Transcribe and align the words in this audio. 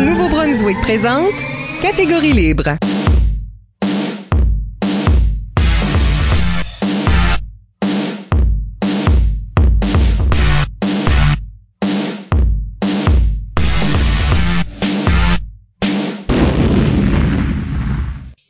Nouveau-Brunswick 0.00 0.80
présente 0.80 1.32
Catégorie 1.80 2.32
libre. 2.32 2.76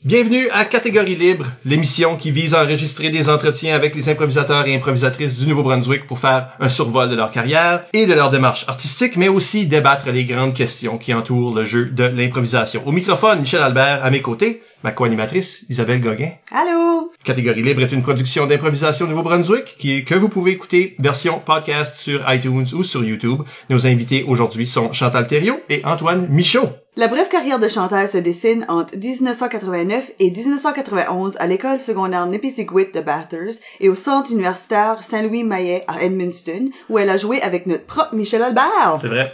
Bienvenue 0.05 0.51
à 0.51 0.67
Catégorie 0.67 1.17
Libre, 1.17 1.47
l'émission 1.65 2.19
qui 2.19 2.31
vise 2.31 2.53
à 2.53 2.63
enregistrer 2.63 3.09
des 3.09 3.31
entretiens 3.31 3.75
avec 3.75 3.95
les 3.95 4.11
improvisateurs 4.11 4.67
et 4.67 4.75
improvisatrices 4.75 5.39
du 5.39 5.47
Nouveau-Brunswick 5.47 6.07
pour 6.07 6.19
faire 6.19 6.51
un 6.61 6.69
survol 6.69 7.09
de 7.09 7.17
leur 7.17 7.31
carrière 7.31 7.87
et 7.95 8.05
de 8.05 8.13
leur 8.13 8.31
démarche 8.31 8.67
artistique, 8.69 9.17
mais 9.17 9.29
aussi 9.29 9.65
débattre 9.65 10.11
les 10.11 10.27
grandes 10.27 10.53
questions 10.53 10.99
qui 10.99 11.15
entourent 11.15 11.55
le 11.55 11.65
jeu 11.65 11.87
de 11.87 12.05
l'improvisation. 12.05 12.87
Au 12.87 12.93
microphone, 12.93 13.41
Michel 13.41 13.63
Albert, 13.63 14.05
à 14.05 14.11
mes 14.11 14.21
côtés, 14.21 14.61
ma 14.85 14.93
co-animatrice, 14.93 15.65
Isabelle 15.71 16.01
Gauguin. 16.01 16.33
Allô? 16.53 17.11
Catégorie 17.25 17.63
Libre 17.63 17.83
est 17.83 17.93
une 17.93 18.03
production 18.03 18.47
d'improvisation 18.47 19.07
Nouveau-Brunswick 19.07 19.77
qui, 19.79 20.05
que 20.05 20.15
vous 20.15 20.29
pouvez 20.29 20.53
écouter 20.53 20.95
version 20.99 21.41
podcast 21.41 21.97
sur 21.97 22.23
iTunes 22.31 22.67
ou 22.75 22.85
sur 22.85 23.03
YouTube. 23.03 23.41
Nos 23.71 23.87
invités 23.87 24.25
aujourd'hui 24.29 24.67
sont 24.67 24.93
Chantal 24.93 25.27
Thériault 25.27 25.61
et 25.71 25.83
Antoine 25.87 26.29
Michaud. 26.29 26.69
La 26.97 27.09
brève 27.09 27.29
carrière 27.29 27.59
de 27.59 27.67
Chantal 27.67 28.09
se 28.09 28.19
dessine 28.19 28.65
entre 28.69 28.97
1989 28.97 30.13
et 30.21 30.31
1991 30.31 31.37
à 31.41 31.49
l'école 31.49 31.81
secondaire 31.81 32.25
Nipisiguit 32.27 32.93
de 32.95 33.01
Bathurst 33.01 33.61
et 33.81 33.89
au 33.89 33.97
centre 33.97 34.31
universitaire 34.31 35.03
Saint-Louis-Maillet 35.03 35.83
à 35.89 36.05
Edmundston, 36.05 36.71
où 36.89 37.01
elle 37.01 37.11
a 37.11 37.17
joué 37.17 37.43
avec 37.43 37.67
notre 37.67 37.85
propre 37.85 38.15
Michel 38.15 38.45
Albert. 38.45 38.99
C'est 39.01 39.09
vrai. 39.09 39.33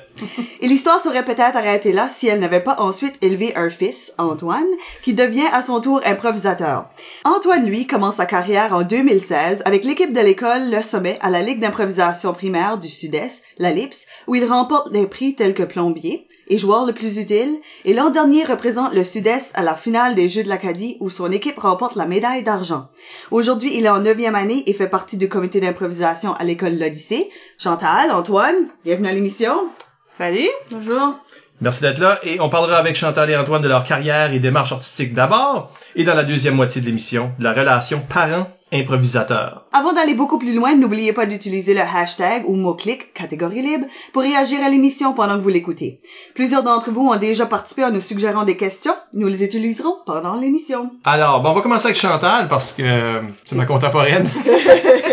Et 0.63 0.69
l'histoire 0.69 1.01
serait 1.01 1.25
peut-être 1.25 1.55
arrêtée 1.57 1.93
là 1.93 2.09
si 2.09 2.29
elle 2.29 2.41
n'avait 2.41 2.63
pas 2.63 2.77
ensuite 2.79 3.19
élevé 3.21 3.55
un 3.55 3.69
fils, 3.69 4.15
Antoine, 4.17 4.65
qui 5.03 5.13
devient 5.13 5.40
à 5.47 5.63
son 5.63 5.81
tour 5.81 6.01
improvisateur. 6.05 6.89
Antoine, 7.25 7.67
lui, 7.67 7.87
commence 7.87 8.17
sa 8.17 8.27
carrière 8.27 8.75
en 8.75 8.83
2016 8.83 9.63
avec 9.65 9.85
l'équipe 9.85 10.13
de 10.13 10.21
l'école 10.21 10.71
Le 10.71 10.83
Sommet 10.83 11.19
à 11.21 11.31
la 11.31 11.43
Ligue 11.43 11.61
d'improvisation 11.61 12.33
primaire 12.33 12.79
du 12.79 12.89
Sud-Est, 12.89 13.43
la 13.59 13.71
LIPS, 13.71 14.07
où 14.27 14.35
il 14.35 14.45
remporte 14.45 14.93
des 14.93 15.07
prix 15.07 15.35
tels 15.35 15.55
que 15.55 15.63
plombier, 15.63 16.27
et 16.49 16.59
joueur 16.59 16.85
le 16.85 16.93
plus 16.93 17.17
utile, 17.19 17.61
et 17.85 17.95
l'an 17.95 18.11
dernier 18.11 18.45
représente 18.45 18.95
le 18.95 19.05
Sud-Est 19.05 19.53
à 19.57 19.63
la 19.63 19.75
finale 19.75 20.15
des 20.15 20.29
Jeux 20.29 20.43
de 20.43 20.49
l'Acadie 20.49 20.97
où 21.01 21.11
son 21.11 21.31
équipe 21.31 21.59
remporte 21.59 21.97
la 21.97 22.07
médaille 22.07 22.43
d'argent. 22.43 22.89
Aujourd'hui, 23.31 23.71
il 23.75 23.87
est 23.87 23.91
en 23.91 24.01
neuvième 24.01 24.35
année 24.35 24.65
et 24.67 24.75
fait 24.75 24.89
partie 24.89 25.17
du 25.17 25.29
comité 25.29 25.61
d'improvisation 25.61 26.35
à 26.35 26.45
l'école 26.45 26.77
L'Odyssée. 26.79 27.31
Chantal, 27.59 28.11
Antoine, 28.11 28.69
bienvenue 28.85 29.09
à 29.09 29.13
l'émission. 29.13 29.71
Salut. 30.09 30.49
Bonjour. 30.71 31.15
Merci 31.63 31.83
d'être 31.83 31.99
là 31.99 32.19
et 32.23 32.41
on 32.41 32.49
parlera 32.49 32.79
avec 32.79 32.97
Chantal 32.97 33.29
et 33.29 33.37
Antoine 33.37 33.61
de 33.61 33.69
leur 33.69 33.85
carrière 33.85 34.33
et 34.33 34.39
démarche 34.39 34.73
artistique 34.73 35.13
d'abord 35.13 35.71
et 35.95 36.05
dans 36.05 36.15
la 36.15 36.25
deuxième 36.25 36.55
moitié 36.55 36.81
de 36.81 36.87
l'émission, 36.87 37.33
de 37.39 37.45
la 37.45 37.53
relation 37.53 38.01
parent-improvisateur. 38.09 39.67
Avant 39.75 39.93
d'aller 39.93 40.15
beaucoup 40.15 40.39
plus 40.39 40.55
loin, 40.55 40.75
n'oubliez 40.75 41.13
pas 41.13 41.27
d'utiliser 41.27 41.75
le 41.75 41.81
hashtag 41.81 42.45
ou 42.47 42.57
mot-clic 42.57 43.13
catégorie 43.13 43.61
libre 43.61 43.85
pour 44.15 44.23
réagir 44.23 44.59
à 44.65 44.71
l'émission 44.71 45.13
pendant 45.13 45.37
que 45.37 45.43
vous 45.43 45.51
l'écoutez. 45.51 46.01
Plusieurs 46.35 46.63
d'entre 46.63 46.93
vous 46.93 47.07
ont 47.11 47.17
déjà 47.17 47.45
participé 47.45 47.85
en 47.85 47.91
nous 47.91 48.01
suggérant 48.01 48.45
des 48.45 48.57
questions. 48.57 48.95
Nous 49.13 49.29
les 49.29 49.45
utiliserons 49.45 49.97
pendant 50.07 50.37
l'émission. 50.41 50.91
Alors, 51.05 51.43
bon, 51.43 51.51
on 51.51 51.55
va 51.55 51.61
commencer 51.61 51.89
avec 51.89 51.99
Chantal 51.99 52.49
parce 52.49 52.73
que 52.73 52.83
euh, 52.83 53.21
c'est 53.45 53.57
ma 53.57 53.67
contemporaine. 53.67 54.31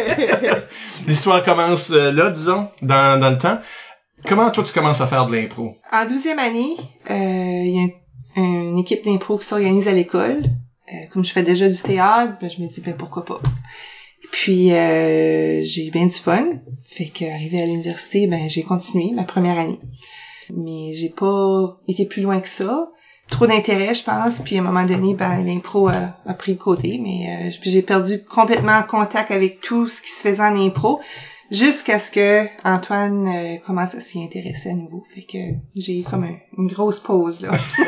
L'histoire 1.08 1.44
commence 1.44 1.92
euh, 1.92 2.12
là, 2.14 2.30
disons, 2.30 2.70
dans, 2.82 3.20
dans 3.20 3.32
le 3.32 3.38
temps. 3.38 3.60
Comment 4.26 4.50
toi 4.52 4.64
tu 4.64 4.74
commences 4.74 5.02
à 5.02 5.08
faire 5.08 5.26
de 5.28 5.36
l'impro? 5.36 5.76
En 5.92 6.06
douzième 6.06 6.40
année, 6.40 6.76
euh, 7.10 7.14
il 7.14 7.76
y 7.76 7.80
a 7.80 8.42
un- 8.42 8.70
une 8.72 8.78
équipe 8.80 9.04
d'impro 9.06 9.38
qui 9.38 9.46
s'organise 9.46 9.88
à 9.88 9.94
l'école. 9.94 10.42
Euh, 10.94 11.06
comme 11.12 11.24
je 11.24 11.32
fais 11.32 11.44
déjà 11.44 11.68
du 11.70 11.78
théâtre, 11.78 12.34
ben, 12.42 12.50
je 12.50 12.62
me 12.62 12.68
dis 12.68 12.82
ben 12.82 12.96
pourquoi 12.96 13.26
pas? 13.26 13.40
Puis 14.32 14.74
euh, 14.74 15.62
j'ai 15.64 15.88
eu 15.88 15.92
bien 15.92 16.06
du 16.08 16.14
fun. 16.16 16.46
Fait 16.86 17.06
qu'arrivé 17.06 17.62
à 17.62 17.66
l'université, 17.66 18.28
ben 18.28 18.50
j'ai 18.50 18.64
continué 18.64 19.12
ma 19.14 19.24
première 19.24 19.58
année. 19.60 19.80
Mais 20.56 20.94
j'ai 20.96 21.10
pas 21.10 21.78
été 21.88 22.06
plus 22.06 22.22
loin 22.22 22.40
que 22.40 22.50
ça. 22.50 22.90
Trop 23.30 23.46
d'intérêt, 23.46 23.94
je 23.94 24.04
pense. 24.04 24.40
Puis 24.42 24.58
à 24.58 24.62
un 24.62 24.64
moment 24.64 24.86
donné, 24.86 25.14
ben 25.14 25.44
l'impro 25.44 25.90
a, 25.90 26.16
pris 26.38 26.54
le 26.54 26.58
côté. 26.58 27.00
Mais 27.04 27.52
j'ai 27.62 27.82
perdu 27.82 28.24
complètement 28.24 28.82
contact 28.84 29.32
avec 29.32 29.60
tout 29.62 29.88
ce 29.90 30.02
qui 30.02 30.10
se 30.10 30.28
faisait 30.30 30.42
en 30.44 30.56
impro 30.56 31.00
jusqu'à 31.52 32.00
ce 32.00 32.12
que 32.12 32.46
Antoine 32.64 33.28
euh, 33.28 33.58
commence 33.66 33.96
à 33.96 34.00
s'y 34.02 34.22
intéresser 34.24 34.70
à 34.72 34.74
nouveau. 34.74 35.04
Fait 35.14 35.22
que 35.24 35.38
j'ai 35.76 36.00
eu 36.00 36.04
comme 36.04 36.24
un- 36.24 36.38
une 36.58 36.68
grosse 36.68 37.00
pause 37.00 37.42
là. 37.42 37.52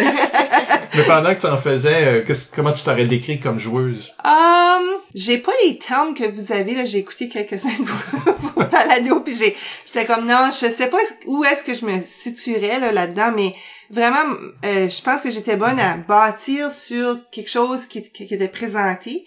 Mais 0.96 1.04
pendant 1.04 1.34
que 1.36 1.42
tu 1.42 1.48
en 1.48 1.58
faisais, 1.58 2.22
euh, 2.28 2.34
comment 2.56 2.72
tu 2.72 2.84
t'aurais 2.84 3.06
décrit 3.06 3.40
comme 3.40 3.60
joueuse? 3.60 4.12
Um, 4.26 4.84
j'ai 5.14 5.38
pas 5.38 5.52
les 5.64 5.78
termes 5.78 6.14
que 6.16 6.28
vous 6.30 6.52
avez 6.52 6.74
là. 6.74 6.86
J'ai 6.86 6.98
écouté 7.00 7.30
quelques-uns 7.30 7.70
de 7.70 7.86
vos, 7.86 8.32
vos 8.56 8.66
balados, 8.66 9.20
puis 9.22 9.36
j'ai, 9.36 9.56
j'étais 9.86 10.06
comme 10.06 10.26
non, 10.26 10.50
je 10.52 10.70
sais 10.72 10.88
pas 10.88 10.98
où 11.28 11.44
est-ce 11.46 11.64
que 11.64 11.74
je 11.74 11.86
me 11.86 12.02
situerais 12.02 12.80
là 12.80 12.92
là-dedans, 12.92 13.32
mais 13.36 13.54
vraiment, 13.92 14.34
euh, 14.66 14.90
je 14.90 15.02
pense 15.04 15.22
que 15.22 15.30
j'étais 15.30 15.56
bonne 15.58 15.80
à 15.80 15.96
bâtir 15.98 16.72
sur 16.72 17.18
quelque 17.32 17.50
chose 17.52 17.86
qui, 17.86 18.02
qui, 18.04 18.26
qui 18.28 18.34
était 18.34 18.48
présenté. 18.48 19.26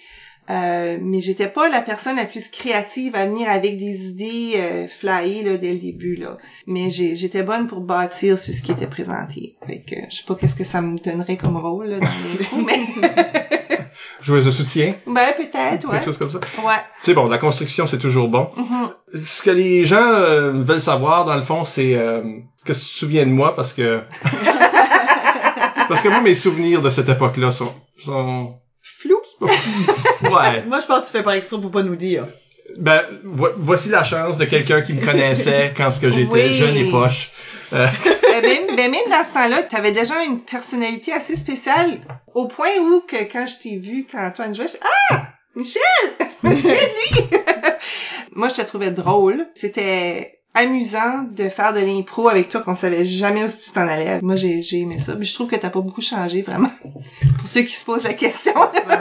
Euh, 0.51 0.99
mais 1.01 1.21
j'étais 1.21 1.49
pas 1.49 1.69
la 1.69 1.81
personne 1.81 2.17
la 2.17 2.25
plus 2.25 2.49
créative 2.49 3.15
à 3.15 3.27
venir 3.27 3.49
avec 3.49 3.79
des 3.79 4.07
idées 4.09 4.55
euh, 4.57 4.89
flyées 4.89 5.45
là, 5.45 5.57
dès 5.57 5.73
le 5.73 5.79
début 5.79 6.17
là. 6.17 6.37
Mais 6.67 6.91
j'étais 6.91 7.45
bonne 7.45 7.69
pour 7.69 7.81
bâtir 7.81 8.37
sur 8.39 8.53
ce 8.53 8.61
qui 8.61 8.73
était 8.73 8.89
présenté. 8.89 9.57
Fait 9.67 9.83
que 9.89 9.95
je 10.11 10.17
sais 10.17 10.25
pas 10.27 10.35
qu'est-ce 10.35 10.57
que 10.57 10.65
ça 10.65 10.83
me 10.83 10.99
donnerait 10.99 11.37
comme 11.37 11.57
rôle 11.57 11.87
là, 11.87 12.01
dans 12.01 12.59
les 12.59 12.65
mais 12.65 13.09
Joueuse 14.21 14.47
de 14.47 14.51
soutien? 14.51 14.95
ben 15.07 15.33
peut-être 15.37 15.87
ouais. 15.87 15.93
Quelque 15.93 16.05
chose 16.07 16.19
comme 16.19 16.31
ça? 16.31 16.39
Ouais. 16.39 16.81
C'est 17.03 17.15
bon, 17.15 17.27
la 17.27 17.39
construction 17.39 17.87
c'est 17.87 17.99
toujours 17.99 18.29
bon. 18.29 18.51
Mhm. 18.57 19.25
Ce 19.25 19.43
que 19.43 19.51
les 19.51 19.85
gens 19.85 20.03
euh, 20.03 20.51
veulent 20.53 20.81
savoir, 20.81 21.25
dans 21.25 21.37
le 21.37 21.43
fond, 21.43 21.65
c'est 21.65 21.95
euh, 21.95 22.21
qu'est-ce 22.65 22.81
que 22.81 22.85
tu 22.85 22.91
te 22.95 22.99
souviens 22.99 23.27
de 23.27 23.31
moi 23.31 23.55
parce 23.55 23.73
que 23.73 24.01
parce 25.89 26.03
que 26.03 26.09
moi 26.09 26.21
mes 26.21 26.35
souvenirs 26.35 26.83
de 26.83 26.91
cette 26.91 27.09
époque-là 27.09 27.53
sont 27.53 27.73
sont 27.97 28.57
Flou. 28.83 29.17
Ouais. 29.43 30.63
Moi, 30.67 30.81
je 30.81 30.87
pense 30.87 31.01
que 31.01 31.07
tu 31.07 31.13
fais 31.13 31.23
pas 31.23 31.37
exprès 31.37 31.61
pour 31.61 31.71
pas 31.71 31.83
nous 31.83 31.97
dire. 31.97 32.27
Ben 32.79 33.03
vo- 33.25 33.51
voici 33.59 33.89
la 33.91 34.03
chance 34.05 34.39
de 34.39 34.45
quelqu'un 34.47 34.81
qui 34.83 34.95
me 34.95 35.05
connaissait 35.05 35.73
quand 35.77 35.91
ce 35.91 36.01
que 36.01 36.11
j'étais 36.11 36.33
Oui. 36.33 36.57
jeune 36.57 36.77
et 36.77 36.91
poche. 36.91 37.31
Euh, 37.73 37.87
ben, 38.23 38.43
même, 38.43 38.77
ben, 38.77 38.91
même 38.91 39.11
dans 39.11 39.25
ce 39.25 39.33
temps-là, 39.35 39.63
tu 39.65 39.77
avais 39.77 39.93
déjà 39.93 40.23
une 40.25 40.41
personnalité 40.41 41.13
assez 41.13 41.37
spéciale 41.37 42.01
au 42.35 42.47
point 42.47 42.71
où 42.81 43.01
que 43.07 43.17
quand 43.31 43.47
je 43.47 43.63
t'ai 43.63 43.77
vu, 43.77 44.07
quand 44.11 44.25
Antoine 44.27 44.55
jouait, 44.55 44.69
je 44.69 44.77
Ah! 45.11 45.25
Michel! 45.55 45.83
De 46.45 46.49
lui! 46.51 47.27
Moi, 48.35 48.49
je 48.49 48.55
te 48.55 48.63
trouvais 48.63 48.91
drôle. 48.91 49.47
C'était 49.55 50.39
amusant 50.55 51.25
de 51.31 51.49
faire 51.49 51.73
de 51.73 51.81
l'impro 51.81 52.29
avec 52.29 52.49
toi 52.49 52.61
qu'on 52.61 52.75
savait 52.75 53.05
jamais 53.05 53.45
où 53.45 53.49
tu 53.49 53.71
t'en 53.73 53.89
allais. 53.89 54.21
Moi, 54.23 54.37
j'ai, 54.37 54.63
j'ai 54.63 54.81
aimé 54.81 54.99
ça. 55.05 55.15
Mais 55.15 55.25
je 55.25 55.35
trouve 55.35 55.49
que 55.49 55.57
t'as 55.57 55.71
pas 55.71 55.81
beaucoup 55.81 56.01
changé, 56.03 56.43
vraiment. 56.43 56.71
Pour 57.39 57.49
ceux 57.49 57.63
qui 57.63 57.75
se 57.75 57.85
posent 57.85 58.05
la 58.05 58.15
question. 58.15 58.53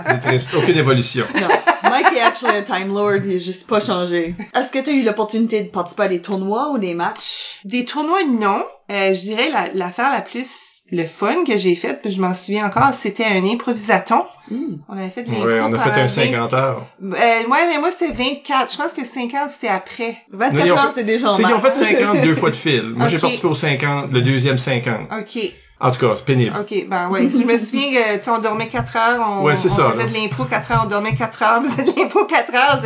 c'est 0.07 0.19
triste, 0.19 0.53
aucune 0.53 0.77
évolution. 0.77 1.25
Non. 1.39 1.47
Mike 1.89 2.13
est 2.15 2.21
actually 2.21 2.55
un 2.57 2.61
Time 2.63 2.93
Lord, 2.93 3.17
il 3.25 3.33
est 3.33 3.39
juste 3.39 3.67
pas 3.67 3.79
changé. 3.79 4.35
Est-ce 4.55 4.71
que 4.71 4.79
tu 4.79 4.89
as 4.89 4.93
eu 4.93 5.03
l'opportunité 5.03 5.61
de 5.61 5.69
participer 5.69 6.03
à 6.03 6.07
des 6.07 6.21
tournois 6.21 6.71
ou 6.71 6.77
des 6.77 6.93
matchs? 6.93 7.59
Des 7.65 7.85
tournois, 7.85 8.23
non. 8.23 8.63
Euh, 8.89 9.13
je 9.13 9.19
dirais 9.21 9.49
la- 9.51 9.69
l'affaire 9.73 10.11
la 10.11 10.21
plus 10.21 10.80
le 10.91 11.05
fun 11.07 11.43
que 11.47 11.57
j'ai 11.57 11.75
faite, 11.75 12.01
puis 12.01 12.11
je 12.11 12.19
m'en 12.21 12.33
souviens 12.33 12.65
encore, 12.67 12.89
c'était 12.99 13.23
un 13.25 13.43
improvisaton. 13.45 14.25
Hmm. 14.49 14.75
On 14.89 14.97
avait 14.97 15.09
fait 15.09 15.23
de 15.23 15.31
l'impro 15.31 15.45
Ouais, 15.47 15.61
on 15.61 15.73
a 15.73 15.79
fait 15.79 15.89
un 15.91 16.03
20 16.03 16.07
50 16.09 16.53
heures. 16.53 16.85
Euh, 17.01 17.13
ouais, 17.15 17.67
mais 17.69 17.77
moi, 17.79 17.89
c'était 17.91 18.11
24. 18.11 18.71
Je 18.71 18.77
pense 18.77 18.91
que 18.91 19.05
50, 19.05 19.51
c'était 19.53 19.69
après. 19.69 20.17
24 20.33 20.65
Non, 20.67 20.73
heures, 20.75 20.83
fait- 20.87 20.91
c'est 20.91 21.03
déjà 21.05 21.29
en 21.29 21.33
C'est 21.35 21.43
qu'ils 21.43 21.53
ont 21.53 21.59
fait 21.59 21.67
masse. 21.67 21.79
50 21.79 22.21
deux 22.21 22.35
fois 22.35 22.49
de 22.49 22.55
fil. 22.55 22.89
Moi, 22.95 23.07
j'ai 23.07 23.15
Ok. 23.17 23.21
participé 23.21 23.47
au 23.47 23.55
50, 23.55 24.11
le 24.11 24.21
deuxième 24.21 24.57
50. 24.57 24.95
OK. 25.19 25.51
En 25.79 25.91
tout 25.91 25.99
cas, 25.99 26.13
c'est 26.15 26.25
pénible. 26.25 26.55
OK, 26.59 26.85
ben 26.87 27.09
ouais. 27.09 27.27
je 27.31 27.37
me 27.43 27.57
souviens 27.57 27.89
que, 27.91 28.17
tu 28.19 28.23
sais, 28.25 28.29
on 28.29 28.37
dormait 28.39 28.67
4 28.67 28.95
heures, 28.97 29.27
on, 29.27 29.43
Ouais, 29.43 29.55
c'est 29.55 29.71
on 29.71 29.75
ça, 29.75 29.91
faisait 29.93 30.03
là. 30.03 30.09
de 30.09 30.13
l'impro 30.13 30.43
4 30.43 30.71
heures, 30.73 30.81
on 30.85 30.87
dormait 30.89 31.15
4 31.15 31.41
heures, 31.41 31.61
on 31.65 31.67
faisait 31.67 31.91
de 31.91 31.99
l'impro 31.99 32.25
4 32.25 32.53
heures, 32.53 32.81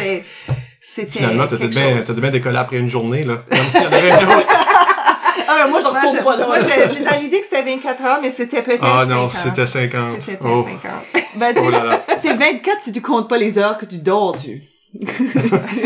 c'était 0.80 1.12
Finalement, 1.12 1.48
quelque 1.48 1.66
bien, 1.66 2.00
bien 2.22 2.32
décollé 2.32 2.58
après 2.58 2.78
une 2.78 2.88
journée, 2.88 3.24
là. 3.26 3.40
Ah, 5.48 5.68
moi, 5.68 5.80
je 5.80 5.86
Moi, 5.90 6.00
retourne 6.00 6.18
je- 6.18 6.24
pas 6.24 6.36
là. 6.38 6.46
moi, 6.48 6.58
j'ai 6.60 7.04
dans 7.04 7.20
l'idée 7.20 7.40
que 7.40 7.44
c'était 7.46 7.62
24 7.64 8.04
heures, 8.04 8.20
mais 8.22 8.32
c'était 8.32 8.62
peut-être 8.62 8.84
Ah 8.84 9.06
non, 9.06 9.30
50. 9.30 9.44
c'était 9.56 9.68
50. 9.68 10.18
C'était 10.26 10.38
Oh. 10.44 10.66
50. 10.66 10.92
Ben, 11.36 11.54
tu 11.56 11.62
Oh 11.66 11.72
sais, 11.72 12.18
c'est 12.20 12.34
24 12.34 12.82
si 12.82 12.92
tu 12.92 13.02
comptes 13.02 13.30
pas 13.30 13.38
les 13.38 13.58
heures 13.58 13.78
que 13.78 13.86
tu 13.86 13.98
dors, 13.98 14.36
tu. 14.38 14.62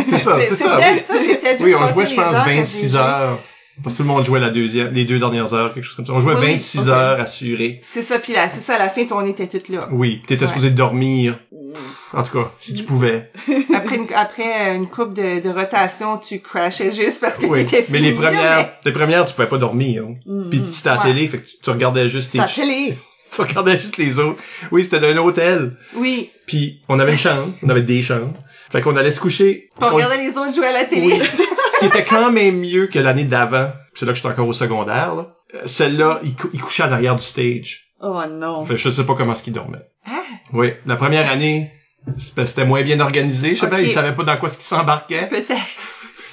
C'est 0.09 0.17
ça, 0.19 0.37
c'est 0.39 0.55
ça. 0.55 0.75
peut-être 0.77 0.93
Oui, 0.95 1.03
ça, 1.07 1.13
j'ai 1.27 1.35
peut-être 1.35 1.63
oui 1.63 1.73
on 1.75 1.87
jouait, 1.87 2.05
je 2.05 2.15
pense, 2.15 2.31
les 2.31 2.35
heures 2.37 2.43
que 2.45 2.49
26 2.49 2.91
j'ai 2.91 2.97
heures. 2.97 3.39
Parce 3.83 3.93
que 3.95 3.97
tout 4.01 4.03
le 4.07 4.13
monde 4.13 4.25
jouait 4.25 4.39
la 4.39 4.49
deuxième, 4.49 4.93
les 4.93 5.05
deux 5.05 5.19
dernières 5.19 5.53
heures, 5.53 5.73
quelque 5.73 5.83
chose 5.85 5.95
comme 5.95 6.05
ça. 6.05 6.13
On 6.13 6.19
jouait 6.21 6.35
Oui, 6.35 6.53
26 6.53 6.79
ok. 6.81 6.87
heures 6.87 7.19
assurées. 7.19 7.79
C'est 7.83 8.01
ça, 8.01 8.19
puis 8.19 8.33
là, 8.33 8.49
c'est 8.49 8.59
ça, 8.61 8.75
à 8.75 8.79
la 8.79 8.89
fin, 8.89 9.03
on 9.11 9.25
était 9.25 9.47
toutes 9.47 9.69
là. 9.69 9.87
Oui, 9.91 10.21
t'étais 10.27 10.41
Ouais. 10.43 10.47
supposé 10.47 10.69
dormir. 10.71 11.39
Pff, 11.73 12.13
En 12.15 12.23
tout 12.23 12.37
cas, 12.39 12.51
si 12.57 12.73
tu 12.73 12.83
pouvais. 12.83 13.31
Après 13.75 13.95
une, 13.97 14.07
après 14.15 14.75
une 14.75 14.87
coupe 14.87 15.13
de, 15.13 15.39
de 15.39 15.49
rotation, 15.49 16.17
tu 16.17 16.39
crashais 16.39 16.91
juste 16.91 17.21
parce 17.21 17.37
que 17.37 17.45
Oui. 17.45 17.65
t'étais 17.65 17.85
Mais 17.89 17.99
les 17.99 18.11
fini, 18.11 18.23
premières, 18.23 18.69
les 18.83 18.91
premières, 18.91 19.25
tu 19.25 19.33
pouvais 19.35 19.47
pas 19.47 19.57
dormir. 19.59 20.03
Mm, 20.25 20.49
Puis 20.49 20.59
mm. 20.61 20.65
c'était 20.67 20.89
à 20.89 20.95
la 20.95 20.99
Ouais. 21.03 21.13
télé, 21.13 21.27
fait 21.27 21.37
que 21.39 21.45
tu, 21.45 21.55
tu 21.63 21.69
regardais 21.69 22.09
juste 22.09 22.31
tes, 22.31 22.39
télé. 22.55 22.97
tu 23.31 23.41
regardais 23.41 23.79
juste 23.79 23.97
les 23.97 24.17
autres. 24.19 24.41
Oui, 24.71 24.83
c'était 24.83 24.99
d'un 24.99 25.15
hôtel. 25.17 25.77
Oui. 25.95 26.31
Puis 26.47 26.81
on 26.89 26.99
avait 26.99 27.11
une 27.11 27.17
chambre, 27.19 27.53
on 27.63 27.69
avait 27.69 27.83
des 27.83 28.01
chambres. 28.01 28.33
Fait 28.71 28.81
qu'on 28.81 28.95
allait 28.97 29.11
se 29.11 29.19
coucher. 29.19 29.69
Puis 29.79 29.87
on 29.87 29.91
On- 29.91 29.95
regardait 29.95 30.17
les 30.17 30.29
autres 30.37 30.53
jouer 30.55 30.67
à 30.67 30.71
la 30.73 30.85
télé. 30.85 31.19
Oui. 31.21 31.45
Ce 31.79 31.85
qui 31.85 31.85
était 31.85 32.03
quand 32.05 32.31
même 32.31 32.59
mieux 32.59 32.87
que 32.87 32.99
l'année 32.99 33.23
d'avant. 33.25 33.71
C'est 33.95 34.05
là 34.05 34.11
que 34.11 34.17
j'étais 34.17 34.29
encore 34.29 34.47
au 34.47 34.53
secondaire, 34.53 35.15
là. 35.15 35.35
Euh, 35.55 35.61
Celle-là, 35.65 36.19
il, 36.23 36.35
cou- 36.35 36.49
il 36.53 36.61
couchait 36.61 36.83
à 36.83 36.87
l'arrière 36.87 37.15
du 37.15 37.23
stage. 37.23 37.91
Oh 38.01 38.21
non. 38.29 38.63
Fait 38.65 38.75
que 38.75 38.79
je 38.79 38.89
sais 38.89 39.03
pas 39.05 39.15
comment 39.15 39.33
est-ce 39.33 39.43
qu'il 39.43 39.53
dormait. 39.53 39.81
Ah. 40.07 40.11
Oui, 40.53 40.73
la 40.85 40.95
première 40.95 41.29
année, 41.29 41.69
c'était 42.17 42.65
moins 42.65 42.81
bien 42.83 42.99
organisé. 42.99 43.55
Je 43.55 43.61
sais 43.61 43.69
pas, 43.69 43.81
il 43.81 43.89
savait 43.89 44.13
pas 44.13 44.23
dans 44.23 44.37
quoi 44.37 44.47
ce 44.49 44.55
qu'il 44.57 44.65
s'embarquait. 44.65 45.27
Peut-être. 45.27 45.57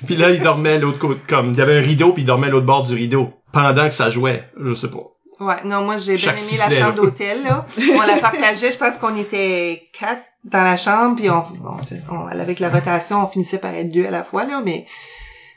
Puis 0.07 0.17
là, 0.17 0.31
il 0.31 0.41
dormait 0.43 0.79
l'autre 0.79 0.99
côté, 0.99 1.21
comme, 1.27 1.53
il 1.53 1.59
y 1.59 1.63
avait 1.63 1.79
un 1.79 1.83
rideau, 1.83 2.13
puis 2.13 2.23
il 2.23 2.27
dormait 2.27 2.49
à 2.49 2.51
l'autre 2.51 2.67
bord 2.67 2.85
du 2.85 2.95
rideau. 2.95 3.33
Pendant 3.53 3.89
que 3.89 3.95
ça 3.95 4.11
jouait. 4.11 4.45
Je 4.63 4.75
sais 4.75 4.89
pas. 4.91 4.99
Ouais, 5.41 5.57
non, 5.65 5.83
moi 5.85 5.99
j'ai 5.99 6.17
bien 6.17 6.33
aimé 6.35 6.57
la 6.59 6.71
chambre 6.71 6.95
d'hôtel, 6.95 7.43
là. 7.43 7.67
On 7.95 8.01
la 8.03 8.17
partageait, 8.19 8.73
je 8.73 8.79
pense 8.79 8.97
qu'on 8.97 9.17
était 9.17 9.83
quatre 9.99 10.23
dans 10.45 10.63
la 10.63 10.77
chambre, 10.77 11.17
puis 11.17 11.29
on, 11.31 11.41
bon, 11.59 11.77
on- 12.11 12.27
avec 12.29 12.59
la 12.61 12.71
rotation, 12.71 13.23
on 13.23 13.27
finissait 13.27 13.59
par 13.59 13.73
être 13.75 13.91
deux 13.91 14.07
à 14.07 14.11
la 14.11 14.23
fois, 14.25 14.45
là, 14.45 14.63
mais 14.65 14.87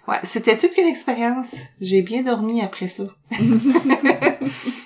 ouais, 0.10 0.20
c'était 0.24 0.58
toute 0.58 0.78
une 0.78 0.88
expérience. 0.88 1.56
J'ai 1.82 2.02
bien 2.02 2.24
dormi 2.24 2.62
après 2.62 2.88
ça. 2.88 3.04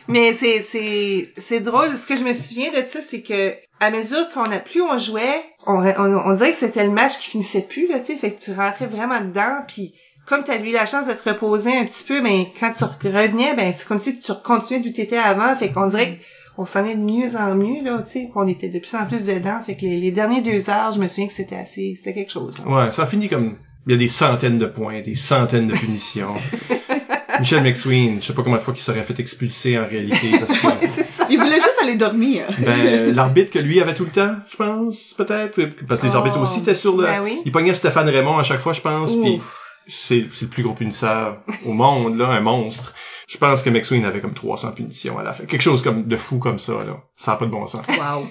mais 0.07 0.33
c'est, 0.33 0.61
c'est, 0.61 1.31
c'est 1.37 1.59
drôle. 1.59 1.95
Ce 1.95 2.07
que 2.07 2.15
je 2.15 2.23
me 2.23 2.33
souviens 2.33 2.71
de 2.71 2.87
ça, 2.87 2.99
c'est 3.01 3.21
que, 3.21 3.53
à 3.79 3.89
mesure 3.91 4.29
qu'on 4.33 4.43
a, 4.43 4.59
plus 4.59 4.81
on 4.81 4.97
jouait, 4.97 5.43
on, 5.65 5.83
on, 5.83 6.21
on 6.25 6.33
dirait 6.33 6.51
que 6.51 6.57
c'était 6.57 6.85
le 6.85 6.91
match 6.91 7.17
qui 7.19 7.29
finissait 7.31 7.61
plus, 7.61 7.87
là, 7.87 7.99
tu 7.99 8.07
sais, 8.07 8.15
fait 8.15 8.31
que 8.33 8.41
tu 8.41 8.51
rentrais 8.53 8.87
vraiment 8.87 9.21
dedans, 9.21 9.63
puis 9.67 9.93
comme 10.25 10.43
tu 10.43 10.51
as 10.51 10.57
eu 10.59 10.71
la 10.71 10.85
chance 10.85 11.07
de 11.07 11.13
te 11.13 11.29
reposer 11.29 11.75
un 11.77 11.85
petit 11.85 12.05
peu, 12.05 12.21
ben 12.21 12.45
quand 12.59 12.71
tu 12.73 12.83
revenais, 12.85 13.53
ben 13.55 13.73
c'est 13.77 13.87
comme 13.87 13.99
si 13.99 14.19
tu 14.19 14.31
continuais 14.43 14.81
d'où 14.81 14.91
t'étais 14.91 15.17
avant, 15.17 15.55
fait 15.55 15.69
qu'on 15.69 15.87
dirait 15.87 16.17
qu'on 16.55 16.65
s'en 16.65 16.85
est 16.85 16.95
de 16.95 17.01
mieux 17.01 17.35
en 17.35 17.55
mieux 17.55 17.83
là, 17.83 18.03
tu 18.03 18.11
sais, 18.11 18.31
on 18.35 18.47
était 18.47 18.69
de 18.69 18.79
plus 18.79 18.95
en 18.95 19.05
plus 19.05 19.25
dedans, 19.25 19.61
fait 19.65 19.75
que 19.75 19.81
les, 19.81 19.99
les 19.99 20.11
dernières 20.11 20.41
deux 20.43 20.69
heures, 20.69 20.93
je 20.93 20.99
me 20.99 21.07
souviens 21.07 21.27
que 21.27 21.33
c'était 21.33 21.57
assez, 21.57 21.95
c'était 21.97 22.13
quelque 22.13 22.31
chose. 22.31 22.59
là. 22.59 22.85
Ouais, 22.85 22.91
ça 22.91 23.05
finit 23.05 23.27
comme, 23.27 23.57
il 23.87 23.91
y 23.91 23.95
a 23.95 23.97
des 23.97 24.07
centaines 24.07 24.57
de 24.57 24.65
points, 24.65 25.01
des 25.01 25.15
centaines 25.15 25.67
de 25.67 25.73
punitions. 25.73 26.35
Michel 27.39 27.63
McSween, 27.63 28.21
je 28.21 28.27
sais 28.27 28.33
pas 28.33 28.43
combien 28.43 28.59
de 28.59 28.63
fois 28.63 28.73
qu'il 28.73 28.83
serait 28.83 29.01
fait 29.03 29.19
expulser 29.19 29.77
en 29.77 29.87
réalité, 29.87 30.31
parce 30.39 30.57
que, 30.57 30.87
c'est 30.87 31.09
ça. 31.09 31.25
Il 31.29 31.39
voulait 31.39 31.55
juste 31.55 31.79
aller 31.81 31.95
dormir. 31.95 32.43
ben, 32.59 33.13
l'arbitre 33.13 33.49
que 33.51 33.59
lui 33.59 33.81
avait 33.81 33.95
tout 33.95 34.03
le 34.05 34.11
temps, 34.11 34.35
je 34.49 34.55
pense, 34.55 35.13
peut-être, 35.17 35.59
parce 35.87 36.01
que 36.01 36.05
les 36.05 36.13
Oh. 36.13 36.17
arbitres 36.17 36.39
aussi 36.39 36.59
étaient 36.59 36.75
sur 36.75 36.95
le, 36.95 37.03
Ben 37.03 37.21
oui. 37.23 37.41
il 37.43 37.51
pognait 37.51 37.73
Stéphane 37.73 38.07
Raymond 38.07 38.37
à 38.37 38.43
chaque 38.43 38.59
fois, 38.59 38.73
je 38.73 38.81
pense, 38.81 39.15
puis 39.15 39.41
c'est, 39.87 40.27
c'est 40.31 40.45
le 40.45 40.49
plus 40.51 40.61
gros 40.63 40.73
punisseur 40.73 41.37
au 41.65 41.73
monde, 41.73 42.17
là, 42.17 42.27
un 42.29 42.39
monstre. 42.41 42.93
Je 43.27 43.37
pense 43.39 43.63
que 43.63 43.69
McSween 43.71 44.05
avait 44.05 44.21
comme 44.21 44.33
300 44.35 44.71
punitions 44.73 45.17
à 45.17 45.23
la 45.23 45.33
fin. 45.33 45.45
Quelque 45.45 45.61
chose 45.61 45.81
comme 45.81 46.03
de 46.05 46.17
fou 46.17 46.37
comme 46.37 46.59
ça, 46.59 46.73
là. 46.85 47.01
Ça 47.17 47.31
n'a 47.31 47.37
pas 47.37 47.45
de 47.45 47.51
bon 47.51 47.65
sens. 47.65 47.83
Wow. 47.87 48.27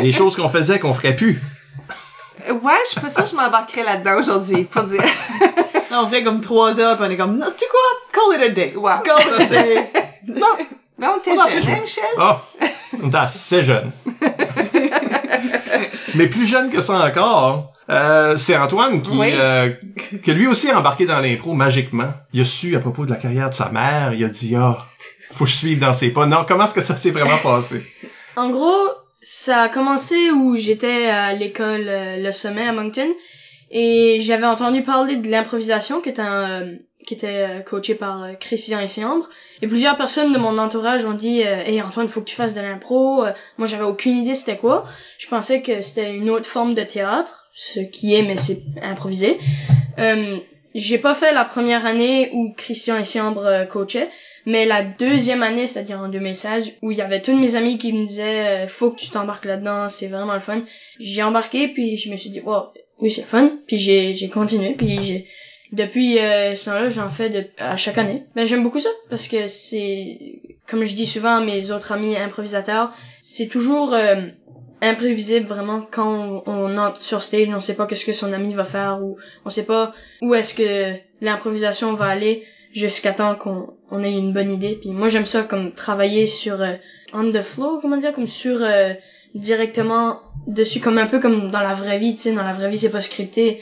Les 0.00 0.12
choses 0.12 0.36
qu'on 0.36 0.48
faisait 0.48 0.78
qu'on 0.78 0.94
ferait 0.94 1.14
plus. 1.16 1.38
Ouais, 2.50 2.72
je 2.86 2.90
suis 2.90 3.00
pas 3.00 3.10
sûre 3.10 3.24
que 3.24 3.30
je 3.30 3.36
m'embarquerais 3.36 3.84
là-dedans 3.84 4.18
aujourd'hui, 4.18 4.64
pour 4.64 4.82
dire. 4.84 5.02
on 5.92 6.06
ferait 6.08 6.24
comme 6.24 6.40
trois 6.40 6.78
heures, 6.80 6.96
puis 6.96 7.06
on 7.08 7.10
est 7.10 7.16
comme, 7.16 7.36
non, 7.38 7.46
c'est 7.50 7.68
quoi? 7.68 7.80
Call 8.12 8.36
it 8.42 8.50
a 8.50 8.52
day. 8.52 8.74
Wow. 8.76 9.00
Call 9.04 9.20
it 9.20 9.40
a 9.40 9.46
day. 9.62 9.90
non. 10.26 10.46
Mais 10.98 11.06
on 11.08 11.18
était 11.18 11.30
jeunes, 11.30 11.40
hein, 11.40 11.60
jeune. 11.72 11.80
Michel? 11.82 12.04
Oh! 12.18 12.32
On 13.02 13.08
était 13.08 13.16
assez 13.16 13.62
jeunes. 13.62 13.90
Mais 16.14 16.26
plus 16.26 16.46
jeune 16.46 16.70
que 16.70 16.80
ça 16.80 16.94
encore, 17.04 17.72
euh, 17.90 18.36
c'est 18.36 18.56
Antoine 18.56 19.02
qui, 19.02 19.10
Oui. 19.16 19.30
euh, 19.34 19.70
que 20.22 20.30
lui 20.30 20.46
aussi 20.46 20.70
a 20.70 20.78
embarqué 20.78 21.06
dans 21.06 21.18
l'impro 21.20 21.54
magiquement. 21.54 22.12
Il 22.32 22.42
a 22.42 22.44
su 22.44 22.76
à 22.76 22.80
propos 22.80 23.04
de 23.06 23.10
la 23.10 23.16
carrière 23.16 23.50
de 23.50 23.54
sa 23.54 23.70
mère, 23.70 24.12
il 24.12 24.24
a 24.24 24.28
dit, 24.28 24.54
ah, 24.56 24.76
faut 25.34 25.44
que 25.44 25.50
je 25.50 25.56
suive 25.56 25.78
dans 25.80 25.94
ses 25.94 26.10
pas. 26.10 26.26
Non, 26.26 26.44
comment 26.46 26.64
est-ce 26.64 26.74
que 26.74 26.82
ça 26.82 26.96
s'est 26.96 27.10
vraiment 27.10 27.38
passé? 27.38 27.82
En 28.36 28.50
gros, 28.50 28.88
ça 29.22 29.62
a 29.62 29.68
commencé 29.68 30.32
où 30.32 30.56
j'étais 30.56 31.06
à 31.06 31.32
l'école 31.32 31.86
euh, 31.88 32.16
Le 32.16 32.32
Sommet 32.32 32.66
à 32.66 32.72
Moncton 32.72 33.08
et 33.70 34.18
j'avais 34.20 34.46
entendu 34.46 34.82
parler 34.82 35.16
de 35.16 35.30
l'improvisation 35.30 36.00
qui 36.00 36.08
était 36.08 36.22
euh, 36.22 36.74
qui 37.06 37.14
était 37.14 37.62
euh, 37.72 37.94
par 37.98 38.26
Christian 38.40 38.80
Essiambre 38.80 39.28
et 39.62 39.68
plusieurs 39.68 39.96
personnes 39.96 40.32
de 40.32 40.38
mon 40.38 40.58
entourage 40.58 41.04
ont 41.04 41.14
dit 41.14 41.40
"Hey 41.40 41.80
Antoine, 41.80 42.08
faut 42.08 42.20
que 42.20 42.26
tu 42.26 42.34
fasses 42.34 42.54
de 42.54 42.60
l'impro." 42.60 43.24
Moi, 43.58 43.66
j'avais 43.66 43.84
aucune 43.84 44.16
idée 44.16 44.34
c'était 44.34 44.56
quoi. 44.56 44.84
Je 45.18 45.28
pensais 45.28 45.62
que 45.62 45.80
c'était 45.80 46.12
une 46.12 46.28
autre 46.28 46.46
forme 46.46 46.74
de 46.74 46.82
théâtre, 46.82 47.48
ce 47.54 47.80
qui 47.80 48.14
est 48.14 48.22
mais 48.22 48.36
c'est 48.36 48.60
improvisé. 48.82 49.38
Euh, 49.98 50.38
j'ai 50.74 50.98
pas 50.98 51.14
fait 51.14 51.32
la 51.32 51.44
première 51.44 51.86
année 51.86 52.30
où 52.34 52.52
Christian 52.56 52.96
Essiambre 52.96 53.66
coachait, 53.68 54.08
mais 54.46 54.66
la 54.66 54.82
deuxième 54.82 55.42
année, 55.42 55.66
c'est-à-dire 55.66 56.00
en 56.00 56.08
2016, 56.08 56.74
où 56.82 56.90
il 56.90 56.98
y 56.98 57.00
avait 57.00 57.22
tous 57.22 57.36
mes 57.36 57.54
amis 57.54 57.78
qui 57.78 57.92
me 57.92 58.04
disaient 58.04 58.64
euh, 58.64 58.66
faut 58.66 58.90
que 58.90 59.00
tu 59.00 59.10
t'embarques 59.10 59.44
là-dedans, 59.44 59.88
c'est 59.88 60.08
vraiment 60.08 60.34
le 60.34 60.40
fun. 60.40 60.62
J'ai 60.98 61.22
embarqué 61.22 61.68
puis 61.68 61.96
je 61.96 62.10
me 62.10 62.16
suis 62.16 62.30
dit 62.30 62.40
wow, 62.40 62.66
oui 62.98 63.10
c'est 63.10 63.22
fun. 63.22 63.52
Puis 63.66 63.78
j'ai 63.78 64.14
j'ai 64.14 64.28
continué 64.28 64.74
puis 64.74 65.00
j'ai 65.00 65.26
depuis 65.72 66.18
euh, 66.18 66.54
ce 66.54 66.66
temps-là, 66.66 66.88
j'en 66.90 67.08
fais 67.08 67.50
à 67.58 67.76
chaque 67.76 67.98
année. 67.98 68.24
Ben 68.34 68.46
j'aime 68.46 68.62
beaucoup 68.62 68.80
ça 68.80 68.90
parce 69.08 69.28
que 69.28 69.46
c'est 69.46 70.18
comme 70.66 70.84
je 70.84 70.94
dis 70.94 71.06
souvent 71.06 71.36
à 71.36 71.40
mes 71.40 71.70
autres 71.70 71.92
amis 71.92 72.16
improvisateurs, 72.16 72.92
c'est 73.20 73.46
toujours 73.46 73.94
euh, 73.94 74.22
imprévisible 74.80 75.46
vraiment 75.46 75.86
quand 75.88 76.42
on, 76.46 76.50
on 76.50 76.78
entre 76.78 77.00
sur 77.00 77.22
stage, 77.22 77.48
on 77.48 77.60
sait 77.60 77.74
pas 77.74 77.86
qu'est-ce 77.86 78.04
que 78.04 78.12
son 78.12 78.32
ami 78.32 78.52
va 78.52 78.64
faire 78.64 78.98
ou 79.02 79.16
on 79.44 79.50
sait 79.50 79.64
pas 79.64 79.92
où 80.20 80.34
est-ce 80.34 80.54
que 80.54 80.98
l'improvisation 81.20 81.92
va 81.92 82.06
aller 82.06 82.42
jusqu'à 82.72 83.12
temps 83.12 83.34
qu'on 83.34 83.74
on 83.90 84.02
ait 84.02 84.12
une 84.12 84.32
bonne 84.32 84.50
idée. 84.50 84.78
Puis 84.80 84.90
moi 84.90 85.08
j'aime 85.08 85.26
ça 85.26 85.42
comme 85.42 85.72
travailler 85.72 86.26
sur 86.26 86.60
euh, 86.60 86.74
on 87.12 87.30
the 87.30 87.42
flow, 87.42 87.78
comment 87.80 87.96
dire, 87.96 88.12
comme 88.12 88.26
sur 88.26 88.62
euh, 88.62 88.94
directement 89.34 90.20
dessus, 90.46 90.80
comme 90.80 90.98
un 90.98 91.06
peu 91.06 91.20
comme 91.20 91.50
dans 91.50 91.60
la 91.60 91.74
vraie 91.74 91.98
vie, 91.98 92.14
tu 92.14 92.22
sais, 92.22 92.32
dans 92.32 92.42
la 92.42 92.52
vraie 92.52 92.70
vie 92.70 92.78
c'est 92.78 92.90
pas 92.90 93.00
scripté, 93.02 93.60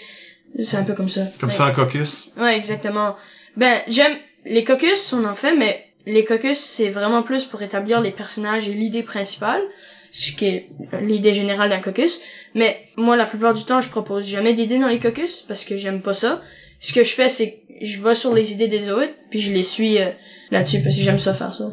c'est 0.63 0.77
un 0.77 0.85
peu 0.85 0.95
comme 0.95 1.09
ça. 1.09 1.23
Comme 1.41 1.51
ça 1.51 1.67
en 1.67 1.73
caucus? 1.73 2.31
Ouais, 2.37 2.57
exactement. 2.57 3.15
Ben, 3.57 3.81
j'aime 3.89 4.17
les 4.45 4.65
caucus, 4.65 5.13
on 5.13 5.25
en 5.25 5.35
fait, 5.35 5.57
mais 5.57 5.85
les 6.07 6.25
caucus, 6.25 6.59
c'est 6.59 6.89
vraiment 6.89 7.23
plus 7.23 7.45
pour 7.45 7.63
établir 7.63 8.01
les 8.01 8.11
personnages 8.11 8.69
et 8.69 8.73
l'idée 8.73 9.03
principale, 9.03 9.63
ce 10.11 10.33
qui 10.33 10.47
est 10.47 10.69
l'idée 11.01 11.35
générale 11.35 11.71
d'un 11.71 11.81
caucus. 11.81 12.21
Mais 12.55 12.81
moi, 12.97 13.17
la 13.17 13.27
plupart 13.27 13.55
du 13.55 13.65
temps, 13.65 13.81
je 13.81 13.89
propose 13.89 14.27
jamais 14.27 14.55
d'idées 14.55 14.79
dans 14.79 14.89
les 14.89 14.99
caucus 14.99 15.43
parce 15.43 15.65
que 15.65 15.77
j'aime 15.77 16.01
pas 16.01 16.15
ça. 16.15 16.41
Ce 16.81 16.93
que 16.93 17.05
je 17.05 17.15
fais, 17.15 17.29
c'est 17.29 17.51
que 17.51 17.85
je 17.85 18.01
vais 18.03 18.15
sur 18.15 18.35
les 18.35 18.53
idées 18.53 18.69
des 18.69 18.91
autres, 18.91 19.13
puis 19.31 19.39
je 19.41 19.53
les 19.53 19.63
suis 19.63 19.99
euh, 19.99 20.11
là-dessus 20.51 20.81
parce 20.83 20.97
que 20.97 21.03
j'aime 21.03 21.19
ça 21.19 21.33
faire 21.35 21.55
ça. 21.55 21.65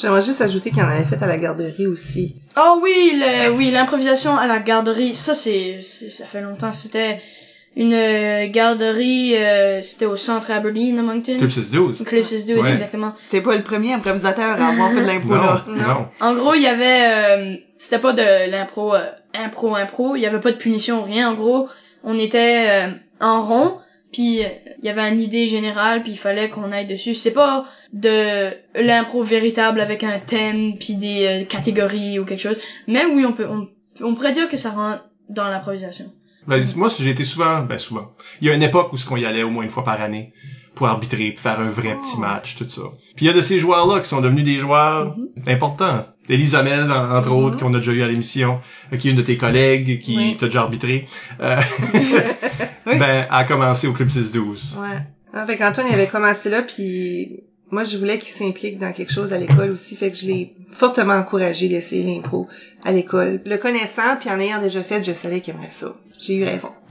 J'aimerais 0.00 0.22
juste 0.22 0.40
ajouter 0.40 0.70
qu'il 0.70 0.78
y 0.78 0.82
en 0.82 0.88
avait 0.88 1.04
fait 1.04 1.22
à 1.22 1.26
la 1.26 1.36
garderie 1.38 1.86
aussi. 1.86 2.34
Oh 2.56 2.78
oui, 2.82 3.12
le, 3.14 3.50
oui, 3.50 3.70
l'improvisation 3.70 4.36
à 4.36 4.46
la 4.46 4.58
garderie, 4.58 5.14
ça 5.14 5.34
c'est, 5.34 5.80
c'est- 5.82 6.08
ça 6.10 6.24
fait 6.26 6.40
longtemps. 6.40 6.72
C'était 6.72 7.18
une 7.76 7.92
euh, 7.94 8.46
garderie, 8.50 9.34
euh, 9.36 9.80
c'était 9.82 10.04
au 10.06 10.16
centre 10.16 10.50
Aberdeen 10.50 10.98
à 10.98 11.02
Moncton. 11.02 11.36
Club 11.38 11.50
6-12? 11.50 12.04
Club 12.04 12.24
612, 12.24 12.62
Ouais. 12.64 12.70
exactement. 12.70 13.12
T'es 13.30 13.40
pas 13.40 13.56
le 13.56 13.62
premier 13.62 13.92
improvisateur 13.94 14.60
à 14.60 14.68
avoir 14.68 14.90
fait 14.92 15.00
de 15.00 15.06
l'impro, 15.06 15.28
Non, 15.34 15.42
là. 15.42 15.64
non. 15.68 16.06
En 16.20 16.34
gros, 16.34 16.54
il 16.54 16.62
y 16.62 16.66
avait, 16.66 17.54
euh, 17.54 17.56
c'était 17.78 17.98
pas 17.98 18.12
de 18.12 18.50
l'impro, 18.50 18.94
euh, 18.94 19.10
impro, 19.34 19.74
impro. 19.74 20.16
Il 20.16 20.20
y 20.22 20.26
avait 20.26 20.40
pas 20.40 20.52
de 20.52 20.56
punition, 20.58 21.02
rien. 21.02 21.30
En 21.30 21.34
gros, 21.34 21.68
on 22.04 22.18
était 22.18 22.86
euh, 22.86 22.92
en 23.20 23.40
rond, 23.42 23.76
puis 24.12 24.44
euh, 24.44 24.48
il 24.78 24.84
y 24.84 24.88
avait 24.88 25.08
une 25.08 25.18
idée 25.18 25.46
générale, 25.46 26.02
puis 26.02 26.12
il 26.12 26.18
fallait 26.18 26.48
qu'on 26.50 26.70
aille 26.70 26.86
dessus. 26.86 27.14
C'est 27.14 27.32
pas 27.32 27.64
de 27.92 28.50
l'impro 28.74 29.22
véritable 29.22 29.80
avec 29.80 30.04
un 30.04 30.18
thème, 30.18 30.76
puis 30.78 30.94
des 30.94 31.26
euh, 31.26 31.44
catégories 31.44 32.18
ou 32.18 32.24
quelque 32.24 32.40
chose. 32.40 32.58
Mais 32.86 33.04
oui, 33.06 33.24
on 33.24 33.32
peut, 33.32 33.46
on, 33.48 33.68
on 34.00 34.14
pourrait 34.14 34.32
dire 34.32 34.48
que 34.48 34.56
ça 34.56 34.70
rentre 34.70 35.04
dans 35.28 35.48
l'improvisation. 35.48 36.12
Ben, 36.46 36.64
moi, 36.76 36.88
j'ai 36.98 37.10
été 37.10 37.24
souvent, 37.24 37.62
ben 37.62 37.78
souvent. 37.78 38.12
Il 38.40 38.48
y 38.48 38.50
a 38.50 38.54
une 38.54 38.62
époque 38.62 38.92
où 38.92 38.96
ce 38.96 39.06
qu'on 39.06 39.16
y 39.16 39.24
allait 39.24 39.42
au 39.44 39.50
moins 39.50 39.62
une 39.64 39.70
fois 39.70 39.84
par 39.84 40.00
année 40.00 40.32
pour 40.74 40.86
arbitrer, 40.88 41.30
pour 41.32 41.40
faire 41.40 41.60
un 41.60 41.70
vrai 41.70 41.96
petit 42.00 42.18
match, 42.18 42.56
tout 42.56 42.68
ça. 42.68 42.82
Puis 43.14 43.26
il 43.26 43.28
y 43.28 43.30
a 43.30 43.34
de 43.34 43.42
ces 43.42 43.58
joueurs-là 43.58 44.00
qui 44.00 44.08
sont 44.08 44.20
devenus 44.20 44.44
des 44.44 44.56
joueurs 44.58 45.14
importants. 45.46 46.06
Elise 46.28 46.54
Hamel, 46.54 46.90
en- 46.90 47.16
entre 47.16 47.30
autres, 47.32 47.58
qu'on 47.58 47.74
a 47.74 47.78
déjà 47.78 47.92
eu 47.92 48.02
à 48.02 48.08
l'émission, 48.08 48.60
euh, 48.92 48.96
qui 48.96 49.08
est 49.08 49.10
une 49.10 49.16
de 49.16 49.22
tes 49.22 49.36
collègues, 49.36 50.00
qui 50.00 50.16
Oui. 50.16 50.36
t'a 50.36 50.46
déjà 50.46 50.60
arbitré. 50.62 51.06
Euh, 51.40 51.60
Oui. 52.86 52.96
Ben, 52.98 53.26
a 53.30 53.44
commencé 53.44 53.86
au 53.86 53.92
Club 53.92 54.08
6-12. 54.08 54.78
Ouais. 54.80 55.46
Fait 55.46 55.56
qu'Antoine, 55.56 55.86
il 55.88 55.94
avait 55.94 56.06
commencé 56.08 56.50
là, 56.50 56.62
puis 56.62 57.40
moi, 57.72 57.84
je 57.84 57.96
voulais 57.96 58.18
qu'il 58.18 58.32
s'implique 58.32 58.78
dans 58.78 58.92
quelque 58.92 59.12
chose 59.12 59.32
à 59.32 59.38
l'école 59.38 59.70
aussi, 59.70 59.96
fait 59.96 60.10
que 60.10 60.16
je 60.18 60.26
l'ai 60.26 60.52
fortement 60.72 61.14
encouragé 61.14 61.68
d'essayer 61.68 62.04
l'impro 62.04 62.46
à 62.84 62.92
l'école. 62.92 63.40
Le 63.46 63.56
connaissant, 63.56 64.16
puis 64.20 64.30
en 64.30 64.38
ayant 64.38 64.60
déjà 64.60 64.82
fait, 64.82 65.02
je 65.02 65.12
savais 65.12 65.40
qu'il 65.40 65.54
aimerait 65.54 65.70
ça. 65.74 65.94
J'ai 66.20 66.34
eu 66.34 66.44
raison. 66.44 66.70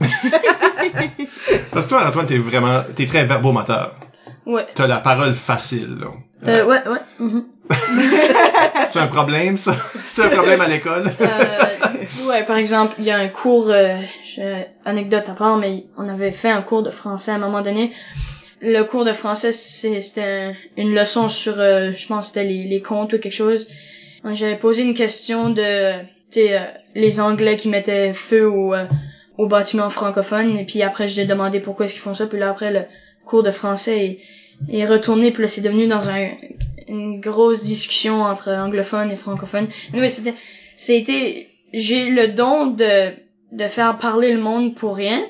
Parce 1.70 1.84
que 1.86 1.88
toi, 1.88 2.04
Antoine, 2.06 2.26
t'es 2.26 2.36
vraiment, 2.36 2.82
t'es 2.96 3.06
très 3.06 3.24
verbomoteur. 3.24 3.94
Ouais. 4.44 4.66
T'as 4.74 4.88
la 4.88 4.98
parole 4.98 5.34
facile, 5.34 5.98
là. 6.00 6.08
Euh, 6.48 6.66
ouais, 6.66 6.80
ouais. 6.88 7.00
mhm. 7.20 7.44
C'est 8.90 8.98
un 8.98 9.06
problème, 9.06 9.56
ça? 9.56 9.76
C'est 10.04 10.24
un 10.24 10.30
problème 10.30 10.60
à 10.60 10.66
l'école? 10.66 11.04
Euh, 11.20 12.26
ouais, 12.28 12.42
par 12.42 12.56
exemple, 12.56 12.96
il 12.98 13.04
y 13.04 13.12
a 13.12 13.18
un 13.18 13.28
cours, 13.28 13.70
euh, 13.70 13.94
anecdote 14.84 15.28
à 15.28 15.34
part, 15.34 15.58
mais 15.58 15.84
on 15.96 16.08
avait 16.08 16.32
fait 16.32 16.50
un 16.50 16.60
cours 16.60 16.82
de 16.82 16.90
français 16.90 17.30
à 17.30 17.36
un 17.36 17.38
moment 17.38 17.62
donné. 17.62 17.92
Le 18.62 18.82
cours 18.84 19.04
de 19.04 19.12
français, 19.12 19.50
c'était 19.52 20.22
un- 20.22 20.54
une 20.76 20.94
leçon 20.94 21.28
sur, 21.28 21.58
euh, 21.58 21.92
je 21.92 22.06
pense, 22.06 22.28
c'était 22.28 22.44
les, 22.44 22.64
les 22.64 22.80
contes 22.80 23.12
ou 23.12 23.18
quelque 23.18 23.32
chose. 23.34 23.68
J'avais 24.32 24.56
posé 24.56 24.82
une 24.82 24.94
question 24.94 25.50
de, 25.50 26.00
tu 26.00 26.04
sais, 26.30 26.56
euh, 26.56 26.60
les 26.94 27.20
Anglais 27.20 27.56
qui 27.56 27.68
mettaient 27.68 28.12
feu 28.12 28.46
au, 28.48 28.72
euh, 28.72 28.84
au 29.36 29.48
bâtiment 29.48 29.90
francophone, 29.90 30.56
et 30.56 30.64
puis 30.64 30.82
après, 30.82 31.08
j'ai 31.08 31.24
demandé 31.24 31.58
pourquoi 31.58 31.86
est-ce 31.86 31.94
qu'ils 31.94 32.02
font 32.02 32.14
ça, 32.14 32.26
puis 32.26 32.38
là, 32.38 32.50
après, 32.50 32.70
le 32.72 32.82
cours 33.26 33.42
de 33.42 33.50
français 33.50 34.06
est, 34.70 34.78
est 34.80 34.86
retourné, 34.86 35.32
puis 35.32 35.42
là, 35.42 35.48
c'est 35.48 35.60
devenu 35.60 35.88
dans 35.88 36.08
un, 36.08 36.28
une 36.86 37.20
grosse 37.20 37.64
discussion 37.64 38.22
entre 38.22 38.50
anglophones 38.52 39.10
et 39.10 39.16
francophones. 39.16 39.66
Oui, 39.92 40.08
c'était, 40.08 40.34
c'était, 40.76 41.48
j'ai 41.72 42.10
le 42.10 42.28
don 42.28 42.66
de, 42.66 43.10
de 43.50 43.66
faire 43.66 43.98
parler 43.98 44.30
le 44.30 44.40
monde 44.40 44.76
pour 44.76 44.94
rien, 44.94 45.20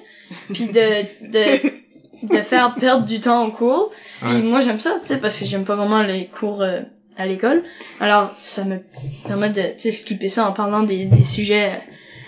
puis 0.53 0.67
de, 0.67 1.03
de, 1.33 1.71
de 2.23 2.43
faire 2.43 2.75
perdre 2.75 3.05
du 3.05 3.21
temps 3.21 3.47
au 3.47 3.51
cours. 3.51 3.91
Puis 4.21 4.29
Ouais. 4.31 4.43
moi, 4.43 4.61
j'aime 4.61 4.81
ça, 4.81 4.97
tu 5.01 5.09
sais, 5.09 5.19
parce 5.19 5.39
que 5.39 5.45
j'aime 5.45 5.65
pas 5.65 5.77
vraiment 5.77 6.03
les 6.03 6.27
cours 6.27 6.63
euh, 6.63 6.81
à 7.17 7.27
l'école. 7.27 7.63
Alors, 8.01 8.33
ça 8.37 8.65
me 8.65 8.79
permet 9.27 9.51
de, 9.51 9.63
tu 9.73 9.79
sais, 9.79 9.93
skipper 9.93 10.29
ça 10.29 10.47
en 10.49 10.53
parlant 10.53 10.83
des, 10.83 11.05
des 11.07 11.23
sujets 11.23 11.71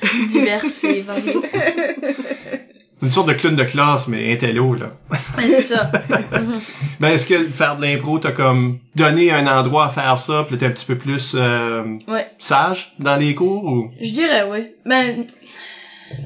euh, 0.02 0.06
divers 0.28 0.62
et 0.84 1.00
variés. 1.00 1.34
Une 3.02 3.10
sorte 3.10 3.28
de 3.28 3.34
clown 3.34 3.54
de 3.54 3.64
classe, 3.64 4.08
mais 4.08 4.32
intello, 4.32 4.74
là. 4.74 4.92
Ouais, 5.38 5.48
c'est 5.50 5.62
ça. 5.62 5.90
Ben, 7.00 7.08
est-ce 7.10 7.26
que 7.26 7.44
faire 7.48 7.76
de 7.76 7.82
l'impro, 7.82 8.18
t'as 8.20 8.30
comme 8.30 8.78
donné 8.94 9.30
un 9.32 9.46
endroit 9.48 9.86
à 9.86 9.88
faire 9.88 10.16
ça, 10.16 10.44
puis 10.48 10.56
t'es 10.56 10.66
un 10.66 10.70
petit 10.70 10.86
peu 10.86 10.96
plus 10.96 11.34
euh, 11.36 11.82
Ouais. 12.06 12.28
sage 12.38 12.94
dans 13.00 13.16
les 13.16 13.34
cours, 13.34 13.64
ou... 13.64 13.90
Je 14.00 14.12
dirais, 14.12 14.44
oui. 14.50 14.68
Ben... 14.86 15.26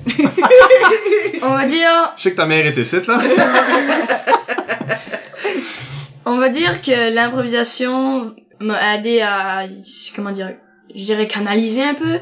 on 1.43 1.51
va 1.51 1.67
dire... 1.67 2.15
Je 2.17 2.23
sais 2.23 2.31
que 2.33 2.37
ta 2.37 2.47
mère 2.47 2.67
était 2.67 2.83
ici, 2.83 2.97
là. 3.07 3.21
On 6.25 6.37
va 6.37 6.51
dire 6.51 6.83
que 6.83 7.15
l'improvisation 7.15 8.35
m'a 8.61 8.97
aidé 8.97 9.21
à, 9.21 9.67
comment 10.15 10.31
dire, 10.31 10.55
je 10.95 11.05
dirais 11.05 11.27
canaliser 11.27 11.83
un 11.83 11.95
peu. 11.95 12.19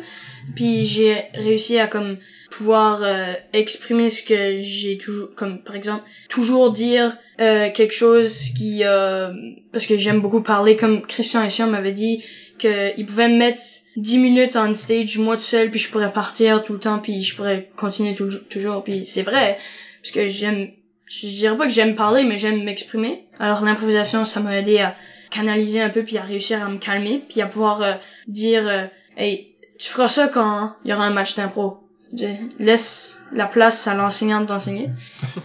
Puis 0.54 0.86
j'ai 0.86 1.24
réussi 1.34 1.78
à 1.78 1.88
comme 1.88 2.18
pouvoir 2.50 3.02
euh, 3.02 3.32
exprimer 3.52 4.10
ce 4.10 4.22
que 4.22 4.54
j'ai 4.60 4.96
toujours, 4.96 5.34
comme 5.34 5.58
par 5.58 5.74
exemple, 5.74 6.04
toujours 6.28 6.72
dire 6.72 7.16
euh, 7.40 7.68
quelque 7.74 7.94
chose 7.94 8.50
qui, 8.56 8.84
euh, 8.84 9.30
parce 9.72 9.86
que 9.86 9.98
j'aime 9.98 10.20
beaucoup 10.20 10.40
parler, 10.40 10.76
comme 10.76 11.02
Christian 11.02 11.42
Essian 11.42 11.66
m'avait 11.66 11.92
dit 11.92 12.22
qu'il 12.58 13.06
pouvait 13.06 13.28
me 13.28 13.36
mettre 13.36 13.60
10 13.96 14.18
minutes 14.18 14.56
on 14.56 14.72
stage 14.74 15.18
moi 15.18 15.36
tout 15.36 15.42
seul, 15.42 15.70
puis 15.70 15.80
je 15.80 15.90
pourrais 15.90 16.12
partir 16.12 16.62
tout 16.62 16.72
le 16.74 16.78
temps, 16.80 16.98
puis 16.98 17.22
je 17.22 17.34
pourrais 17.36 17.68
continuer 17.76 18.14
tou- 18.14 18.38
toujours, 18.50 18.82
puis 18.84 19.04
c'est 19.06 19.22
vrai, 19.22 19.56
parce 20.02 20.12
que 20.12 20.28
j'aime 20.28 20.70
je 21.08 21.28
dirais 21.28 21.56
pas 21.56 21.66
que 21.66 21.72
j'aime 21.72 21.94
parler, 21.94 22.24
mais 22.24 22.36
j'aime 22.36 22.64
m'exprimer. 22.64 23.22
Alors 23.38 23.62
l'improvisation, 23.64 24.24
ça 24.24 24.40
m'a 24.40 24.58
aidé 24.58 24.80
à 24.80 24.96
canaliser 25.30 25.80
un 25.80 25.88
peu, 25.90 26.02
puis 26.02 26.18
à 26.18 26.22
réussir 26.22 26.62
à 26.64 26.68
me 26.68 26.78
calmer, 26.78 27.22
puis 27.28 27.40
à 27.40 27.46
pouvoir 27.46 27.80
euh, 27.82 27.94
dire, 28.26 28.66
euh, 28.66 28.86
hey, 29.16 29.52
tu 29.78 29.88
feras 29.88 30.08
ça 30.08 30.26
quand 30.26 30.72
il 30.84 30.90
y 30.90 30.94
aura 30.94 31.04
un 31.06 31.10
match 31.10 31.36
d'impro. 31.36 31.85
Je- 32.16 32.26
Laisse 32.58 33.20
la 33.32 33.46
place 33.46 33.86
à 33.86 33.94
l'enseignante 33.94 34.46
d'enseigner. 34.46 34.90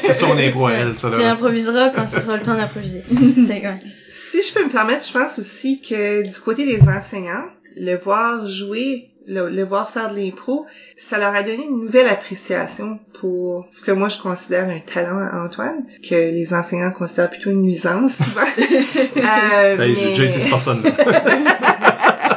C'est 0.00 0.12
son 0.14 0.36
impro 0.38 0.66
à 0.66 0.72
elle, 0.72 0.98
ça, 0.98 1.10
Tu 1.10 1.22
improviseras 1.22 1.90
quand 1.90 2.06
ce 2.06 2.20
sera 2.20 2.36
le 2.36 2.42
temps 2.42 2.56
d'improviser. 2.56 3.02
C'est 3.44 3.60
ouais. 3.62 3.78
Si 4.08 4.42
je 4.42 4.52
peux 4.54 4.64
me 4.64 4.70
permettre, 4.70 5.06
je 5.06 5.12
pense 5.12 5.38
aussi 5.38 5.80
que 5.80 6.22
du 6.26 6.40
côté 6.40 6.64
des 6.66 6.82
enseignants, 6.88 7.44
le 7.76 7.96
voir 7.96 8.46
jouer, 8.46 9.10
le, 9.26 9.48
le 9.48 9.62
voir 9.64 9.90
faire 9.90 10.10
de 10.12 10.16
l'impro, 10.18 10.66
ça 10.96 11.18
leur 11.18 11.34
a 11.34 11.42
donné 11.42 11.64
une 11.64 11.82
nouvelle 11.84 12.08
appréciation 12.08 12.98
pour 13.20 13.66
ce 13.70 13.82
que 13.84 13.92
moi 13.92 14.08
je 14.08 14.18
considère 14.20 14.68
un 14.68 14.80
talent 14.80 15.18
à 15.18 15.44
Antoine, 15.44 15.84
que 16.08 16.14
les 16.14 16.52
enseignants 16.54 16.90
considèrent 16.90 17.30
plutôt 17.30 17.50
une 17.50 17.62
nuisance 17.62 18.16
souvent. 18.16 18.40
Euh, 19.16 19.76
Ben, 19.76 19.94
j'ai 19.94 20.04
mais- 20.04 20.10
déjà 20.10 20.24
été 20.24 20.40
cette 20.40 20.50
personne-là. 20.50 20.90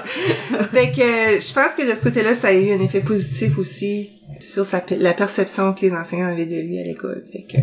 fait 0.72 0.92
que 0.92 1.40
je 1.42 1.54
pense 1.54 1.74
que 1.76 1.90
de 1.90 1.96
ce 1.96 2.04
côté-là, 2.04 2.36
ça 2.36 2.50
a 2.50 2.54
eu 2.54 2.72
un 2.72 2.80
effet 2.80 3.02
positif 3.02 3.58
aussi 3.58 4.10
sur 4.40 4.66
sa, 4.66 4.84
la 5.00 5.14
perception 5.14 5.74
que 5.74 5.82
les 5.82 5.94
enseignants 5.94 6.28
avaient 6.28 6.46
de 6.46 6.60
lui 6.62 6.80
à 6.80 6.84
l'école. 6.84 7.24
Fait 7.32 7.44
que, 7.44 7.58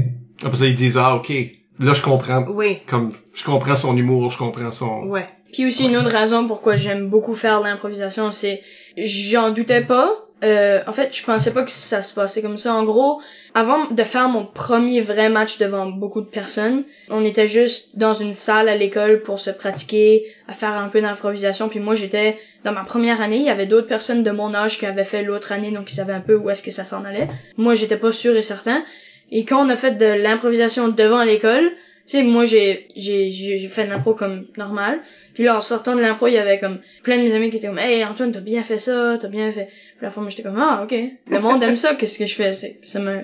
Après 0.47 0.59
ça, 0.59 0.67
ils 0.67 0.75
disent, 0.75 0.97
ah, 0.99 1.17
ok, 1.17 1.33
là, 1.79 1.93
je 1.95 2.03
comprends. 2.03 2.45
oui, 2.49 2.79
Comme, 2.87 3.13
je 3.35 3.45
comprends 3.45 3.77
son 3.77 3.97
humour, 3.97 4.31
je 4.31 4.39
comprends 4.39 4.73
son... 4.73 5.05
ouais. 5.05 5.27
Puis 5.53 5.67
aussi 5.67 5.89
une 5.89 5.97
autre 5.97 6.11
raison 6.11 6.47
pourquoi 6.47 6.77
j'aime 6.77 7.09
beaucoup 7.09 7.35
faire 7.35 7.61
l'improvisation, 7.61 8.31
c'est 8.31 8.61
j'en 8.97 9.51
doutais 9.51 9.85
pas. 9.85 10.15
Euh, 10.45 10.81
en 10.87 10.93
fait, 10.93 11.15
je 11.15 11.25
pensais 11.25 11.53
pas 11.53 11.65
que 11.65 11.71
ça 11.71 12.03
se 12.03 12.15
passait 12.15 12.41
comme 12.41 12.57
ça. 12.57 12.73
En 12.75 12.85
gros, 12.85 13.21
avant 13.55 13.87
de 13.91 14.03
faire 14.05 14.29
mon 14.29 14.47
premier 14.47 15.01
vrai 15.01 15.29
match 15.29 15.59
devant 15.59 15.87
beaucoup 15.87 16.21
de 16.21 16.27
personnes, 16.27 16.85
on 17.09 17.25
était 17.25 17.47
juste 17.47 17.97
dans 17.97 18.15
une 18.15 18.33
salle 18.33 18.69
à 18.69 18.77
l'école 18.77 19.23
pour 19.23 19.41
se 19.41 19.51
pratiquer, 19.51 20.27
à 20.47 20.53
faire 20.53 20.73
un 20.73 20.89
peu 20.89 21.01
d'improvisation. 21.01 21.69
Puis 21.69 21.81
moi, 21.81 21.95
j'étais 21.95 22.37
dans 22.65 22.73
ma 22.73 22.85
première 22.85 23.21
année, 23.21 23.39
il 23.39 23.47
y 23.47 23.51
avait 23.51 23.67
d'autres 23.67 23.89
personnes 23.89 24.23
de 24.23 24.31
mon 24.31 24.55
âge 24.55 24.79
qui 24.79 24.87
avaient 24.87 25.05
fait 25.05 25.23
l'autre 25.23 25.53
année, 25.53 25.73
donc 25.73 25.91
ils 25.91 25.95
savaient 25.95 26.13
un 26.13 26.21
peu 26.21 26.37
où 26.37 26.49
est-ce 26.51 26.63
que 26.63 26.71
ça 26.71 26.85
s'en 26.85 27.05
allait. 27.05 27.29
Moi, 27.57 27.75
j'étais 27.75 27.97
pas 27.97 28.13
sûr 28.13 28.37
et 28.37 28.43
certain. 28.43 28.85
Et 29.33 29.45
quand 29.45 29.65
on 29.65 29.69
a 29.69 29.77
fait 29.77 29.93
de 29.93 30.07
l'improvisation 30.07 30.89
devant 30.89 31.23
l'école, 31.23 31.71
tu 32.07 32.17
sais, 32.17 32.23
moi, 32.25 32.45
j'ai, 32.45 32.89
j'ai, 32.97 33.31
j'ai 33.31 33.59
fait 33.69 33.85
de 33.85 33.91
l'impro 33.91 34.15
comme 34.15 34.47
normal. 34.57 35.01
Puis 35.35 35.45
là, 35.45 35.57
en 35.57 35.61
sortant 35.61 35.95
de 35.95 36.01
l'impro, 36.01 36.27
il 36.27 36.35
y 36.35 36.39
avait 36.39 36.59
comme 36.59 36.81
plein 37.05 37.19
de 37.19 37.23
mes 37.23 37.35
amis 37.35 37.51
qui 37.51 37.59
étaient 37.59 37.69
comme, 37.69 37.79
hey, 37.79 38.05
Antoine, 38.05 38.33
t'as 38.33 38.41
bien 38.41 38.63
fait 38.63 38.79
ça, 38.79 39.17
t'as 39.21 39.29
bien 39.29 39.53
fait. 39.53 39.67
Puis 39.67 40.03
la 40.03 40.11
fois, 40.11 40.23
moi, 40.23 40.31
j'étais 40.31 40.43
comme, 40.43 40.59
ah, 40.59 40.83
ok. 40.83 40.95
Le 41.31 41.39
monde 41.39 41.63
aime 41.63 41.77
ça, 41.77 41.95
qu'est-ce 41.95 42.19
que 42.19 42.27
je 42.27 42.35
fais? 42.35 42.53
C'est, 42.53 42.81
ça 42.83 42.99
m'a 42.99 43.21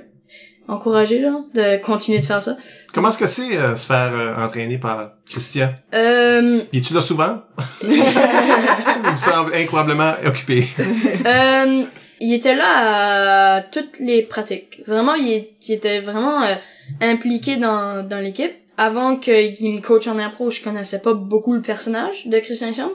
encouragé, 0.69 1.21
genre, 1.21 1.43
de 1.55 1.81
continuer 1.83 2.19
de 2.21 2.27
faire 2.27 2.43
ça. 2.43 2.57
Comment 2.93 3.09
est-ce 3.11 3.19
que 3.19 3.27
c'est 3.27 3.57
euh, 3.57 3.77
se 3.77 3.87
faire 3.87 4.13
euh, 4.13 4.35
entraîner 4.37 4.79
par 4.79 5.13
Christian? 5.29 5.73
Euh, 5.95 6.61
Es-tu 6.73 6.95
là 6.95 7.01
souvent? 7.01 7.43
Il 7.83 9.13
me 9.13 9.17
semble 9.17 9.55
incroyablement 9.55 10.15
occupé. 10.25 10.67
euh, 11.27 11.85
il 12.21 12.33
était 12.33 12.55
là 12.55 13.57
à 13.57 13.63
toutes 13.63 13.99
les 14.01 14.23
pratiques. 14.23 14.83
Vraiment, 14.87 15.15
il 15.15 15.49
était 15.69 16.01
vraiment 16.01 16.43
euh, 16.43 16.55
impliqué 17.03 17.57
dans, 17.57 18.07
dans 18.07 18.19
l'équipe. 18.19 18.53
Avant 18.79 19.17
qu'il 19.17 19.73
me 19.73 19.81
coach 19.81 20.07
en 20.07 20.19
impro, 20.19 20.51
je 20.51 20.63
connaissais 20.63 21.01
pas 21.01 21.15
beaucoup 21.15 21.55
le 21.55 21.63
personnage 21.63 22.27
de 22.27 22.39
Christian 22.39 22.73
Chambre. 22.75 22.93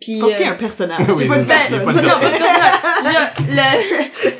Puis, 0.00 0.18
Parce 0.20 0.32
qu'il 0.32 0.42
y 0.42 0.44
a 0.44 0.48
euh, 0.50 0.52
un 0.52 0.56
personnage. 0.56 1.00
Oui, 1.08 1.14
C'est 1.18 1.26
pas 1.26 1.36
pas 1.36 1.40
non, 1.40 1.46
personne. 1.46 1.84
pas 1.84 1.92
le 1.92 2.38
personnage. 2.38 2.72
Je 3.02 3.06
veux 3.06 3.10
dire, 3.12 3.32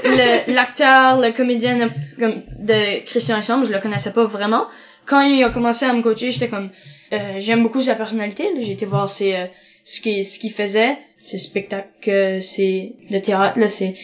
le, 0.04 0.16
le, 0.48 0.54
l'acteur, 0.54 1.20
le 1.20 1.32
comédien 1.32 1.76
de, 2.18 3.04
Christian 3.04 3.40
Chambre, 3.42 3.64
je 3.64 3.72
le 3.72 3.78
connaissais 3.78 4.12
pas 4.12 4.24
vraiment. 4.24 4.66
Quand 5.06 5.22
il 5.22 5.42
a 5.44 5.50
commencé 5.50 5.84
à 5.86 5.92
me 5.92 6.02
coacher, 6.02 6.30
j'étais 6.30 6.48
comme, 6.48 6.70
euh, 7.12 7.34
j'aime 7.38 7.62
beaucoup 7.62 7.80
sa 7.80 7.94
personnalité. 7.94 8.44
là. 8.54 8.60
J'ai 8.60 8.72
été 8.72 8.84
voir 8.86 9.08
ses, 9.08 9.34
euh, 9.34 9.46
ce 9.84 10.00
qu'il, 10.00 10.24
ce 10.24 10.38
qu'il 10.38 10.52
faisait, 10.52 10.98
ses 11.18 11.38
spectacles, 11.38 11.88
euh, 12.10 12.40
ses, 12.40 12.96
de 13.10 13.18
théâtre, 13.18 13.58
là, 13.58 13.68
c'est, 13.68 13.94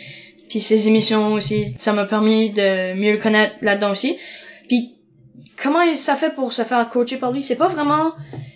puis 0.48 0.60
ses 0.60 0.86
émissions 0.88 1.32
aussi. 1.34 1.74
Ça 1.78 1.92
m'a 1.92 2.04
permis 2.04 2.50
de 2.50 2.94
mieux 2.94 3.12
le 3.12 3.18
connaître 3.18 3.54
là-dedans 3.62 3.90
aussi. 3.90 4.16
Puis, 4.68 4.94
comment 5.60 5.82
il 5.82 5.96
ça 5.96 6.14
fait 6.14 6.34
pour 6.34 6.52
se 6.52 6.62
faire 6.62 6.88
coacher 6.88 7.16
par 7.16 7.32
lui? 7.32 7.42
C'est 7.42 7.56
pas 7.56 7.66
vraiment, 7.68 8.12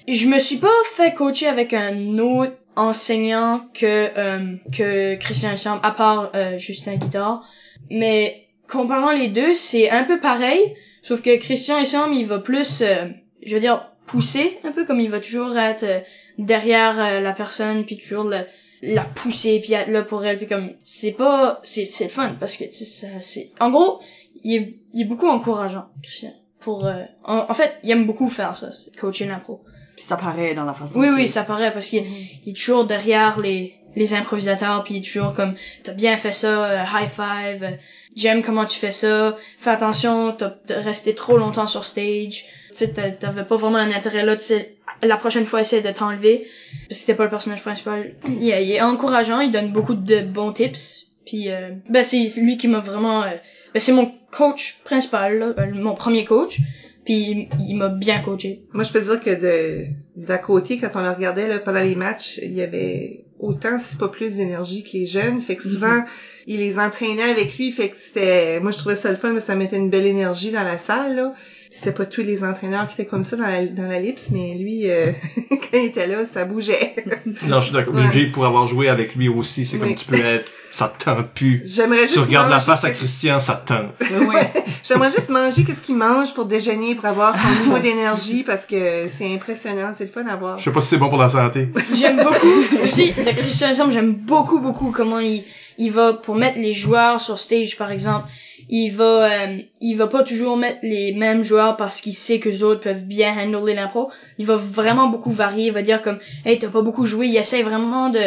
je 0.07 0.27
me 0.29 0.39
suis 0.39 0.57
pas 0.59 0.69
fait 0.95 1.13
coacher 1.15 1.49
avec 1.49 1.73
un 1.75 2.19
autre 2.19 2.53
enseignant 2.77 3.67
que 3.75 4.11
euh, 4.19 4.57
que 4.73 5.15
Christian 5.17 5.57
Chambre, 5.57 5.81
à 5.83 5.91
part 5.93 6.31
euh, 6.35 6.59
Justin 6.59 6.95
Guitare. 6.97 7.45
Mais 7.91 8.49
comparant 8.69 9.13
les 9.13 9.29
deux, 9.29 9.55
c'est 9.55 9.91
un 9.91 10.05
peu 10.05 10.21
pareil, 10.21 10.75
sauf 11.03 11.23
que 11.23 11.37
Christian 11.37 11.85
Chambre, 11.85 12.15
il 12.15 12.27
va 12.27 12.39
plus, 12.39 12.83
euh, 12.83 13.07
je 13.45 13.55
veux 13.55 13.61
dire, 13.61 13.91
pousser 14.07 14.59
un 14.65 14.73
peu 14.73 14.85
comme 14.85 15.01
il 15.01 15.11
va 15.11 15.21
toujours 15.21 15.57
être 15.57 15.83
euh, 15.85 15.99
derrière 16.39 16.99
euh, 17.01 17.21
la 17.21 17.33
personne, 17.33 17.85
puis 17.85 17.97
toujours 17.97 18.25
le- 18.25 18.45
la 18.83 19.03
pousser, 19.05 19.59
puis 19.61 19.73
être 19.73 19.89
là 19.89 20.03
pour 20.03 20.25
elle, 20.25 20.37
puis 20.37 20.47
comme 20.47 20.71
c'est 20.85 21.13
pas, 21.13 21.61
c'est 21.65 21.87
c'est 21.87 22.09
fun 22.09 22.37
parce 22.39 22.57
que 22.57 22.65
ça, 22.71 23.07
c'est, 23.21 23.51
en 23.59 23.71
gros, 23.71 24.01
il 24.45 24.55
est 24.55 24.75
il 24.93 25.03
est 25.03 25.05
beaucoup 25.05 25.29
encourageant, 25.29 25.87
Christian. 26.03 26.33
Pour, 26.61 26.85
euh, 26.87 27.03
en, 27.25 27.39
en 27.49 27.55
fait, 27.55 27.77
il 27.85 27.91
aime 27.93 28.07
beaucoup 28.07 28.29
faire 28.29 28.57
ça, 28.57 28.71
coacher 29.01 29.27
l'impro. 29.27 29.63
Puis 29.97 30.05
ça 30.05 30.17
paraît 30.17 30.55
dans 30.55 30.65
la 30.65 30.75
façon. 30.75 31.01
Oui, 31.01 31.09
oui, 31.09 31.27
ça 31.27 31.43
paraît 31.43 31.73
parce 31.73 31.89
qu'il 31.89 32.05
il 32.45 32.51
est 32.51 32.57
toujours 32.57 32.85
derrière 32.85 33.41
les, 33.41 33.75
les 33.97 34.13
improvisateurs, 34.15 34.85
puis 34.85 34.95
il 34.95 34.99
est 34.99 35.05
toujours 35.05 35.33
comme, 35.33 35.55
t'as 35.85 35.93
bien 35.93 36.17
fait 36.19 36.33
ça, 36.35 36.65
euh, 36.65 36.83
high 36.95 37.09
five, 37.09 37.63
euh, 37.65 37.71
j'aime 38.15 38.43
comment 38.43 38.67
tu 38.67 38.79
fais 38.79 38.91
ça, 38.93 39.37
fais 39.59 39.71
attention, 39.71 40.33
t'as 40.33 40.53
de 40.69 40.75
rester 40.75 41.15
trop 41.15 41.39
longtemps 41.39 41.67
sur 41.67 41.87
stage, 41.87 42.45
tu 42.71 42.77
sais, 42.77 42.93
t'a- 42.93 43.11
t'avais 43.11 43.45
pas 43.45 43.57
vraiment 43.57 43.79
un 43.79 43.91
intérêt 43.91 44.23
là, 44.23 44.37
tu 44.37 44.45
sais, 44.45 44.75
la 45.03 45.17
prochaine 45.17 45.47
fois, 45.47 45.63
essaie 45.63 45.81
de 45.81 45.91
t'enlever, 45.91 46.47
parce 46.71 46.89
que 46.89 46.95
c'était 46.95 47.15
pas 47.15 47.25
le 47.25 47.31
personnage 47.31 47.63
principal. 47.63 48.15
Il, 48.27 48.51
est- 48.51 48.67
il 48.67 48.73
est 48.73 48.83
encourageant, 48.83 49.41
il 49.41 49.51
donne 49.51 49.73
beaucoup 49.73 49.95
de 49.95 50.21
bons 50.21 50.53
tips, 50.53 51.07
puis 51.25 51.51
euh, 51.51 51.71
ben 51.89 52.05
c'est 52.05 52.29
c'est 52.29 52.41
lui 52.43 52.59
qui 52.59 52.69
m'a 52.69 52.81
vraiment, 52.81 53.23
euh, 53.23 53.31
ben 53.73 53.81
c'est 53.81 53.93
mon 53.93 54.13
coach 54.31 54.79
principal, 54.85 55.39
là, 55.39 55.47
euh, 55.59 55.67
mon 55.73 55.95
premier 55.95 56.25
coach, 56.27 56.59
Puis 57.07 57.15
il, 57.15 57.49
il 57.69 57.77
m'a 57.77 57.89
bien 57.89 58.21
coaché. 58.21 58.65
Moi, 58.75 58.85
je 58.85 58.93
peux 58.93 59.01
dire 59.01 59.21
que 59.21 59.31
de 59.31 59.87
d'à 60.17 60.39
côté, 60.39 60.77
quand 60.79 60.91
on 60.95 61.03
le 61.03 61.11
regardait 61.11 61.49
là, 61.49 61.59
pendant 61.59 61.81
les 61.81 61.95
matchs, 61.95 62.39
il 62.43 62.53
y 62.53 62.63
avait 62.63 63.25
autant, 63.39 63.79
si 63.79 63.97
pas 63.97 64.09
plus, 64.09 64.35
d'énergie 64.35 64.83
que 64.83 64.91
les 64.93 65.07
jeunes. 65.07 65.41
Fait 65.41 65.57
que 65.57 65.63
souvent, 65.63 66.05
il 66.47 66.59
les 66.59 66.79
entraînait 66.79 67.23
avec 67.23 67.57
lui. 67.57 67.73
Fait 67.73 67.89
que 67.89 67.97
c'était... 67.99 68.61
Moi, 68.61 68.73
je 68.73 68.79
trouvais 68.79 68.97
ça 68.97 69.11
le 69.11 69.17
fun, 69.17 69.33
mais 69.33 69.41
ça 69.41 69.55
mettait 69.55 69.77
une 69.77 69.91
belle 69.91 70.07
énergie 70.07 70.51
dans 70.51 70.65
la 70.65 70.79
salle, 70.79 71.17
là. 71.17 71.35
C'était 71.71 71.93
pas 71.93 72.07
tous 72.07 72.23
les 72.23 72.45
entraîneurs 72.45 72.87
qui 72.89 72.95
étaient 72.95 73.09
comme 73.09 73.23
ça 73.23 73.37
dans 73.37 73.47
la, 73.47 73.67
dans 73.67 73.89
la 73.89 74.01
lips, 74.01 74.31
mais 74.31 74.55
lui, 74.55 74.91
euh, 74.91 75.13
quand 75.51 75.79
il 75.79 75.87
était 75.87 76.07
là, 76.07 76.25
ça 76.25 76.45
bougeait. 76.45 76.95
Non, 77.47 77.61
je 77.61 77.67
suis 77.67 77.75
d'accord. 77.75 77.95
Ouais. 77.95 78.27
Pour 78.27 78.47
avoir 78.47 78.67
joué 78.67 78.89
avec 78.89 79.15
lui 79.15 79.29
aussi, 79.29 79.65
c'est 79.65 79.79
comme 79.79 79.95
tu 79.95 80.07
peux 80.07 80.17
être, 80.17 80.47
ça 80.71 80.89
te 80.89 81.05
tente 81.05 81.29
plus. 81.31 81.63
J'aimerais 81.65 82.03
juste 82.03 82.15
Tu 82.15 82.19
regardes 82.21 82.51
la 82.51 82.61
face 82.61 82.85
à 82.85 82.91
Christian, 82.91 83.41
ça 83.41 83.55
te 83.55 83.69
tente. 83.69 83.95
Ouais. 84.27 84.53
J'aimerais 84.83 85.11
juste 85.11 85.29
manger 85.29 85.65
qu'est-ce 85.65 85.83
qu'il 85.83 85.97
mange 85.97 86.35
pour 86.35 86.47
déjeuner, 86.47 86.95
pour 86.95 87.07
avoir 87.07 87.35
son 87.35 87.65
niveau 87.65 87.79
d'énergie, 87.79 88.43
parce 88.43 88.67
que 88.67 89.09
c'est 89.17 89.33
impressionnant, 89.33 89.93
c'est 89.95 90.05
le 90.05 90.11
fun 90.11 90.27
à 90.27 90.37
voir. 90.37 90.59
Je 90.59 90.65
sais 90.65 90.73
pas 90.73 90.81
si 90.81 90.89
c'est 90.89 90.99
bon 90.99 91.09
pour 91.09 91.19
la 91.19 91.29
santé. 91.29 91.69
J'aime 91.95 92.23
beaucoup 92.23 92.85
aussi 92.85 93.13
de 93.13 93.31
Christian 93.37 93.91
j'aime 93.91 94.15
beaucoup 94.15 94.61
beaucoup 94.61 94.91
comment 94.91 95.19
il 95.19 95.45
il 95.79 95.93
va 95.93 96.15
pour 96.15 96.35
mettre 96.35 96.59
les 96.59 96.73
joueurs 96.73 97.21
sur 97.21 97.39
stage 97.39 97.77
par 97.77 97.91
exemple. 97.91 98.29
Il 98.69 98.91
va 98.91 99.45
euh, 99.47 99.59
il 99.81 99.97
va 99.97 100.07
pas 100.07 100.23
toujours 100.23 100.57
mettre 100.57 100.79
les 100.83 101.13
mêmes 101.13 101.43
joueurs 101.43 101.77
parce 101.77 102.01
qu'il 102.01 102.15
sait 102.15 102.41
que 102.41 102.49
les 102.49 102.63
autres 102.63 102.81
peuvent 102.81 103.05
bien 103.05 103.37
handler 103.37 103.75
l'impro. 103.75 104.11
Il 104.39 104.47
va 104.47 104.57
vraiment 104.57 105.09
beaucoup 105.09 105.31
varier, 105.31 105.67
il 105.67 105.73
va 105.73 105.83
dire 105.83 106.03
comme 106.03 106.19
hey, 106.45 106.59
t'as 106.59 106.69
pas 106.69 106.83
beaucoup 106.83 107.07
joué, 107.07 107.29
il 107.29 107.37
essaie 107.37 107.63
vraiment 107.63 108.09
de 108.09 108.23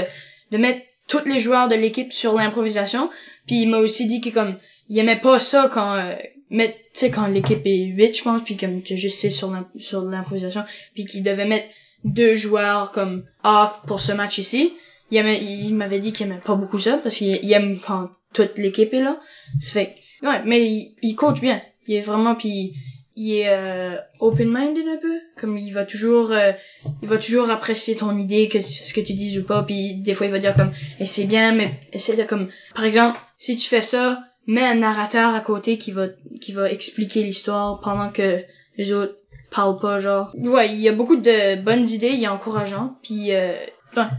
de 0.52 0.58
mettre 0.58 0.82
tous 1.08 1.26
les 1.26 1.40
joueurs 1.40 1.68
de 1.68 1.76
l'équipe 1.76 2.14
sur 2.14 2.34
l'improvisation. 2.34 3.10
Puis 3.48 3.62
il 3.62 3.70
m'a 3.70 3.78
aussi 3.78 4.06
dit 4.06 4.22
que 4.22 4.30
comme 4.30 4.56
il 4.90 4.98
aimait 4.98 5.20
pas 5.20 5.40
ça 5.40 5.70
quand 5.72 5.96
euh, 5.96 6.16
mettre 6.50 6.76
tu 6.94 7.00
sais 7.02 7.12
quand 7.12 7.28
l'équipe 7.28 7.62
est 7.66 7.86
8 7.86 8.18
je 8.18 8.24
pense 8.24 8.44
puis 8.44 8.58
comme 8.58 8.82
tu 8.82 8.96
juste 8.96 9.20
sais 9.20 9.30
sur 9.30 9.52
sur 9.78 10.02
l'improvisation 10.02 10.64
puis 10.94 11.06
qu'il 11.06 11.24
devait 11.24 11.46
mettre 11.46 11.68
deux 12.04 12.36
joueurs 12.36 12.92
comme 12.92 13.24
off 13.44 13.82
pour 13.88 14.00
ce 14.00 14.12
match 14.14 14.38
ici. 14.38 14.74
Il, 15.12 15.76
m'avait 15.76 16.00
dit 16.00 16.14
qu'il 16.14 16.28
aimait 16.28 16.42
pas 16.44 16.56
beaucoup 16.56 16.80
ça 16.80 16.98
parce 17.02 17.18
qu'il 17.18 17.40
il 17.42 17.52
aime 17.54 17.80
quand 17.80 18.10
toute 18.34 18.58
l'équipe 18.58 18.94
est 18.94 19.02
là. 19.02 19.20
Ça 19.60 19.72
fait 19.72 19.96
ouais, 20.24 20.42
mais 20.46 20.66
il, 20.66 20.96
il 21.02 21.16
coach 21.16 21.42
bien. 21.42 21.62
Il 21.88 21.96
est 21.96 22.02
vraiment 22.02 22.36
puis 22.36 22.74
il 23.20 23.34
est 23.34 23.50
euh, 23.50 23.98
open-minded 24.22 24.88
un 24.88 24.98
peu, 24.98 25.20
comme 25.40 25.58
il 25.58 25.74
va 25.74 25.84
toujours 25.84 26.32
euh, 26.32 26.54
il 27.02 27.08
va 27.10 27.18
toujours 27.18 27.50
apprécier 27.50 27.98
ton 27.98 28.18
idée 28.18 28.48
que 28.48 28.62
ce 28.62 28.94
que 28.94 29.02
tu 29.02 29.14
dises 29.14 29.38
ou 29.38 29.44
pas 29.44 29.62
puis 29.64 29.96
des 29.96 30.14
fois 30.14 30.28
il 30.28 30.32
va 30.32 30.40
dire 30.40 30.56
comme 30.56 30.72
et 31.02 31.06
c'est 31.06 31.26
bien 31.26 31.54
mais 31.54 31.74
essaie 31.92 32.16
de 32.16 32.24
comme 32.24 32.48
par 32.74 32.86
exemple, 32.86 33.20
si 33.36 33.58
tu 33.58 33.68
fais 33.68 33.82
ça, 33.82 34.24
mets 34.48 34.64
un 34.64 34.76
narrateur 34.76 35.36
à 35.36 35.42
côté 35.42 35.78
qui 35.78 35.92
va 35.92 36.08
qui 36.40 36.54
va 36.54 36.72
expliquer 36.72 37.22
l'histoire 37.22 37.82
pendant 37.82 38.10
que 38.10 38.38
les 38.78 38.94
autres 38.94 39.16
parlent 39.52 39.78
pas 39.78 39.98
genre 39.98 40.32
ouais 40.38 40.70
il 40.72 40.80
y 40.80 40.88
a 40.88 40.94
beaucoup 40.94 41.18
de 41.18 41.62
bonnes 41.62 41.88
idées 41.88 42.14
il 42.14 42.24
est 42.24 42.30
encourageant 42.30 42.98
puis 43.04 43.34
euh, 43.34 43.58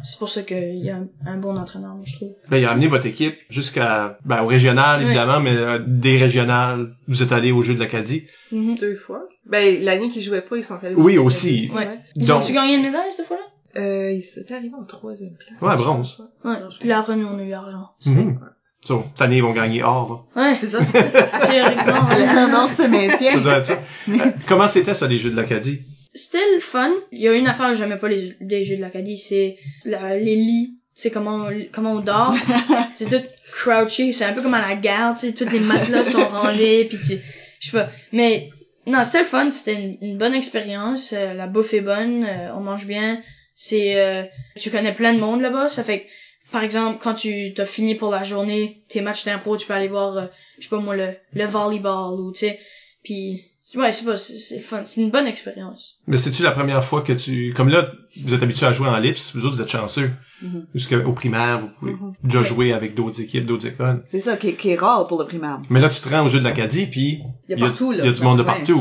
c'est 0.05 0.19
pour 0.19 0.29
ça 0.29 0.43
qu'il 0.43 0.79
y 0.85 0.91
a 0.91 0.99
un, 1.27 1.37
bon 1.37 1.57
entraîneur 1.57 1.95
moi, 1.95 2.05
je 2.07 2.15
trouve 2.17 2.33
Ben, 2.51 2.57
il 2.59 2.65
a 2.65 2.71
amené 2.71 2.89
votre 2.89 3.07
équipe 3.07 3.37
jusqu'à, 3.49 4.19
ben, 4.25 4.43
au 4.43 4.47
régional, 4.47 5.01
Ouais. 5.01 5.07
évidemment, 5.07 5.41
mais 5.41 5.57
euh, 5.57 5.79
des 5.87 6.17
régionales, 6.19 6.95
vous 7.09 7.23
êtes 7.23 7.33
allés 7.33 7.53
au 7.53 7.63
jeu 7.63 7.75
de 7.75 7.81
l'Acadie. 7.81 8.25
Mhm. 8.53 8.75
Deux 8.77 8.97
fois. 8.97 9.23
Ben, 9.47 9.83
l'année 9.83 10.11
qu'ils 10.11 10.23
jouaient 10.23 10.41
pas, 10.43 10.57
ils 10.57 10.65
sont 10.65 10.79
allés. 10.83 10.95
Oui, 10.95 11.19
au- 11.19 11.25
aussi. 11.25 11.71
Ouais. 11.75 11.89
ils 12.17 12.27
Donc- 12.27 12.43
ont-tu 12.43 12.53
gagné 12.53 12.75
une 12.77 12.83
médaille 12.83 13.11
cette 13.17 13.27
fois-là? 13.27 13.43
Euh, 13.81 14.11
ils 14.13 14.41
étaient 14.41 14.55
arrivés 14.55 14.75
en 14.75 14.85
troisième 14.85 15.35
place. 15.37 15.61
Ouais, 15.63 15.77
bronze. 15.77 16.21
ouais 16.45 16.57
puis 16.81 16.89
là 16.89 16.99
après 16.99 17.15
nous 17.15 17.27
on 17.29 17.39
a 17.39 17.43
eu 17.43 17.53
argent 17.53 17.91
Mhm. 18.07 18.41
So, 18.83 19.05
cette 19.13 19.21
année, 19.23 19.37
ils 19.37 19.43
vont 19.43 19.53
gagner 19.53 19.83
or, 19.83 20.27
ouais 20.35 20.55
C'est 20.55 20.67
ça. 20.69 20.79
théoriquement 21.47 22.67
se 22.67 22.83
là. 22.83 22.89
maintient. 22.89 23.33
Ça 23.35 23.39
doit 23.41 23.57
être 23.59 23.67
ça. 23.67 23.79
Euh, 24.09 24.15
comment 24.49 24.67
c'était 24.69 24.95
ça, 24.95 25.07
les 25.07 25.19
jeux 25.19 25.31
de 25.31 25.37
l'Acadie? 25.37 25.83
C'était 26.15 26.53
le 26.55 26.61
fun. 26.61 26.93
Il 27.13 27.21
y 27.21 27.29
a 27.29 27.33
une 27.35 27.47
affaire 27.47 27.69
que 27.69 27.75
j'aimais 27.75 27.97
pas 27.99 28.09
les 28.09 28.35
des 28.41 28.65
jeux 28.65 28.77
de 28.77 28.81
l'Acadie 28.81 29.17
c'est 29.17 29.57
la- 29.85 30.17
les 30.17 30.37
lits. 30.37 30.77
C'est 30.95 31.11
comment 31.11 31.47
on, 31.47 31.61
comment 31.73 31.93
on 31.93 32.01
dort. 32.01 32.35
C'est 32.95 33.09
tout 33.09 33.27
crouché 33.53 34.13
c'est 34.13 34.25
un 34.25 34.33
peu 34.33 34.43
comme 34.43 34.55
à 34.55 34.69
la 34.69 34.75
gare 34.77 35.15
tu 35.15 35.29
sais. 35.29 35.33
Tous 35.33 35.49
les 35.51 35.61
matelas 35.61 36.05
sont 36.05 36.27
rangés 36.39 36.85
puis 36.85 36.99
tu 36.99 37.17
je 37.61 37.71
sais 37.71 37.77
pas. 37.77 37.89
Mais 38.13 38.51
non 38.87 39.05
c'était 39.05 39.21
le 39.21 39.25
fun. 39.25 39.49
C'était 39.51 39.75
une, 39.75 39.97
une 40.03 40.19
bonne 40.19 40.35
expérience. 40.35 41.13
Euh, 41.13 41.33
la 41.35 41.47
bouffe 41.47 41.73
est 41.75 41.81
bonne. 41.81 42.25
Euh, 42.25 42.55
on 42.55 42.61
mange 42.61 42.87
bien. 42.87 43.21
C'est 43.55 43.99
euh, 44.01 44.25
tu 44.59 44.71
connais 44.71 44.93
plein 44.95 45.15
de 45.15 45.21
monde 45.21 45.41
là-bas. 45.41 45.69
Ça 45.69 45.85
fait 45.85 46.01
que 46.01 46.07
par 46.53 46.65
exemple 46.65 46.99
quand 47.01 47.15
tu 47.15 47.53
t'as 47.55 47.65
fini 47.65 47.95
pour 47.95 48.11
la 48.11 48.23
journée 48.25 48.83
tes 48.89 49.01
matchs 49.01 49.25
d'impro 49.25 49.57
tu 49.57 49.67
peux 49.67 49.75
aller 49.75 49.89
voir 49.89 50.17
euh, 50.17 50.27
je 50.59 50.65
sais 50.65 50.69
pas 50.71 50.79
moi 50.81 50.97
le 50.97 51.15
le 51.33 51.45
volleyball 51.47 52.21
ou 52.21 52.33
tu 52.33 52.41
sais. 52.41 52.59
Puis 53.05 53.45
ouais 53.77 53.93
c'est 53.93 54.05
pas 54.05 54.17
c'est 54.17 54.37
c'est 54.39 54.59
fun 54.61 54.83
c'est 54.85 55.01
une 55.01 55.11
bonne 55.11 55.27
expérience 55.27 55.99
Mais 56.07 56.17
c'est-tu 56.17 56.43
la 56.43 56.51
première 56.51 56.83
fois 56.85 57.03
que 57.03 57.13
tu, 57.13 57.53
comme 57.57 57.69
là, 57.69 57.91
vous 58.25 58.35
êtes 58.35 58.43
habitué 58.43 58.67
à 58.67 58.73
jouer 58.73 58.89
en 58.89 58.99
lips, 58.99 59.33
vous 59.35 59.45
autres, 59.47 59.57
vous 59.57 59.63
êtes 59.63 59.69
chanceux. 59.69 60.11
Mhm. 60.43 60.67
Jusqu'au 60.75 61.13
primaire, 61.13 61.61
vous 61.61 61.69
pouvez 61.69 61.93
Mhm. 61.93 62.13
déjà 62.25 62.39
Ouais. 62.41 62.45
jouer 62.47 62.73
avec 62.73 62.95
d'autres 62.95 63.21
équipes, 63.21 63.47
d'autres 63.47 63.67
écoles. 63.67 64.03
C'est 64.07 64.21
ça 64.21 64.37
qui 64.37 64.49
est, 64.49 64.53
qui 64.55 64.71
est 64.71 64.77
rare 64.77 65.07
pour 65.07 65.19
le 65.21 65.27
primaire. 65.27 65.61
Mais 65.71 65.81
là, 65.81 65.89
tu 65.91 66.01
te 66.01 66.09
rends 66.09 66.25
au 66.25 66.29
jeu 66.29 66.39
de 66.39 66.45
l'Acadie, 66.45 66.87
puis 66.87 67.21
Il 67.49 67.59
y 67.59 67.63
a 67.63 67.67
partout, 67.67 67.93
là. 67.93 67.99
il 68.01 68.07
y 68.07 68.09
a 68.09 68.13
du 68.13 68.23
monde 68.23 68.39
de 68.39 68.43
partout. 68.43 68.81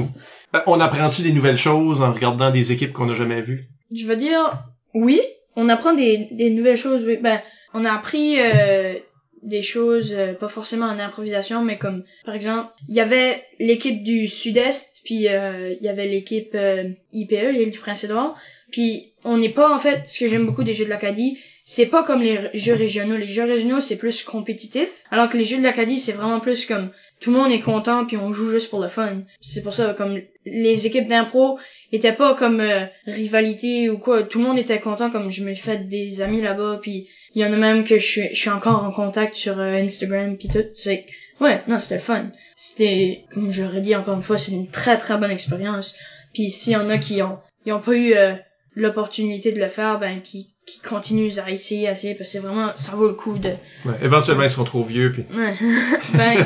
Euh, 0.55 0.59
on 0.67 0.79
apprend-tu 0.79 1.21
des 1.21 1.33
nouvelles 1.33 1.57
choses 1.57 2.01
en 2.01 2.13
regardant 2.13 2.49
des 2.49 2.71
équipes 2.71 2.93
qu'on 2.93 3.05
n'a 3.07 3.13
jamais 3.13 3.41
vues? 3.41 3.67
Je 3.95 4.05
veux 4.07 4.15
dire, 4.15 4.63
oui, 4.93 5.19
on 5.55 5.67
apprend 5.69 5.93
des, 5.93 6.29
des 6.31 6.49
nouvelles 6.49 6.77
choses. 6.77 7.03
oui. 7.05 7.17
Ben, 7.21 7.39
on 7.73 7.83
a 7.85 7.91
appris 7.91 8.39
euh, 8.39 8.95
des 9.43 9.61
choses, 9.61 10.13
euh, 10.13 10.33
pas 10.33 10.47
forcément 10.47 10.87
en 10.87 10.99
improvisation, 10.99 11.63
mais 11.63 11.77
comme, 11.77 12.03
par 12.25 12.35
exemple, 12.35 12.71
il 12.87 12.95
y 12.95 12.99
avait 12.99 13.43
l'équipe 13.59 14.03
du 14.03 14.27
Sud-Est, 14.27 15.01
puis 15.03 15.27
euh, 15.27 15.73
il 15.79 15.83
y 15.83 15.89
avait 15.89 16.07
l'équipe 16.07 16.51
euh, 16.55 16.89
IPE, 17.13 17.51
l'île 17.53 17.71
du 17.71 17.79
Prince-Édouard. 17.79 18.37
Puis 18.71 19.13
on 19.23 19.37
n'est 19.37 19.49
pas, 19.49 19.73
en 19.73 19.79
fait, 19.79 20.07
ce 20.07 20.19
que 20.19 20.27
j'aime 20.27 20.45
beaucoup 20.45 20.63
des 20.63 20.73
jeux 20.73 20.85
de 20.85 20.89
l'Acadie, 20.89 21.39
c'est 21.63 21.87
pas 21.87 22.03
comme 22.03 22.21
les 22.21 22.49
jeux 22.53 22.73
régionaux. 22.73 23.17
Les 23.17 23.25
jeux 23.25 23.43
régionaux, 23.43 23.79
c'est 23.79 23.97
plus 23.97 24.23
compétitif, 24.23 24.89
alors 25.11 25.29
que 25.29 25.37
les 25.37 25.43
jeux 25.43 25.57
de 25.57 25.63
l'Acadie, 25.63 25.97
c'est 25.97 26.11
vraiment 26.11 26.39
plus 26.39 26.65
comme 26.65 26.91
tout 27.19 27.31
le 27.31 27.37
monde 27.37 27.51
est 27.51 27.59
content, 27.59 28.05
puis 28.05 28.17
on 28.17 28.31
joue 28.31 28.49
juste 28.49 28.69
pour 28.69 28.81
le 28.81 28.87
fun. 28.87 29.21
C'est 29.41 29.61
pour 29.61 29.73
ça, 29.73 29.93
comme 29.93 30.19
les 30.45 30.87
équipes 30.87 31.07
d'impro, 31.07 31.59
était 31.91 32.13
pas 32.13 32.35
comme 32.35 32.59
euh, 32.59 32.85
rivalité 33.07 33.89
ou 33.89 33.97
quoi. 33.97 34.23
Tout 34.23 34.39
le 34.39 34.45
monde 34.45 34.59
était 34.59 34.79
content 34.79 35.09
comme 35.09 35.29
je 35.29 35.43
me 35.43 35.53
fait 35.55 35.87
des 35.87 36.21
amis 36.21 36.41
là-bas 36.41 36.79
puis 36.81 37.07
il 37.35 37.41
y 37.41 37.45
en 37.45 37.53
a 37.53 37.57
même 37.57 37.83
que 37.83 37.99
je 37.99 38.05
suis 38.05 38.29
je 38.31 38.39
suis 38.39 38.49
encore 38.49 38.83
en 38.83 38.91
contact 38.91 39.33
sur 39.33 39.59
euh, 39.59 39.75
Instagram 39.75 40.37
puis 40.37 40.49
tout. 40.49 40.65
C'est 40.75 41.05
ouais, 41.41 41.61
non, 41.67 41.79
c'était 41.79 41.99
fun. 41.99 42.27
C'était 42.55 43.25
comme 43.33 43.51
je 43.51 43.63
dit 43.79 43.95
encore 43.95 44.15
une 44.15 44.23
fois, 44.23 44.37
c'est 44.37 44.51
une 44.51 44.69
très 44.69 44.97
très 44.97 45.17
bonne 45.17 45.31
expérience. 45.31 45.95
Puis 46.33 46.49
s'il 46.49 46.73
y 46.73 46.77
en 46.77 46.89
a 46.89 46.97
qui 46.97 47.21
ont 47.21 47.39
ils 47.65 47.73
ont 47.73 47.79
pas 47.79 47.93
eu 47.93 48.13
euh, 48.13 48.33
l'opportunité 48.75 49.51
de 49.51 49.59
le 49.59 49.69
faire, 49.69 49.99
ben 49.99 50.21
qui 50.21 50.53
qui 50.65 50.81
continuent 50.81 51.39
à 51.43 51.49
essayer, 51.49 51.87
à 51.87 51.93
essayer 51.93 52.13
parce 52.13 52.29
que 52.29 52.33
c'est 52.33 52.39
vraiment 52.39 52.71
ça 52.75 52.91
vaut 52.95 53.07
le 53.07 53.15
coup 53.15 53.37
de 53.37 53.49
Ouais. 53.85 53.95
Éventuellement, 54.03 54.43
ils 54.43 54.49
seront 54.49 54.65
trop 54.65 54.83
vieux, 54.83 55.11
puis 55.11 55.25
ouais. 55.35 55.55
ben 56.13 56.45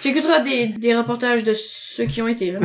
tu 0.00 0.08
écouteras 0.08 0.40
des 0.40 0.68
des 0.68 0.94
reportages 0.96 1.44
de 1.44 1.54
ceux 1.54 2.04
qui 2.06 2.20
ont 2.22 2.28
été 2.28 2.52
là. 2.52 2.60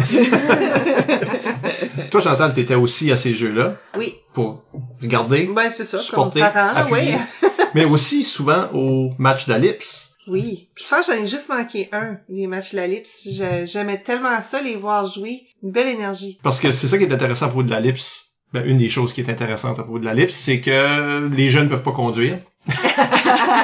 toi, 2.11 2.21
Chantal, 2.21 2.53
t'étais 2.53 2.75
aussi 2.75 3.11
à 3.11 3.17
ces 3.17 3.33
jeux-là 3.35 3.75
Oui. 3.97 4.15
pour 4.33 4.63
regarder, 5.01 5.49
Ben, 5.53 5.69
c'est 5.71 5.85
ça, 5.85 5.99
supporter, 5.99 6.39
comme 6.41 6.51
parent, 6.51 6.73
là, 6.73 6.79
appuyer. 6.81 7.17
oui. 7.43 7.49
mais 7.75 7.85
aussi 7.85 8.23
souvent 8.23 8.69
au 8.73 9.11
match 9.17 9.47
d'Alips. 9.47 9.83
Oui. 10.27 10.67
Je 10.75 10.83
pense 10.89 11.07
que 11.07 11.13
j'en 11.15 11.23
ai 11.23 11.27
juste 11.27 11.47
manqué 11.49 11.87
un, 11.93 12.17
les 12.27 12.47
matchs 12.47 12.71
de 12.73 12.77
la 12.77 12.87
Lips. 12.87 13.27
Je- 13.31 13.65
J'aimais 13.65 13.99
tellement 14.03 14.41
ça, 14.41 14.61
les 14.61 14.75
voir 14.75 15.05
jouer. 15.05 15.43
Une 15.63 15.71
belle 15.71 15.87
énergie. 15.87 16.37
Parce 16.43 16.59
que 16.59 16.71
c'est 16.73 16.87
ça 16.89 16.97
qui 16.97 17.05
est 17.05 17.13
intéressant 17.13 17.45
à 17.45 17.49
propos 17.49 17.63
de 17.63 17.71
la 17.71 17.79
Lips. 17.79 18.25
Ben, 18.53 18.65
une 18.65 18.77
des 18.77 18.89
choses 18.89 19.13
qui 19.13 19.21
est 19.21 19.29
intéressante 19.29 19.79
à 19.79 19.83
propos 19.83 19.99
de 19.99 20.05
la 20.05 20.13
Lips, 20.13 20.31
c'est 20.33 20.59
que 20.61 21.27
les 21.33 21.49
jeunes 21.49 21.69
peuvent 21.69 21.83
pas 21.83 21.91
conduire. 21.93 22.39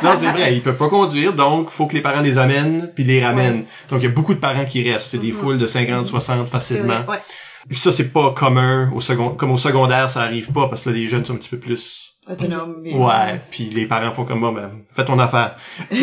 non, 0.04 0.12
c'est 0.18 0.32
vrai, 0.32 0.56
ils 0.56 0.62
peuvent 0.62 0.78
pas 0.78 0.90
conduire, 0.90 1.34
donc 1.34 1.70
faut 1.70 1.88
que 1.88 1.94
les 1.94 2.02
parents 2.02 2.22
les 2.22 2.38
amènent 2.38 2.92
puis 2.96 3.04
les 3.04 3.24
ramènent. 3.24 3.66
Donc 3.90 4.00
il 4.00 4.04
y 4.04 4.08
a 4.08 4.12
beaucoup 4.12 4.34
de 4.34 4.40
parents 4.40 4.66
qui 4.66 4.90
restent, 4.90 5.10
c'est 5.12 5.18
des 5.18 5.32
Mhm. 5.32 5.38
foules 5.38 5.58
de 5.58 5.68
50, 5.68 6.08
60 6.08 6.48
C'est 6.48 6.52
facilement. 6.52 7.02
vrai, 7.02 7.18
ouais. 7.18 7.22
Puis 7.70 7.78
ça 7.80 7.92
c'est 7.94 8.12
pas 8.12 8.32
commun 8.34 8.92
au 8.94 9.00
second 9.02 9.30
comme 9.30 9.52
au 9.52 9.58
secondaire, 9.58 10.10
ça 10.12 10.22
arrive 10.24 10.52
pas 10.52 10.68
parce 10.68 10.84
que 10.84 10.90
là 10.90 10.96
les 10.96 11.08
jeunes 11.08 11.24
sont 11.24 11.34
un 11.34 11.38
petit 11.38 11.50
peu 11.50 11.60
plus 11.60 12.16
Autonome. 12.30 12.82
bien. 12.84 12.98
ouais, 12.98 13.42
puis 13.52 13.70
les 13.70 13.86
parents 13.86 14.12
font 14.12 14.26
comme 14.26 14.40
moi 14.40 14.52
ben 14.54 14.72
fais 14.96 15.06
ton 15.06 15.18
affaire. 15.20 15.56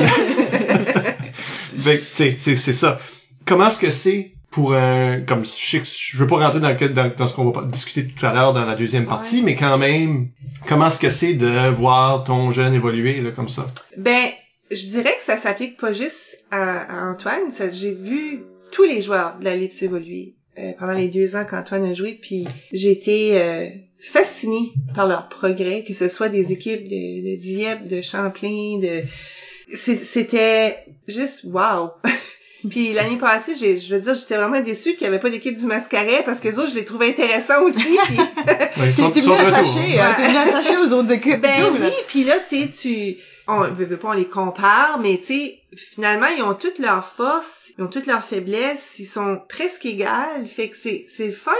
C'est 2.14 2.36
c'est 2.38 2.56
ça. 2.72 2.98
Comment 3.46 3.66
est-ce 3.68 3.78
que 3.78 3.90
c'est 3.90 4.34
pour 4.50 4.74
un 4.74 5.20
comme 5.20 5.44
je 5.44 5.50
sais 5.50 5.78
que 5.80 5.86
je 5.86 6.16
veux 6.16 6.26
pas 6.26 6.36
rentrer 6.44 6.60
dans, 6.60 6.70
le- 6.70 6.88
dans, 6.88 7.14
dans 7.16 7.26
ce 7.26 7.34
qu'on 7.34 7.50
va 7.50 7.62
discuter 7.64 8.06
tout 8.08 8.26
à 8.26 8.32
l'heure 8.32 8.52
dans 8.52 8.64
la 8.64 8.74
deuxième 8.74 9.06
partie, 9.06 9.42
mais 9.42 9.54
quand 9.54 9.78
même, 9.78 10.28
comment 10.66 10.86
est-ce 10.88 10.98
que 10.98 11.10
c'est 11.10 11.34
de 11.34 11.68
voir 11.68 12.24
ton 12.24 12.50
jeune 12.50 12.74
évoluer 12.74 13.20
là 13.20 13.30
comme 13.30 13.48
ça? 13.48 13.66
Ben, 13.96 14.28
je 14.70 14.86
dirais 14.86 15.14
que 15.16 15.22
ça 15.24 15.36
s'applique 15.36 15.76
pas 15.76 15.92
juste 15.92 16.44
à, 16.50 16.80
à 17.08 17.10
Antoine. 17.12 17.52
J'ai 17.72 17.92
vu 17.92 18.42
tous 18.72 18.82
les 18.84 19.02
joueurs 19.02 19.38
de 19.38 19.44
la 19.44 19.54
Lips 19.56 19.82
évoluer 19.82 20.34
euh, 20.58 20.72
pendant 20.78 20.92
les 20.94 21.08
deux 21.08 21.36
ans 21.36 21.44
qu'Antoine 21.48 21.84
a 21.84 21.94
joué, 21.94 22.18
puis 22.20 22.46
j'ai 22.72 22.90
été 22.90 23.40
euh, 23.40 23.66
fascinée 24.00 24.70
par 24.94 25.06
leur 25.06 25.28
progrès, 25.28 25.84
que 25.86 25.94
ce 25.94 26.08
soit 26.08 26.28
des 26.28 26.50
équipes 26.52 26.84
de, 26.88 26.90
de 27.36 27.40
Dieppe, 27.40 27.88
de 27.88 28.00
Champlain, 28.02 28.78
de... 28.82 29.02
C'était 29.72 30.84
juste 31.08 31.44
wow! 31.44 31.90
Puis 32.68 32.92
l'année 32.92 33.16
passée, 33.16 33.54
j'ai, 33.58 33.78
je 33.78 33.94
veux 33.94 34.00
dire, 34.02 34.14
j'étais 34.14 34.36
vraiment 34.36 34.60
déçue 34.60 34.92
qu'il 34.92 35.02
n'y 35.02 35.06
avait 35.08 35.18
pas 35.18 35.30
d'équipe 35.30 35.56
du 35.56 35.66
Mascaret 35.66 36.22
parce 36.24 36.40
que 36.40 36.48
les 36.48 36.58
autres, 36.58 36.70
je 36.70 36.74
les 36.74 36.84
trouvais 36.84 37.08
intéressants 37.08 37.62
aussi. 37.62 37.78
Puis, 38.06 38.18
Ouais, 38.18 38.88
ils 38.88 38.94
sont, 38.94 39.10
T'es 39.10 39.20
retour. 39.20 39.40
attaché, 39.40 39.98
hein. 39.98 40.14
t'es 40.16 40.26
venu 40.26 40.36
attaché 40.36 40.76
aux 40.76 40.92
autres 40.92 41.10
équipes. 41.12 41.40
ben 41.40 41.50
tout, 41.68 41.74
là. 41.78 41.86
oui, 41.86 41.92
puis 42.06 42.24
là, 42.24 42.34
tu 42.48 42.58
sais, 42.60 42.68
tu, 42.68 43.16
on 43.48 43.60
veut, 43.62 43.86
veut 43.86 43.96
pas, 43.96 44.08
on 44.10 44.12
les 44.12 44.26
compare, 44.26 44.98
mais 45.00 45.18
tu 45.18 45.24
sais, 45.26 45.58
finalement, 45.74 46.26
ils 46.36 46.42
ont 46.42 46.54
toutes 46.54 46.78
leurs 46.78 47.06
forces, 47.06 47.72
ils 47.78 47.82
ont 47.84 47.88
toutes 47.88 48.06
leurs 48.06 48.24
faiblesses, 48.24 48.98
ils 48.98 49.06
sont 49.06 49.40
presque 49.48 49.86
égales. 49.86 50.46
Fait 50.46 50.68
que 50.68 50.76
c'est, 50.76 51.06
c'est 51.08 51.32
fun 51.32 51.52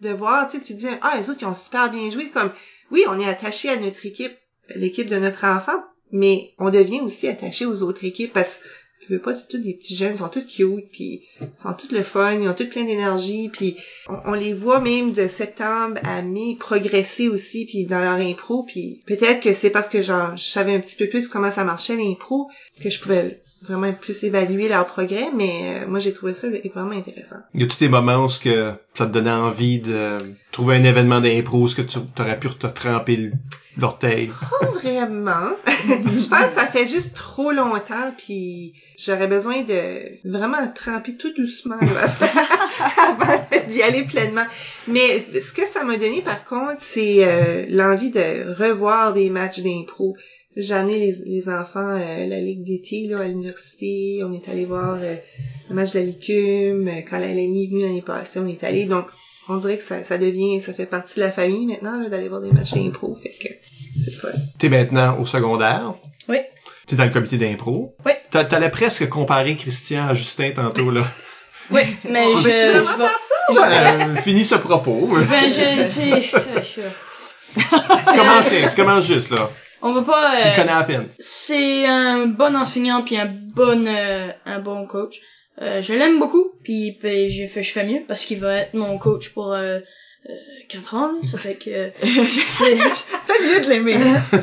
de 0.00 0.10
voir, 0.10 0.48
tu 0.48 0.58
sais, 0.58 0.64
tu 0.64 0.74
dis, 0.74 0.86
ah, 1.02 1.14
les 1.18 1.28
autres, 1.30 1.40
ils 1.42 1.46
ont 1.46 1.54
super 1.54 1.90
bien 1.90 2.10
joué. 2.10 2.28
Comme, 2.28 2.50
oui, 2.90 3.04
on 3.08 3.18
est 3.20 3.28
attaché 3.28 3.68
à 3.68 3.76
notre 3.76 4.04
équipe, 4.06 4.36
l'équipe 4.74 5.08
de 5.08 5.16
notre 5.18 5.44
enfant, 5.44 5.84
mais 6.12 6.52
on 6.58 6.70
devient 6.70 7.00
aussi 7.00 7.28
attaché 7.28 7.66
aux 7.66 7.82
autres 7.82 8.04
équipes 8.04 8.32
parce 8.32 8.56
que 8.56 8.62
je 9.08 9.14
veux 9.14 9.20
pas, 9.20 9.34
c'est 9.34 9.48
tous 9.48 9.58
des 9.58 9.74
petits 9.74 9.96
jeunes, 9.96 10.12
ils 10.14 10.18
sont 10.18 10.28
tous 10.28 10.46
cute, 10.46 10.90
puis 10.90 11.22
ils 11.40 11.48
sont 11.56 11.72
tous 11.74 11.92
le 11.92 12.02
fun, 12.02 12.32
ils 12.32 12.48
ont 12.48 12.54
tous 12.54 12.68
plein 12.68 12.84
d'énergie, 12.84 13.48
puis 13.48 13.76
on, 14.24 14.32
les 14.32 14.52
voit 14.52 14.80
même 14.80 15.12
de 15.12 15.28
septembre 15.28 15.98
à 16.04 16.22
mai 16.22 16.56
progresser 16.58 17.28
aussi, 17.28 17.66
puis 17.66 17.86
dans 17.86 18.00
leur 18.00 18.26
impro, 18.26 18.64
puis 18.64 19.02
peut-être 19.06 19.40
que 19.40 19.54
c'est 19.54 19.70
parce 19.70 19.88
que 19.88 20.02
genre, 20.02 20.36
je 20.36 20.44
savais 20.44 20.74
un 20.74 20.80
petit 20.80 20.96
peu 20.96 21.08
plus 21.08 21.28
comment 21.28 21.50
ça 21.50 21.64
marchait 21.64 21.96
l'impro, 21.96 22.48
que 22.82 22.90
je 22.90 23.00
pouvais 23.00 23.40
vraiment 23.62 23.92
plus 23.92 24.24
évaluer 24.24 24.68
leur 24.68 24.86
progrès, 24.86 25.28
mais 25.34 25.82
euh, 25.82 25.88
moi 25.88 25.98
j'ai 25.98 26.12
trouvé 26.12 26.34
ça 26.34 26.48
vraiment 26.48 26.92
intéressant. 26.92 27.36
Y 27.54 27.62
a 27.62 27.66
tous 27.66 27.78
des 27.78 27.88
moments 27.88 28.24
où 28.24 28.28
que 28.42 28.72
ça 28.94 29.06
te 29.06 29.12
donnait 29.12 29.30
envie 29.30 29.80
de 29.80 30.18
trouver 30.52 30.76
un 30.76 30.84
événement 30.84 31.20
d'impro 31.20 31.58
où 31.58 31.68
ce 31.68 31.76
que 31.76 31.82
tu 31.82 31.98
aurais 32.18 32.38
pu 32.38 32.48
te 32.48 32.66
tremper 32.66 33.30
Pas 34.60 34.66
vraiment. 34.68 35.50
je 35.68 36.28
pense 36.28 36.50
que 36.50 36.54
ça 36.54 36.66
fait 36.66 36.88
juste 36.88 37.14
trop 37.14 37.52
longtemps, 37.52 38.12
puis 38.16 38.72
j'aurais 38.98 39.26
besoin 39.26 39.62
de 39.62 40.28
vraiment 40.28 40.66
tremper 40.74 41.16
tout 41.16 41.32
doucement 41.36 41.76
avant 42.96 43.46
d'y 43.68 43.82
aller 43.82 44.04
pleinement. 44.04 44.46
Mais 44.88 45.26
ce 45.34 45.52
que 45.52 45.66
ça 45.66 45.84
m'a 45.84 45.96
donné 45.96 46.22
par 46.22 46.44
contre, 46.44 46.80
c'est 46.80 47.24
euh, 47.24 47.66
l'envie 47.68 48.10
de 48.10 48.54
revoir 48.54 49.12
des 49.12 49.28
matchs 49.28 49.60
d'impro. 49.60 50.16
J'ai 50.56 50.72
amené 50.72 51.14
les, 51.26 51.48
enfants 51.50 51.80
euh, 51.80 52.24
à 52.24 52.26
la 52.26 52.40
ligue 52.40 52.64
d'été 52.64 53.06
là 53.08 53.20
à 53.20 53.28
l'université. 53.28 54.22
On 54.24 54.32
est 54.32 54.48
allé 54.48 54.64
voir 54.64 54.96
euh, 55.02 55.16
le 55.68 55.74
match 55.74 55.92
de 55.92 55.98
la 55.98 56.04
Licume. 56.06 56.90
Quand 57.10 57.18
la 57.18 57.28
LNI 57.28 57.64
est 57.64 57.68
venue 57.68 57.82
l'année 57.82 58.02
passée, 58.02 58.40
on 58.40 58.48
est 58.48 58.64
allé. 58.64 58.86
Donc 58.86 59.06
on 59.48 59.56
dirait 59.56 59.76
que 59.78 59.82
ça, 59.84 60.02
ça 60.04 60.18
devient, 60.18 60.60
ça 60.60 60.72
fait 60.74 60.86
partie 60.86 61.16
de 61.16 61.24
la 61.24 61.32
famille 61.32 61.66
maintenant 61.66 62.00
là, 62.00 62.08
d'aller 62.08 62.28
voir 62.28 62.40
des 62.40 62.50
matchs 62.52 62.72
d'impro. 62.74 63.16
Fait 63.22 63.30
que 63.30 63.48
c'est 64.04 64.10
fun. 64.12 64.28
T'es 64.58 64.68
maintenant 64.68 65.18
au 65.20 65.26
secondaire? 65.26 65.94
Oui. 66.28 66.38
T'es 66.86 66.96
dans 66.96 67.04
le 67.04 67.10
comité 67.10 67.36
d'impro? 67.38 67.94
Oui. 68.04 68.12
T'a- 68.30 68.44
T'allais 68.44 68.70
presque 68.70 69.08
comparer 69.08 69.56
Christian 69.56 70.08
à 70.08 70.14
Justin 70.14 70.50
tantôt, 70.52 70.90
là. 70.90 71.02
Oui, 71.72 71.80
mais 72.08 72.26
je, 72.36 72.84
ça? 72.84 73.10
Euh, 73.68 74.14
finis 74.22 74.44
ce 74.44 74.54
propos. 74.54 75.08
Ben, 75.28 75.44
je, 75.46 75.82
c'est, 75.82 76.12
euh, 76.12 76.60
je- 76.62 76.80
tu 77.56 78.16
commences, 78.16 78.50
tu 78.70 78.76
commences 78.76 79.04
juste, 79.04 79.30
là. 79.30 79.50
on 79.82 79.92
va 79.92 80.02
pas, 80.02 80.36
Tu 80.36 80.44
le 80.44 80.52
euh, 80.52 80.56
connais 80.56 80.70
à 80.72 80.84
peine. 80.84 81.08
c'est 81.18 81.84
un 81.86 82.26
bon 82.28 82.54
enseignant 82.54 83.02
puis 83.02 83.16
un 83.18 83.34
bon, 83.52 83.84
euh, 83.84 84.28
un 84.44 84.60
bon 84.60 84.86
coach. 84.86 85.16
Euh, 85.62 85.80
je 85.80 85.94
l'aime 85.94 86.18
beaucoup 86.18 86.44
puis, 86.62 86.96
j'ai 87.02 87.46
fait, 87.46 87.62
je 87.62 87.72
fais 87.72 87.84
mieux 87.84 88.02
parce 88.06 88.24
qu'il 88.24 88.38
va 88.38 88.58
être 88.60 88.74
mon 88.74 88.98
coach 88.98 89.30
pour, 89.30 89.52
euh, 89.52 89.78
4 90.68 90.94
ans, 90.94 91.12
là. 91.12 91.18
ça 91.22 91.38
fait 91.38 91.54
que, 91.54 91.90
c'est, 92.46 92.76
Fais 92.76 93.46
mieux 93.46 93.60
de 93.60 93.68
l'aimer. 93.68 93.94
Euh, 93.94 94.38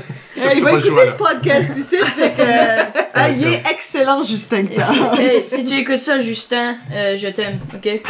il 0.56 0.64
va 0.64 0.72
écouter 0.72 0.90
ce 0.90 1.18
podcast 1.18 1.72
ici, 1.78 1.98
fait 1.98 2.32
que... 2.32 2.42
euh, 2.42 2.84
ah, 3.14 3.30
il 3.30 3.46
est 3.46 3.62
excellent, 3.72 4.24
Justin. 4.24 4.66
Si, 4.78 4.98
hey, 5.20 5.44
si 5.44 5.66
tu 5.66 5.76
écoutes 5.76 6.00
ça, 6.00 6.20
Justin, 6.20 6.78
euh, 6.92 7.16
je 7.16 7.28
t'aime, 7.28 7.60
ok? 7.74 8.02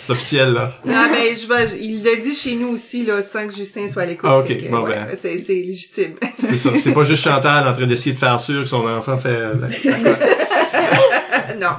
C'est 0.00 0.12
officiel, 0.12 0.52
là. 0.52 0.72
Non, 0.84 1.06
ben, 1.10 1.36
je 1.40 1.46
vais, 1.46 1.78
il 1.80 2.02
l'a 2.02 2.16
dit 2.16 2.34
chez 2.34 2.56
nous 2.56 2.68
aussi, 2.68 3.06
là, 3.06 3.22
sans 3.22 3.46
que 3.46 3.54
Justin 3.54 3.88
soit 3.88 4.02
à 4.02 4.06
l'écoute. 4.06 4.28
Ah, 4.30 4.40
ok. 4.40 4.70
Bon, 4.70 4.82
ouais, 4.82 4.96
ben. 4.96 5.06
C'est, 5.16 5.38
c'est 5.38 5.54
légitime. 5.54 6.14
C'est 6.40 6.56
ça. 6.56 6.70
C'est 6.76 6.92
pas 6.92 7.04
juste 7.04 7.22
Chantal 7.22 7.66
en 7.66 7.72
train 7.72 7.86
d'essayer 7.86 8.12
de 8.12 8.18
faire 8.18 8.38
sûr 8.40 8.62
que 8.62 8.68
son 8.68 8.86
enfant 8.86 9.16
fait 9.16 9.34
non. 11.60 11.76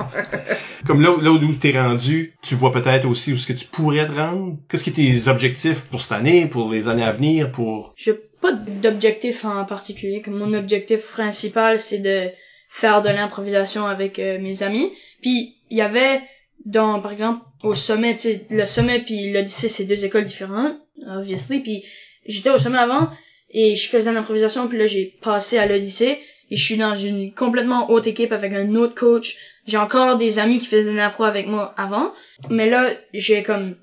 Comme 0.85 1.01
là, 1.01 1.15
là 1.19 1.31
où 1.31 1.53
t'es 1.53 1.79
rendu, 1.79 2.33
tu 2.41 2.55
vois 2.55 2.71
peut-être 2.71 3.07
aussi 3.07 3.33
où 3.33 3.37
ce 3.37 3.47
que 3.47 3.53
tu 3.53 3.65
pourrais 3.65 4.05
te 4.05 4.11
rendre? 4.11 4.44
Qu'est-ce 4.69 4.83
qui 4.83 4.89
est 4.89 4.93
tes 4.93 5.27
objectifs 5.27 5.85
pour 5.85 6.01
cette 6.01 6.11
année, 6.11 6.45
pour 6.45 6.71
les 6.71 6.87
années 6.87 7.03
à 7.03 7.11
venir, 7.11 7.51
pour... 7.51 7.93
J'ai 7.95 8.13
pas 8.13 8.51
d'objectif 8.53 9.45
en 9.45 9.65
particulier. 9.65 10.21
Mon 10.27 10.53
objectif 10.53 11.01
principal, 11.11 11.79
c'est 11.79 11.99
de 11.99 12.29
faire 12.69 13.01
de 13.01 13.09
l'improvisation 13.09 13.85
avec 13.85 14.19
euh, 14.19 14.39
mes 14.39 14.63
amis. 14.63 14.91
Puis 15.21 15.55
il 15.69 15.77
y 15.77 15.81
avait 15.81 16.21
dans 16.65 16.99
par 16.99 17.11
exemple 17.11 17.45
au 17.63 17.75
sommet, 17.75 18.15
tu 18.15 18.39
le 18.49 18.65
sommet 18.65 18.99
puis 18.99 19.31
l'Odyssée, 19.31 19.69
c'est 19.69 19.85
deux 19.85 20.05
écoles 20.05 20.25
différentes, 20.25 20.75
obviously. 21.07 21.59
Puis 21.59 21.83
j'étais 22.25 22.49
au 22.49 22.59
sommet 22.59 22.77
avant 22.77 23.09
et 23.49 23.75
je 23.75 23.87
faisais 23.87 24.09
de 24.09 24.15
l'improvisation. 24.15 24.67
Puis 24.67 24.77
là, 24.77 24.85
j'ai 24.85 25.17
passé 25.21 25.57
à 25.57 25.65
l'Odyssée 25.65 26.19
et 26.51 26.57
je 26.57 26.63
suis 26.63 26.77
dans 26.77 26.95
une 26.95 27.33
complètement 27.33 27.89
autre 27.89 28.07
équipe 28.07 28.31
avec 28.31 28.53
un 28.53 28.75
autre 28.75 28.95
coach. 28.95 29.35
J'ai 29.67 29.77
encore 29.77 30.17
des 30.17 30.37
amis 30.37 30.59
qui 30.59 30.67
faisaient 30.67 30.91
de 30.91 30.97
l'impro 30.97 31.23
avec 31.23 31.47
moi 31.47 31.73
avant, 31.77 32.13
mais 32.49 32.69
là 32.69 32.93
j'ai 33.13 33.41
comme 33.41 33.75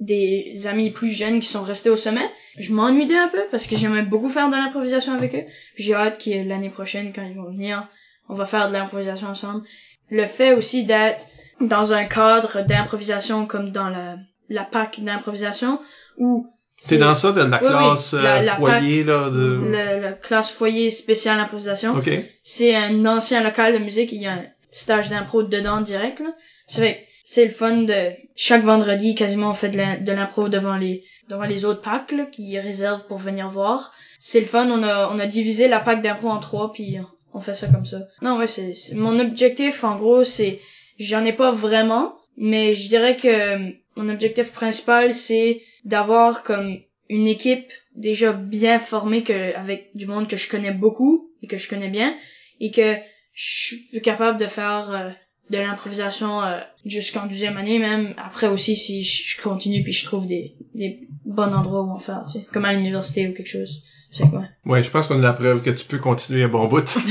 des 0.00 0.66
amis 0.66 0.90
plus 0.90 1.10
jeunes 1.10 1.40
qui 1.40 1.48
sont 1.48 1.62
restés 1.62 1.90
au 1.90 1.96
sommet. 1.96 2.28
Je 2.58 2.72
m'ennuie 2.72 3.06
d'eux 3.06 3.16
un 3.18 3.28
peu 3.28 3.42
parce 3.50 3.66
que 3.66 3.76
j'aimais 3.76 4.02
beaucoup 4.02 4.28
faire 4.28 4.48
de 4.48 4.54
l'improvisation 4.54 5.12
avec 5.14 5.34
eux. 5.34 5.44
J'ai 5.76 5.94
hâte 5.94 6.22
que 6.22 6.46
l'année 6.46 6.68
prochaine, 6.70 7.12
quand 7.14 7.22
ils 7.22 7.36
vont 7.36 7.50
venir, 7.50 7.86
on 8.28 8.34
va 8.34 8.44
faire 8.44 8.68
de 8.68 8.72
l'improvisation 8.72 9.28
ensemble. 9.28 9.62
Le 10.10 10.26
fait 10.26 10.52
aussi 10.52 10.84
d'être 10.84 11.24
dans 11.60 11.92
un 11.92 12.04
cadre 12.04 12.60
d'improvisation 12.62 13.46
comme 13.46 13.70
dans 13.70 13.88
la, 13.88 14.16
la 14.50 14.64
PAC 14.64 15.00
d'improvisation 15.02 15.78
où 16.18 16.46
C'est 16.76 16.98
dans 16.98 17.14
ça, 17.14 17.32
de 17.32 17.40
la 17.40 17.46
Oui, 17.46 17.52
oui. 17.62 17.68
classe 17.70 18.12
euh, 18.14 18.42
La- 18.42 18.56
foyer, 18.56 19.02
là, 19.04 19.30
de... 19.30 19.70
la 20.02 20.12
classe 20.12 20.50
foyer 20.50 20.90
spécial 20.90 21.40
improvisation. 21.40 21.96
OK. 21.96 22.10
C'est 22.42 22.74
un 22.76 23.06
ancien 23.06 23.42
local 23.42 23.72
de 23.72 23.78
musique, 23.78 24.12
il 24.12 24.20
y 24.22 24.26
a 24.26 24.32
un 24.34 24.42
stage 24.70 25.08
d'impro 25.08 25.42
dedans 25.42 25.80
direct, 25.80 26.20
là. 26.20 26.34
Ça 26.66 26.82
fait, 26.82 27.05
c'est 27.28 27.44
le 27.44 27.50
fun 27.50 27.78
de, 27.78 28.12
chaque 28.36 28.62
vendredi, 28.62 29.16
quasiment, 29.16 29.50
on 29.50 29.54
fait 29.54 29.68
de 29.68 30.12
l'impro 30.12 30.48
devant 30.48 30.76
les, 30.76 31.02
devant 31.28 31.42
les 31.42 31.64
autres 31.64 31.80
packs, 31.80 32.14
qui 32.30 32.56
réservent 32.56 33.04
pour 33.08 33.18
venir 33.18 33.48
voir. 33.48 33.92
C'est 34.20 34.38
le 34.38 34.46
fun, 34.46 34.70
on 34.70 34.80
a, 34.84 35.10
on 35.12 35.18
a 35.18 35.26
divisé 35.26 35.66
la 35.66 35.80
pack 35.80 36.02
d'impro 36.02 36.28
en 36.28 36.38
trois, 36.38 36.72
puis 36.72 36.98
on 37.34 37.40
fait 37.40 37.56
ça 37.56 37.66
comme 37.66 37.84
ça. 37.84 38.02
Non, 38.22 38.38
ouais, 38.38 38.46
c'est, 38.46 38.74
c'est- 38.74 38.94
mon 38.94 39.18
objectif, 39.18 39.82
en 39.82 39.96
gros, 39.96 40.22
c'est, 40.22 40.60
j'en 41.00 41.24
ai 41.24 41.32
pas 41.32 41.50
vraiment, 41.50 42.16
mais 42.36 42.76
je 42.76 42.88
dirais 42.88 43.16
que 43.16 43.26
euh, 43.26 43.70
mon 43.96 44.08
objectif 44.08 44.52
principal, 44.52 45.12
c'est 45.12 45.62
d'avoir 45.84 46.44
comme 46.44 46.78
une 47.08 47.26
équipe 47.26 47.72
déjà 47.96 48.34
bien 48.34 48.78
formée 48.78 49.24
que, 49.24 49.52
avec 49.56 49.90
du 49.96 50.06
monde 50.06 50.28
que 50.28 50.36
je 50.36 50.48
connais 50.48 50.70
beaucoup 50.70 51.32
et 51.42 51.48
que 51.48 51.56
je 51.56 51.68
connais 51.68 51.90
bien, 51.90 52.14
et 52.60 52.70
que 52.70 52.94
je 53.32 53.44
suis 53.90 54.00
capable 54.00 54.38
de 54.38 54.46
faire 54.46 54.90
euh, 54.92 55.10
de 55.50 55.58
l'improvisation 55.58 56.42
euh, 56.42 56.58
jusqu'en 56.84 57.26
deuxième 57.26 57.56
année 57.56 57.78
même. 57.78 58.14
Après 58.16 58.48
aussi, 58.48 58.76
si 58.76 59.02
je 59.04 59.40
continue 59.40 59.82
puis 59.82 59.92
je 59.92 60.04
trouve 60.04 60.26
des, 60.26 60.54
des 60.74 61.08
bons 61.24 61.52
endroits 61.52 61.82
où 61.82 61.90
en 61.90 61.98
faire, 61.98 62.24
tu 62.26 62.40
sais, 62.40 62.46
comme 62.52 62.64
à 62.64 62.72
l'université 62.72 63.28
ou 63.28 63.32
quelque 63.32 63.50
chose. 63.50 63.82
C'est 64.10 64.28
quoi? 64.30 64.44
Ouais, 64.64 64.82
je 64.82 64.90
pense 64.90 65.08
qu'on 65.08 65.18
a 65.18 65.22
la 65.22 65.32
preuve 65.32 65.62
que 65.62 65.70
tu 65.70 65.84
peux 65.84 65.98
continuer 65.98 66.44
un 66.44 66.48
bon 66.48 66.66
bout. 66.66 66.96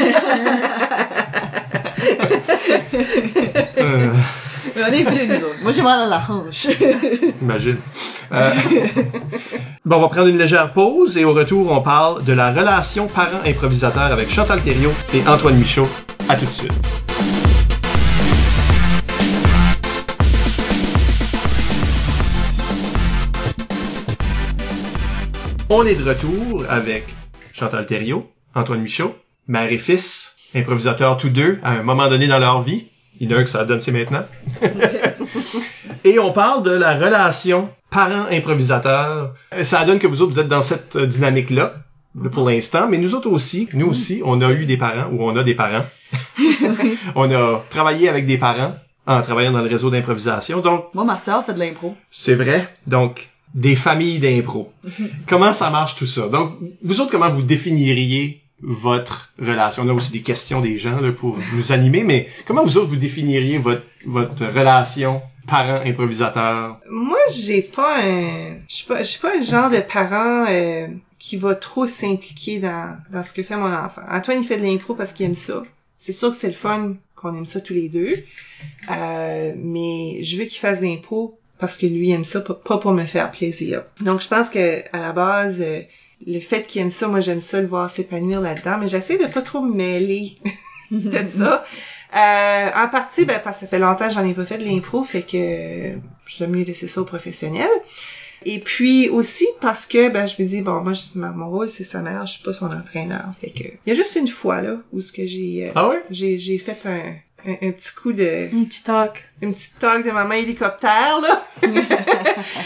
Euh, 3.77 4.07
Mais 4.75 4.81
on 4.83 4.93
est 4.93 5.03
plus, 5.03 5.27
nous 5.27 5.35
autres. 5.35 5.61
Moi, 5.61 5.71
j'ai 5.71 5.81
mal 5.81 6.01
à 6.01 6.07
la 6.07 6.25
hanche. 6.27 6.67
imagine. 7.41 7.77
Euh, 8.31 8.51
bon, 9.85 9.97
on 9.97 10.01
va 10.01 10.07
prendre 10.07 10.27
une 10.27 10.37
légère 10.37 10.73
pause 10.73 11.17
et 11.17 11.25
au 11.25 11.33
retour, 11.33 11.71
on 11.71 11.81
parle 11.81 12.23
de 12.23 12.33
la 12.33 12.51
relation 12.51 13.07
parent-improvisateur 13.07 14.03
avec 14.03 14.29
Chantal 14.29 14.61
Thériault 14.61 14.93
et 15.13 15.27
Antoine 15.27 15.57
Michaud. 15.57 15.87
À 16.29 16.35
tout 16.35 16.45
de 16.45 16.51
suite. 16.51 17.04
On 25.69 25.85
est 25.85 25.95
de 25.95 26.03
retour 26.07 26.63
avec 26.69 27.05
Chantal 27.53 27.85
Thériault, 27.85 28.29
Antoine 28.53 28.81
Michaud, 28.81 29.15
mère 29.47 29.71
et 29.71 29.77
fils, 29.77 30.35
improvisateurs 30.53 31.17
tous 31.17 31.29
deux 31.29 31.59
à 31.63 31.71
un 31.71 31.83
moment 31.83 32.07
donné 32.07 32.27
dans 32.27 32.39
leur 32.39 32.61
vie. 32.61 32.85
Il 33.19 33.29
y 33.29 33.33
en 33.33 33.37
a 33.37 33.39
un 33.39 33.43
que 33.43 33.49
ça 33.49 33.65
donne, 33.65 33.79
c'est 33.79 33.91
maintenant. 33.91 34.25
et 36.03 36.19
on 36.19 36.31
parle 36.33 36.63
de 36.63 36.71
la 36.71 36.95
relation 36.95 37.69
parent-improvisateur. 37.89 39.33
Euh, 39.53 39.63
Ça 39.63 39.85
donne 39.85 39.99
que 39.99 40.07
vous 40.07 40.21
autres, 40.21 40.33
vous 40.33 40.39
êtes 40.39 40.47
dans 40.49 40.61
cette 40.63 40.97
euh, 40.97 41.07
dynamique-là 41.07 41.75
là, 42.21 42.29
pour 42.29 42.47
l'instant, 42.49 42.87
mais 42.89 42.97
nous 42.97 43.15
autres 43.15 43.29
aussi, 43.29 43.69
nous 43.73 43.87
aussi, 43.87 44.21
on 44.23 44.41
a 44.41 44.51
eu 44.51 44.65
des 44.65 44.77
parents 44.77 45.09
ou 45.11 45.23
on 45.23 45.35
a 45.35 45.43
des 45.43 45.55
parents. 45.55 45.85
on 47.15 47.31
a 47.31 47.63
travaillé 47.69 48.09
avec 48.09 48.25
des 48.25 48.37
parents 48.37 48.73
en 49.07 49.21
travaillant 49.21 49.51
dans 49.51 49.61
le 49.61 49.69
réseau 49.69 49.89
d'improvisation. 49.89 50.59
Donc, 50.59 50.93
Moi, 50.93 51.05
ma 51.05 51.17
sœur 51.17 51.45
fait 51.45 51.53
de 51.53 51.59
l'impro. 51.59 51.95
c'est 52.11 52.35
vrai. 52.35 52.67
Donc, 52.87 53.29
des 53.55 53.75
familles 53.75 54.19
d'impro. 54.19 54.71
comment 55.27 55.53
ça 55.53 55.69
marche 55.71 55.95
tout 55.95 56.05
ça? 56.05 56.27
Donc, 56.27 56.53
vous 56.83 57.01
autres, 57.01 57.09
comment 57.09 57.29
vous 57.29 57.41
définiriez 57.41 58.41
votre 58.61 59.31
relation? 59.39 59.83
On 59.83 59.89
a 59.89 59.93
aussi 59.93 60.11
des 60.11 60.21
questions 60.21 60.61
des 60.61 60.77
gens 60.77 60.99
là, 60.99 61.11
pour 61.11 61.39
nous 61.55 61.71
animer, 61.71 62.03
mais 62.03 62.27
comment 62.45 62.63
vous 62.63 62.77
autres 62.77 62.89
vous 62.89 62.97
définiriez 62.97 63.57
votre, 63.57 63.83
votre 64.05 64.45
relation 64.45 65.21
parent-improvisateur? 65.47 66.79
Moi, 66.89 67.17
j'ai 67.33 67.61
pas 67.61 68.01
un, 68.03 68.57
je 68.67 68.75
suis 68.75 68.85
pas, 68.85 69.01
je 69.01 69.07
suis 69.07 69.21
pas 69.21 69.37
un 69.37 69.41
genre 69.41 69.69
de 69.69 69.79
parent 69.79 70.45
euh, 70.49 70.87
qui 71.17 71.37
va 71.37 71.55
trop 71.55 71.87
s'impliquer 71.87 72.59
dans, 72.59 72.97
dans 73.09 73.23
ce 73.23 73.31
que 73.31 73.41
fait 73.41 73.55
mon 73.55 73.73
enfant. 73.73 74.01
Antoine, 74.11 74.41
il 74.41 74.45
fait 74.45 74.57
de 74.57 74.65
l'impro 74.65 74.95
parce 74.95 75.13
qu'il 75.13 75.25
aime 75.25 75.35
ça. 75.35 75.63
C'est 75.97 76.13
sûr 76.13 76.29
que 76.31 76.35
c'est 76.35 76.47
le 76.47 76.53
fun 76.53 76.95
qu'on 77.15 77.33
aime 77.35 77.45
ça 77.45 77.61
tous 77.61 77.73
les 77.73 77.87
deux. 77.87 78.17
Euh, 78.91 79.53
mais 79.55 80.21
je 80.23 80.37
veux 80.37 80.43
qu'il 80.43 80.59
fasse 80.59 80.81
de 80.81 80.85
l'impro 80.85 81.39
parce 81.59 81.77
que 81.77 81.85
lui 81.85 82.11
aime 82.11 82.25
ça, 82.25 82.41
pas 82.41 82.77
pour 82.77 82.91
me 82.91 83.05
faire 83.05 83.31
plaisir. 83.31 83.83
Donc, 84.01 84.21
je 84.21 84.27
pense 84.27 84.49
que 84.49 84.81
à 84.95 84.99
la 84.99 85.11
base, 85.11 85.61
euh, 85.61 85.81
le 86.25 86.39
fait 86.39 86.63
qu'il 86.63 86.81
aime 86.81 86.89
ça, 86.89 87.07
moi, 87.07 87.21
j'aime 87.21 87.41
ça 87.41 87.61
le 87.61 87.67
voir 87.67 87.89
s'épanouir 87.89 88.41
là-dedans, 88.41 88.77
mais 88.79 88.87
j'essaie 88.87 89.17
de 89.17 89.25
pas 89.25 89.41
trop 89.41 89.61
me 89.61 89.73
mêler 89.73 90.37
de 90.91 91.17
ça. 91.29 91.65
Euh, 92.15 92.69
en 92.73 92.87
partie, 92.87 93.25
ben, 93.25 93.41
parce 93.43 93.57
que 93.57 93.61
ça 93.61 93.67
fait 93.67 93.79
longtemps 93.79 94.07
que 94.07 94.13
j'en 94.13 94.23
ai 94.23 94.33
pas 94.33 94.45
fait 94.45 94.57
de 94.57 94.63
l'impro, 94.63 95.03
fait 95.03 95.23
que 95.23 95.97
dois 96.37 96.47
mieux 96.47 96.63
laisser 96.63 96.87
ça 96.87 97.01
aux 97.01 97.05
professionnels. 97.05 97.67
Et 98.45 98.59
puis 98.59 99.09
aussi 99.09 99.47
parce 99.59 99.87
que 99.87 100.09
ben 100.09 100.27
je 100.27 100.41
me 100.41 100.47
dis 100.47 100.61
bon 100.61 100.81
moi 100.81 100.93
je, 100.93 101.17
mon 101.17 101.49
rôle 101.49 101.67
c'est 101.67 101.83
sa 101.83 102.01
mère, 102.01 102.27
je 102.27 102.33
suis 102.33 102.43
pas 102.43 102.53
son 102.53 102.71
entraîneur. 102.71 103.25
Fait 103.39 103.49
que 103.49 103.63
il 103.63 103.89
y 103.89 103.91
a 103.91 103.95
juste 103.95 104.15
une 104.15 104.27
fois 104.27 104.61
là 104.61 104.77
où 104.91 105.01
ce 105.01 105.11
que 105.11 105.25
j'ai 105.25 105.67
euh, 105.67 105.71
Ah 105.75 105.93
j'ai 106.11 106.37
j'ai 106.37 106.59
fait 106.59 106.77
un, 106.85 107.15
un 107.47 107.67
un 107.67 107.71
petit 107.71 107.93
coup 107.95 108.13
de 108.13 108.49
Un 108.53 108.63
petit 108.65 108.83
talk. 108.83 109.23
une 109.41 109.53
petite 109.53 109.77
talk 109.79 110.05
de 110.05 110.11
maman 110.11 110.33
hélicoptère 110.33 111.19
là. 111.21 111.45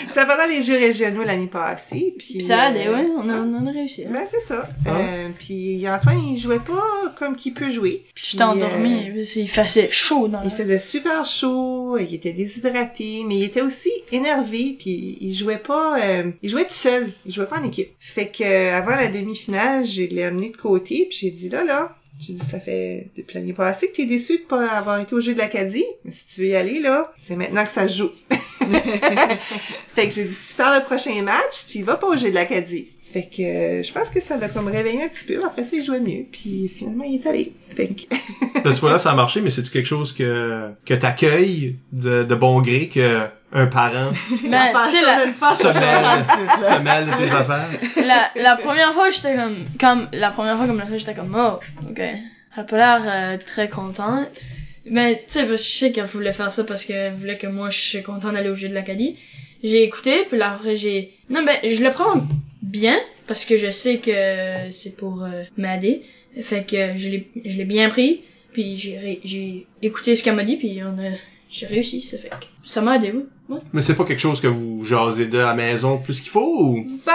C'était 0.08 0.26
pendant 0.26 0.48
les 0.50 0.64
jeux 0.64 0.78
régionaux 0.78 1.24
l'année 1.24 1.48
passée. 1.48 2.14
Puis, 2.18 2.42
ça 2.42 2.64
a 2.64 2.74
euh, 2.74 2.94
ouais. 2.94 3.08
On 3.18 3.30
a, 3.30 3.38
on 3.38 3.66
a 3.66 3.72
réussi. 3.72 4.06
hein. 4.06 4.10
Ben 4.12 4.24
c'est 4.28 4.40
ça. 4.42 4.68
Ah. 4.86 4.98
Euh, 4.98 5.30
puis 5.38 5.88
Antoine 5.90 6.20
il 6.24 6.40
jouait 6.40 6.60
pas 6.60 7.14
comme 7.18 7.36
qu'il 7.36 7.54
peut 7.54 7.70
jouer. 7.70 8.04
Puis, 8.16 8.28
J'étais 8.32 8.44
endormie. 8.44 9.10
euh, 9.18 9.24
qu'il 9.26 9.50
faisait 9.50 9.90
chaud 9.92 10.28
dans 10.28 10.42
il 10.44 10.52
faisait 10.52 10.80
super 10.80 11.26
chaud, 11.26 11.98
il 11.98 12.14
était 12.16 12.34
déshydraté, 12.34 13.24
mais 13.28 13.36
il 13.38 13.44
était 13.44 13.62
aussi 13.62 13.90
énervé, 14.12 14.76
puis 14.80 15.18
il 15.22 15.34
jouait 15.36 15.58
pas, 15.58 16.00
euh, 16.02 16.32
il 16.42 16.50
jouait 16.50 16.66
tout 16.66 16.74
seul, 16.74 17.12
il 17.26 17.34
jouait 17.34 17.46
pas 17.46 17.60
en 17.60 17.64
équipe. 17.64 17.92
Fait 18.00 18.28
que 18.28 18.44
euh, 18.44 18.76
avant 18.78 18.96
la 18.96 19.08
demi-finale, 19.08 19.86
je 19.86 20.04
l'ai 20.04 20.24
amené 20.24 20.50
de 20.50 20.58
côté, 20.58 21.06
puis 21.10 21.18
j'ai 21.22 21.32
dit 21.32 21.50
là 21.50 21.64
là, 21.64 21.96
j'ai 22.20 22.34
dit 22.34 22.46
ça 22.46 22.60
fait 22.60 23.10
depuis 23.16 23.36
l'année 23.36 23.54
passée 23.54 23.88
que 23.88 23.96
t'es 23.96 24.06
déçu 24.06 24.40
de 24.40 24.44
pas 24.44 24.70
avoir 24.72 25.00
été 25.00 25.16
au 25.16 25.22
jeu 25.22 25.34
de 25.34 25.38
l'Acadie, 25.38 25.86
mais 26.04 26.12
si 26.12 26.26
tu 26.28 26.42
veux 26.42 26.48
y 26.48 26.56
aller 26.56 26.80
là, 26.80 27.12
c'est 27.16 27.36
maintenant 27.36 27.66
que 27.66 27.72
ça 27.72 27.88
se 27.88 27.98
joue. 27.98 28.12
fait 29.96 30.08
que 30.08 30.14
j'ai 30.14 30.26
dit 30.26 30.34
si 30.34 30.50
tu 30.50 30.54
perds 30.56 30.80
le 30.80 30.86
prochain 30.86 31.22
match, 31.22 31.66
tu 31.68 31.80
y 31.80 31.82
vas 31.82 31.96
pas 31.96 32.08
au 32.08 32.18
jeu 32.18 32.30
de 32.30 32.36
l'Acadie. 32.36 32.90
Fait 33.12 33.24
que 33.24 33.42
euh, 33.42 33.84
je 33.84 33.92
pense 33.92 34.10
que 34.12 34.22
ça 34.22 34.38
l'a 34.38 34.50
comme 34.50 34.68
réveillé 34.68 35.02
un 35.02 35.08
petit 35.08 35.26
peu. 35.26 35.44
Après 35.44 35.64
ça, 35.64 35.78
il 35.78 35.84
jouait 35.84 36.00
mieux. 36.00 36.26
Puis 36.32 36.68
finalement, 36.68 37.06
il 37.06 37.16
est 37.16 37.26
allé. 37.26 37.54
Fait 37.76 37.88
que 37.88 38.04
Parce 38.64 38.76
que 38.76 38.82
voilà, 38.82 39.00
ça 39.00 39.12
a 39.12 39.16
marché, 39.16 39.42
mais 39.42 39.50
c'est-tu 39.50 39.72
quelque 39.72 39.88
chose 39.88 40.14
que, 40.14 40.70
que 40.86 40.94
t'accueilles 40.94 41.78
de, 41.92 42.24
de 42.24 42.36
bon 42.36 42.62
gré 42.62 42.88
que 42.88 43.26
un 43.52 43.68
parent 43.68 44.12
Ben, 44.44 44.68
tu 44.86 44.92
sais, 44.92 45.02
la, 45.02 45.56
se 45.56 45.68
mêle, 45.68 46.62
se 46.62 46.80
mêle 46.82 47.06
de 47.06 47.12
tes 47.12 47.36
affaires? 47.36 47.70
la, 47.98 48.42
la 48.42 48.56
première 48.58 48.94
fois, 48.94 49.10
j'étais 49.10 49.36
comme, 49.36 49.56
comme, 49.80 50.08
la 50.14 50.32
première 50.32 50.58
fois, 50.58 50.68
comme 50.68 50.80
la 50.80 50.86
fait, 50.86 51.00
j'étais 51.00 51.16
comme, 51.16 51.36
oh, 51.38 51.60
ok. 51.90 52.00
Elle 52.00 52.20
a 52.56 52.64
pas 52.64 52.78
l'air 52.78 53.02
euh, 53.06 53.38
très 53.44 53.70
contente. 53.70 54.28
Mais, 54.86 55.18
tu 55.18 55.24
sais, 55.28 55.46
parce 55.46 55.62
que 55.62 55.68
je 55.68 55.78
sais 55.78 55.92
qu'elle 55.92 56.06
voulait 56.06 56.32
faire 56.32 56.52
ça 56.52 56.64
parce 56.64 56.84
qu'elle 56.84 57.14
voulait 57.14 57.38
que 57.38 57.48
moi, 57.48 57.70
je 57.70 57.80
suis 57.80 58.04
content 58.04 58.32
d'aller 58.32 58.50
au 58.50 58.56
jeu 58.56 58.70
de 58.70 58.74
l'Acadie. 58.74 59.18
J'ai 59.64 59.84
écouté, 59.84 60.26
puis 60.30 60.38
là, 60.38 60.54
après, 60.54 60.76
j'ai, 60.76 61.14
non, 61.30 61.44
ben, 61.44 61.58
je 61.64 61.84
le 61.84 61.90
prends 61.92 62.24
bien, 62.62 63.00
parce 63.28 63.46
que 63.46 63.58
je 63.58 63.70
sais 63.70 63.98
que 63.98 64.72
c'est 64.72 64.96
pour 64.96 65.24
euh, 65.24 65.44
m'aider. 65.58 66.02
Fait 66.42 66.64
que 66.64 66.98
je 66.98 67.10
l'ai, 67.10 67.30
je 67.46 67.58
l'ai 67.58 67.66
bien 67.66 67.90
pris, 67.90 68.22
puis 68.54 68.78
j'ai, 68.78 69.20
j'ai 69.24 69.68
écouté 69.82 70.16
ce 70.16 70.24
qu'elle 70.24 70.36
m'a 70.36 70.44
dit, 70.44 70.56
puis 70.56 70.80
on 70.84 70.98
a, 71.00 71.12
j'ai 71.50 71.66
réussi, 71.66 72.00
ça 72.02 72.18
fait 72.18 72.30
que 72.30 72.46
ça 72.64 72.82
m'a 72.82 72.98
aidé, 72.98 73.12
oui. 73.16 73.26
Ouais. 73.50 73.62
Mais 73.74 73.82
c'est 73.82 73.96
pas 73.96 74.06
quelque 74.06 74.20
chose 74.20 74.40
que 74.40 74.48
vous 74.48 74.86
jasez 74.86 75.26
de 75.26 75.40
à 75.40 75.48
la 75.48 75.54
maison 75.56 75.98
plus 75.98 76.22
qu'il 76.22 76.30
faut 76.30 76.60
ou? 76.62 76.86
Ben, 77.04 77.14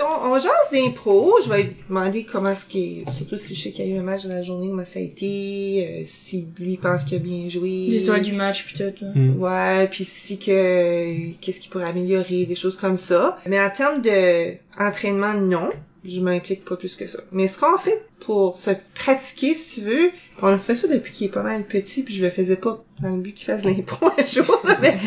on, 0.00 0.32
on 0.32 0.34
jase 0.34 0.50
d'impro. 0.72 1.34
Je 1.44 1.48
vais 1.48 1.62
lui 1.62 1.76
demander 1.88 2.24
comment 2.24 2.52
ce 2.52 2.66
qui 2.66 3.04
est, 3.06 3.10
surtout 3.12 3.38
si 3.38 3.54
je 3.54 3.62
sais 3.62 3.70
qu'il 3.70 3.86
y 3.86 3.92
a 3.92 3.94
eu 3.94 3.98
un 3.98 4.02
match 4.02 4.24
de 4.24 4.30
la 4.30 4.42
journée, 4.42 4.66
comment 4.68 4.84
ça 4.84 4.98
a 4.98 5.02
été, 5.02 5.86
euh, 5.88 6.02
si 6.06 6.48
lui 6.58 6.76
pense 6.78 7.04
qu'il 7.04 7.16
a 7.16 7.20
bien 7.20 7.48
joué. 7.48 7.86
Les 7.88 8.02
étoiles 8.02 8.22
du 8.22 8.32
match, 8.32 8.64
puis 8.64 8.74
tout. 8.74 9.04
là. 9.04 9.12
Hmm. 9.14 9.40
Ouais, 9.40 9.86
puis 9.88 10.04
si 10.04 10.40
que, 10.40 11.32
qu'est-ce 11.40 11.60
qu'il 11.60 11.70
pourrait 11.70 11.84
améliorer, 11.84 12.44
des 12.44 12.56
choses 12.56 12.76
comme 12.76 12.98
ça. 12.98 13.38
Mais 13.46 13.60
en 13.60 13.70
termes 13.70 14.02
de 14.02 14.54
entraînement, 14.76 15.34
non. 15.34 15.70
Je 16.04 16.20
m'implique 16.20 16.64
pas 16.64 16.76
plus 16.76 16.96
que 16.96 17.06
ça. 17.06 17.20
Mais 17.30 17.46
ce 17.46 17.58
qu'on 17.58 17.78
fait 17.78 18.04
pour 18.20 18.56
se 18.56 18.70
pratiquer, 18.94 19.54
si 19.54 19.80
tu 19.80 19.86
veux, 19.86 20.10
on 20.40 20.56
fait 20.58 20.74
ça 20.74 20.88
depuis 20.88 21.12
qu'il 21.12 21.26
est 21.28 21.30
pas 21.30 21.42
mal 21.42 21.64
petit, 21.64 22.02
puis 22.02 22.14
je 22.14 22.24
le 22.24 22.30
faisais 22.30 22.56
pas 22.56 22.84
dans 23.00 23.10
le 23.10 23.20
but 23.20 23.34
qu'il 23.34 23.46
fasse 23.46 23.64
l'impro 23.64 24.06
un 24.06 24.26
jour, 24.26 24.62
mais 24.80 24.98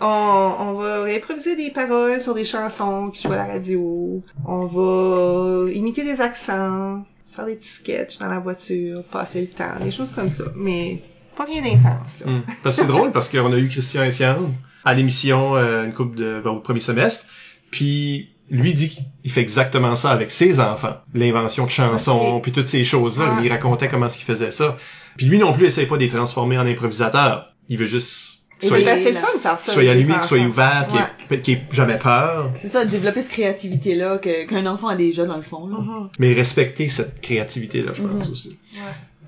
on, 0.00 0.06
on 0.06 0.72
va 0.74 1.04
improviser 1.04 1.56
des 1.56 1.70
paroles 1.70 2.20
sur 2.20 2.34
des 2.34 2.44
chansons 2.44 3.10
qui 3.10 3.22
jouent 3.22 3.32
à 3.32 3.36
la 3.36 3.46
radio. 3.46 4.22
On 4.46 4.66
va 4.66 5.70
imiter 5.72 6.04
des 6.04 6.20
accents, 6.20 7.04
se 7.24 7.36
faire 7.36 7.46
des 7.46 7.56
petits 7.56 7.68
sketchs 7.68 8.18
dans 8.18 8.28
la 8.28 8.38
voiture, 8.38 9.02
passer 9.04 9.40
le 9.40 9.48
temps, 9.48 9.82
des 9.82 9.90
choses 9.90 10.12
comme 10.12 10.30
ça. 10.30 10.44
Mais 10.54 11.02
pas 11.36 11.44
rien 11.44 11.62
d'intense, 11.62 12.20
là. 12.24 12.32
Parce 12.62 12.76
que 12.76 12.82
c'est 12.82 12.88
drôle 12.88 13.10
parce 13.10 13.28
qu'on 13.28 13.52
a 13.52 13.58
eu 13.58 13.68
Christian 13.68 14.04
Essian 14.04 14.52
à 14.84 14.94
l'émission 14.94 15.56
euh, 15.56 15.84
une 15.84 15.92
coupe 15.92 16.14
de 16.14 16.40
vers 16.42 16.54
au 16.54 16.60
premier 16.60 16.80
semestre, 16.80 17.26
puis 17.70 18.33
lui 18.50 18.74
dit 18.74 18.90
qu'il 18.90 19.30
fait 19.30 19.40
exactement 19.40 19.96
ça 19.96 20.10
avec 20.10 20.30
ses 20.30 20.60
enfants, 20.60 20.96
l'invention 21.14 21.64
de 21.64 21.70
chansons, 21.70 22.36
Ok. 22.36 22.42
puis 22.42 22.52
toutes 22.52 22.68
ces 22.68 22.84
choses-là. 22.84 23.36
Ah. 23.36 23.40
Il 23.42 23.50
racontait 23.50 23.88
comment 23.88 24.06
est-ce 24.06 24.16
qu'il 24.16 24.26
faisait 24.26 24.50
ça. 24.52 24.76
Puis 25.16 25.26
lui 25.26 25.38
non 25.38 25.52
plus 25.52 25.66
essaye 25.66 25.86
pas 25.86 25.96
de 25.96 26.02
les 26.02 26.08
transformer 26.08 26.58
en 26.58 26.66
improvisateur. 26.66 27.54
Il 27.68 27.78
veut 27.78 27.86
juste 27.86 28.40
les- 28.62 28.70
Ben, 28.84 28.98
c'est 29.02 29.12
le 29.12 29.18
fun 29.18 29.26
de 29.34 29.40
faire 29.40 29.58
ça. 29.58 29.78
allumé, 29.80 30.14
qu'il 30.14 30.22
soit 30.22 30.38
enfants. 30.38 30.48
ouvert, 30.48 30.86
qu'il 31.28 31.36
ait- 31.36 31.40
qu'il 31.40 31.54
ait 31.54 31.62
jamais 31.70 31.98
peur, 31.98 32.50
C'est 32.56 32.68
ça, 32.68 32.84
développer 32.84 33.20
cette 33.22 33.32
créativité-là 33.32 34.18
que- 34.18 34.46
qu'un 34.46 34.64
enfant 34.66 34.88
a 34.88 34.96
déjà 34.96 35.24
dans 35.26 35.36
le 35.36 35.42
fond. 35.42 35.66
là. 35.66 35.78
Mhm. 35.78 36.08
mais 36.18 36.32
respecter 36.34 36.88
cette 36.88 37.20
créativité-là, 37.20 37.92
je 37.94 38.02
pense 38.02 38.26
Mhm. 38.26 38.32
aussi. 38.32 38.48
Ouais. 38.74 38.78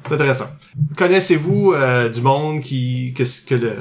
C'est 0.07 0.14
intéressant. 0.14 0.46
Connaissez-vous 0.96 1.72
euh, 1.74 2.09
du 2.09 2.20
monde 2.20 2.61
qui 2.61 3.12
que, 3.16 3.24
que 3.46 3.55
le, 3.55 3.72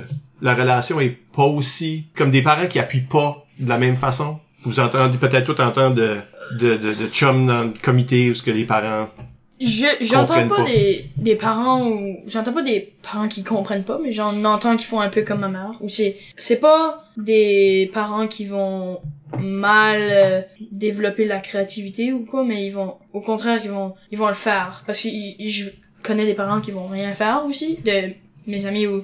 la 0.42 0.56
relation 0.56 1.00
est 1.00 1.18
pas 1.36 1.44
aussi 1.46 2.08
comme 2.16 2.32
des 2.32 2.42
parents 2.42 2.68
qui 2.68 2.80
appuient 2.80 3.02
pas 3.08 3.46
de 3.60 3.70
la 3.70 3.78
même 3.78 3.96
façon? 3.96 4.40
Vous 4.66 4.80
entendez 4.80 5.18
peut-être 5.18 5.54
tout 5.54 5.62
entendre 5.62 5.96
de 5.96 6.18
de, 6.52 6.78
de, 6.78 6.94
de 6.94 7.08
chum 7.08 7.48
dans 7.48 7.64
le 7.64 7.74
comité 7.82 8.30
où 8.30 8.36
ce 8.36 8.44
que 8.44 8.52
les 8.52 8.66
parents 8.66 9.08
Je, 9.60 9.86
j'entends 10.02 10.48
pas, 10.48 10.58
pas. 10.58 10.64
des, 10.66 11.06
des 11.18 11.36
parents 11.36 11.88
ou, 11.90 12.18
j'entends 12.28 12.54
pas 12.54 12.62
des 12.62 12.94
parents 13.02 13.28
qui 13.28 13.44
comprennent 13.44 13.84
pas, 13.84 14.00
mais 14.02 14.12
j'en 14.12 14.44
entends 14.46 14.76
qui 14.78 14.86
font 14.86 15.00
un 15.00 15.10
peu 15.10 15.24
comme 15.24 15.40
ma 15.40 15.48
mère. 15.48 15.74
Ou 15.82 15.90
c'est, 15.90 16.18
c'est 16.38 16.60
pas 16.60 17.04
des 17.18 17.90
parents 17.94 18.28
qui 18.28 18.46
vont 18.46 19.00
mal 19.40 20.02
euh, 20.12 20.42
développer 20.72 21.26
la 21.26 21.40
créativité 21.40 22.14
ou 22.14 22.26
quoi, 22.26 22.44
mais 22.44 22.66
ils 22.66 22.72
vont, 22.72 22.96
au 23.14 23.22
contraire, 23.22 23.60
ils 23.64 23.72
vont, 23.72 23.96
ils 24.12 24.18
vont 24.18 24.28
le 24.28 24.34
faire. 24.34 24.84
Parce 24.86 25.02
que 25.04 25.10
je 25.10 25.70
connais 26.04 26.26
des 26.26 26.34
parents 26.36 26.62
qui 26.62 26.72
vont 26.72 26.88
rien 26.88 27.14
faire 27.14 27.44
aussi, 27.48 27.80
de 27.84 28.14
mes 28.46 28.66
amis 28.66 28.88
où 28.88 29.04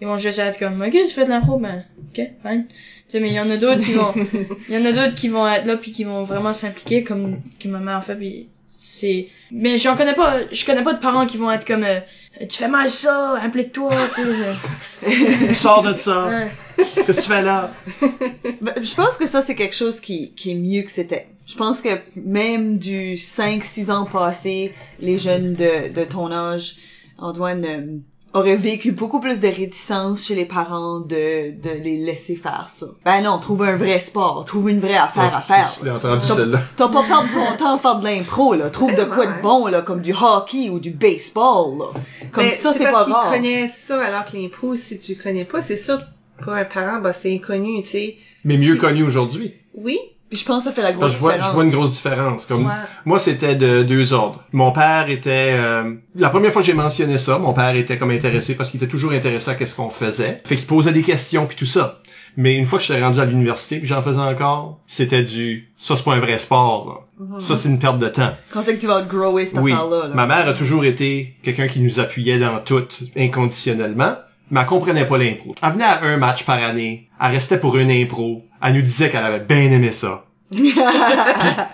ils 0.00 0.06
vont 0.06 0.16
juste 0.16 0.38
être 0.38 0.58
comme, 0.58 0.80
ok, 0.82 0.90
tu 0.92 1.06
fais 1.08 1.24
de 1.24 1.30
l'impro, 1.30 1.58
ben, 1.58 1.84
ok, 2.10 2.26
fine. 2.42 2.64
Tu 3.10 3.16
sais, 3.16 3.20
mais 3.20 3.30
il 3.30 3.34
y 3.34 3.40
en 3.40 3.50
a 3.50 3.56
d'autres 3.56 3.82
qui 3.82 3.94
vont, 3.94 4.14
il 4.68 4.74
y 4.74 4.78
en 4.78 4.84
a 4.84 4.92
d'autres 4.92 5.16
qui 5.16 5.28
vont 5.28 5.48
être 5.48 5.66
là 5.66 5.76
puis 5.76 5.90
qui 5.90 6.04
vont 6.04 6.22
vraiment 6.22 6.54
s'impliquer 6.54 7.02
comme 7.02 7.40
que 7.58 7.66
ma 7.66 7.80
mère 7.80 8.04
fait 8.04 8.14
puis 8.14 8.48
c'est 8.68 9.26
mais 9.50 9.78
j'en 9.78 9.96
connais 9.96 10.14
pas 10.14 10.42
je 10.52 10.64
connais 10.64 10.84
pas 10.84 10.94
de 10.94 11.00
parents 11.00 11.26
qui 11.26 11.36
vont 11.36 11.50
être 11.50 11.66
comme 11.66 11.82
euh, 11.82 11.98
tu 12.48 12.56
fais 12.56 12.68
mal 12.68 12.88
ça 12.88 13.34
implique-toi 13.42 13.90
tu 14.14 14.22
sais 14.22 15.54
sors 15.54 15.82
de 15.82 15.98
ça. 15.98 16.46
Qu'est-ce 16.76 17.00
que 17.00 17.12
tu 17.12 17.28
fais 17.28 17.42
là? 17.42 17.72
Ben, 18.60 18.74
je 18.80 18.94
pense 18.94 19.16
que 19.16 19.26
ça, 19.26 19.42
c'est 19.42 19.54
quelque 19.54 19.74
chose 19.74 20.00
qui, 20.00 20.32
qui 20.32 20.52
est 20.52 20.54
mieux 20.54 20.82
que 20.82 20.90
c'était. 20.90 21.26
Je 21.46 21.56
pense 21.56 21.80
que 21.80 21.88
même 22.14 22.78
du 22.78 23.14
5-6 23.14 23.90
ans 23.90 24.04
passés, 24.04 24.72
les 25.00 25.18
jeunes 25.18 25.52
de, 25.52 25.92
de 25.92 26.04
ton 26.04 26.30
âge, 26.30 26.76
Antoine, 27.18 28.02
auraient 28.32 28.56
vécu 28.56 28.92
beaucoup 28.92 29.18
plus 29.20 29.40
de 29.40 29.48
réticence 29.48 30.24
chez 30.26 30.34
les 30.34 30.44
parents 30.44 31.00
de, 31.00 31.50
de 31.50 31.70
les 31.82 31.96
laisser 31.98 32.36
faire 32.36 32.68
ça. 32.68 32.86
Ben 33.04 33.22
non, 33.22 33.38
trouve 33.38 33.62
un 33.64 33.76
vrai 33.76 33.98
sport, 33.98 34.44
trouve 34.44 34.70
une 34.70 34.78
vraie 34.80 34.96
affaire 34.96 35.34
à 35.34 35.40
faire. 35.40 35.74
Je 35.80 35.84
l'ai 35.84 35.90
entendu 35.90 36.24
T'as- 36.26 36.34
celle-là. 36.36 36.60
T'as 36.76 36.88
pas 36.88 37.02
perdre 37.02 37.28
ton 37.34 37.56
temps 37.56 37.74
à 37.74 37.78
faire 37.78 37.96
de 37.98 38.04
l'impro, 38.04 38.54
là. 38.54 38.70
Trouve 38.70 38.94
de 38.94 39.04
quoi 39.04 39.26
de 39.26 39.42
bon, 39.42 39.66
là, 39.66 39.82
comme 39.82 40.00
du 40.00 40.12
hockey 40.14 40.68
ou 40.70 40.78
du 40.78 40.90
baseball, 40.90 41.78
là. 41.78 41.86
Comme 42.32 42.44
Mais 42.44 42.50
ça, 42.52 42.72
c'est 42.72 42.84
parce 42.84 42.94
pas 42.94 43.04
qu'ils 43.04 43.12
rare. 43.14 43.32
connaissent 43.32 43.80
ça, 43.86 44.00
alors 44.00 44.24
que 44.24 44.36
l'impro, 44.36 44.76
si 44.76 44.98
tu 44.98 45.16
connais 45.16 45.44
pas, 45.44 45.60
c'est 45.62 45.76
sûr, 45.76 45.98
pour 46.42 46.52
un 46.52 46.64
parent, 46.64 47.00
bah, 47.00 47.12
c'est 47.12 47.34
inconnu, 47.34 47.82
tu 47.82 47.88
sais. 47.88 48.16
Mais 48.44 48.56
mieux 48.56 48.76
connu 48.76 49.02
aujourd'hui. 49.02 49.54
Oui. 49.74 49.98
Je 50.32 50.44
pense 50.44 50.64
que 50.64 50.70
ça 50.70 50.74
fait 50.76 50.82
la 50.82 50.92
grosse 50.92 51.12
je 51.12 51.16
vois, 51.18 51.32
différence. 51.32 51.50
je 51.50 51.54
vois 51.56 51.64
une 51.64 51.70
grosse 51.72 51.90
différence. 51.92 52.46
Comme 52.46 52.66
Ouais. 52.66 52.72
moi, 53.04 53.18
c'était 53.18 53.56
de 53.56 53.82
deux 53.82 54.12
ordres. 54.12 54.44
Mon 54.52 54.70
père 54.70 55.08
était 55.10 55.54
euh, 55.58 55.94
la 56.14 56.28
première 56.30 56.52
fois 56.52 56.62
que 56.62 56.66
j'ai 56.66 56.72
mentionné 56.74 57.18
ça, 57.18 57.38
mon 57.38 57.52
père 57.52 57.74
était 57.74 57.98
comme 57.98 58.10
intéressé 58.12 58.54
parce 58.54 58.70
qu'il 58.70 58.80
était 58.82 58.90
toujours 58.90 59.10
intéressé 59.12 59.50
à 59.50 59.54
qu'est-ce 59.54 59.74
qu'on 59.74 59.90
faisait. 59.90 60.40
Fait 60.44 60.56
qu'il 60.56 60.66
posait 60.66 60.92
des 60.92 61.02
questions 61.02 61.46
puis 61.46 61.56
tout 61.56 61.66
ça. 61.66 61.98
Mais 62.36 62.56
une 62.56 62.64
fois 62.64 62.78
que 62.78 62.84
j'étais 62.84 63.02
rendu 63.02 63.18
à 63.18 63.24
l'université 63.24 63.78
puis 63.80 63.88
j'en 63.88 64.02
faisais 64.02 64.20
encore, 64.20 64.78
c'était 64.86 65.22
du 65.24 65.68
ça 65.76 65.96
c'est 65.96 66.04
pas 66.04 66.14
un 66.14 66.20
vrai 66.20 66.38
sport. 66.38 67.04
là. 67.18 67.40
Ça 67.40 67.56
c'est 67.56 67.68
une 67.68 67.80
perte 67.80 67.98
de 67.98 68.08
temps. 68.08 68.30
Quand 68.52 68.62
c'est 68.62 68.76
que 68.76 68.80
tu 68.80 68.86
vas 68.86 69.02
grower 69.02 69.46
cette 69.46 69.58
Oui. 69.58 69.72
affaire-là? 69.72 70.08
là? 70.08 70.14
Ma 70.14 70.26
mère 70.28 70.46
a 70.48 70.52
toujours 70.52 70.84
été 70.84 71.34
quelqu'un 71.42 71.66
qui 71.66 71.80
nous 71.80 71.98
appuyait 71.98 72.38
dans 72.38 72.60
tout 72.60 72.84
inconditionnellement, 73.16 74.14
mais 74.50 74.60
elle 74.60 74.66
comprenait 74.66 75.06
pas 75.06 75.18
l'impro. 75.18 75.54
Elle 75.62 75.72
venait 75.72 75.84
à 75.84 76.02
un 76.02 76.16
match 76.16 76.44
par 76.44 76.62
année, 76.62 77.08
elle 77.20 77.30
restait 77.32 77.58
pour 77.58 77.76
une 77.76 77.90
impro, 77.90 78.44
elle 78.62 78.74
nous 78.74 78.82
disait 78.82 79.10
qu'elle 79.10 79.24
avait 79.24 79.40
bien 79.40 79.70
aimé 79.70 79.92
ça. 79.92 80.24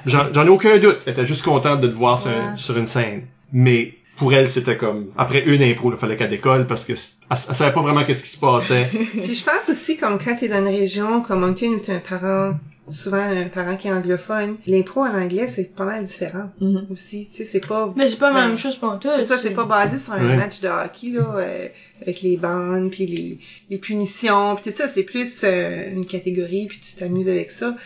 J'en 0.07 0.47
ai 0.47 0.49
aucun 0.49 0.79
doute, 0.79 0.99
elle 1.07 1.13
était 1.13 1.27
juste 1.27 1.45
contente 1.45 1.81
de 1.81 1.89
te 1.89 1.95
voir 1.95 2.19
sur, 2.19 2.31
Ouais. 2.31 2.37
sur 2.57 2.77
une 2.77 2.87
scène. 2.87 3.27
Mais 3.53 3.95
pour 4.17 4.33
elle, 4.33 4.49
c'était 4.49 4.77
comme 4.77 5.07
après 5.17 5.45
une 5.45 5.63
impro, 5.63 5.93
il 5.93 5.97
fallait 5.99 6.17
qu'elle 6.17 6.29
décolle 6.31 6.67
parce 6.67 6.85
que 6.85 6.93
elle 6.93 7.37
savait 7.37 7.73
pas 7.73 7.81
vraiment 7.83 8.05
qu'est-ce 8.05 8.23
qui 8.23 8.31
se 8.31 8.39
passait. 8.39 8.89
Puis 9.23 9.35
je 9.35 9.45
pense 9.45 9.69
aussi, 9.69 9.97
comme 9.97 10.19
quand 10.19 10.37
t'es 10.37 10.49
dans 10.49 10.59
une 10.59 10.69
région 10.75 11.21
comme 11.23 11.41
Moncton 11.41 11.67
où 11.73 11.79
t'as 11.79 11.95
un 11.95 11.99
parent, 11.99 12.55
souvent 12.91 13.17
un 13.19 13.49
parent 13.49 13.77
qui 13.77 13.89
est 13.89 13.93
anglophone, 13.93 14.57
l'impro 14.67 15.01
en 15.01 15.15
anglais, 15.15 15.49
c'est 15.49 15.75
pas 15.75 15.85
mal 15.85 16.05
différent 16.05 16.51
Mhm. 16.61 16.87
aussi. 16.93 17.29
Tu 17.31 17.39
sais, 17.39 17.45
c'est 17.45 17.67
pas... 17.67 17.93
Mais 17.97 18.07
c'est 18.07 18.17
pas 18.19 18.31
la 18.31 18.41
Ben, 18.43 18.49
même 18.49 18.59
chose 18.59 18.77
pour 18.77 18.99
toi. 18.99 19.13
C'est 19.17 19.25
ça, 19.25 19.37
c'est 19.37 19.51
pas 19.51 19.65
basé 19.65 19.99
sur 19.99 20.13
un 20.13 20.25
Ouais. 20.27 20.37
match 20.37 20.61
de 20.61 20.69
hockey, 20.69 21.11
là, 21.11 21.35
euh, 21.37 21.69
avec 22.03 22.23
les 22.23 22.37
bandes, 22.37 22.91
puis 22.91 23.07
les, 23.07 23.39
les 23.71 23.79
punitions, 23.79 24.57
puis 24.57 24.71
tout 24.71 24.77
ça. 24.77 24.89
C'est 24.89 25.03
plus 25.03 25.41
euh, 25.45 25.91
une 25.91 26.07
catégorie, 26.07 26.67
puis 26.67 26.79
tu 26.81 26.95
t'amuses 26.95 27.29
avec 27.29 27.51
ça. 27.51 27.77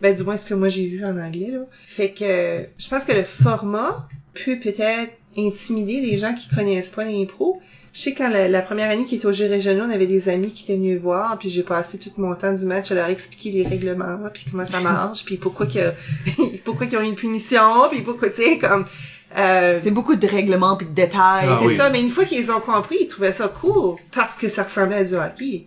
Ben, 0.00 0.14
du 0.14 0.22
moins, 0.22 0.36
ce 0.36 0.46
que 0.46 0.54
moi 0.54 0.68
j'ai 0.68 0.86
vu 0.86 1.04
en 1.04 1.16
anglais, 1.18 1.50
là. 1.52 1.60
Fait 1.86 2.10
que 2.10 2.66
je 2.78 2.88
pense 2.88 3.04
que 3.04 3.12
le 3.12 3.24
format 3.24 4.06
peut 4.44 4.58
peut-être 4.58 5.12
intimider 5.36 6.00
les 6.00 6.16
gens 6.18 6.32
qui 6.34 6.48
connaissent 6.48 6.90
pas 6.90 7.04
l'impro. 7.04 7.60
Je 7.94 8.00
sais 8.00 8.12
quand 8.12 8.28
la, 8.28 8.48
la 8.48 8.60
première 8.60 8.90
année 8.90 9.04
qui 9.04 9.14
était 9.14 9.26
aux 9.26 9.32
Jeux 9.32 9.48
régionaux, 9.48 9.84
on 9.86 9.90
avait 9.90 10.08
des 10.08 10.28
amis 10.28 10.50
qui 10.50 10.64
étaient 10.64 10.74
venus 10.74 11.00
voir, 11.00 11.38
puis 11.38 11.48
j'ai 11.48 11.62
passé 11.62 11.96
tout 11.96 12.10
mon 12.16 12.34
temps 12.34 12.52
du 12.52 12.66
match 12.66 12.90
à 12.90 12.96
leur 12.96 13.08
expliquer 13.08 13.52
les 13.52 13.66
règlements, 13.66 14.18
puis 14.32 14.46
comment 14.50 14.66
ça 14.66 14.80
marche, 14.80 15.24
puis 15.24 15.36
pourquoi 15.36 15.66
que 15.66 15.92
pourquoi 16.64 16.88
qu'ils 16.88 16.98
ont 16.98 17.02
une 17.02 17.14
punition, 17.14 17.88
puis 17.92 18.00
pourquoi 18.02 18.30
tu 18.30 18.42
sais 18.42 18.58
comme 18.58 18.84
euh, 19.38 19.78
C'est 19.80 19.92
beaucoup 19.92 20.16
de 20.16 20.26
règlements 20.26 20.76
puis 20.76 20.88
de 20.88 20.92
détails. 20.92 21.46
Ah 21.48 21.58
c'est 21.60 21.66
oui. 21.66 21.76
ça, 21.76 21.88
mais 21.90 22.02
une 22.02 22.10
fois 22.10 22.24
qu'ils 22.24 22.50
ont 22.50 22.58
compris, 22.58 22.96
ils 23.02 23.08
trouvaient 23.08 23.30
ça 23.30 23.46
cool 23.46 23.96
parce 24.10 24.34
que 24.34 24.48
ça 24.48 24.64
ressemblait 24.64 24.96
à 24.96 25.04
du 25.04 25.14
hockey. 25.14 25.66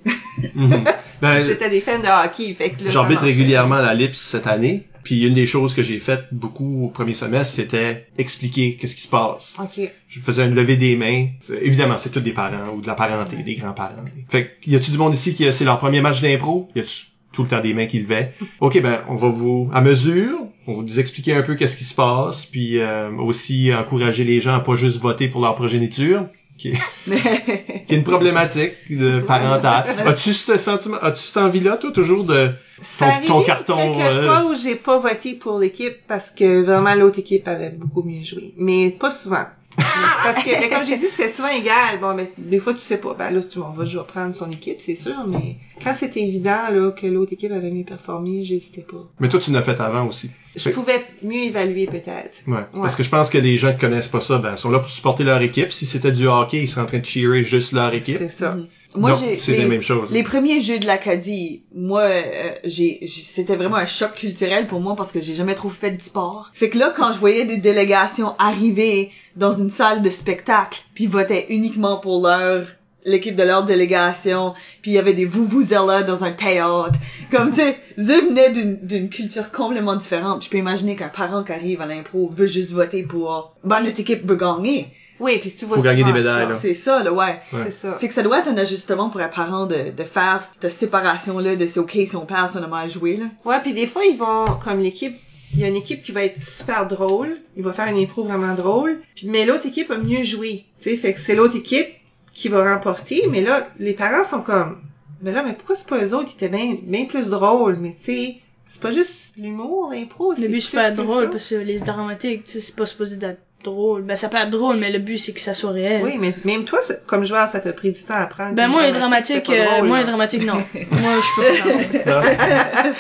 Mhm. 0.54 0.84
Ben, 1.20 1.44
C'était 1.48 1.72
des 1.72 1.82
fans 1.82 1.98
de 1.98 2.26
hockey, 2.26 2.54
fait 2.54 2.70
que 2.70 3.16
régulièrement 3.18 3.76
à 3.76 3.82
la 3.82 3.96
LIPS 3.96 4.18
cette 4.18 4.46
année. 4.46 4.86
Puis 5.08 5.26
une 5.26 5.34
des 5.34 5.46
choses 5.46 5.74
que 5.74 5.82
j'ai 5.84 6.00
faites 6.00 6.26
beaucoup 6.34 6.84
au 6.86 6.90
premier 6.90 7.14
semestre, 7.14 7.56
c'était 7.56 8.08
expliquer 8.18 8.76
qu'est-ce 8.76 8.94
qui 8.96 9.04
se 9.04 9.08
passe. 9.08 9.54
Ok. 9.58 9.90
Je 10.10 10.20
faisais 10.20 10.46
une 10.46 10.54
levée 10.54 10.76
des 10.76 10.98
mains. 10.98 11.28
Évidemment, 11.62 11.98
c'est 11.98 12.10
tous 12.10 12.20
des 12.20 12.34
parents 12.34 12.74
ou 12.76 12.82
de 12.82 12.88
la 12.88 12.94
parenté, 12.94 13.38
des 13.38 13.56
grands-parents. 13.56 14.04
Fait 14.28 14.48
que, 14.62 14.70
y 14.70 14.76
a-tu 14.76 14.92
du 14.92 14.98
monde 14.98 15.14
ici 15.14 15.34
qui 15.34 15.48
a- 15.48 15.54
c'est 15.54 15.64
leur 15.64 15.80
premier 15.80 16.02
match 16.02 16.20
d'impro? 16.22 16.68
Y 16.76 16.80
a-tu 16.82 17.06
tout 17.32 17.44
le 17.44 17.48
temps 17.50 17.62
des 17.62 17.74
mains 17.74 17.86
qui 17.86 18.00
levaient? 18.00 18.34
Ok, 18.60 18.82
ben, 18.82 19.00
on 19.08 19.16
va 19.16 19.30
vous, 19.30 19.70
à 19.74 19.80
mesure, 19.80 20.40
on 20.68 20.74
va 20.74 20.82
vous 20.82 21.00
expliquer 21.00 21.34
un 21.36 21.42
peu 21.42 21.56
qu'est-ce 21.56 21.78
qui 21.78 21.86
se 21.86 21.96
passe, 21.96 22.46
puis 22.46 22.80
euh, 22.80 23.10
aussi 23.14 23.72
encourager 23.74 24.26
les 24.26 24.42
gens 24.42 24.56
à 24.56 24.60
pas 24.60 24.76
juste 24.76 25.00
voter 25.00 25.30
pour 25.30 25.40
leur 25.42 25.56
progéniture, 25.56 26.28
qui 26.58 26.70
est, 26.70 26.74
qui 27.88 27.94
est 27.94 27.98
une 27.98 28.04
problématique 28.04 28.74
de 28.90 29.20
parentale. 29.20 29.86
As-tu 30.06 30.34
ce 30.34 30.58
sentiment, 30.58 30.98
as-tu 31.02 31.22
cette 31.22 31.38
envie-là, 31.38 31.78
toi, 31.78 31.92
toujours 31.94 32.26
de 32.26 32.52
Ça 32.82 33.20
ton, 33.26 33.42
carton? 33.44 33.76
quelques 33.76 34.02
euh, 34.02 34.28
fois 34.28 34.52
où 34.52 34.56
j'ai 34.56 34.76
pas 34.76 35.00
voté 35.00 35.34
pour 35.34 35.60
l'équipe 35.60 35.96
parce 36.08 36.32
que 36.32 36.64
vraiment 36.64 36.94
l'autre 36.94 37.20
équipe 37.20 37.48
avait 37.48 37.70
beaucoup 37.70 38.04
mieux 38.04 38.24
joué. 38.24 38.54
Mais 38.58 38.92
pas 38.92 39.12
souvent. 39.12 39.46
parce 40.24 40.44
que, 40.44 40.60
mais 40.60 40.70
comme 40.70 40.86
j'ai 40.86 40.98
dit, 40.98 41.06
c'était 41.06 41.30
souvent 41.30 41.50
égal. 41.50 42.00
Bon, 42.02 42.16
mais 42.16 42.32
des 42.38 42.60
fois, 42.60 42.74
tu 42.74 42.80
sais 42.80 42.98
pas. 42.98 43.14
Ben 43.14 43.30
là, 43.30 43.44
si 43.44 43.50
tu 43.50 43.60
m'en 43.60 43.72
vas, 43.72 43.86
je 43.86 43.98
vais 44.00 44.04
prendre 44.06 44.34
son 44.34 44.50
équipe, 44.50 44.78
c'est 44.80 44.96
sûr. 44.96 45.14
Mais 45.28 45.58
quand 45.84 45.94
c'était 45.94 46.22
évident, 46.22 46.70
là, 46.72 46.92
que 46.92 47.06
l'autre 47.06 47.34
équipe 47.34 47.52
avait 47.52 47.70
mieux 47.70 47.84
performé, 47.84 48.42
j'hésitais 48.42 48.82
pas. 48.82 49.08
Mais 49.20 49.30
toi, 49.30 49.40
tu 49.40 49.52
l'as 49.52 49.62
fait 49.62 49.80
avant 49.80 50.08
aussi. 50.08 50.32
Je 50.56 50.64
Fait- 50.64 50.72
pouvais 50.72 51.06
mieux 51.22 51.44
évaluer, 51.44 51.86
peut-être. 51.86 52.42
Ouais. 52.48 52.66
Parce 52.74 52.96
que 52.96 53.04
je 53.04 53.10
pense 53.10 53.30
que 53.30 53.38
les 53.38 53.58
gens 53.58 53.72
qui 53.74 53.80
connaissent 53.80 54.08
pas 54.08 54.22
ça, 54.22 54.40
ben, 54.40 54.56
sont 54.56 54.72
là 54.72 54.80
pour 54.80 54.90
supporter 54.90 55.24
leur 55.24 55.42
équipe. 55.44 55.72
Si 55.72 55.86
c'était 55.86 56.12
du 56.12 56.28
hockey, 56.28 56.64
ils 56.64 56.68
seraient 56.68 56.82
en 56.82 56.88
train 56.88 56.98
de 57.00 57.06
cheerer 57.06 57.44
juste 57.44 57.72
leur 57.74 57.94
équipe. 57.94 58.18
C'est 58.18 58.30
ça. 58.30 58.54
Mhm. 58.56 58.68
Moi, 58.96 59.14
j'ai 59.20 59.38
c'est 59.38 59.54
les, 59.54 59.64
la 59.64 59.68
même 59.68 59.82
chose. 59.82 60.12
les 60.12 60.24
premiers 60.24 60.62
jeux 60.62 60.80
de 60.80 60.86
l'Acadie, 60.86 61.64
moi, 61.76 62.02
euh, 62.02 62.52
j'ai, 62.64 63.06
c'était 63.08 63.56
vraiment 63.56 63.76
un 63.76 63.86
choc 63.86 64.16
culturel 64.16 64.68
pour 64.68 64.80
moi 64.80 64.96
parce 64.96 65.12
que 65.12 65.22
j'ai 65.22 65.36
jamais 65.36 65.56
trop 65.56 65.70
fait 65.70 65.92
de 65.92 66.02
sport. 66.02 66.52
Fait 66.54 66.70
que 66.70 66.78
là, 66.78 66.94
quand 66.96 67.14
je 67.14 67.20
voyais 67.20 67.46
des 67.46 67.58
délégations 67.58 68.34
arriver 68.40 69.12
dans 69.36 69.54
une 69.54 69.70
salle 69.70 70.02
de 70.02 70.10
spectacle, 70.10 70.82
puis 70.96 71.06
votaient 71.06 71.48
uniquement 71.50 71.98
pour 71.98 72.26
leur 72.26 72.66
l'équipe 73.08 73.36
de 73.36 73.44
leur 73.44 73.64
délégation, 73.64 74.54
puis 74.82 74.92
il 74.92 74.94
y 74.96 74.98
avait 74.98 75.14
des 75.14 75.26
vuvuzelas 75.26 76.04
dans 76.04 76.24
un 76.24 76.32
théâtre. 76.32 77.00
Comme, 77.32 77.52
tu 77.52 77.62
sais, 77.62 77.80
eux 77.98 78.28
venaient 78.28 78.52
d'une, 78.52 78.78
d'une 78.86 79.10
culture 79.10 79.52
complètement 79.52 79.96
différente. 79.96 80.44
Je 80.44 80.50
peux 80.50 80.58
imaginer 80.58 80.96
qu'un 80.96 81.08
parent 81.08 81.44
qui 81.44 81.54
arrive 81.54 81.82
à 81.82 81.86
l'impro 81.86 82.30
veut 82.30 82.48
juste 82.48 82.74
voter 82.74 83.04
pour, 83.04 83.56
ben, 83.64 83.82
notre 83.82 84.00
équipe 84.02 84.28
veut 84.28 84.36
gagner. 84.36 84.88
Oui, 85.20 85.38
puis 85.40 85.52
tu 85.52 85.66
vois 85.66 85.78
Faut 85.78 85.84
gagner 85.84 86.02
souvent 86.02 86.14
des 86.14 86.20
médailles, 86.20 86.44
ça. 86.44 86.50
là. 86.50 86.56
C'est 86.56 86.74
ça, 86.74 87.04
là, 87.04 87.12
ouais. 87.14 87.40
Ouais. 87.54 87.60
C'est 87.66 87.72
ça. 87.72 87.98
Fait 88.00 88.08
que 88.08 88.14
ça 88.14 88.24
doit 88.24 88.40
être 88.40 88.48
un 88.50 88.58
ajustement 88.58 89.10
pour 89.10 89.22
un 89.22 89.28
parent 89.28 89.66
de, 89.66 89.92
de 89.96 90.04
faire 90.04 90.42
cette 90.42 90.72
séparation-là 90.72 91.56
de 91.56 91.68
c'est 91.68 91.80
ok 91.80 91.92
si 92.06 92.16
on 92.16 92.26
perd, 92.26 92.50
si 92.50 92.58
on 92.58 92.64
a 92.64 92.68
mal 92.68 92.90
joué, 92.90 93.18
là. 93.18 93.26
Ouais, 93.46 93.60
puis 93.62 93.74
des 93.74 93.88
fois, 93.88 94.04
ils 94.06 94.18
vont, 94.18 94.46
comme 94.64 94.80
l'équipe, 94.80 95.16
il 95.54 95.60
y 95.62 95.64
a 95.64 95.68
une 95.70 95.76
équipe 95.76 96.04
qui 96.04 96.12
va 96.12 96.24
être 96.24 96.42
super 96.42 96.88
drôle, 96.88 97.38
il 97.56 97.64
va 97.64 97.74
faire 97.74 97.88
une 97.88 97.98
impro 97.98 98.24
vraiment 98.24 98.54
drôle, 98.54 99.00
puis- 99.16 99.28
mais 99.28 99.46
l'autre 99.46 99.66
équipe 99.66 99.90
a 99.92 99.98
mieux 99.98 100.22
joué, 100.24 100.66
tu 100.82 100.90
sais, 100.90 100.98
fait 100.98 101.14
que 101.14 101.20
c'est 101.20 101.36
l'autre 101.36 101.56
équipe 101.56 101.88
qui 102.34 102.50
va 102.50 102.74
remporter, 102.76 103.28
mais 103.32 103.42
là, 103.42 103.68
les 103.80 103.94
parents 103.94 104.24
sont 104.24 104.42
comme, 104.42 104.78
mais 105.22 105.32
là, 105.32 105.42
mais 105.44 105.54
pourquoi 105.54 105.74
c'est 105.74 105.88
pas 105.88 106.04
eux 106.04 106.14
autres 106.14 106.26
qui 106.26 106.36
étaient 106.36 106.50
bien, 106.56 106.76
bien 106.84 107.06
plus 107.06 107.30
drôles, 107.30 107.78
mais 107.80 107.96
tu 107.98 108.06
sais, 108.06 108.36
c'est 108.68 108.82
pas 108.82 108.92
juste 108.92 109.34
l'humour, 109.38 109.90
l'impro, 109.92 110.34
Le 110.34 110.48
but, 110.50 110.60
c'est 110.62 110.72
pas 110.74 110.92
drôle, 110.92 111.24
ça. 111.24 111.30
parce 111.32 111.50
que 111.50 111.56
les 111.56 111.80
dramatiques, 111.80 112.44
tu 112.44 112.52
sais, 112.52 112.60
c'est 112.60 112.76
pas 112.76 112.86
supposé 112.86 113.16
d'être 113.16 113.40
drôle. 113.64 114.02
Ben, 114.04 114.16
ça 114.16 114.30
peut 114.30 114.38
être 114.38 114.50
drôle, 114.50 114.78
mais 114.78 114.90
le 114.90 115.00
but, 115.00 115.18
c'est 115.18 115.32
que 115.34 115.40
ça 115.40 115.54
soit 115.54 115.72
réel. 115.72 116.02
Oui, 116.04 116.18
mais 116.20 116.34
même 116.46 116.64
toi, 116.64 116.80
comme 117.06 117.26
joueur, 117.26 117.48
ça 117.50 117.60
t'a 117.60 117.74
pris 117.74 117.92
du 117.92 118.02
temps 118.04 118.14
à 118.16 118.22
apprendre. 118.22 118.54
Ben, 118.56 118.68
moi, 118.68 118.86
les 118.86 118.92
dramatiques, 118.94 119.46
pas 119.46 119.80
euh, 119.80 119.84
moi, 119.84 120.00
les 120.00 120.06
dramatiques, 120.06 120.46
non. 120.46 120.56
moi, 120.92 121.12
je 121.22 121.36
peux 121.36 121.48
pas 121.48 121.72
faire 121.72 122.04
ça. 122.04 122.12
Non? 122.12 122.92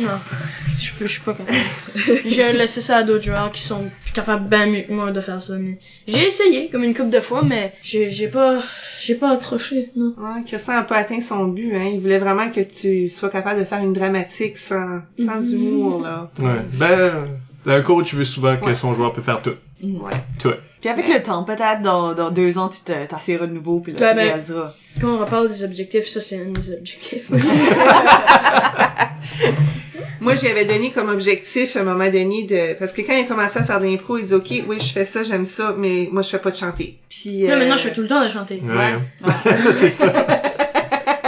Non. 0.00 0.18
Je 0.80 0.92
peux, 0.92 1.06
je 1.06 1.10
suis 1.12 1.20
pas 1.22 1.34
capable. 1.34 1.58
J'ai 2.24 2.52
laissé 2.52 2.80
ça 2.80 2.98
à 2.98 3.02
d'autres 3.02 3.24
joueurs 3.24 3.50
qui 3.50 3.60
sont 3.62 3.90
capables 4.14 4.48
bien 4.48 4.66
mieux 4.66 4.82
que 4.82 4.92
moi 4.92 5.10
de 5.10 5.18
faire 5.18 5.42
ça, 5.42 5.54
mais 5.58 5.76
j'ai 6.06 6.26
essayé, 6.26 6.68
comme 6.70 6.84
une 6.84 6.94
couple 6.94 7.10
de 7.10 7.18
fois, 7.18 7.42
mais 7.42 7.72
j'ai, 7.82 8.12
j'ai 8.12 8.28
pas, 8.28 8.62
j'ai 9.00 9.16
pas 9.16 9.32
accroché, 9.32 9.90
non. 9.96 10.12
Ouais, 10.16 10.42
Christian 10.46 10.74
a 10.76 10.82
pas 10.84 10.98
atteint 10.98 11.20
son 11.20 11.46
but, 11.48 11.74
hein. 11.74 11.90
Il 11.94 11.98
voulait 12.00 12.18
vraiment 12.18 12.48
que 12.48 12.60
tu 12.60 13.08
sois 13.10 13.28
capable 13.28 13.58
de 13.58 13.64
faire 13.64 13.80
une 13.80 13.92
dramatique 13.92 14.56
sans, 14.56 15.00
sans 15.18 15.40
Mhm. 15.40 15.52
humour, 15.54 16.00
là. 16.02 16.28
Ouais. 16.38 16.60
Ben, 16.74 17.26
un 17.68 17.82
coach 17.82 18.14
veut 18.14 18.24
souvent 18.24 18.56
que 18.56 18.64
Ouais. 18.66 18.74
son 18.74 18.94
joueur 18.94 19.12
peut 19.12 19.20
faire 19.22 19.40
tout. 19.42 19.54
Ouais. 19.82 20.12
Tout. 20.40 20.52
Puis 20.80 20.88
avec 20.90 21.08
le 21.08 21.22
temps, 21.22 21.44
peut-être 21.44 21.82
dans, 21.82 22.14
dans 22.14 22.30
deux 22.30 22.56
ans, 22.58 22.68
tu 22.68 22.80
t'asseoiras 22.80 23.46
de 23.46 23.52
nouveau, 23.52 23.80
puis 23.80 23.92
là, 23.92 23.98
Ben, 23.98 24.08
tu 24.10 24.16
ben. 24.16 24.26
réaliseras. 24.28 24.74
Quand 25.00 25.08
on 25.14 25.18
reparle 25.18 25.48
des 25.48 25.64
objectifs, 25.64 26.06
ça, 26.06 26.20
c'est 26.20 26.40
un 26.40 26.50
des 26.50 26.72
objectifs. 26.72 27.30
Moi, 30.20 30.34
j'avais 30.34 30.64
donné 30.64 30.90
comme 30.90 31.08
objectif 31.10 31.76
à 31.76 31.80
un 31.80 31.84
moment 31.84 32.06
donné 32.10 32.42
de 32.44 32.74
parce 32.78 32.92
que 32.92 33.02
quand 33.02 33.12
il 33.14 33.20
a 33.20 33.24
commencé 33.24 33.56
à 33.58 33.64
faire 33.64 33.78
de 33.80 33.86
l'impro, 33.86 34.18
il 34.18 34.26
dit 34.26 34.34
OK, 34.34 34.64
oui, 34.66 34.78
je 34.80 34.92
fais 34.92 35.04
ça, 35.04 35.22
j'aime 35.22 35.46
ça, 35.46 35.74
mais 35.78 36.08
moi 36.10 36.22
je 36.22 36.30
fais 36.30 36.40
pas 36.40 36.50
de 36.50 36.56
chanter. 36.56 36.98
Puis 37.08 37.46
Là, 37.46 37.54
euh, 37.54 37.58
maintenant, 37.60 37.76
je 37.76 37.82
fais 37.88 37.92
tout 37.94 38.00
le 38.02 38.08
temps 38.08 38.24
de 38.24 38.28
chanter. 38.28 38.60
Ouais. 38.64 39.32
c'est 39.74 39.92
ça. 39.92 40.12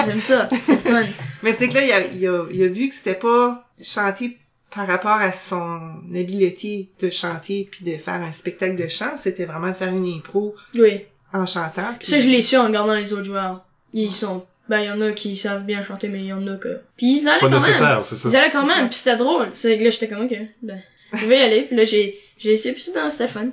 J'aime 0.07 0.21
ça, 0.21 0.49
c'est 0.63 0.81
fun. 0.81 1.05
Mais 1.45 1.53
c'est 1.53 1.69
que 1.69 1.75
là, 1.75 1.83
il 1.85 1.93
a, 1.93 2.01
il 2.15 2.27
a, 2.27 2.45
il 2.53 2.63
a 2.65 2.67
vu 2.67 2.89
que 2.89 2.95
c'était 2.97 3.15
pas 3.15 3.65
chanter 3.81 4.37
par 4.75 4.87
rapport 4.87 5.13
à 5.21 5.33
son 5.33 5.81
habileté 6.15 6.89
de 7.01 7.11
chanter 7.11 7.69
puis 7.71 7.85
de 7.85 7.97
faire 7.97 8.15
un 8.23 8.33
spectacle 8.33 8.77
de 8.77 8.89
chant, 8.89 9.17
c'était 9.17 9.45
vraiment 9.47 9.69
de 9.69 9.73
faire 9.75 9.89
une 9.95 10.07
impro 10.07 10.55
Oui. 10.75 11.01
en 11.33 11.45
chantant. 11.47 11.95
Puis 11.99 12.09
ça, 12.09 12.19
je 12.19 12.29
l'ai 12.29 12.43
su 12.43 12.57
en 12.57 12.67
regardant 12.67 12.95
les 12.95 13.13
autres 13.13 13.25
joueurs. 13.25 13.65
Ils 13.93 14.13
sont, 14.13 14.45
ben, 14.69 14.81
il 14.81 14.87
y 14.87 14.91
en 14.91 15.01
a 15.01 15.11
qui 15.13 15.37
savent 15.37 15.65
bien 15.65 15.83
chanter, 15.83 16.09
mais 16.09 16.21
il 16.21 16.27
y 16.27 16.33
en 16.33 16.47
a 16.47 16.57
que... 16.57 16.79
Puis 16.97 17.19
ils 17.21 17.29
allaient 17.29 17.41
Pas 17.41 17.47
quand 17.49 17.59
même. 17.59 17.67
nécessaire, 17.67 18.05
c'est 18.05 18.15
Ils 18.25 18.31
ça. 18.31 18.41
allaient 18.41 18.53
quand 18.53 18.67
même, 18.67 18.89
puis 18.89 18.99
c'était 18.99 19.17
drôle. 19.17 19.49
C'est 19.53 19.77
que 19.79 19.83
là, 19.85 19.91
j'étais 19.91 20.09
comme, 20.09 20.25
ok, 20.27 20.35
ben, 20.63 20.81
je 21.15 21.27
vais 21.27 21.39
y 21.39 21.43
aller. 21.43 21.63
Puis 21.63 21.77
là, 21.77 21.85
j'ai, 21.85 22.17
j'ai 22.39 22.53
essayé, 22.53 22.73
puis 22.73 22.83
c'était 22.83 23.11
c'était 23.11 23.25
le 23.25 23.31
fun. 23.31 23.47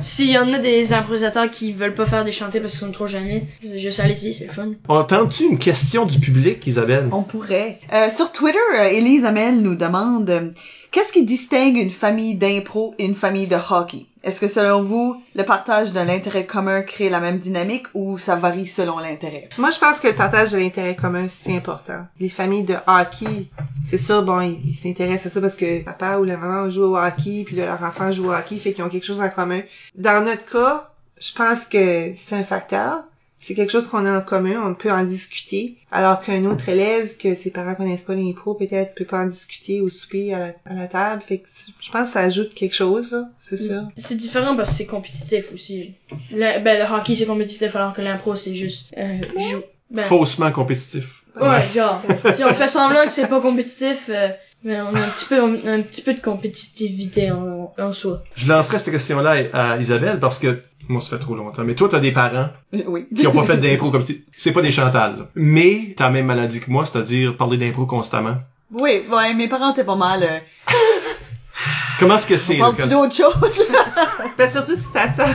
S'il 0.00 0.30
y 0.30 0.38
en 0.38 0.52
a 0.52 0.58
des 0.58 0.92
improvisateurs 0.92 1.50
qui 1.50 1.72
veulent 1.72 1.94
pas 1.94 2.06
faire 2.06 2.24
des 2.24 2.32
chantés 2.32 2.60
parce 2.60 2.72
qu'ils 2.72 2.86
sont 2.86 2.92
trop 2.92 3.06
gênés, 3.06 3.44
juste 3.76 4.00
allez-y, 4.00 4.34
c'est 4.34 4.46
le 4.46 4.52
fun. 4.52 4.72
Entends-tu 4.88 5.44
une 5.44 5.58
question 5.58 6.04
du 6.04 6.18
public, 6.18 6.66
Isabelle? 6.66 7.08
On 7.12 7.22
pourrait. 7.22 7.78
Euh, 7.92 8.10
sur 8.10 8.30
Twitter, 8.32 8.58
euh, 8.78 9.26
Amel 9.26 9.62
nous 9.62 9.74
demande 9.74 10.28
euh, 10.28 10.50
qu'est-ce 10.90 11.12
qui 11.12 11.24
distingue 11.24 11.78
une 11.78 11.90
famille 11.90 12.34
d'impro 12.34 12.94
et 12.98 13.06
une 13.06 13.14
famille 13.14 13.46
de 13.46 13.56
hockey? 13.56 14.06
Est-ce 14.26 14.40
que 14.40 14.48
selon 14.48 14.82
vous, 14.82 15.22
le 15.36 15.44
partage 15.44 15.92
de 15.92 16.00
l'intérêt 16.00 16.46
commun 16.46 16.82
crée 16.82 17.10
la 17.10 17.20
même 17.20 17.38
dynamique 17.38 17.86
ou 17.94 18.18
ça 18.18 18.34
varie 18.34 18.66
selon 18.66 18.98
l'intérêt? 18.98 19.48
Moi, 19.56 19.70
je 19.70 19.78
pense 19.78 20.00
que 20.00 20.08
le 20.08 20.16
partage 20.16 20.50
de 20.50 20.58
l'intérêt 20.58 20.96
commun, 20.96 21.28
c'est 21.28 21.56
important. 21.56 22.04
Les 22.18 22.28
familles 22.28 22.64
de 22.64 22.74
hockey, 22.88 23.46
c'est 23.84 23.98
sûr, 23.98 24.24
bon, 24.24 24.40
ils 24.40 24.74
s'intéressent 24.74 25.26
à 25.26 25.30
ça 25.30 25.40
parce 25.40 25.54
que 25.54 25.84
papa 25.84 26.16
ou 26.18 26.24
la 26.24 26.36
maman 26.36 26.68
joue 26.68 26.86
au 26.86 26.98
hockey, 26.98 27.44
puis 27.46 27.54
leur 27.54 27.80
enfant 27.84 28.10
joue 28.10 28.30
au 28.30 28.32
hockey, 28.32 28.58
fait 28.58 28.72
qu'ils 28.72 28.82
ont 28.82 28.88
quelque 28.88 29.06
chose 29.06 29.20
en 29.20 29.28
commun. 29.28 29.60
Dans 29.94 30.24
notre 30.24 30.44
cas, 30.44 30.90
je 31.20 31.32
pense 31.32 31.64
que 31.64 32.10
c'est 32.16 32.34
un 32.34 32.42
facteur, 32.42 33.04
c'est 33.38 33.54
quelque 33.54 33.70
chose 33.70 33.86
qu'on 33.88 34.06
a 34.06 34.18
en 34.18 34.22
commun, 34.22 34.60
on 34.66 34.74
peut 34.74 34.90
en 34.90 35.04
discuter, 35.04 35.76
alors 35.92 36.20
qu'un 36.22 36.44
autre 36.46 36.68
élève 36.68 37.16
que 37.16 37.34
ses 37.34 37.50
parents 37.50 37.74
connaissent 37.74 38.04
pas 38.04 38.14
l'impro 38.14 38.54
peut-être 38.54 38.94
peut 38.94 39.04
pas 39.04 39.20
en 39.20 39.26
discuter 39.26 39.80
au 39.80 39.88
souper 39.88 40.32
à 40.34 40.38
la, 40.38 40.46
à 40.64 40.74
la 40.74 40.86
table. 40.88 41.22
Fait 41.22 41.38
que 41.38 41.48
je 41.80 41.90
pense 41.90 42.08
que 42.08 42.12
ça 42.14 42.20
ajoute 42.20 42.54
quelque 42.54 42.74
chose, 42.74 43.12
là, 43.12 43.28
c'est 43.38 43.56
sûr. 43.58 43.82
C'est 43.96 44.16
différent 44.16 44.56
parce 44.56 44.70
que 44.70 44.76
c'est 44.76 44.86
compétitif 44.86 45.52
aussi. 45.52 45.92
Le, 46.32 46.60
ben, 46.62 46.78
le 46.78 46.94
hockey, 46.94 47.14
c'est 47.14 47.26
compétitif 47.26 47.76
alors 47.76 47.92
que 47.92 48.02
l'impro, 48.02 48.36
c'est 48.36 48.54
juste, 48.54 48.86
euh, 48.96 49.18
jou- 49.36 49.62
ben, 49.90 50.02
Faussement 50.02 50.50
compétitif. 50.50 51.22
Ouais, 51.40 51.68
genre, 51.68 52.02
si 52.32 52.42
on 52.44 52.54
fait 52.54 52.66
semblant 52.68 53.04
que 53.04 53.12
c'est 53.12 53.26
pas 53.28 53.40
compétitif, 53.42 54.08
euh, 54.08 54.28
mais 54.64 54.80
on 54.80 54.94
a 54.94 54.98
un 55.00 55.08
petit 55.08 55.26
peu, 55.26 55.40
un 55.42 55.80
petit 55.82 56.02
peu 56.02 56.14
de 56.14 56.20
compétitivité 56.20 57.30
en, 57.30 57.72
en 57.78 57.92
soi. 57.92 58.22
Je 58.36 58.48
lancerai 58.48 58.78
cette 58.78 58.92
question-là 58.92 59.36
à 59.52 59.72
à 59.72 59.76
Isabelle 59.78 60.18
parce 60.20 60.38
que 60.38 60.60
moi, 60.88 61.00
ça 61.00 61.10
fait 61.16 61.18
trop 61.22 61.34
longtemps. 61.34 61.62
Mais 61.64 61.74
toi, 61.74 61.88
t'as 61.90 61.98
des 62.00 62.12
parents 62.12 62.48
Oui. 62.86 63.06
qui 63.16 63.26
ont 63.26 63.32
pas 63.32 63.44
fait 63.44 63.56
d'impro 63.58 63.90
comme 63.90 64.02
si... 64.02 64.24
C'est 64.32 64.52
pas 64.52 64.62
des 64.62 64.70
Chantal. 64.70 65.16
là. 65.18 65.26
Mais 65.34 65.94
t'as 65.96 66.04
la 66.04 66.10
même 66.10 66.26
maladie 66.26 66.60
que 66.60 66.70
moi, 66.70 66.84
c'est-à-dire 66.84 67.36
parler 67.36 67.56
d'impro 67.58 67.86
constamment. 67.86 68.36
Oui, 68.72 69.02
ouais, 69.12 69.34
mes 69.34 69.48
parents 69.48 69.72
étaient 69.72 69.84
pas 69.84 69.96
mal. 69.96 70.22
Euh, 70.22 70.38
Comment 71.98 72.16
est-ce 72.16 72.26
que 72.26 72.36
c'est? 72.36 72.60
on 72.60 72.72
quand- 72.72 72.86
d'autre 72.88 73.14
chose, 73.14 73.58
là? 73.72 73.86
Ben, 74.38 74.48
surtout 74.50 74.74
si 74.76 74.82
c'est 74.92 75.08
ça. 75.16 75.28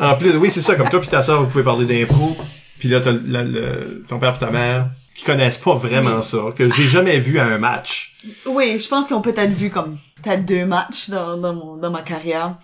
En 0.00 0.14
plus, 0.16 0.34
oui, 0.36 0.50
c'est 0.50 0.62
ça. 0.62 0.74
Comme 0.74 0.88
toi 0.88 1.00
puis 1.00 1.08
ta 1.08 1.22
sœur, 1.22 1.42
vous 1.42 1.48
pouvez 1.48 1.62
parler 1.62 1.86
d'impro. 1.86 2.36
Puis 2.80 2.88
là, 2.88 3.00
t'as 3.00 3.12
le- 3.12 4.02
ton 4.08 4.18
père 4.18 4.34
et 4.34 4.38
ta 4.38 4.50
mère 4.50 4.90
qui 5.14 5.24
connaissent 5.24 5.58
pas 5.58 5.74
vraiment 5.74 6.22
ça, 6.22 6.38
que 6.56 6.68
j'ai 6.70 6.86
jamais 6.86 7.20
vu 7.20 7.38
à 7.38 7.44
un 7.44 7.58
match. 7.58 8.16
Oui, 8.46 8.80
je 8.80 8.88
pense 8.88 9.06
qu'ils 9.06 9.16
ont 9.16 9.20
peut-être 9.20 9.52
vu 9.52 9.70
comme 9.70 9.96
peut-être 10.22 10.44
deux 10.46 10.64
matchs 10.64 11.10
dans, 11.10 11.36
dans, 11.36 11.52
mon, 11.54 11.76
dans 11.76 11.90
ma 11.90 12.02
carrière. 12.02 12.56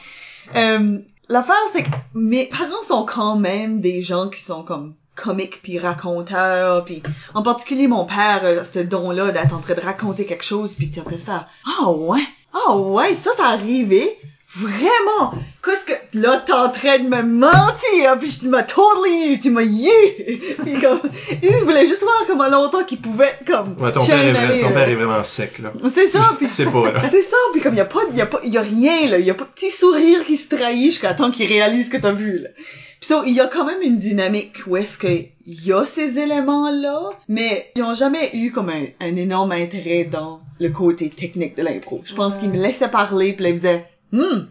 Euh, 0.56 0.98
L'affaire, 1.28 1.56
c'est 1.72 1.82
que 1.82 1.88
mes 2.14 2.46
parents 2.46 2.82
sont 2.86 3.04
quand 3.04 3.36
même 3.36 3.80
des 3.80 4.00
gens 4.00 4.28
qui 4.28 4.40
sont 4.40 4.62
comme 4.62 4.94
comiques 5.16 5.60
puis 5.62 5.78
raconteurs 5.78 6.84
puis 6.84 7.02
en 7.34 7.42
particulier 7.42 7.88
mon 7.88 8.04
père 8.04 8.42
euh, 8.44 8.62
ce 8.62 8.78
don 8.80 9.10
là 9.10 9.32
d'être 9.32 9.54
en 9.54 9.60
train 9.60 9.74
de 9.74 9.80
raconter 9.80 10.26
quelque 10.26 10.44
chose 10.44 10.74
puis 10.74 10.90
t'es 10.90 11.00
en 11.00 11.04
train 11.04 11.16
de 11.16 11.20
faire 11.22 11.48
ah 11.80 11.90
ouais 11.90 12.20
ah 12.52 12.76
ouais 12.76 13.14
ça 13.14 13.30
ça 13.34 13.46
arrivé 13.46 14.18
vraiment? 14.54 15.34
Qu'est-ce 15.64 15.84
que 15.84 15.92
là 16.14 16.42
t'es 16.46 16.52
en 16.52 16.68
train 16.70 16.98
de 16.98 17.08
me 17.08 17.22
mentir 17.22 18.16
puis 18.18 18.30
tu 18.38 18.46
m'as 18.48 18.62
totally 18.62 19.32
eu 19.32 19.38
tu 19.40 19.50
m'as 19.50 19.62
eu 19.62 20.80
comme 20.80 21.00
il 21.42 21.56
voulait 21.64 21.86
juste 21.86 22.02
voir 22.02 22.24
comment 22.26 22.48
longtemps 22.48 22.84
qu'il 22.84 23.00
pouvait 23.00 23.34
comme 23.46 23.76
Ouais, 23.80 23.92
ton 23.92 24.04
père, 24.06 24.18
est, 24.18 24.34
chaîner, 24.34 24.38
vra- 24.38 24.60
ton 24.62 24.68
là. 24.68 24.74
père 24.74 24.88
est 24.88 24.94
vraiment 24.94 25.24
sec, 25.24 25.58
là. 25.58 25.72
c'est 25.88 26.06
ça 26.06 26.32
puis 26.38 26.46
C'est 26.56 26.66
pas, 26.66 26.92
là. 26.92 27.02
c'est 27.10 27.22
ça, 27.22 27.36
puis 27.52 27.60
comme 27.60 27.74
y 27.74 27.80
a 27.80 27.84
pas, 27.84 28.00
y 28.14 28.20
a 28.20 28.26
pas, 28.26 28.40
y 28.44 28.56
a 28.56 28.62
rien 28.62 29.08
là, 29.10 29.18
y 29.18 29.30
a 29.30 29.34
pas 29.34 29.44
de 29.44 29.50
petit 29.50 29.70
sourire 29.70 30.24
qui 30.24 30.36
se 30.36 30.48
trahit 30.54 30.86
jusqu'à 30.92 31.14
temps 31.14 31.30
qu'il 31.30 31.48
réalise 31.48 31.88
que 31.88 31.96
t'as 31.96 32.12
vu 32.12 32.38
là. 32.38 32.48
Puis 32.98 33.08
ça, 33.08 33.22
il 33.26 33.34
y 33.34 33.40
a 33.40 33.46
quand 33.46 33.66
même 33.66 33.82
une 33.82 33.98
dynamique 33.98 34.54
où 34.66 34.76
est-ce 34.76 34.96
que 34.96 35.08
y 35.46 35.72
a 35.72 35.84
ces 35.84 36.18
éléments 36.18 36.70
là, 36.70 37.10
mais 37.28 37.70
ils 37.76 37.82
ont 37.82 37.92
jamais 37.94 38.30
eu 38.34 38.52
comme 38.52 38.70
un, 38.70 38.84
un 39.00 39.16
énorme 39.16 39.52
intérêt 39.52 40.04
dans 40.04 40.40
le 40.58 40.70
côté 40.70 41.10
technique 41.10 41.56
de 41.56 41.62
l'impro. 41.62 42.00
Je 42.04 42.14
pense 42.14 42.34
Ouais. 42.36 42.40
qu'ils 42.40 42.50
me 42.50 42.62
laissaient 42.62 42.88
parler, 42.88 43.32
puis 43.34 43.42
là 43.44 43.50
ils 43.50 43.58
faisaient, 43.58 43.86
hmm, 44.12 44.46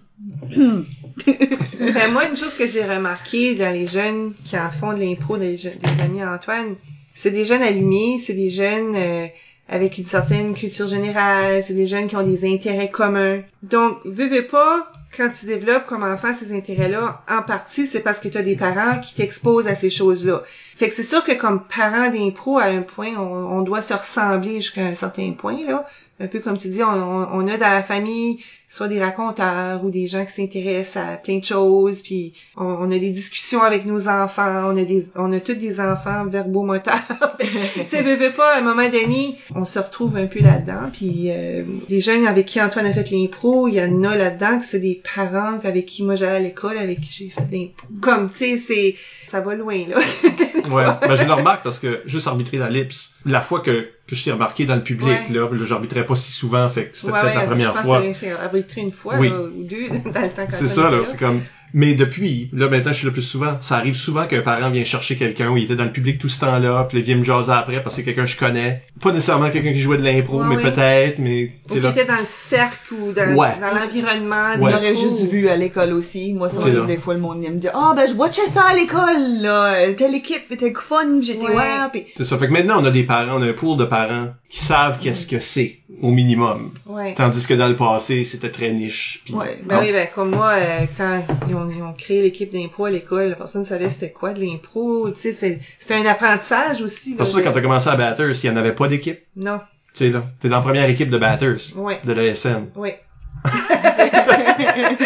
Ben, 1.79 2.11
moi, 2.11 2.27
une 2.29 2.37
chose 2.37 2.55
que 2.55 2.67
j'ai 2.67 2.83
remarqué 2.83 3.55
dans 3.55 3.71
les 3.71 3.87
jeunes 3.87 4.33
qui 4.45 4.57
en 4.57 4.71
font 4.71 4.93
de 4.93 4.99
l'impro, 4.99 5.37
des, 5.37 5.57
amis 5.99 6.23
Antoine, 6.23 6.75
c'est 7.13 7.31
des 7.31 7.45
jeunes 7.45 7.61
allumés, 7.61 8.21
c'est 8.25 8.33
des 8.33 8.49
jeunes 8.49 8.95
euh, 8.95 9.27
avec 9.69 9.97
une 9.97 10.05
certaine 10.05 10.53
culture 10.53 10.87
générale, 10.87 11.63
c'est 11.63 11.73
des 11.73 11.87
jeunes 11.87 12.07
qui 12.07 12.15
ont 12.15 12.23
des 12.23 12.51
intérêts 12.51 12.89
communs. 12.89 13.41
Donc, 13.63 13.97
veux 14.05 14.45
pas, 14.47 14.91
quand 15.15 15.29
tu 15.29 15.45
développes 15.45 15.85
comme 15.87 16.03
enfant 16.03 16.33
ces 16.33 16.55
intérêts-là, 16.55 17.23
en 17.29 17.41
partie, 17.41 17.87
c'est 17.87 18.01
parce 18.01 18.19
que 18.19 18.27
tu 18.27 18.37
as 18.37 18.43
des 18.43 18.55
parents 18.55 18.99
qui 18.99 19.15
t'exposent 19.15 19.67
à 19.67 19.75
ces 19.75 19.89
choses-là. 19.89 20.43
Fait 20.75 20.89
que 20.89 20.93
c'est 20.93 21.03
sûr 21.03 21.23
que 21.23 21.31
comme 21.31 21.63
parents 21.63 22.09
d'impro, 22.09 22.57
à 22.57 22.65
un 22.65 22.81
point, 22.81 23.15
on, 23.17 23.59
on 23.59 23.61
doit 23.61 23.81
se 23.81 23.93
ressembler 23.93 24.57
jusqu'à 24.57 24.85
un 24.85 24.95
certain 24.95 25.31
point, 25.31 25.57
là. 25.65 25.87
Un 26.17 26.27
peu 26.27 26.39
comme 26.39 26.57
tu 26.57 26.69
dis, 26.69 26.81
on, 26.81 26.87
on, 26.87 27.47
a 27.47 27.57
dans 27.57 27.69
la 27.69 27.83
famille 27.83 28.39
soit 28.69 28.87
des 28.87 29.03
raconteurs 29.03 29.83
ou 29.83 29.89
des 29.89 30.07
gens 30.07 30.25
qui 30.25 30.31
s'intéressent 30.31 31.03
à 31.03 31.17
plein 31.17 31.39
de 31.39 31.43
choses, 31.43 32.01
puis 32.01 32.31
on, 32.55 32.63
on 32.63 32.91
a 32.91 32.97
des 32.97 33.09
discussions 33.09 33.61
avec 33.61 33.85
nos 33.85 34.07
enfants, 34.07 34.71
on 34.71 34.77
a 34.77 34.85
des, 34.85 35.07
on 35.15 35.33
a 35.33 35.41
tous 35.41 35.55
des 35.55 35.81
enfants 35.81 36.25
verbomoteurs. 36.25 37.01
tu 37.39 37.47
sais, 37.89 38.01
veux, 38.01 38.31
pas, 38.31 38.55
à 38.55 38.59
un 38.59 38.61
moment 38.61 38.87
donné, 38.89 39.37
on 39.55 39.65
se 39.65 39.77
retrouve 39.77 40.15
un 40.15 40.27
peu 40.27 40.39
là-dedans, 40.39 40.89
puis 40.91 41.31
euh, 41.31 41.63
des 41.89 41.99
jeunes 41.99 42.25
avec 42.25 42.45
qui 42.45 42.61
Antoine 42.61 42.85
a 42.85 42.93
fait 42.93 43.11
l'impro, 43.11 43.67
il 43.67 43.73
y 43.73 43.81
en 43.81 44.03
a 44.05 44.15
là-dedans 44.15 44.59
que 44.59 44.65
c'est 44.65 44.79
des 44.79 45.01
parents 45.15 45.59
avec 45.65 45.85
qui 45.85 46.03
moi 46.03 46.15
j'allais 46.15 46.37
à 46.37 46.39
l'école, 46.39 46.77
avec 46.77 47.01
qui 47.01 47.11
j'ai 47.11 47.29
fait 47.29 47.47
l'impro. 47.51 47.87
Comme, 47.99 48.29
tu 48.31 48.37
sais, 48.37 48.57
c'est, 48.57 48.95
ça 49.27 49.41
va 49.41 49.55
loin, 49.55 49.77
là. 49.87 49.97
Ouais. 50.69 50.83
Ben, 51.07 51.15
je 51.15 51.23
le 51.25 51.33
remarque 51.33 51.63
parce 51.63 51.77
que 51.77 52.01
juste 52.07 52.25
arbitrer 52.27 52.57
la 52.57 52.69
lips, 52.71 53.11
la 53.25 53.39
fois 53.39 53.59
que, 53.59 53.87
que 54.07 54.15
je 54.15 54.23
t'ai 54.23 54.31
remarqué 54.31 54.65
dans 54.65 54.75
le 54.75 54.81
public, 54.83 55.07
Ouais. 55.29 55.35
là, 55.35 55.47
j'arbitrais 55.63 56.05
pas 56.05 56.15
si 56.15 56.31
souvent, 56.31 56.67
fait 56.69 56.87
que 56.87 56.97
c'était 56.97 57.13
Ouais, 57.13 57.21
peut-être 57.21 57.35
ouais, 57.35 57.41
la 57.41 57.47
première 57.47 57.69
je 57.69 57.73
pense 57.75 57.85
fois. 57.85 58.01
que 58.01 58.13
j'ai 58.13 58.31
arbitré 58.31 58.81
une 58.81 58.91
fois, 58.91 59.15
Oui. 59.19 59.29
là, 59.29 59.41
ou 59.41 59.63
deux, 59.63 59.89
dans 60.11 60.21
le 60.21 60.29
temps 60.29 60.45
C'est 60.49 60.67
ça, 60.67 60.89
là. 60.89 60.97
C'est 61.05 61.19
comme, 61.19 61.41
mais 61.77 61.93
depuis, 61.93 62.49
là, 62.53 62.69
maintenant, 62.69 62.93
je 62.93 62.97
suis 62.99 63.05
là 63.05 63.11
plus 63.11 63.21
souvent. 63.21 63.57
Ça 63.59 63.75
arrive 63.75 63.95
souvent 63.95 64.27
qu'un 64.27 64.39
parent 64.39 64.69
vient 64.71 64.85
chercher 64.85 65.17
quelqu'un 65.17 65.49
où 65.49 65.57
il 65.57 65.65
était 65.65 65.75
dans 65.75 65.83
le 65.83 65.91
public 65.91 66.17
tout 66.17 66.29
ce 66.29 66.39
temps-là, 66.39 66.85
puis 66.87 66.99
il 66.99 67.03
vient 67.03 67.17
me 67.17 67.25
jaser 67.25 67.51
après 67.51 67.83
parce 67.83 67.95
que 67.95 68.01
c'est 68.01 68.05
quelqu'un 68.05 68.23
que 68.23 68.29
je 68.29 68.37
connais. 68.37 68.83
Pas 69.01 69.11
nécessairement 69.11 69.49
quelqu'un 69.49 69.73
qui 69.73 69.79
jouait 69.79 69.97
de 69.97 70.03
l'impro, 70.03 70.39
Ouais, 70.41 70.55
mais 70.55 70.63
peut-être, 70.63 71.19
mais, 71.19 71.51
Ou 71.69 71.73
tu 71.73 71.73
sais, 71.73 71.79
qui 71.81 71.87
était 71.99 72.05
dans 72.05 72.17
le 72.19 72.25
cercle 72.25 72.93
ou 72.93 73.11
dans, 73.11 73.35
Ouais. 73.35 73.49
dans 73.59 73.77
l'environnement. 73.77 74.55
Ouais. 74.57 74.71
J'aurais 74.71 74.95
juste 74.95 75.23
vu 75.29 75.49
à 75.49 75.57
l'école 75.57 75.91
aussi. 75.91 76.31
Moi, 76.31 76.47
ça 76.47 76.59
m'arrive 76.59 76.85
des 76.85 76.95
fois, 76.97 77.13
le 77.13 77.19
monde 77.19 77.41
vient 77.41 77.51
me 77.51 77.57
dire, 77.59 77.71
ah, 77.73 77.91
ben, 77.93 78.07
je 78.07 78.13
watchais 78.13 78.47
ça 78.47 78.63
à 78.69 78.73
l'école, 78.73 79.41
là. 79.41 79.91
Telle 79.97 80.15
équipe 80.15 80.49
était 80.51 80.71
fun, 80.73 81.19
j'étais 81.21 81.45
Ouais. 81.45 81.55
ouais, 81.55 81.89
puis 81.91 82.05
C'est 82.15 82.23
ça. 82.23 82.37
Fait 82.37 82.47
que 82.47 82.53
maintenant, 82.53 82.81
on 82.81 82.85
a 82.85 82.91
des 82.91 83.03
parents, 83.03 83.37
on 83.39 83.41
a 83.41 83.47
un 83.49 83.53
pool 83.53 83.77
de 83.77 83.83
parents 83.85 84.29
qui 84.49 84.59
savent 84.63 84.97
qu'est-ce 85.01 85.27
que 85.27 85.39
c'est, 85.39 85.79
au 86.01 86.11
minimum. 86.11 86.71
Ouais. 86.85 87.13
Tandis 87.15 87.45
que 87.45 87.53
dans 87.53 87.67
le 87.67 87.75
passé, 87.75 88.23
c'était 88.23 88.51
très 88.51 88.71
niche. 88.71 89.23
Ouais. 89.31 89.59
Ben 89.65 89.79
oui, 89.81 89.91
ben 89.91 90.07
comme 90.15 90.29
moi, 90.31 90.53
euh, 90.55 90.85
quand 90.97 91.21
ils 91.49 91.55
ont, 91.55 91.64
ils 91.69 91.81
ont 91.83 91.93
créé 91.93 92.21
l'équipe 92.21 92.51
d'impro 92.51 92.85
à 92.85 92.89
l'école, 92.91 93.29
la 93.29 93.35
personne 93.35 93.65
savait 93.65 93.89
c'était 93.89 94.11
quoi 94.11 94.33
de 94.33 94.41
l'impro, 94.41 95.09
tu 95.11 95.17
sais, 95.17 95.31
c'est- 95.31 95.59
c'était 95.79 95.95
un 95.95 96.05
apprentissage 96.05 96.81
aussi. 96.81 97.15
Parce 97.15 97.33
que 97.33 97.39
quand 97.41 97.51
t'as 97.51 97.61
commencé 97.61 97.87
à 97.89 97.95
Batters, 97.95 98.31
il 98.43 98.47
y 98.47 98.49
en 98.49 98.57
avait 98.57 98.73
pas 98.75 98.87
d'équipe. 98.87 99.19
Non, 99.35 99.59
Tu 99.93 100.07
sais, 100.07 100.09
là. 100.11 100.23
T'es 100.41 100.49
dans 100.49 100.57
la 100.57 100.61
première 100.61 100.89
équipe 100.89 101.09
de 101.09 101.17
Batters. 101.17 101.57
ouais, 101.77 101.99
De 102.03 102.11
l'ASN. 102.13 102.65
ouais. 102.75 102.99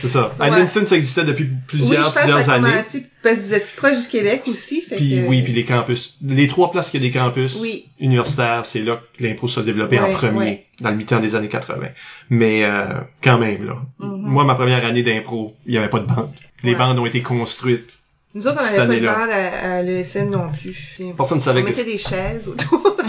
C'est 0.00 0.08
ça. 0.08 0.32
À 0.38 0.50
Ouais. 0.50 0.66
Ça 0.68 0.96
existait 0.96 1.24
depuis 1.24 1.44
oui, 1.44 1.50
plusieurs, 1.66 1.98
je 1.98 2.02
pense 2.04 2.14
que 2.14 2.18
plusieurs 2.20 2.44
ça 2.44 2.52
années. 2.54 2.70
commencé 2.70 3.06
parce 3.22 3.36
que 3.36 3.40
vous 3.46 3.54
êtes 3.54 3.76
proche 3.76 4.00
du 4.02 4.08
Québec 4.08 4.42
aussi, 4.46 4.80
fait 4.80 4.96
Puis 4.96 5.10
que... 5.10 5.26
oui, 5.26 5.42
puis 5.42 5.52
les 5.52 5.64
campus. 5.64 6.16
Les 6.24 6.46
trois 6.46 6.70
places 6.70 6.90
qu'il 6.90 7.02
y 7.02 7.06
a 7.06 7.08
des 7.08 7.12
campus 7.18 7.58
Oui. 7.60 7.86
universitaires, 7.98 8.64
c'est 8.64 8.80
là 8.80 9.00
que 9.16 9.24
l'impro 9.24 9.48
s'est 9.48 9.62
développé 9.62 9.98
en 9.98 10.12
premier, 10.12 10.38
ouais. 10.38 10.66
dans 10.80 10.90
le 10.90 10.96
mi-temps 10.96 11.18
des 11.20 11.34
années 11.34 11.48
80. 11.48 11.88
Mais 12.30 12.64
euh, 12.64 12.84
quand 13.22 13.38
même, 13.38 13.66
là. 13.66 13.74
Mhm. 13.98 14.22
Moi, 14.22 14.44
ma 14.44 14.54
première 14.54 14.84
année 14.86 15.02
d'impro, 15.02 15.54
il 15.66 15.74
y 15.74 15.78
avait 15.78 15.88
pas 15.88 15.98
de 15.98 16.06
bande. 16.06 16.30
Les 16.62 16.74
bandes 16.76 16.98
ont 16.98 17.06
été 17.06 17.20
construites. 17.22 17.98
Nous 18.34 18.46
autres, 18.46 18.58
on 18.60 18.64
n'avait 18.64 18.76
pas 19.00 19.06
de 19.14 19.20
bande 19.20 19.30
à, 19.30 19.74
à 19.78 19.82
l'ESN 19.82 20.30
non 20.30 20.50
plus. 20.52 20.96
Personne 21.16 21.38
ne 21.38 21.42
On 21.42 21.44
savait 21.44 21.62
que... 21.62 21.68
mettait 21.68 21.84
des 21.84 21.98
chaises 21.98 22.46
autour. 22.46 22.96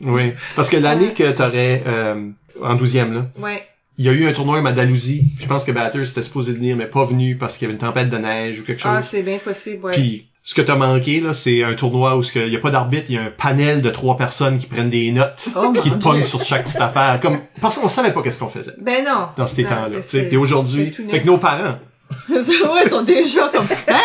Oui. 0.00 0.32
Parce 0.54 0.68
que 0.68 0.76
l'année 0.76 1.14
que 1.14 1.30
t'aurais, 1.32 1.82
euh, 1.86 2.28
en 2.62 2.74
douzième, 2.74 3.12
là, 3.12 3.26
Ouais, 3.38 3.66
il 3.98 4.04
y 4.04 4.08
a 4.08 4.12
eu 4.12 4.26
un 4.26 4.32
tournoi 4.32 4.58
à 4.58 4.62
Madalousie. 4.62 5.24
Je 5.40 5.46
pense 5.46 5.64
que 5.64 5.72
Batters 5.72 6.08
était 6.08 6.22
supposé 6.22 6.52
venir, 6.52 6.76
mais 6.76 6.86
pas 6.86 7.04
venu 7.04 7.36
parce 7.36 7.56
qu'il 7.56 7.66
y 7.66 7.70
avait 7.70 7.74
une 7.74 7.86
tempête 7.86 8.10
de 8.10 8.18
neige 8.18 8.60
ou 8.60 8.64
quelque 8.64 8.82
chose. 8.82 8.90
ah, 8.94 9.02
c'est 9.02 9.22
bien 9.22 9.38
possible, 9.38 9.84
ouais. 9.84 9.92
Puis, 9.92 10.28
ce 10.42 10.54
que 10.54 10.60
t'as 10.62 10.74
manqué, 10.76 11.20
là, 11.20 11.32
c'est 11.32 11.62
un 11.62 11.74
tournoi 11.74 12.16
où 12.18 12.22
il 12.34 12.48
y 12.52 12.56
a 12.56 12.58
pas 12.58 12.70
d'arbitre, 12.70 13.06
il 13.08 13.14
y 13.14 13.18
a 13.18 13.22
un 13.22 13.30
panel 13.30 13.80
de 13.82 13.88
trois 13.90 14.16
personnes 14.16 14.58
qui 14.58 14.66
prennent 14.66 14.90
des 14.90 15.10
notes, 15.10 15.48
Oh, 15.56 15.72
qui 15.80 15.90
te 15.90 15.96
pognent 15.96 16.24
sur 16.24 16.42
chaque 16.44 16.64
petite 16.64 16.80
affaire. 16.80 17.18
Comme, 17.22 17.38
parce 17.62 17.78
qu'on 17.78 17.88
savait 17.88 18.12
pas 18.12 18.20
qu'est-ce 18.20 18.38
qu'on 18.40 18.48
faisait 18.50 18.74
Ben 18.78 19.04
non. 19.04 19.28
dans 19.36 19.46
ces 19.46 19.62
temps-là. 19.64 20.00
Puis 20.06 20.36
aujourd'hui, 20.36 20.90
fait 21.08 21.22
que 21.22 21.26
nos 21.26 21.38
parents, 21.38 21.78
ouais, 22.30 22.40
ils 22.84 22.90
sont 22.90 23.02
déjà 23.02 23.48
comme, 23.48 23.66
hein? 23.88 24.00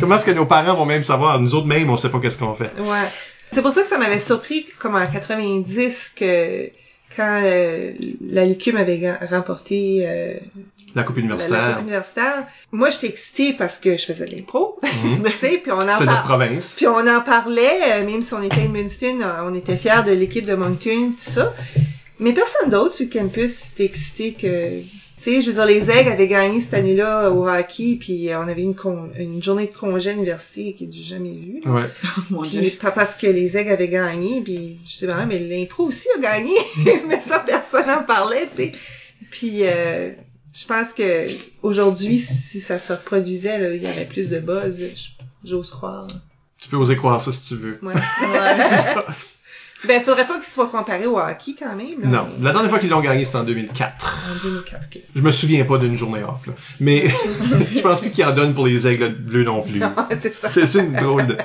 comment 0.00 0.16
est-ce 0.16 0.24
que 0.26 0.32
nos 0.32 0.46
parents 0.46 0.74
vont 0.74 0.84
même 0.86 1.04
savoir? 1.04 1.38
Nous 1.40 1.54
autres 1.54 1.66
même, 1.68 1.88
on 1.90 1.96
sait 1.96 2.10
pas 2.10 2.18
qu'est-ce 2.18 2.38
qu'on 2.38 2.54
fait. 2.54 2.72
Ouais. 2.80 3.06
C'est 3.52 3.62
pour 3.62 3.70
ça 3.72 3.82
que 3.82 3.86
ça 3.86 3.96
m'avait 3.98 4.18
surpris, 4.18 4.66
comme 4.80 4.96
en 4.96 5.06
90, 5.06 6.14
que 6.16 6.70
quand 7.16 7.40
euh, 7.44 7.92
la 8.30 8.44
LICUM 8.44 8.76
avait 8.76 9.12
remporté 9.30 10.04
euh, 10.06 10.34
La 10.94 11.02
coupe 11.02 11.16
la, 11.16 11.22
la 11.22 11.28
universitaire, 11.28 11.74
Coupe 11.74 11.82
universitaire, 11.82 12.46
moi 12.72 12.90
j'étais 12.90 13.08
excitée 13.08 13.52
parce 13.52 13.78
que 13.78 13.96
je 13.96 14.04
faisais 14.04 14.26
de 14.26 14.34
l'impro, 14.34 14.80
tu 14.82 15.38
sais, 15.40 15.58
puis 15.58 15.72
on 15.72 15.80
en 15.80 15.98
c'est 15.98 16.06
notre 16.06 16.24
province. 16.24 16.74
puis 16.76 16.86
on 16.86 17.06
en 17.06 17.20
parlait, 17.20 17.80
euh, 17.92 18.06
même 18.06 18.22
si 18.22 18.34
on 18.34 18.42
était 18.42 18.62
à 18.62 18.64
euh, 18.64 19.50
on 19.50 19.54
était 19.54 19.76
fiers 19.76 20.02
de 20.06 20.12
l'équipe 20.12 20.46
de 20.46 20.54
Moncton, 20.54 21.12
tout 21.12 21.30
ça. 21.30 21.52
Mais 22.20 22.32
personne 22.32 22.70
d'autre 22.70 22.94
sur 22.94 23.06
le 23.06 23.12
campus 23.12 23.70
était 23.72 23.84
excité 23.86 24.32
que, 24.32 24.80
tu 24.80 24.86
sais, 25.18 25.42
je 25.42 25.48
veux 25.50 25.54
dire, 25.54 25.66
les 25.66 25.90
Aigles 25.90 26.10
avaient 26.10 26.28
gagné 26.28 26.60
cette 26.60 26.74
année-là 26.74 27.30
au 27.32 27.48
hockey, 27.48 27.96
puis 27.98 28.30
euh, 28.30 28.38
on 28.40 28.46
avait 28.48 28.62
une, 28.62 28.74
con- 28.76 29.10
une 29.18 29.42
journée 29.42 29.66
de 29.66 29.74
congé 29.74 30.10
à 30.10 30.12
l'université 30.12 30.74
qui 30.74 30.84
est 30.84 30.88
du 30.88 31.02
jamais 31.02 31.32
vu. 31.34 31.60
là. 31.64 31.70
Ouais. 31.72 31.90
Mon 32.30 32.42
Puis 32.42 32.70
pas 32.70 32.92
parce 32.92 33.16
que 33.16 33.26
les 33.26 33.56
aigles 33.56 33.70
avaient 33.72 33.88
gagné, 33.88 34.42
puis 34.42 34.78
je 34.86 34.92
sais 34.92 35.06
pas, 35.08 35.26
mais 35.26 35.40
l'impro 35.40 35.84
aussi 35.84 36.06
a 36.16 36.20
gagné, 36.20 36.54
mais 37.08 37.20
ça 37.20 37.40
personne 37.40 37.90
en 37.90 38.02
parlait, 38.04 38.46
tu 38.54 38.62
sais. 38.62 38.72
Puis 39.30 39.60
euh, 39.62 40.10
Je 40.52 40.66
pense 40.66 40.92
que 40.92 41.26
aujourd'hui, 41.62 42.18
si 42.20 42.60
ça 42.60 42.78
se 42.78 42.92
reproduisait, 42.92 43.58
là, 43.58 43.74
il 43.74 43.82
y 43.82 43.86
aurait 43.86 44.04
plus 44.06 44.28
de 44.28 44.38
buzz. 44.38 44.76
J'ose 45.44 45.70
croire. 45.70 46.06
Tu 46.60 46.68
peux 46.68 46.76
oser 46.76 46.96
croire 46.96 47.20
ça 47.20 47.32
si 47.32 47.48
tu 47.48 47.56
veux. 47.56 47.78
Ouais. 47.82 47.92
ben, 49.86 50.02
faudrait 50.02 50.26
pas 50.26 50.34
qu'il 50.34 50.44
soit 50.44 50.68
comparé 50.68 51.06
au 51.06 51.18
hockey 51.18 51.54
quand 51.58 51.74
même. 51.74 52.00
là. 52.02 52.08
Non. 52.08 52.26
La 52.42 52.52
dernière 52.52 52.70
fois 52.70 52.78
qu'ils 52.78 52.90
l'ont 52.90 53.00
gagné, 53.00 53.24
c'était 53.24 53.38
en 53.38 53.44
2004. 53.44 54.28
En 54.30 54.42
2004, 54.48 54.80
ok. 54.92 55.02
Je 55.14 55.22
me 55.22 55.30
souviens 55.30 55.64
pas 55.64 55.78
d'une 55.78 55.96
journée 55.96 56.22
off, 56.22 56.46
là. 56.46 56.52
Mais 56.80 57.08
je 57.74 57.80
pense 57.80 58.00
plus 58.00 58.10
qu'ils 58.10 58.24
en 58.24 58.32
donnent 58.32 58.54
pour 58.54 58.66
les 58.66 58.86
aigles 58.86 59.10
bleus 59.14 59.44
non 59.44 59.62
plus. 59.62 59.80
c'est 60.20 60.34
ça. 60.34 60.48
C'est 60.48 60.78
une 60.80 60.92
drôle 60.92 61.26
de... 61.26 61.36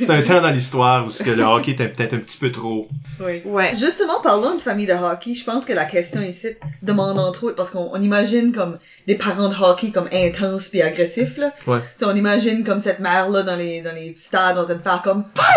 C'est 0.00 0.10
un 0.10 0.22
temps 0.22 0.40
dans 0.40 0.50
l'histoire 0.50 1.06
où 1.06 1.10
ce 1.10 1.22
que 1.22 1.30
le 1.30 1.44
hockey 1.44 1.72
était 1.72 1.88
peut-être 1.88 2.14
un 2.14 2.18
petit 2.18 2.38
peu 2.38 2.50
trop... 2.50 2.88
Oui. 3.20 3.42
Ouais. 3.44 3.72
Justement, 3.76 4.20
parlons 4.22 4.54
de 4.56 4.60
famille 4.60 4.86
de 4.86 4.92
hockey. 4.92 5.34
Je 5.34 5.44
pense 5.44 5.64
que 5.64 5.72
la 5.72 5.84
question 5.84 6.22
ici 6.22 6.48
demande 6.82 7.18
entre 7.18 7.44
autres, 7.44 7.56
parce 7.56 7.70
qu'on 7.70 7.90
on 7.92 8.02
imagine 8.02 8.52
comme 8.52 8.78
des 9.06 9.14
parents 9.14 9.48
de 9.48 9.54
hockey 9.54 9.90
comme 9.90 10.08
intenses 10.12 10.68
puis 10.68 10.82
agressifs, 10.82 11.36
là. 11.36 11.52
Ouais. 11.66 11.78
Tu 11.80 11.86
sais, 11.98 12.04
on 12.06 12.14
imagine 12.14 12.64
comme 12.64 12.80
cette 12.80 13.00
mère-là 13.00 13.42
dans 13.42 13.56
les, 13.56 13.80
dans 13.80 13.94
les 13.94 14.14
stades 14.16 14.58
en 14.58 14.64
train 14.64 14.74
de 14.74 14.82
faire 14.82 15.02
comme 15.02 15.24
Patin! 15.34 15.54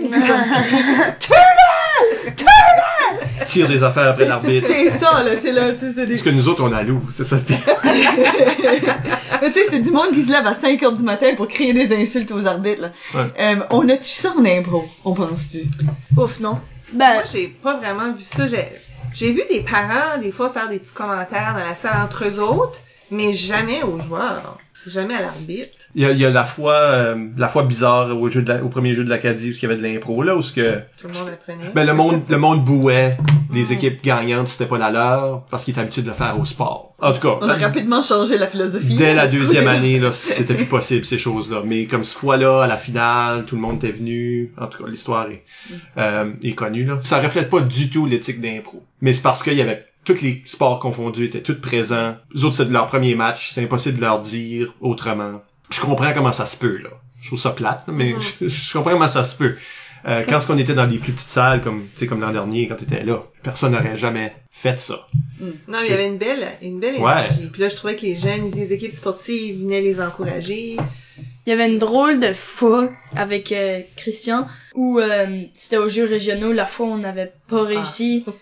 Puis 2.36 2.44
comme, 2.44 3.46
Tire 3.46 3.68
des 3.68 3.82
affaires 3.82 4.08
après 4.08 4.26
l'arbitre. 4.26 4.66
C'est 4.68 4.90
ça, 4.90 5.22
là, 5.22 5.36
tu 5.36 5.42
sais, 5.42 5.52
là, 5.52 5.72
tu 5.72 5.80
sais, 5.80 5.92
c'est 5.94 6.06
des... 6.06 6.14
Parce 6.14 6.22
que 6.22 6.30
nous 6.30 6.48
autres, 6.48 6.62
on 6.62 6.72
a 6.72 6.82
loup, 6.82 7.02
c'est 7.10 7.24
ça 7.24 7.36
le 7.36 7.42
pire. 7.42 7.58
Mais 9.42 9.52
tu 9.52 9.60
sais, 9.60 9.66
c'est 9.70 9.80
du 9.80 9.90
monde 9.90 10.12
qui 10.12 10.22
se 10.22 10.30
lève 10.30 10.46
à 10.46 10.54
5 10.54 10.82
heures 10.82 10.92
du 10.92 11.02
matin 11.02 11.34
pour 11.36 11.48
crier 11.48 11.72
des 11.72 11.94
insultes 11.94 12.30
aux 12.32 12.46
arbitres, 12.46 12.82
là. 12.82 12.90
Ouais. 13.14 13.32
Euh, 13.40 13.56
on 13.70 13.88
a-tu 13.88 14.10
ça 14.10 14.32
en 14.38 14.44
impro? 14.44 14.86
On 15.04 15.14
pense-tu? 15.14 15.64
Ouf, 16.16 16.40
non. 16.40 16.58
Ben, 16.92 17.14
Moi, 17.14 17.22
j'ai 17.32 17.48
pas 17.48 17.76
vraiment 17.76 18.12
vu 18.12 18.22
ça. 18.22 18.46
J'ai, 18.46 18.66
j'ai 19.14 19.32
vu 19.32 19.42
des 19.50 19.60
parents, 19.60 20.18
des 20.20 20.32
fois, 20.32 20.50
faire 20.50 20.68
des 20.68 20.78
petits 20.78 20.94
commentaires 20.94 21.54
dans 21.56 21.64
la 21.64 21.74
salle 21.74 22.02
entre 22.04 22.26
eux 22.26 22.40
autres, 22.40 22.80
mais 23.10 23.32
jamais 23.32 23.82
aux 23.82 23.98
joueurs. 24.00 24.58
Jamais 24.86 25.12
à 25.14 25.20
l'arbitre. 25.20 25.76
Il 25.94 26.00
y 26.02 26.06
a, 26.06 26.10
il 26.12 26.18
y 26.18 26.24
a 26.24 26.30
la 26.30 26.44
fois, 26.46 26.72
euh, 26.74 27.28
la 27.36 27.48
fois 27.48 27.64
bizarre 27.64 28.18
au, 28.18 28.30
jeu 28.30 28.40
de 28.40 28.50
la- 28.50 28.64
au 28.64 28.70
premier 28.70 28.94
jeu 28.94 29.04
de 29.04 29.10
l'Acadie 29.10 29.50
où 29.50 29.52
il 29.52 29.62
y 29.62 29.66
avait 29.66 29.76
de 29.76 29.82
l'impro, 29.82 30.22
là, 30.22 30.34
où 30.36 30.40
ce 30.40 30.54
que, 30.54 30.78
Tout 30.98 31.06
le 31.08 31.12
monde 31.12 31.28
apprenait. 31.28 31.70
ben, 31.74 31.84
le 31.86 31.92
monde, 31.92 32.22
le 32.30 32.38
monde 32.38 32.64
bouait 32.64 33.18
les 33.52 33.74
équipes 33.74 34.02
gagnantes, 34.02 34.48
c'était 34.48 34.64
pas 34.64 34.78
la 34.78 34.90
leur, 34.90 35.42
parce 35.50 35.64
qu'ils 35.64 35.72
étaient 35.72 35.82
habitués 35.82 36.00
de 36.00 36.06
le 36.06 36.14
faire 36.14 36.40
au 36.40 36.46
sport. 36.46 36.94
En 36.98 37.12
tout 37.12 37.20
cas, 37.20 37.36
On 37.42 37.48
a 37.50 37.56
rapidement 37.56 38.00
changé 38.02 38.38
la 38.38 38.46
philosophie. 38.46 38.94
dès 38.96 39.12
la 39.12 39.26
deuxième 39.28 39.68
année, 39.68 39.98
là, 39.98 40.12
c'était 40.12 40.54
plus 40.54 40.64
possible, 40.64 41.04
ces 41.04 41.18
choses-là. 41.18 41.60
Mais 41.62 41.84
comme 41.84 42.02
ce 42.04 42.16
fois-là, 42.16 42.62
à 42.62 42.66
la 42.66 42.78
finale, 42.78 43.44
tout 43.44 43.56
le 43.56 43.60
monde 43.60 43.84
était 43.84 43.92
venu. 43.92 44.50
En 44.58 44.66
tout 44.66 44.82
cas, 44.82 44.88
l'histoire 44.88 45.28
est, 45.30 45.44
euh, 45.98 46.32
est 46.42 46.52
connue, 46.54 46.86
là. 46.86 46.98
Ça 47.02 47.20
reflète 47.20 47.50
pas 47.50 47.60
du 47.60 47.90
tout 47.90 48.06
l'éthique 48.06 48.40
d'impro. 48.40 48.82
Mais 49.02 49.12
c'est 49.12 49.22
parce 49.22 49.42
qu'il 49.42 49.54
y 49.58 49.62
avait 49.62 49.84
tous 50.04 50.20
les 50.22 50.42
sports 50.46 50.78
confondus 50.78 51.26
étaient 51.26 51.42
tous 51.42 51.60
présents. 51.60 52.16
Les 52.34 52.44
autres, 52.44 52.56
c'est 52.56 52.64
de 52.66 52.72
leur 52.72 52.86
premier 52.86 53.14
match. 53.14 53.52
C'est 53.54 53.62
impossible 53.62 53.96
de 53.96 54.02
leur 54.02 54.20
dire 54.20 54.72
autrement. 54.80 55.42
Je 55.70 55.80
comprends 55.80 56.12
comment 56.12 56.32
ça 56.32 56.46
se 56.46 56.56
peut, 56.56 56.78
là. 56.78 56.90
Je 57.20 57.26
trouve 57.28 57.38
ça 57.40 57.50
plate, 57.50 57.84
là, 57.86 57.92
mais 57.92 58.14
je, 58.40 58.48
je 58.48 58.72
comprends 58.72 58.92
comment 58.92 59.08
ça 59.08 59.24
se 59.24 59.36
peut. 59.36 59.56
Euh, 60.08 60.24
quand 60.26 60.38
on 60.48 60.56
était 60.56 60.72
dans 60.72 60.86
les 60.86 60.96
plus 60.96 61.12
petites 61.12 61.28
salles, 61.28 61.60
comme, 61.60 61.82
tu 61.94 61.98
sais, 62.00 62.06
comme 62.06 62.22
l'an 62.22 62.32
dernier, 62.32 62.66
quand 62.66 62.76
t'étais 62.76 63.04
là, 63.04 63.22
personne 63.42 63.72
n'aurait 63.72 63.98
jamais 63.98 64.32
fait 64.50 64.78
ça. 64.80 65.06
Non, 65.68 65.78
il 65.84 65.90
y 65.90 65.92
avait 65.92 66.06
une 66.06 66.16
belle, 66.16 66.46
une 66.62 66.80
belle 66.80 66.96
Ouais. 66.96 67.12
énergie. 67.12 67.50
Puis 67.52 67.60
là, 67.60 67.68
je 67.68 67.76
trouvais 67.76 67.96
que 67.96 68.02
les 68.02 68.16
jeunes 68.16 68.50
des 68.50 68.72
équipes 68.72 68.92
sportives 68.92 69.60
venaient 69.60 69.82
les 69.82 70.00
encourager. 70.00 70.76
il 71.46 71.50
y 71.50 71.52
avait 71.52 71.66
une 71.68 71.78
drôle 71.78 72.18
de 72.18 72.32
fois 72.32 72.88
avec 73.14 73.52
euh, 73.52 73.80
Christian 73.96 74.46
où 74.74 74.98
euh, 74.98 75.42
c'était 75.52 75.76
aux 75.76 75.88
Jeux 75.90 76.06
régionaux. 76.06 76.52
La 76.52 76.64
fois, 76.64 76.86
on 76.86 76.96
n'avait 76.98 77.32
pas 77.48 77.62
réussi. 77.62 78.24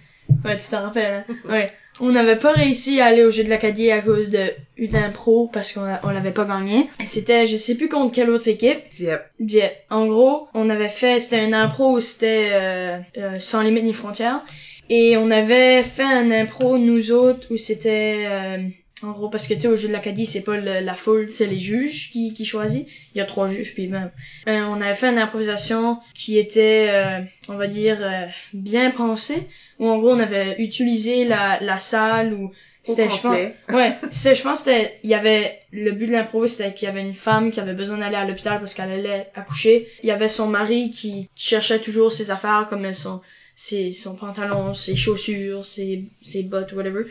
Ouais, 0.44 0.56
tu 0.56 0.68
t'en 0.70 0.82
rappelles, 0.82 1.24
hein? 1.28 1.34
Ouais. 1.48 1.70
On 2.00 2.10
n'avait 2.12 2.36
pas 2.38 2.52
réussi 2.52 3.00
à 3.00 3.06
aller 3.06 3.24
au 3.24 3.30
Jeux 3.32 3.42
de 3.42 3.48
l'Acadie 3.48 3.90
à 3.90 4.00
cause 4.00 4.30
de 4.30 4.52
une 4.76 4.94
impro 4.94 5.48
parce 5.52 5.72
qu'on 5.72 5.80
on 6.04 6.10
l'avait 6.10 6.30
pas 6.30 6.44
gagné. 6.44 6.86
C'était, 7.04 7.44
je 7.44 7.56
sais 7.56 7.74
plus 7.74 7.88
contre 7.88 8.14
quelle 8.14 8.30
autre 8.30 8.46
équipe. 8.46 8.78
Yep. 9.00 9.20
Dieppe. 9.40 9.76
En 9.90 10.06
gros, 10.06 10.46
on 10.54 10.70
avait 10.70 10.88
fait, 10.90 11.18
c'était 11.18 11.44
une 11.44 11.54
impro 11.54 11.96
où 11.96 12.00
c'était 12.00 12.50
euh, 12.52 12.98
euh, 13.16 13.40
sans 13.40 13.62
limite 13.62 13.82
ni 13.82 13.92
frontières. 13.92 14.42
Et 14.88 15.16
on 15.16 15.28
avait 15.32 15.82
fait 15.82 16.04
un 16.04 16.30
impro, 16.30 16.78
nous 16.78 17.10
autres, 17.10 17.48
où 17.50 17.56
c'était... 17.56 18.24
euh, 18.28 18.58
en 19.02 19.10
gros, 19.12 19.28
parce 19.28 19.46
que 19.46 19.54
tu 19.54 19.60
sais, 19.60 19.68
au 19.68 19.76
jeu 19.76 19.88
de 19.88 19.92
l'Acadie, 19.92 20.26
c'est 20.26 20.40
pas 20.42 20.56
le- 20.56 20.80
la 20.80 20.94
foule, 20.94 21.28
c'est 21.28 21.46
les 21.46 21.58
juges 21.60 22.10
qui, 22.10 22.32
qui 22.34 22.44
choisissent. 22.44 22.86
Il 23.14 23.18
y 23.18 23.20
a 23.20 23.24
trois 23.24 23.46
juges, 23.48 23.74
puis 23.74 23.86
même. 23.88 24.10
Euh, 24.48 24.60
on 24.70 24.80
avait 24.80 24.94
fait 24.94 25.08
une 25.08 25.18
improvisation 25.18 25.98
qui 26.14 26.38
était, 26.38 26.86
euh, 26.90 27.20
on 27.48 27.56
va 27.56 27.66
dire, 27.68 27.98
euh, 28.00 28.26
bien 28.54 28.90
pensée. 28.90 29.46
Où 29.78 29.88
en 29.88 29.98
gros, 29.98 30.10
on 30.10 30.18
avait 30.18 30.56
utilisé 30.60 31.24
la, 31.24 31.60
la 31.60 31.78
salle 31.78 32.34
où 32.34 32.46
Au 32.46 32.52
c'était, 32.82 33.08
je 33.08 33.20
pense. 33.20 33.36
Ouais, 33.70 33.96
c'est, 34.10 34.34
je 34.34 34.42
pense 34.42 34.60
c'était, 34.60 34.98
il 35.04 35.10
y 35.10 35.14
avait, 35.14 35.60
le 35.72 35.92
but 35.92 36.06
de 36.06 36.12
l'impro, 36.12 36.46
c'était 36.46 36.74
qu'il 36.74 36.86
y 36.86 36.90
avait 36.90 37.02
une 37.02 37.14
femme 37.14 37.50
qui 37.50 37.60
avait 37.60 37.74
besoin 37.74 37.98
d'aller 37.98 38.16
à 38.16 38.24
l'hôpital 38.24 38.58
parce 38.58 38.74
qu'elle 38.74 38.90
allait 38.90 39.28
accoucher. 39.34 39.86
Il 40.02 40.08
y 40.08 40.12
avait 40.12 40.28
son 40.28 40.48
mari 40.48 40.90
qui 40.90 41.28
cherchait 41.36 41.80
toujours 41.80 42.10
ses 42.12 42.30
affaires 42.30 42.66
comme 42.68 42.92
son, 42.92 43.20
ses, 43.54 43.92
son 43.92 44.16
pantalon, 44.16 44.74
ses 44.74 44.96
chaussures, 44.96 45.64
ses, 45.64 46.04
ses 46.22 46.42
bottes, 46.42 46.72
whatever. 46.72 47.04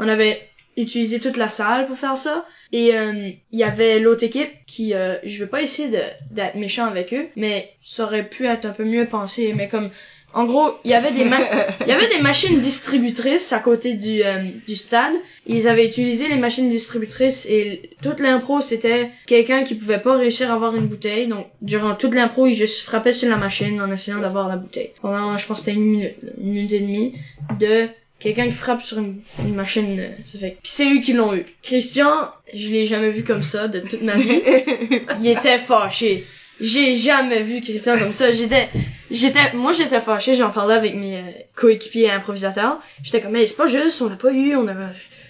On 0.00 0.08
avait 0.08 0.40
utilisé 0.76 1.18
toute 1.18 1.36
la 1.36 1.48
salle 1.48 1.86
pour 1.86 1.98
faire 1.98 2.16
ça. 2.16 2.46
Et 2.72 2.94
euh, 2.94 3.30
il 3.50 3.58
y 3.58 3.64
avait 3.64 3.98
l'autre 3.98 4.24
équipe 4.24 4.50
qui, 4.66 4.94
euh, 4.94 5.16
je 5.24 5.42
vais 5.42 5.50
pas 5.50 5.60
essayer 5.60 5.88
de, 5.88 6.00
d'être 6.30 6.54
méchant 6.54 6.86
avec 6.86 7.12
eux, 7.12 7.26
mais 7.36 7.72
ça 7.80 8.04
aurait 8.04 8.28
pu 8.28 8.46
être 8.46 8.64
un 8.64 8.70
peu 8.70 8.84
mieux 8.84 9.06
pensé. 9.06 9.52
Mais 9.54 9.68
comme, 9.68 9.90
en 10.34 10.44
gros, 10.44 10.74
il 10.84 10.90
y 10.90 10.94
avait 10.94 11.10
des 11.12 11.24
il 11.80 11.88
y 11.88 11.92
avait 11.92 12.08
des 12.08 12.20
machines 12.20 12.60
distributrices 12.60 13.52
à 13.52 13.60
côté 13.60 13.94
du, 13.94 14.22
euh, 14.22 14.42
du 14.66 14.76
stade. 14.76 15.14
Ils 15.46 15.66
avaient 15.68 15.86
utilisé 15.86 16.28
les 16.28 16.36
machines 16.36 16.68
distributrices 16.68 17.46
et 17.46 17.90
toute 18.02 18.20
l'impro, 18.20 18.60
c'était 18.60 19.10
quelqu'un 19.26 19.64
qui 19.64 19.74
pouvait 19.74 20.00
pas 20.00 20.16
réussir 20.16 20.50
à 20.50 20.54
avoir 20.54 20.76
une 20.76 20.86
bouteille. 20.86 21.26
Donc, 21.28 21.46
durant 21.62 21.94
toute 21.94 22.14
l'impro, 22.14 22.46
il 22.46 22.54
juste 22.54 22.82
frappait 22.82 23.12
sur 23.14 23.28
la 23.30 23.36
machine 23.36 23.80
en 23.80 23.90
essayant 23.90 24.20
d'avoir 24.20 24.48
la 24.48 24.56
bouteille. 24.56 24.90
Pendant, 25.00 25.36
je 25.38 25.46
pense 25.46 25.60
c'était 25.60 25.72
une 25.72 25.84
minute, 25.84 26.14
une 26.40 26.52
minute 26.52 26.72
et 26.72 26.80
demie 26.80 27.14
de 27.58 27.88
quelqu'un 28.20 28.46
qui 28.46 28.52
frappe 28.52 28.82
sur 28.82 28.98
une, 28.98 29.20
une 29.44 29.54
machine. 29.54 29.98
euh, 29.98 30.08
Ça 30.24 30.38
fait. 30.38 30.58
Puis 30.62 30.70
c'est 30.72 30.92
eux 30.92 31.00
qui 31.00 31.14
l'ont 31.14 31.34
eu. 31.34 31.46
Christian, 31.62 32.10
je 32.52 32.70
l'ai 32.70 32.84
jamais 32.84 33.10
vu 33.10 33.24
comme 33.24 33.44
ça 33.44 33.66
de 33.68 33.80
toute 33.80 34.02
ma 34.02 34.14
vie. 34.16 34.42
il 35.20 35.26
était 35.26 35.58
fâché. 35.58 36.24
J'ai 36.60 36.96
jamais 36.96 37.42
vu 37.42 37.60
Christian 37.60 37.96
comme 37.98 38.12
ça. 38.12 38.32
J'étais, 38.32 38.68
j'étais, 39.10 39.52
moi 39.54 39.72
j'étais 39.72 40.00
fâché. 40.00 40.34
J'en 40.34 40.50
parlais 40.50 40.74
avec 40.74 40.94
mes 40.94 41.16
euh, 41.16 41.30
coéquipiers 41.54 42.10
improvisateurs. 42.10 42.78
J'étais 43.02 43.20
comme, 43.20 43.32
mais 43.32 43.46
c'est 43.46 43.56
pas 43.56 43.66
juste, 43.66 44.00
on 44.02 44.08
l'a 44.08 44.16
pas 44.16 44.32
eu, 44.32 44.56
on 44.56 44.66
a. 44.68 44.74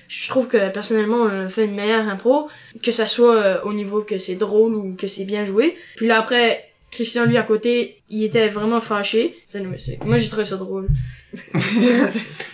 Je 0.08 0.28
trouve 0.28 0.48
que 0.48 0.70
personnellement 0.70 1.18
on 1.18 1.46
a 1.46 1.48
fait 1.48 1.66
une 1.66 1.74
meilleure 1.74 2.08
impro, 2.08 2.48
que 2.82 2.92
ça 2.92 3.06
soit 3.06 3.36
euh, 3.36 3.60
au 3.64 3.74
niveau 3.74 4.02
que 4.02 4.16
c'est 4.16 4.36
drôle 4.36 4.74
ou 4.74 4.96
que 4.96 5.06
c'est 5.06 5.24
bien 5.24 5.44
joué. 5.44 5.76
Puis 5.96 6.06
là 6.06 6.18
après, 6.18 6.67
Christian 6.90 7.26
lui 7.26 7.36
à 7.36 7.42
côté, 7.42 8.00
il 8.08 8.24
était 8.24 8.48
vraiment 8.48 8.80
fâché. 8.80 9.36
Moi 10.04 10.16
j'ai 10.16 10.28
trouvé 10.28 10.44
ça 10.46 10.56
drôle. 10.56 10.88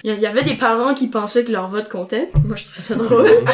Il 0.04 0.20
y 0.20 0.26
avait 0.26 0.42
des 0.42 0.54
parents 0.54 0.94
qui 0.94 1.06
pensaient 1.08 1.44
que 1.44 1.52
leur 1.52 1.68
vote 1.68 1.88
comptait. 1.88 2.28
Moi 2.44 2.56
je 2.56 2.64
trouvais 2.64 2.80
ça 2.80 2.94
drôle. 2.96 3.28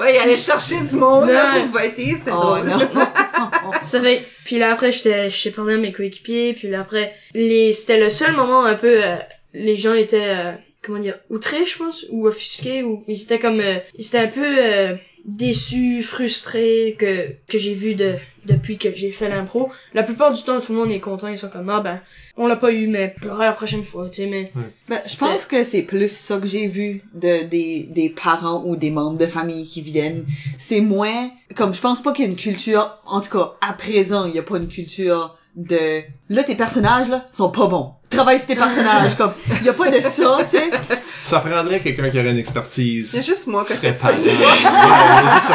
Ouais, 0.00 0.14
il 0.14 0.18
allait 0.22 0.36
chercher 0.36 0.80
du 0.80 0.96
monde 0.96 1.28
là, 1.28 1.54
Ouais. 1.54 1.60
pour 1.62 1.80
voter, 1.80 2.14
c'était 2.18 2.30
Oh 2.30 2.56
drôle. 2.56 2.66
non. 2.68 2.88
Ça 3.82 4.00
fait, 4.00 4.22
puis 4.44 4.58
là 4.58 4.72
après 4.72 4.90
j'étais, 4.92 5.28
j'étais 5.30 5.50
parlé 5.54 5.74
à 5.74 5.78
mes 5.78 5.92
coéquipiers, 5.92 6.54
puis 6.54 6.68
là 6.68 6.80
après, 6.80 7.12
les, 7.34 7.72
c'était 7.72 7.98
le 7.98 8.08
seul 8.08 8.32
moment 8.34 8.64
un 8.64 8.74
peu, 8.74 9.04
euh, 9.04 9.16
les 9.54 9.76
gens 9.76 9.94
étaient, 9.94 10.28
euh, 10.36 10.52
comment 10.82 10.98
dire, 11.00 11.18
outrés 11.30 11.66
je 11.66 11.78
pense, 11.78 12.06
ou 12.10 12.26
offusqués, 12.26 12.82
ou 12.82 13.04
ils 13.08 13.20
étaient 13.22 13.38
comme, 13.38 13.60
euh, 13.60 13.78
ils 13.98 14.06
étaient 14.06 14.18
un 14.18 14.28
peu 14.28 14.44
euh, 14.46 14.94
déçus, 15.24 16.02
frustrés 16.02 16.96
que 16.98 17.28
que 17.48 17.58
j'ai 17.58 17.74
vu 17.74 17.94
de 17.94 18.14
depuis 18.46 18.78
que 18.78 18.92
j'ai 18.92 19.12
fait 19.12 19.28
l'impro. 19.28 19.70
La 19.94 20.02
plupart 20.02 20.32
du 20.32 20.42
temps 20.42 20.60
tout 20.60 20.72
le 20.72 20.78
monde 20.78 20.90
est 20.90 21.00
content, 21.00 21.28
ils 21.28 21.38
sont 21.38 21.48
comme 21.48 21.68
ah 21.68 21.80
ben 21.80 22.00
on 22.36 22.46
l'a 22.46 22.56
pas 22.56 22.72
eu 22.72 22.86
mais 22.86 23.14
on 23.22 23.26
l'aura 23.26 23.46
la 23.46 23.52
prochaine 23.52 23.84
fois, 23.84 24.08
tu 24.08 24.22
sais 24.22 24.26
mais. 24.26 24.52
Ben, 24.88 25.00
je 25.04 25.16
pense 25.16 25.46
que 25.46 25.64
c'est 25.64 25.82
plus 25.82 26.10
ça 26.10 26.38
que 26.38 26.46
j'ai 26.46 26.66
vu 26.66 27.02
de 27.14 27.44
des, 27.44 27.88
des 27.90 28.08
parents 28.08 28.62
ou 28.64 28.76
des 28.76 28.90
membres 28.90 29.18
de 29.18 29.26
famille 29.26 29.66
qui 29.66 29.82
viennent. 29.82 30.24
C'est 30.58 30.80
moins 30.80 31.30
comme 31.54 31.74
je 31.74 31.80
pense 31.80 32.02
pas 32.02 32.12
qu'il 32.12 32.24
y 32.24 32.28
a 32.28 32.30
une 32.30 32.36
culture 32.36 32.98
en 33.06 33.20
tout 33.20 33.30
cas 33.30 33.54
à 33.60 33.72
présent, 33.72 34.26
il 34.26 34.34
y 34.34 34.38
a 34.38 34.42
pas 34.42 34.58
une 34.58 34.68
culture 34.68 35.36
de 35.56 36.02
là 36.30 36.42
tes 36.44 36.54
personnages 36.54 37.08
là 37.08 37.26
sont 37.32 37.50
pas 37.50 37.66
bons. 37.66 37.92
Travaille 38.12 38.38
sur 38.38 38.48
tes 38.48 38.56
personnages 38.56 39.16
comme 39.16 39.32
il 39.60 39.64
y 39.66 39.68
a 39.68 39.72
pas 39.72 39.90
de 39.90 40.00
ça, 40.00 40.38
tu 40.50 40.58
sais. 40.58 40.70
Ça 41.24 41.40
prendrait 41.40 41.80
quelqu'un 41.80 42.10
qui 42.10 42.18
aurait 42.18 42.30
une 42.30 42.38
expertise. 42.38 43.12
juste 43.24 43.46
moi 43.46 43.64
qui 43.64 43.72
serait 43.74 43.94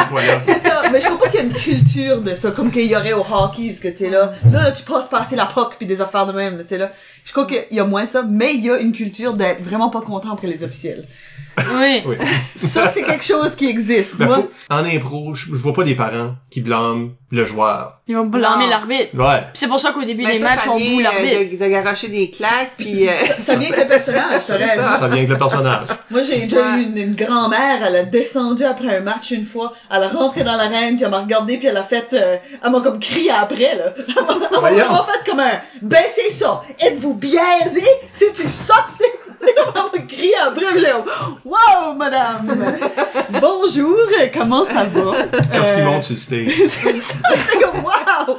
fois-là. 0.08 0.40
C'est 0.44 0.58
ça, 0.58 0.82
mais 0.92 1.00
je 1.00 1.06
crois 1.06 1.18
pas 1.18 1.28
qu'il 1.28 1.40
y 1.40 1.42
a 1.42 1.46
une 1.46 1.52
culture 1.54 2.20
de 2.20 2.34
ça, 2.34 2.50
comme 2.50 2.70
qu'il 2.70 2.86
y 2.90 2.96
aurait 2.96 3.12
au 3.12 3.24
hockey, 3.30 3.72
ce 3.72 3.80
que 3.80 3.88
t'es 3.88 4.10
là, 4.10 4.32
là, 4.52 4.64
là, 4.64 4.72
tu 4.72 4.82
passes 4.82 5.08
passer 5.08 5.36
la 5.36 5.46
puck 5.46 5.74
puis 5.78 5.86
des 5.86 6.00
affaires 6.00 6.26
de 6.26 6.32
même, 6.32 6.58
tu 6.62 6.68
sais 6.68 6.78
là. 6.78 6.90
Je 7.24 7.32
crois 7.32 7.46
qu'il 7.46 7.64
y 7.70 7.80
a 7.80 7.84
moins 7.84 8.06
ça, 8.06 8.22
mais 8.28 8.54
il 8.54 8.64
y 8.64 8.70
a 8.70 8.78
une 8.78 8.92
culture 8.92 9.34
d'être 9.34 9.62
vraiment 9.62 9.90
pas 9.90 10.00
content 10.00 10.32
après 10.32 10.46
les 10.46 10.64
officiels. 10.64 11.06
Oui. 11.76 12.02
Oui. 12.06 12.16
Ça, 12.56 12.86
c'est 12.86 13.02
quelque 13.02 13.24
chose 13.24 13.56
qui 13.56 13.68
existe. 13.68 14.16
Ben, 14.18 14.26
Moi, 14.26 14.36
faut- 14.36 14.50
en 14.70 14.84
impro, 14.84 15.34
je, 15.34 15.46
je 15.46 15.56
vois 15.56 15.72
pas 15.72 15.82
des 15.82 15.96
parents 15.96 16.36
qui 16.50 16.60
blâment 16.60 17.10
le 17.32 17.44
joueur. 17.44 18.00
Ils 18.06 18.14
vont 18.16 18.26
blâmer 18.26 18.68
l'arbitre. 18.68 19.08
Ouais. 19.14 19.42
C'est 19.54 19.66
pour 19.66 19.80
ça 19.80 19.90
qu'au 19.90 20.04
début 20.04 20.22
Ben, 20.22 20.34
des 20.34 20.38
ça, 20.38 20.44
matchs 20.44 20.68
on 20.68 20.78
boue 20.78 21.00
l'arbitre. 21.00 21.58
de, 21.58 21.64
de 21.64 21.68
garocher 21.70 22.08
des 22.08 22.30
claques 22.30 22.47
puis... 22.76 23.08
euh, 23.08 23.12
Ça 23.38 23.56
vient 23.56 23.68
avec 23.70 23.82
le 23.82 23.86
personnage, 23.88 24.42
raison. 24.48 24.82
Ça 24.98 25.06
vient 25.08 25.16
avec 25.18 25.28
le 25.28 25.38
personnage. 25.38 25.86
Moi, 26.10 26.22
j'ai 26.22 26.40
déjà 26.46 26.72
Ouais. 26.72 26.78
eu 26.78 26.82
une, 26.84 26.98
une 26.98 27.14
grand-mère, 27.14 27.78
elle 27.86 27.96
a 27.96 28.02
descendu 28.04 28.64
après 28.64 28.96
un 28.96 29.00
match 29.00 29.30
une 29.30 29.46
fois, 29.46 29.72
elle 29.90 30.02
a 30.02 30.08
rentré 30.08 30.42
dans 30.44 30.56
l'arène, 30.56 30.96
puis 30.96 31.04
elle 31.04 31.10
m'a 31.10 31.20
regardé, 31.20 31.58
puis 31.58 31.66
elle 31.68 31.76
a 31.76 31.82
fait, 31.82 32.12
euh, 32.14 32.36
elle 32.64 32.70
m'a 32.70 32.80
comme 32.80 32.98
crié 33.00 33.30
après, 33.30 33.74
là. 33.76 33.92
Elle 34.68 34.76
m'a- 34.88 35.06
fait 35.06 35.30
comme 35.30 35.40
un, 35.40 35.60
baissez 35.82 36.30
ça, 36.30 36.62
êtes-vous 36.80 37.14
biaisé? 37.14 37.84
Si 38.12 38.24
tu 38.34 38.42
sautes, 38.42 38.74
c'est... 38.96 39.04
Elle 39.40 40.00
m'a 40.00 40.06
crié 40.06 40.34
après, 40.44 40.64
puis 40.72 40.80
j'ai 40.80 40.92
wow, 41.44 41.94
madame! 41.96 42.82
Bonjour, 43.40 43.96
comment 44.34 44.64
ça 44.64 44.84
va? 44.84 45.12
Quand 45.52 45.64
ce 45.64 45.74
qui 45.74 45.80
Euh, 45.80 45.84
monte 45.84 46.04
sur 46.04 46.14
le 46.14 46.20
stage? 46.20 46.52
c'est 46.66 47.00
ça, 47.00 47.14
comme, 47.62 47.84
wow! 47.84 48.38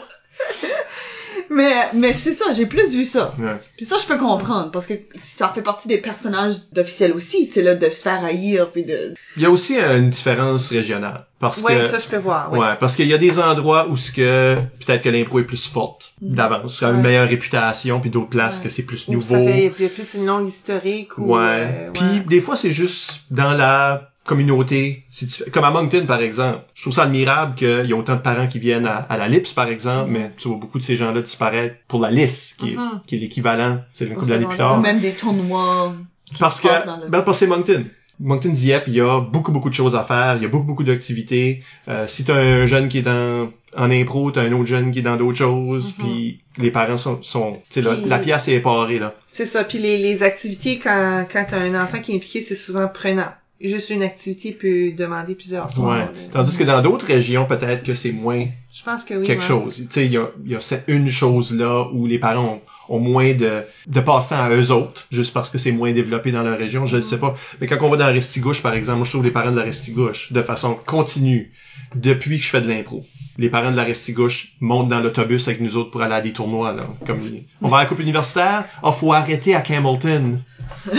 Mais, 1.49 1.89
mais 1.93 2.13
c'est 2.13 2.33
ça, 2.33 2.51
j'ai 2.53 2.65
plus 2.65 2.93
vu 2.95 3.05
ça. 3.05 3.33
Ouais. 3.39 3.55
Puis 3.77 3.85
ça, 3.85 3.97
je 4.01 4.05
peux 4.05 4.17
comprendre, 4.17 4.71
parce 4.71 4.85
que 4.85 4.93
ça 5.15 5.49
fait 5.49 5.61
partie 5.61 5.87
des 5.87 5.97
personnages 5.97 6.53
d'officiels 6.73 7.13
aussi, 7.13 7.47
tu 7.47 7.53
sais, 7.55 7.61
là, 7.61 7.75
de 7.75 7.89
se 7.89 8.01
faire 8.03 8.23
haïr, 8.23 8.69
puis 8.71 8.83
de... 8.83 9.13
Il 9.37 9.43
y 9.43 9.45
a 9.45 9.49
aussi 9.51 9.77
euh, 9.79 9.97
une 9.97 10.09
différence 10.09 10.69
régionale. 10.69 11.25
Parce 11.39 11.61
Ouais, 11.61 11.77
que, 11.79 11.87
ça, 11.87 11.99
je 11.99 12.07
peux 12.07 12.17
voir, 12.17 12.51
ouais. 12.51 12.59
ouais, 12.59 12.75
parce 12.79 12.95
qu'il 12.97 13.07
y 13.07 13.13
a 13.13 13.17
des 13.17 13.39
endroits 13.39 13.87
où 13.89 13.95
ce 13.95 14.11
que, 14.11 14.55
peut-être 14.85 15.01
que 15.03 15.09
l'impro 15.09 15.39
est 15.39 15.43
plus 15.43 15.65
forte 15.67 16.13
d'avance, 16.21 16.79
ça 16.79 16.89
a 16.89 16.91
une 16.91 17.01
meilleure 17.01 17.29
réputation, 17.29 18.01
puis 18.01 18.09
d'autres 18.09 18.29
places 18.29 18.57
Ouais. 18.57 18.63
que 18.63 18.69
c'est 18.69 18.83
plus 18.83 19.07
Ou 19.07 19.13
nouveau. 19.13 19.35
ça 19.35 19.39
fait, 19.45 19.71
il 19.79 19.83
y 19.83 19.85
a 19.85 19.89
plus 19.89 20.13
une 20.15 20.25
longue 20.25 20.47
historique, 20.49 21.17
ou... 21.17 21.35
Ouais. 21.37 21.39
euh, 21.41 21.91
Puis 21.93 22.21
des 22.27 22.41
fois 22.41 22.57
c'est 22.57 22.71
juste 22.71 23.21
dans 23.31 23.53
la 23.53 24.08
communauté, 24.29 25.03
comme 25.51 25.63
à 25.63 25.71
Moncton 25.71 26.05
par 26.07 26.21
exemple. 26.21 26.59
Je 26.75 26.81
trouve 26.83 26.93
ça 26.93 27.03
admirable 27.03 27.55
qu'il 27.55 27.85
y 27.85 27.93
a 27.93 27.95
autant 27.95 28.15
de 28.15 28.21
parents 28.21 28.47
qui 28.47 28.59
viennent 28.59 28.85
à, 28.85 28.97
à 28.97 29.17
la 29.17 29.27
LIPS 29.27 29.53
par 29.55 29.67
exemple, 29.67 30.09
mais 30.11 30.31
tu 30.37 30.47
vois 30.47 30.57
beaucoup 30.57 30.77
de 30.79 30.83
ces 30.83 30.95
gens-là 30.95 31.21
disparaître 31.21 31.75
pour 31.87 31.99
la 32.01 32.11
LIS, 32.11 32.53
qui 32.57 32.73
est, 32.73 32.75
Mhm. 32.77 33.01
qui 33.07 33.15
est 33.15 33.19
l'équivalent, 33.19 33.79
c'est 33.93 34.05
une 34.05 34.13
couple 34.15 34.27
d'années 34.29 34.45
plus 34.45 34.57
tard. 34.57 34.77
Ou 34.77 34.81
même 34.81 34.99
des 34.99 35.11
tournois... 35.13 35.93
Parce 36.39 36.61
que, 36.61 36.67
passe 36.67 36.85
dans 36.85 36.97
le- 36.97 37.07
ben, 37.09 37.23
parce 37.23 37.39
que 37.39 37.45
c'est 37.45 37.47
Moncton. 37.47 37.83
Moncton 38.21 38.49
Dieppe, 38.49 38.83
il 38.87 38.93
y 38.95 39.01
a 39.01 39.19
beaucoup, 39.21 39.51
beaucoup 39.51 39.69
de 39.69 39.73
choses 39.73 39.95
à 39.95 40.03
faire. 40.03 40.35
Il 40.35 40.43
y 40.43 40.45
a 40.45 40.49
beaucoup, 40.49 40.65
beaucoup 40.65 40.83
d'activités. 40.83 41.63
Euh, 41.87 42.05
si 42.05 42.23
t'as 42.25 42.35
un 42.35 42.65
jeune 42.65 42.87
qui 42.89 42.97
est 42.99 43.01
dans, 43.01 43.49
en 43.77 43.89
impro, 43.89 44.29
t'as 44.29 44.41
un 44.43 44.51
autre 44.51 44.65
jeune 44.67 44.91
qui 44.91 44.99
est 44.99 45.01
dans 45.01 45.15
d'autres 45.15 45.37
choses, 45.37 45.95
Mhm. 45.97 46.03
puis 46.05 46.41
les 46.57 46.69
parents 46.69 46.97
sont, 46.97 47.23
sont, 47.23 47.53
tu 47.69 47.81
sais, 47.81 47.81
la, 47.81 47.95
la 48.05 48.19
pièce 48.19 48.47
est 48.49 48.55
éparée, 48.55 48.99
là. 48.99 49.15
C'est 49.25 49.45
ça. 49.45 49.63
Puis 49.63 49.79
les, 49.79 49.97
les 49.97 50.21
activités, 50.21 50.77
quand, 50.77 51.25
quand 51.31 51.45
t'as 51.49 51.59
un 51.61 51.81
enfant 51.81 51.99
qui 52.01 52.11
est 52.11 52.15
impliqué, 52.17 52.41
c'est 52.41 52.55
souvent 52.55 52.87
prenant. 52.89 53.29
Juste 53.61 53.89
une 53.89 54.03
activité 54.03 54.53
peut 54.53 54.91
demander 54.97 55.35
plusieurs 55.35 55.69
soirs. 55.69 56.09
Ouais. 56.13 56.29
Tandis 56.31 56.57
que 56.57 56.63
dans 56.63 56.81
d'autres 56.81 57.05
régions, 57.05 57.45
peut-être 57.45 57.83
que 57.83 57.93
c'est 57.93 58.13
moins 58.13 58.45
Je 58.71 58.83
pense 58.83 59.03
que 59.03 59.15
oui. 59.15 59.25
quelque 59.25 59.41
ouais. 59.41 59.47
chose. 59.47 59.75
Tu 59.77 59.87
sais, 59.89 60.05
il 60.05 60.11
y 60.11 60.17
a, 60.17 60.27
y 60.45 60.55
a 60.55 60.59
cette 60.59 60.83
une 60.87 61.09
chose 61.09 61.53
là 61.55 61.87
où 61.91 62.05
les 62.05 62.19
parents 62.19 62.61
ont, 62.87 62.95
ont 62.95 62.99
moins 62.99 63.33
de, 63.33 63.63
de 63.87 63.99
passe-temps 63.99 64.41
à 64.43 64.49
eux 64.51 64.71
autres, 64.71 65.07
juste 65.11 65.33
parce 65.33 65.49
que 65.49 65.57
c'est 65.57 65.71
moins 65.71 65.91
développé 65.91 66.31
dans 66.31 66.43
leur 66.43 66.57
région, 66.57 66.85
je 66.85 66.97
ne 66.97 67.01
sais 67.01 67.17
pas. 67.17 67.33
Mais 67.59 67.67
quand 67.67 67.77
on 67.81 67.89
va 67.89 67.97
dans 67.97 68.05
la 68.05 68.11
Restigouche, 68.11 68.61
par 68.61 68.73
exemple, 68.73 68.97
moi 68.97 69.05
je 69.05 69.11
trouve 69.11 69.23
les 69.23 69.31
parents 69.31 69.51
de 69.51 69.57
la 69.57 69.63
Restigouche, 69.63 70.31
de 70.31 70.41
façon 70.43 70.77
continue, 70.85 71.51
depuis 71.95 72.37
que 72.37 72.43
je 72.43 72.49
fais 72.49 72.61
de 72.61 72.67
l'impro, 72.67 73.03
les 73.39 73.49
parents 73.49 73.71
de 73.71 73.75
la 73.75 73.83
Restigouche 73.83 74.53
montent 74.59 74.89
dans 74.89 74.99
l'autobus 74.99 75.47
avec 75.47 75.61
nous 75.61 75.75
autres 75.75 75.89
pour 75.89 76.03
aller 76.03 76.13
à 76.13 76.21
des 76.21 76.31
tournois, 76.33 76.73
là. 76.73 76.83
Comme, 77.07 77.17
on 77.63 77.69
va 77.69 77.77
à 77.77 77.79
la 77.81 77.85
coupe 77.87 78.01
universitaire, 78.01 78.65
oh, 78.83 78.91
faut 78.91 79.13
arrêter 79.13 79.55
à 79.55 79.61
Campbellton. 79.61 80.39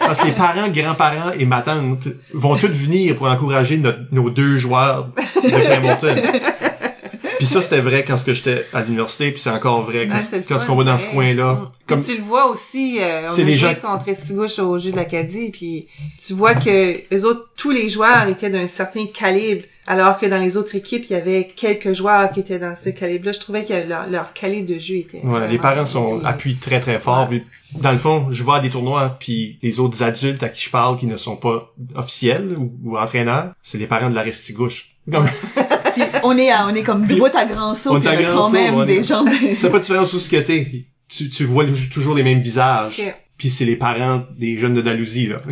Parce 0.00 0.20
que 0.20 0.26
les 0.26 0.32
parents, 0.32 0.68
grands-parents 0.68 1.32
et 1.38 1.46
ma 1.46 1.62
tante 1.62 2.08
vont 2.34 2.56
tous 2.56 2.68
venir 2.68 3.16
pour 3.16 3.26
encourager 3.26 3.78
notre- 3.78 4.00
nos 4.12 4.28
deux 4.28 4.58
joueurs 4.58 5.08
de 5.42 5.50
Campbellton. 5.50 6.22
Puis 7.38 7.46
ça, 7.46 7.60
c'était 7.62 7.80
vrai 7.80 8.04
quand 8.04 8.16
ce 8.16 8.24
que 8.24 8.32
j'étais 8.32 8.64
à 8.72 8.82
l'université, 8.82 9.30
puis 9.32 9.40
c'est 9.40 9.50
encore 9.50 9.82
vrai 9.82 10.08
quand, 10.08 10.14
le 10.16 10.38
quand 10.42 10.54
fun, 10.54 10.58
ce 10.58 10.66
qu'on 10.66 10.76
va 10.76 10.84
dans 10.84 10.98
ce 10.98 11.06
coin-là. 11.08 11.54
Mm. 11.54 11.70
Comme, 11.86 12.02
tu 12.02 12.16
le 12.16 12.22
vois 12.22 12.46
aussi, 12.50 12.98
euh, 13.00 13.26
on 13.28 13.32
C'est 13.32 13.42
a 13.42 13.44
les 13.44 13.54
joué 13.54 13.68
gens- 13.70 13.74
contre 13.92 14.08
Estigouche 14.08 14.58
au 14.58 14.78
jeu 14.78 14.90
de 14.90 14.96
l'Acadie, 14.96 15.50
puis 15.50 15.86
tu 16.24 16.32
vois 16.32 16.54
que 16.54 17.00
les 17.10 17.24
autres, 17.24 17.48
tous 17.56 17.70
les 17.70 17.88
joueurs 17.90 18.26
étaient 18.28 18.50
d'un 18.50 18.66
certain 18.66 19.06
calibre, 19.06 19.62
alors 19.86 20.18
que 20.18 20.26
dans 20.26 20.40
les 20.40 20.56
autres 20.56 20.74
équipes, 20.74 21.04
il 21.08 21.12
y 21.12 21.16
avait 21.16 21.48
quelques 21.54 21.92
joueurs 21.92 22.32
qui 22.32 22.40
étaient 22.40 22.58
dans 22.58 22.74
ce 22.74 22.88
calibre-là. 22.90 23.30
Je 23.32 23.38
trouvais 23.38 23.64
que 23.64 23.72
leur, 23.88 24.08
leur 24.08 24.32
calibre 24.32 24.72
de 24.74 24.80
jeu 24.80 24.96
était... 24.96 25.20
voilà, 25.22 25.46
les 25.46 25.58
parents 25.58 25.86
sont 25.86 26.18
puis- 26.18 26.26
appuient 26.26 26.56
très 26.56 26.80
très 26.80 26.98
fort. 26.98 27.28
Puis, 27.28 27.44
dans 27.80 27.92
le 27.92 27.98
fond, 27.98 28.26
je 28.30 28.42
vais 28.42 28.52
à 28.52 28.60
des 28.60 28.70
tournois, 28.70 29.16
puis 29.20 29.58
les 29.62 29.78
autres 29.78 30.02
adultes 30.02 30.42
à 30.42 30.48
qui 30.48 30.64
je 30.64 30.70
parle 30.70 30.98
qui 30.98 31.06
ne 31.06 31.16
sont 31.16 31.36
pas 31.36 31.72
officiels 31.94 32.56
ou, 32.58 32.72
ou 32.84 32.98
entraîneurs, 32.98 33.52
c'est 33.62 33.78
les 33.78 33.86
parents 33.86 34.10
de 34.10 34.14
la 34.16 34.22
Restigouche. 34.22 34.90
Comme, 35.12 35.26
Puis 35.96 36.04
on 36.22 36.36
est, 36.38 36.50
à- 36.50 36.66
on 36.66 36.74
est 36.74 36.82
comme 36.82 37.06
droit 37.06 37.30
à 37.36 37.44
grand 37.46 37.74
saut, 37.74 37.96
On 37.96 38.00
puis 38.00 38.08
il 38.12 38.20
y 38.20 38.24
a 38.24 38.32
quand 38.32 38.42
saut, 38.42 38.52
même 38.52 38.74
on 38.74 38.82
est- 38.84 38.86
des 38.86 39.02
gens... 39.02 39.24
de- 39.24 39.30
c'est 39.56 39.70
pas 39.70 39.78
de 39.78 39.82
différence 39.82 40.12
où 40.12 40.18
ce 40.20 40.28
que 40.28 40.36
t'es. 40.36 40.86
Tu, 41.08 41.28
tu 41.30 41.44
vois 41.44 41.64
toujours 41.92 42.14
les 42.14 42.22
mêmes 42.22 42.40
visages. 42.40 42.98
Ok. 43.00 43.14
Puis 43.38 43.50
c'est 43.50 43.64
les 43.66 43.76
parents 43.76 44.24
des 44.38 44.56
jeunes 44.58 44.74
de 44.74 44.80
Dalhousie, 44.80 45.26
là. 45.26 45.42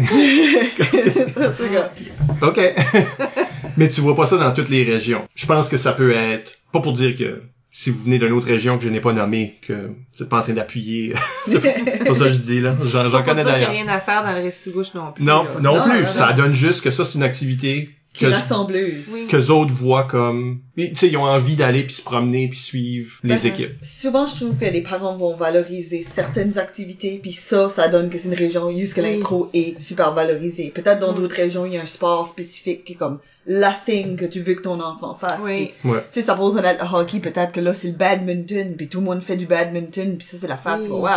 c'est 0.79 1.29
ça, 1.29 1.53
c'est 1.57 2.39
comme- 2.41 2.49
OK. 2.49 2.61
Mais 3.77 3.89
tu 3.89 4.01
vois 4.01 4.15
pas 4.17 4.27
ça 4.27 4.37
dans 4.37 4.53
toutes 4.53 4.69
les 4.69 4.85
régions. 4.85 5.27
Je 5.35 5.47
pense 5.47 5.69
que 5.69 5.77
ça 5.77 5.93
peut 5.93 6.13
être, 6.13 6.59
pas 6.73 6.81
pour 6.81 6.93
dire 6.93 7.17
que 7.17 7.43
si 7.71 7.91
vous 7.91 8.01
venez 8.05 8.19
d'une 8.21 8.33
autre 8.33 8.47
région 8.47 8.79
que 8.79 8.85
je 8.85 8.89
n'ai 8.89 9.01
pas 9.01 9.13
nommée, 9.13 9.59
que 9.67 9.73
vous 10.17 10.23
êtes 10.23 10.29
pas 10.29 10.39
en 10.39 10.43
train 10.43 10.53
d'appuyer. 10.53 11.13
c'est 11.47 11.61
pas 11.61 12.15
ça 12.15 12.25
que 12.27 12.31
je 12.31 12.37
dis, 12.39 12.61
là. 12.61 12.77
J'en, 12.85 13.11
connais 13.11 13.11
dire 13.11 13.25
qu'il 13.25 13.37
y 13.37 13.41
a 13.41 13.45
d'ailleurs. 13.45 13.71
rien 13.73 13.89
à 13.89 13.99
faire 14.01 14.23
dans 14.23 14.31
le 14.33 14.43
Restigouche 14.43 14.95
non 14.95 15.13
plus. 15.13 15.25
Non, 15.25 15.43
là. 15.45 15.51
non, 15.61 15.77
Non, 15.79 15.83
plus. 15.83 16.01
non, 16.03 16.07
ça 16.07 16.33
donne 16.33 16.55
juste 16.55 16.83
que 16.83 16.91
ça, 16.91 17.05
c'est 17.05 17.17
une 17.19 17.25
activité 17.25 17.91
Qui 18.15 18.25
que, 18.27 18.31
est 18.31 18.35
rassembleuse. 18.35 19.11
Oui. 19.13 19.27
que 19.29 19.51
autres 19.51 19.75
voient 19.75 20.05
comme, 20.05 20.61
tu 20.79 20.95
sais, 20.95 21.09
ils 21.09 21.17
ont 21.17 21.25
envie 21.25 21.57
d'aller 21.57 21.83
puis 21.83 21.95
se 21.97 22.03
promener 22.03 22.49
puis 22.49 22.59
suivre 22.61 23.19
les 23.25 23.35
Ben, 23.35 23.47
équipes. 23.47 23.73
Souvent, 23.83 24.25
je 24.27 24.37
trouve 24.37 24.57
que 24.57 24.65
les 24.67 24.83
parents 24.83 25.17
vont 25.17 25.37
valoriser 25.37 26.01
certaines 26.01 26.57
activités, 26.57 27.19
puis 27.21 27.33
ça, 27.33 27.69
ça 27.69 27.89
donne 27.89 28.09
que 28.11 28.17
c'est 28.19 28.29
une 28.29 28.35
région 28.35 28.67
où 28.67 28.73
que 28.73 29.01
Oui. 29.01 29.17
l'impro 29.19 29.51
est 29.53 29.81
super 29.81 30.15
valorisé. 30.15 30.71
Peut-être 30.71 31.01
dans 31.01 31.13
Mm. 31.13 31.17
d'autres 31.17 31.35
régions, 31.37 31.67
il 31.67 31.73
y 31.75 31.77
a 31.77 31.83
un 31.83 31.87
sport 31.87 32.27
spécifique 32.29 32.85
qui 32.85 32.93
est 32.93 32.97
comme 32.97 33.19
la 33.47 33.75
thing 33.85 34.17
que 34.17 34.25
tu 34.25 34.41
veux 34.41 34.55
que 34.55 34.63
ton 34.63 34.81
enfant 34.81 35.17
fasse. 35.21 35.41
Oui. 35.43 35.73
Ouais. 35.85 35.99
Tu 36.13 36.21
sais, 36.21 36.23
ça 36.23 36.35
pose 36.35 36.55
dans 36.55 36.63
le 36.63 36.97
hockey, 36.97 37.19
peut-être 37.19 37.51
que 37.53 37.61
là, 37.61 37.75
c'est 37.75 37.89
le 37.89 37.95
badminton, 37.95 38.75
puis 38.77 38.89
tout 38.89 39.01
le 39.01 39.05
monde 39.07 39.23
fait 39.23 39.37
du 39.37 39.47
badminton, 39.47 40.17
puis 40.17 40.27
ça, 40.27 40.39
c'est 40.39 40.47
la 40.49 40.57
fête. 40.57 40.83
Oui. 40.83 40.89
Wow. 40.89 41.09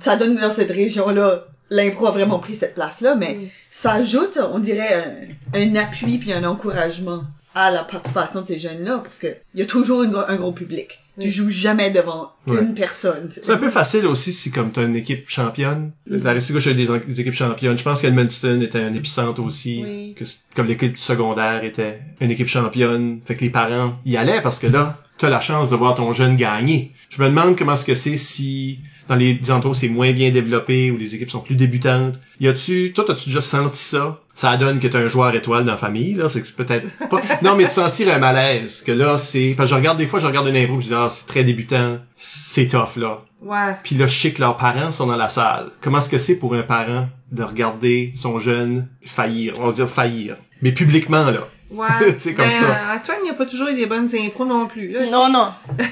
Ça 0.00 0.16
donne 0.16 0.34
que 0.34 0.40
dans 0.40 0.50
cette 0.50 0.70
région-là, 0.72 1.44
l'impro 1.70 2.06
a 2.06 2.10
vraiment 2.10 2.38
pris 2.38 2.54
cette 2.54 2.74
place-là, 2.74 3.14
mais 3.14 3.36
Oui. 3.38 3.48
ça 3.70 3.92
ajoute, 3.94 4.38
on 4.52 4.58
dirait, 4.58 5.28
un, 5.54 5.60
un 5.60 5.76
appui 5.76 6.18
puis 6.18 6.32
un 6.32 6.44
encouragement 6.44 7.24
à 7.54 7.70
la 7.70 7.82
participation 7.82 8.42
de 8.42 8.46
ces 8.46 8.58
jeunes-là, 8.58 8.98
parce 9.02 9.18
que 9.18 9.28
il 9.54 9.60
y 9.60 9.62
a 9.62 9.66
toujours 9.66 10.02
une 10.02 10.14
un 10.28 10.36
gros 10.36 10.52
public. 10.52 11.00
Tu 11.20 11.30
joues 11.30 11.50
jamais 11.50 11.90
devant 11.90 12.30
Ouais. 12.46 12.60
une 12.62 12.74
personne. 12.74 13.26
tu 13.28 13.34
sais. 13.34 13.40
C'est 13.42 13.50
un 13.52 13.56
peu 13.56 13.68
facile 13.68 14.06
aussi 14.06 14.32
si 14.32 14.52
comme 14.52 14.70
t'as 14.70 14.84
une 14.84 14.94
équipe 14.94 15.28
championne. 15.28 15.90
La 16.06 16.30
Restigouche 16.32 16.68
a 16.68 16.74
des, 16.74 16.88
équipes 17.20 17.32
championnes. 17.34 17.76
Je 17.76 17.82
pense 17.82 18.00
qu'Edmundston 18.02 18.60
était 18.60 18.78
un 18.78 18.94
épicentre 18.94 19.42
aussi. 19.42 19.82
Oui. 19.84 20.14
Que, 20.16 20.24
c- 20.24 20.38
comme 20.54 20.66
l'équipe 20.68 20.96
secondaire 20.96 21.64
était 21.64 21.98
une 22.20 22.30
équipe 22.30 22.46
championne. 22.46 23.18
Fait 23.24 23.34
que 23.34 23.40
les 23.40 23.50
parents 23.50 23.98
y 24.06 24.16
allaient 24.16 24.40
parce 24.42 24.60
que 24.60 24.68
là, 24.68 24.96
t'as 25.18 25.28
la 25.28 25.40
chance 25.40 25.70
de 25.70 25.74
voir 25.76 25.96
ton 25.96 26.12
jeune 26.12 26.36
gagner. 26.36 26.92
Je 27.08 27.20
me 27.20 27.28
demande 27.28 27.58
comment 27.58 27.74
est-ce 27.74 27.84
que 27.84 27.96
c'est 27.96 28.16
si 28.16 28.78
dans 29.08 29.16
les 29.16 29.40
endroits 29.50 29.72
où 29.72 29.74
c'est 29.74 29.88
moins 29.88 30.12
bien 30.12 30.30
développé, 30.30 30.90
où 30.90 30.96
les 30.96 31.14
équipes 31.14 31.30
sont 31.30 31.40
plus 31.40 31.56
débutantes. 31.56 32.14
Y 32.40 32.48
a-tu, 32.48 32.92
toi, 32.92 33.10
as-tu 33.10 33.30
déjà 33.30 33.40
senti 33.40 33.78
ça? 33.82 34.20
Ça 34.34 34.56
donne 34.56 34.78
que 34.78 34.86
t'as 34.86 35.00
un 35.00 35.08
joueur 35.08 35.34
étoile 35.34 35.64
dans 35.64 35.72
la 35.72 35.78
famille, 35.78 36.14
là. 36.14 36.28
C'est 36.30 36.40
que 36.40 36.46
c'est 36.46 36.56
peut-être 36.56 36.90
pas, 37.08 37.20
non, 37.42 37.56
mais 37.56 37.64
de 37.64 37.70
sentir 37.70 38.14
un 38.14 38.18
malaise. 38.18 38.82
Que 38.86 38.92
là, 38.92 39.18
c'est, 39.18 39.54
parce 39.56 39.68
que 39.70 39.74
je 39.74 39.78
regarde 39.80 39.98
des 39.98 40.06
fois, 40.06 40.20
je 40.20 40.26
regarde 40.26 40.46
une 40.46 40.56
impro, 40.56 40.76
pis 40.76 40.84
je 40.84 40.88
dis, 40.88 40.94
ah, 40.94 41.08
c'est 41.10 41.26
très 41.26 41.42
débutant. 41.42 41.98
C'est 42.16 42.68
tough, 42.68 42.96
là. 42.96 43.22
Ouais. 43.42 43.74
Puis 43.82 43.96
là, 43.96 44.06
je 44.06 44.18
sais 44.18 44.32
que 44.32 44.40
leurs 44.40 44.56
parents 44.56 44.92
sont 44.92 45.06
dans 45.06 45.16
la 45.16 45.28
salle. 45.28 45.70
Comment 45.80 45.98
est-ce 45.98 46.10
que 46.10 46.18
c'est 46.18 46.38
pour 46.38 46.54
un 46.54 46.62
parent 46.62 47.08
de 47.32 47.42
regarder 47.42 48.12
son 48.16 48.38
jeune 48.38 48.88
faillir, 49.04 49.54
on 49.60 49.66
va 49.66 49.72
dire 49.72 49.88
faillir, 49.88 50.36
mais 50.62 50.72
publiquement 50.72 51.30
là? 51.30 51.48
Ouais. 51.70 51.86
Tu 52.14 52.20
sais, 52.20 52.34
comme 52.34 52.46
Ben, 52.46 52.52
ça. 52.52 52.94
Antoine, 52.96 53.18
il 53.22 53.24
n'y 53.24 53.30
a 53.30 53.34
pas 53.34 53.46
toujours 53.46 53.68
eu 53.68 53.74
des 53.74 53.86
bonnes 53.86 54.08
impros 54.14 54.46
non 54.46 54.66
plus, 54.66 54.92
là. 54.92 55.06
Non, 55.06 55.30
non. 55.30 55.48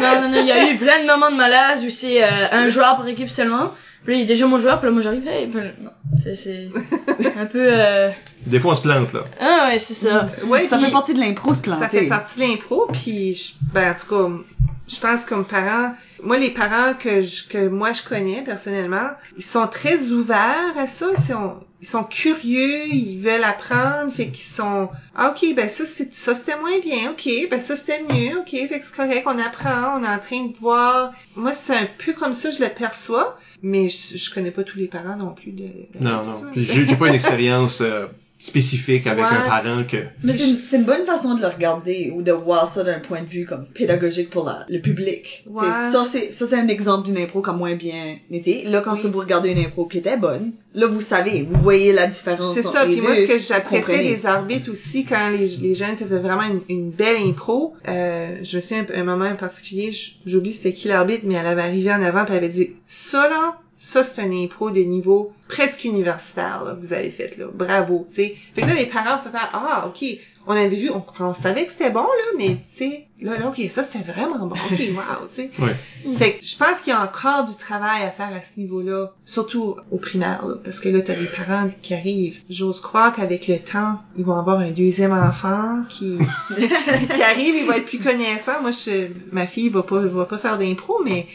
non, 0.00 0.20
non, 0.22 0.28
non, 0.30 0.40
il 0.40 0.46
y 0.46 0.52
a 0.52 0.70
eu 0.70 0.76
plein 0.76 1.00
de 1.02 1.06
moments 1.06 1.30
de 1.30 1.36
malaise 1.36 1.84
où 1.84 1.90
c'est 1.90 2.22
euh, 2.22 2.28
un 2.52 2.66
joueur 2.68 2.96
par 2.96 3.06
équipe 3.08 3.28
seulement. 3.30 3.70
Puis 4.04 4.14
là, 4.14 4.18
il 4.20 4.22
est 4.24 4.26
déjà 4.26 4.46
mon 4.46 4.58
joueur, 4.58 4.80
puis 4.80 4.88
là, 4.88 4.92
moi 4.92 5.00
j'arrive, 5.02 5.26
hey, 5.28 5.46
puis 5.46 5.60
là, 5.60 5.70
non. 5.80 5.90
C'est, 6.18 6.34
c'est 6.34 6.68
un 7.38 7.46
peu, 7.46 7.68
euh... 7.70 8.10
Des 8.46 8.58
fois, 8.60 8.72
on 8.72 8.74
se 8.74 8.82
plante 8.82 9.12
là. 9.12 9.20
Ah 9.40 9.68
ouais, 9.70 9.78
c'est 9.78 9.94
ça. 9.94 10.28
Ouais, 10.46 10.66
Ça 10.66 10.76
puis- 10.76 10.86
fait 10.86 10.90
partie 10.92 11.14
de 11.14 11.20
l'impro, 11.20 11.50
se 11.54 11.60
Ça 11.60 11.62
planter. 11.62 11.86
fait 12.00 12.06
partie 12.06 12.40
de 12.40 12.44
l'impro, 12.44 12.88
puis 12.92 13.34
je- 13.34 13.52
ben 13.72 13.92
en 13.92 13.94
tout 13.94 14.06
cas, 14.14 14.34
je 14.94 15.00
pense 15.00 15.24
comme 15.24 15.44
parents, 15.44 15.94
moi 16.22 16.38
les 16.38 16.50
parents 16.50 16.94
que 16.98 17.22
je, 17.22 17.48
que 17.48 17.68
moi 17.68 17.92
je 17.92 18.02
connais 18.02 18.42
personnellement, 18.42 19.10
ils 19.36 19.44
sont 19.44 19.66
très 19.66 20.10
ouverts 20.10 20.76
à 20.76 20.86
ça, 20.86 21.06
ils 21.16 21.22
sont, 21.22 21.56
ils 21.80 21.86
sont 21.86 22.04
curieux, 22.04 22.86
ils 22.86 23.18
veulent 23.18 23.44
apprendre, 23.44 24.12
fait 24.12 24.28
qu'ils 24.28 24.54
sont 24.54 24.88
ah 25.14 25.30
ok 25.34 25.54
ben 25.54 25.68
ça 25.68 25.84
c'est 25.86 26.14
ça 26.14 26.34
c'était 26.34 26.58
moins 26.58 26.78
bien, 26.80 27.10
ok 27.12 27.28
ben 27.50 27.60
ça 27.60 27.76
c'était 27.76 28.02
mieux, 28.02 28.38
ok 28.38 28.50
fait 28.50 28.78
que 28.78 28.84
c'est 28.84 28.94
correct, 28.96 29.24
on 29.26 29.38
apprend, 29.38 29.98
on 29.98 30.04
est 30.04 30.08
en 30.08 30.18
train 30.18 30.46
de 30.46 30.56
voir. 30.58 31.12
Moi 31.36 31.52
c'est 31.52 31.76
un 31.76 31.88
peu 32.04 32.12
comme 32.12 32.34
ça 32.34 32.50
je 32.50 32.62
le 32.62 32.68
perçois, 32.68 33.38
mais 33.62 33.88
je, 33.88 34.16
je 34.16 34.34
connais 34.34 34.50
pas 34.50 34.64
tous 34.64 34.78
les 34.78 34.88
parents 34.88 35.16
non 35.16 35.34
plus 35.34 35.52
de. 35.52 35.64
de 35.64 35.98
Non, 36.00 36.22
non. 36.24 36.50
j'ai 36.54 36.96
pas 36.96 37.08
une 37.08 37.14
expérience 37.14 37.80
euh, 37.80 38.06
spécifique 38.42 39.06
avec 39.06 39.24
Ouais. 39.24 39.30
un 39.30 39.48
parent 39.48 39.84
que. 39.88 39.98
Mais 40.24 40.32
c'est 40.32 40.50
une, 40.50 40.58
c'est 40.64 40.76
une 40.76 40.84
bonne 40.84 41.06
façon 41.06 41.34
de 41.34 41.40
le 41.40 41.46
regarder 41.46 42.12
ou 42.14 42.22
de 42.22 42.32
voir 42.32 42.68
ça 42.68 42.82
d'un 42.82 42.98
point 42.98 43.22
de 43.22 43.28
vue 43.28 43.46
comme 43.46 43.66
pédagogique 43.68 44.30
pour 44.30 44.44
la- 44.44 44.66
le 44.68 44.80
public. 44.80 45.44
Ouais. 45.48 45.62
Ça, 45.92 46.04
c'est, 46.04 46.32
ça 46.32 46.46
c'est 46.46 46.56
un 46.56 46.68
exemple 46.68 47.06
d'une 47.06 47.18
impro 47.18 47.40
qui 47.40 47.50
a 47.50 47.52
moins 47.52 47.74
bien 47.76 48.16
été. 48.30 48.64
Là, 48.64 48.80
quand 48.80 48.94
Oui. 48.94 49.10
vous 49.10 49.18
regardez 49.20 49.50
une 49.50 49.58
impro 49.64 49.86
qui 49.86 49.98
était 49.98 50.16
bonne, 50.16 50.52
là, 50.74 50.86
vous 50.86 51.00
savez, 51.00 51.46
vous 51.48 51.60
voyez 51.60 51.92
la 51.92 52.06
différence 52.08 52.54
C'est 52.54 52.66
entre 52.66 52.72
ça. 52.78 52.84
les 52.84 52.94
Puis 52.96 53.00
moi, 53.02 53.14
ce 53.14 53.22
que 53.22 53.38
j'appréciais 53.38 54.16
des 54.16 54.26
arbitres 54.26 54.70
aussi, 54.72 55.04
quand 55.04 55.28
les, 55.30 55.46
les 55.58 55.74
jeunes 55.74 55.96
faisaient 55.96 56.18
vraiment 56.18 56.42
une, 56.42 56.60
une 56.68 56.90
belle 56.90 57.16
impro, 57.24 57.74
euh, 57.88 58.36
je 58.42 58.56
me 58.56 58.60
souviens 58.60 58.84
un, 58.94 59.00
un 59.00 59.04
moment 59.04 59.26
en 59.26 59.36
particulier, 59.36 59.92
j'oublie 60.26 60.52
c'était 60.52 60.72
qui 60.72 60.88
l'arbitre, 60.88 61.22
mais 61.24 61.34
elle 61.34 61.46
avait 61.46 61.62
arrivé 61.62 61.92
en 61.92 62.02
avant 62.02 62.24
puis 62.24 62.34
elle 62.34 62.44
avait 62.44 62.52
dit, 62.52 62.72
ça 62.86 63.28
là, 63.28 63.54
ça 63.82 64.04
c'est 64.04 64.22
un 64.22 64.30
impro 64.30 64.70
de 64.70 64.80
niveau 64.80 65.32
presque 65.48 65.84
universitaire, 65.84 66.62
là, 66.64 66.74
que 66.74 66.80
vous 66.80 66.92
avez 66.92 67.10
fait, 67.10 67.36
là. 67.36 67.46
Bravo, 67.52 68.06
tu 68.08 68.14
sais. 68.14 68.36
Fait 68.54 68.62
que 68.62 68.66
là, 68.68 68.74
les 68.74 68.86
parents 68.86 69.18
pouvaient 69.18 69.36
faire, 69.36 69.50
ah, 69.52 69.88
ok, 69.88 70.08
on 70.46 70.52
avait 70.52 70.68
vu, 70.68 70.90
on, 70.90 71.04
on 71.18 71.34
savait 71.34 71.66
que 71.66 71.72
c'était 71.72 71.90
bon, 71.90 72.04
là, 72.04 72.38
mais, 72.38 72.58
tu 72.70 72.76
sais, 72.76 73.06
là, 73.20 73.36
là, 73.38 73.48
ok, 73.48 73.60
ça 73.68 73.82
c'était 73.82 74.04
vraiment 74.04 74.46
bon, 74.46 74.54
ok, 74.54 74.78
wow, 74.94 75.26
tu 75.28 75.34
sais. 75.34 75.50
Ouais. 75.58 76.14
Fait 76.16 76.34
que 76.34 76.46
je 76.46 76.56
pense 76.56 76.80
qu'il 76.80 76.92
y 76.92 76.96
a 76.96 77.02
encore 77.02 77.44
du 77.44 77.56
travail 77.56 78.04
à 78.04 78.12
faire 78.12 78.32
à 78.32 78.40
ce 78.40 78.58
niveau-là, 78.60 79.12
surtout 79.24 79.74
au 79.90 79.96
primaire, 79.96 80.46
là, 80.46 80.54
parce 80.62 80.78
que 80.78 80.88
là, 80.88 81.02
t'as 81.02 81.16
des 81.16 81.26
parents 81.26 81.68
qui 81.82 81.92
arrivent. 81.92 82.38
J'ose 82.48 82.80
croire 82.80 83.12
qu'avec 83.12 83.48
le 83.48 83.58
temps, 83.58 84.00
ils 84.16 84.24
vont 84.24 84.36
avoir 84.36 84.60
un 84.60 84.70
deuxième 84.70 85.12
enfant 85.12 85.82
qui, 85.88 86.18
qui 86.56 87.22
arrive, 87.22 87.56
il 87.56 87.66
va 87.66 87.78
être 87.78 87.86
plus 87.86 87.98
connaissant. 87.98 88.62
Moi, 88.62 88.70
je, 88.70 89.08
ma 89.32 89.48
fille 89.48 89.70
va 89.70 89.82
pas, 89.82 89.98
va 90.02 90.24
pas 90.24 90.38
faire 90.38 90.56
d'impro, 90.56 91.02
mais 91.04 91.26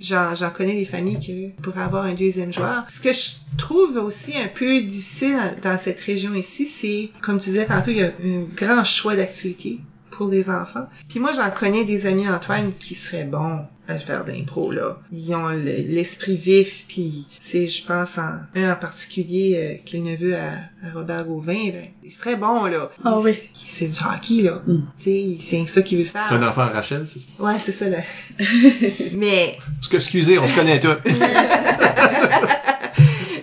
j'en, 0.00 0.34
connais 0.52 0.74
des 0.74 0.84
familles 0.84 1.18
qui 1.18 1.52
pourraient 1.62 1.82
avoir 1.82 2.04
un 2.04 2.14
deuxième 2.14 2.52
joueur. 2.52 2.84
Ce 2.88 3.00
que 3.00 3.12
je 3.12 3.30
trouve 3.56 3.96
aussi 3.96 4.36
un 4.36 4.48
peu 4.48 4.80
difficile 4.80 5.54
dans 5.62 5.78
cette 5.78 6.00
région 6.00 6.34
ici, 6.34 6.66
c'est, 6.66 7.08
comme 7.22 7.38
tu 7.38 7.50
disais 7.50 7.66
tantôt, 7.66 7.90
il 7.90 7.96
y 7.96 8.02
a 8.02 8.06
un 8.06 8.44
grand 8.56 8.84
choix 8.84 9.16
d'activités 9.16 9.78
pour 10.16 10.28
les 10.28 10.48
enfants. 10.50 10.86
Puis 11.08 11.20
moi, 11.20 11.32
j'en 11.34 11.50
connais 11.50 11.84
des 11.84 12.06
amis, 12.06 12.28
Antoine, 12.28 12.72
qui 12.78 12.94
seraient 12.94 13.24
bons 13.24 13.60
à 13.86 13.98
faire 13.98 14.24
d'impro, 14.24 14.72
là. 14.72 14.98
Ils 15.12 15.34
ont 15.34 15.48
le- 15.50 15.60
l'esprit 15.62 16.36
vif, 16.36 16.84
puis, 16.88 17.26
tu 17.44 17.50
sais, 17.50 17.68
je 17.68 17.84
pense 17.84 18.16
en 18.16 18.38
un 18.54 18.72
en 18.72 18.76
particulier, 18.76 19.56
euh, 19.58 19.74
qui 19.84 19.96
est 19.96 20.00
le 20.00 20.06
neveu 20.12 20.34
à, 20.36 20.52
à 20.86 20.92
Robert 20.94 21.24
Gauvin, 21.26 21.52
ben, 21.70 21.84
il 22.02 22.10
serait 22.10 22.36
bon, 22.36 22.64
là. 22.64 22.90
Ah 23.04 23.16
Il- 23.18 23.24
oui. 23.24 23.34
C'est 23.68 23.88
du 23.88 23.98
hockey, 23.98 24.42
là. 24.42 24.62
Mm. 24.66 24.78
Tu 24.96 25.02
sais, 25.02 25.36
c'est 25.40 25.66
ça 25.66 25.82
qu'il 25.82 25.98
veut 25.98 26.04
faire. 26.04 26.26
C'est 26.28 26.34
un 26.36 26.42
enfant 26.48 26.66
Rachel, 26.72 27.06
c'est 27.06 27.18
ça? 27.18 27.26
Ouais, 27.42 27.58
c'est 27.58 27.72
ça, 27.72 27.88
là. 27.90 27.98
Mais, 29.12 29.58
Parce 29.76 29.88
que, 29.88 29.96
excusez, 29.96 30.38
on 30.38 30.48
se 30.48 30.54
connaît 30.54 30.80
tous. 30.80 30.94
tu 31.04 31.12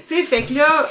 sais, 0.08 0.24
fait 0.24 0.42
que 0.44 0.54
là, 0.56 0.86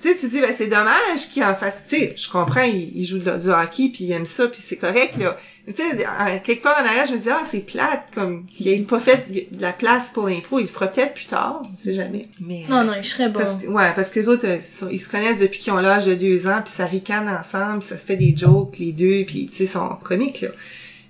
tu 0.00 0.08
sais, 0.08 0.14
tu 0.16 0.28
dis, 0.28 0.40
ben, 0.40 0.52
c'est 0.54 0.66
dommage 0.68 1.28
qu'il 1.32 1.42
en 1.42 1.54
fasse, 1.54 1.76
tu 1.88 1.96
sais, 1.96 2.12
je 2.16 2.28
comprends, 2.28 2.62
il, 2.62 2.90
il 2.96 3.06
joue 3.06 3.18
de- 3.18 3.38
du 3.38 3.48
hockey, 3.48 3.88
puis 3.92 4.04
il 4.04 4.12
aime 4.12 4.26
ça, 4.26 4.48
puis 4.48 4.60
c'est 4.64 4.76
correct, 4.76 5.16
là. 5.18 5.36
Tu 5.66 5.74
sais, 5.74 5.96
quelque 6.44 6.62
part 6.62 6.76
en 6.80 6.84
arrière, 6.86 7.06
je 7.06 7.14
me 7.14 7.18
dis, 7.18 7.28
ah, 7.28 7.42
c'est 7.48 7.60
plate, 7.60 8.02
comme, 8.14 8.46
qu'il 8.46 8.68
ait 8.68 8.78
pas 8.80 9.00
fait 9.00 9.24
de 9.30 9.60
la 9.60 9.72
place 9.72 10.10
pour 10.10 10.28
l'impro, 10.28 10.58
il 10.58 10.62
le 10.62 10.68
fera 10.68 10.86
peut-être 10.88 11.14
plus 11.14 11.24
tard, 11.26 11.62
on 11.72 11.76
sait 11.76 11.94
jamais. 11.94 12.26
Mais, 12.40 12.64
Non, 12.68 12.84
non, 12.84 12.94
il 12.94 13.04
serait 13.04 13.28
bon. 13.28 13.40
Parce 13.40 13.56
que, 13.56 13.66
ouais, 13.66 13.92
parce 13.94 14.10
que 14.10 14.20
les 14.20 14.28
autres, 14.28 14.46
euh, 14.46 14.88
ils 14.90 15.00
se 15.00 15.08
connaissent 15.08 15.38
depuis 15.38 15.58
qu'ils 15.58 15.72
ont 15.72 15.78
l'âge 15.78 16.06
de 16.06 16.14
deux 16.14 16.46
ans, 16.46 16.60
puis 16.64 16.72
ça 16.76 16.84
ricane 16.84 17.28
ensemble, 17.28 17.80
puis 17.80 17.88
ça 17.88 17.98
se 17.98 18.04
fait 18.04 18.16
des 18.16 18.34
jokes, 18.36 18.78
les 18.78 18.92
deux, 18.92 19.24
puis 19.26 19.46
tu 19.46 19.56
sais, 19.56 19.64
ils 19.64 19.68
sont 19.68 19.88
comiques, 20.04 20.42
là. 20.42 20.48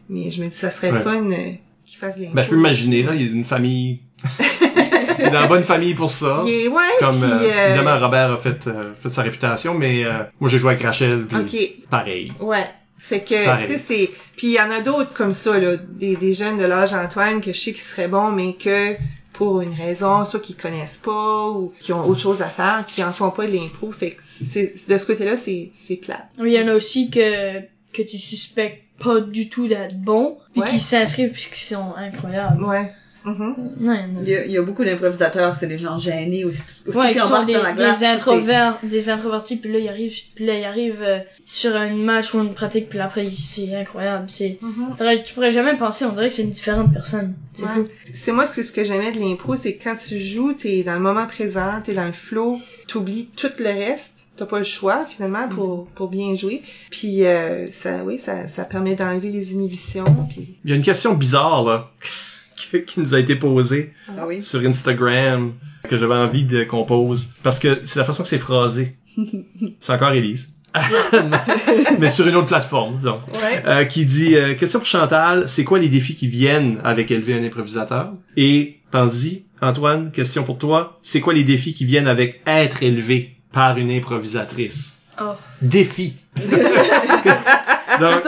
Mais 0.09 0.31
je 0.31 0.41
me 0.41 0.47
dis, 0.49 0.55
ça 0.57 0.71
serait 0.71 0.91
Ouais. 0.93 1.03
fun 1.03 1.31
euh, 1.31 1.51
qu'ils 1.85 1.99
fassent 1.99 2.17
l'impro. 2.17 2.35
Ben, 2.35 2.43
je 2.43 2.49
peux 2.49 2.57
imaginer, 2.57 3.03
là, 3.03 3.15
il 3.15 3.23
y 3.23 3.29
a 3.29 3.31
une 3.33 3.45
famille... 3.45 3.99
il 5.19 5.25
est 5.27 5.31
dans 5.31 5.41
la 5.41 5.47
bonne 5.47 5.63
famille 5.65 5.95
pour 5.95 6.11
ça. 6.11 6.43
Il 6.47 6.53
est- 6.53 6.69
ouais, 6.69 6.83
Comme, 7.01 7.21
puis, 7.21 7.31
euh, 7.31 7.51
euh, 7.53 7.69
évidemment, 7.75 7.99
Robert 7.99 8.33
a 8.33 8.37
fait, 8.37 8.67
euh, 8.67 8.93
fait 9.01 9.11
sa 9.11 9.23
réputation, 9.23 9.75
mais 9.75 10.05
euh, 10.05 10.23
moi, 10.41 10.49
j'ai 10.51 10.59
joué 10.59 10.73
avec 10.73 10.85
Rachel, 10.85 11.27
puis 11.27 11.37
Ok, 11.83 11.89
pareil. 11.91 12.33
ouais. 12.41 12.67
Fait 12.99 13.21
que, 13.21 13.61
tu 13.67 13.73
sais, 13.73 13.79
c'est... 13.79 14.11
Puis 14.37 14.49
il 14.49 14.53
y 14.55 14.61
en 14.61 14.71
a 14.71 14.81
d'autres 14.81 15.13
comme 15.13 15.33
ça, 15.35 15.59
là, 15.59 15.77
des, 15.77 16.17
des 16.17 16.35
jeunes 16.35 16.57
de 16.59 16.65
l'âge 16.65 16.93
Antoine 16.95 17.41
que 17.41 17.53
je 17.53 17.59
sais 17.61 17.73
qu'ils 17.73 17.83
seraient 17.83 18.09
bons, 18.09 18.31
mais 18.33 18.55
que 18.55 18.95
pour 19.35 19.61
une 19.61 19.75
raison, 19.75 20.25
soit 20.25 20.41
qu'ils 20.41 20.57
connaissent 20.57 21.01
pas 21.05 21.47
ou 21.51 21.73
qui 21.79 21.93
ont 21.93 22.05
autre 22.09 22.19
chose 22.21 22.41
à 22.41 22.47
faire, 22.49 22.85
qui 22.89 23.05
en 23.05 23.11
font 23.11 23.31
pas 23.31 23.47
de 23.47 23.53
l'impro. 23.53 23.93
Fait 23.93 24.13
que 24.13 24.23
c'est, 24.23 24.75
de 24.89 24.97
ce 24.99 25.07
côté-là, 25.07 25.37
c'est, 25.37 25.71
c'est. 25.75 26.01
Oui, 26.41 26.53
il 26.55 26.61
y 26.61 26.63
en 26.63 26.69
a 26.69 26.75
aussi 26.75 27.11
que, 27.11 27.61
que 27.93 28.03
tu 28.03 28.17
suspectes 28.19 28.83
pas 28.99 29.21
du 29.21 29.51
tout 29.51 29.69
d'être 29.69 29.95
bons, 30.01 30.39
puis 30.53 30.63
Ouais. 30.63 30.69
qui 30.69 30.81
s'inscrivent 30.81 31.33
puisqu'ils 31.33 31.75
sont 31.75 31.95
incroyables. 31.97 32.65
Ouais. 32.65 32.91
Mhm. 33.27 33.55
Non, 33.81 33.95
il 33.95 33.99
y 33.99 33.99
a. 33.99 34.23
Il 34.23 34.29
y, 34.29 34.35
a, 34.37 34.45
il 34.47 34.51
y 34.53 34.57
a 34.59 34.63
beaucoup 34.63 34.85
d'improvisateurs, 34.85 35.57
c'est 35.57 35.67
des 35.67 35.79
gens 35.79 35.99
gênés 35.99 36.45
aussi. 36.45 36.63
aussi 36.87 36.97
Ouais, 36.97 37.13
qui 37.13 37.19
sont 37.19 37.45
des, 37.45 37.55
dans 37.55 37.63
la 37.65 37.73
glace, 37.73 37.99
des 38.85 39.09
introvertis, 39.11 39.57
puis 39.57 39.73
là, 39.73 39.79
ils 39.81 39.89
arrivent, 39.89 40.15
puis 40.37 40.47
là, 40.47 40.57
ils 40.59 40.65
arrivent 40.65 41.03
euh, 41.03 41.19
sur 41.45 41.75
une 41.77 42.05
match 42.05 42.33
ou 42.35 42.41
une 42.41 42.55
pratique, 42.55 42.89
puis 42.89 43.01
après, 43.01 43.27
ils- 43.27 43.33
c'est 43.33 43.75
incroyable. 43.75 44.27
C'est, 44.29 44.59
Mhm. 44.63 44.95
t'aurais- 44.97 45.23
tu 45.25 45.35
pourrais 45.35 45.51
jamais 45.51 45.77
penser, 45.77 46.05
on 46.05 46.13
dirait 46.13 46.29
que 46.29 46.35
c'est 46.35 46.43
une 46.45 46.51
différente 46.51 46.93
personne. 46.93 47.35
C'est 47.53 47.65
Ouais. 47.65 47.69
cool. 47.75 47.85
C'est 48.15 48.33
moi 48.33 48.47
c'est 48.47 48.63
ce 48.63 48.71
que 48.73 48.85
j'aimais 48.85 49.11
de 49.13 49.19
l'impro, 49.19 49.57
c'est 49.57 49.75
quand 49.77 49.97
tu 49.97 50.19
joues, 50.19 50.53
t'es 50.53 50.83
dans 50.85 50.95
le 50.95 51.01
moment 51.01 51.27
présent, 51.27 51.81
t'es 51.85 51.95
dans 51.95 52.07
le 52.07 52.13
flow, 52.13 52.59
t'oublies 52.87 53.29
tout 53.35 53.49
le 53.59 53.65
reste, 53.71 54.27
t'as 54.37 54.45
pas 54.47 54.59
le 54.59 54.65
choix 54.65 55.05
finalement 55.09 55.49
pour 55.49 55.87
pour 55.97 56.09
bien 56.11 56.35
jouer. 56.37 56.63
Puis 56.91 57.25
euh, 57.25 57.67
ça, 57.73 58.05
oui, 58.05 58.19
ça 58.19 58.47
ça 58.47 58.65
permet 58.67 58.95
d'enlever 58.95 59.31
les 59.31 59.53
inhibitions. 59.53 60.05
Puis 60.29 60.59
Il 60.65 60.71
y 60.71 60.73
a 60.75 60.77
une 60.77 60.83
question 60.83 61.15
bizarre, 61.15 61.65
là, 61.65 61.91
qui, 62.57 62.83
qui 62.85 63.01
nous 63.01 63.15
a 63.15 63.21
été 63.21 63.37
posée 63.37 63.93
Ah 64.09 64.27
oui. 64.27 64.43
sur 64.43 64.61
Instagram, 64.61 65.53
que 65.89 65.97
j'avais 65.97 66.15
envie 66.15 66.45
de 66.45 66.65
qu'on 66.65 66.85
pose, 66.85 67.31
parce 67.43 67.59
que 67.59 67.81
c'est 67.85 67.99
la 67.99 68.05
façon 68.05 68.23
que 68.23 68.29
c'est 68.29 68.39
phrasé. 68.39 68.97
C'est 69.81 69.93
encore 69.93 70.13
Élise. 70.13 70.51
Mais 71.99 72.11
sur 72.11 72.27
une 72.29 72.37
autre 72.37 72.49
plateforme, 72.49 72.97
disons. 72.99 73.21
ouais. 73.33 73.63
Euh, 73.67 73.85
qui 73.85 74.05
dit 74.05 74.37
euh, 74.37 74.55
question 74.55 74.79
pour 74.81 74.87
Chantal, 74.87 75.49
c'est 75.49 75.65
quoi 75.65 75.79
les 75.79 75.89
défis 75.89 76.15
qui 76.17 76.27
viennent 76.29 76.81
avec 76.85 77.11
élever 77.11 77.33
un 77.35 77.43
improvisateur 77.43 78.13
Et 78.37 78.77
pense-y, 78.91 79.45
Antoine, 79.63 80.11
question 80.11 80.45
pour 80.45 80.59
toi, 80.59 80.99
c'est 81.03 81.21
quoi 81.21 81.33
les 81.33 81.45
défis 81.45 81.73
qui 81.73 81.87
viennent 81.87 82.09
avec 82.09 82.43
être 82.47 82.83
élevé 82.83 83.37
par 83.53 83.79
une 83.79 83.91
improvisatrice 83.91 84.99
Oh. 85.19 85.33
Défi. 85.63 86.15
Donc, 86.37 88.23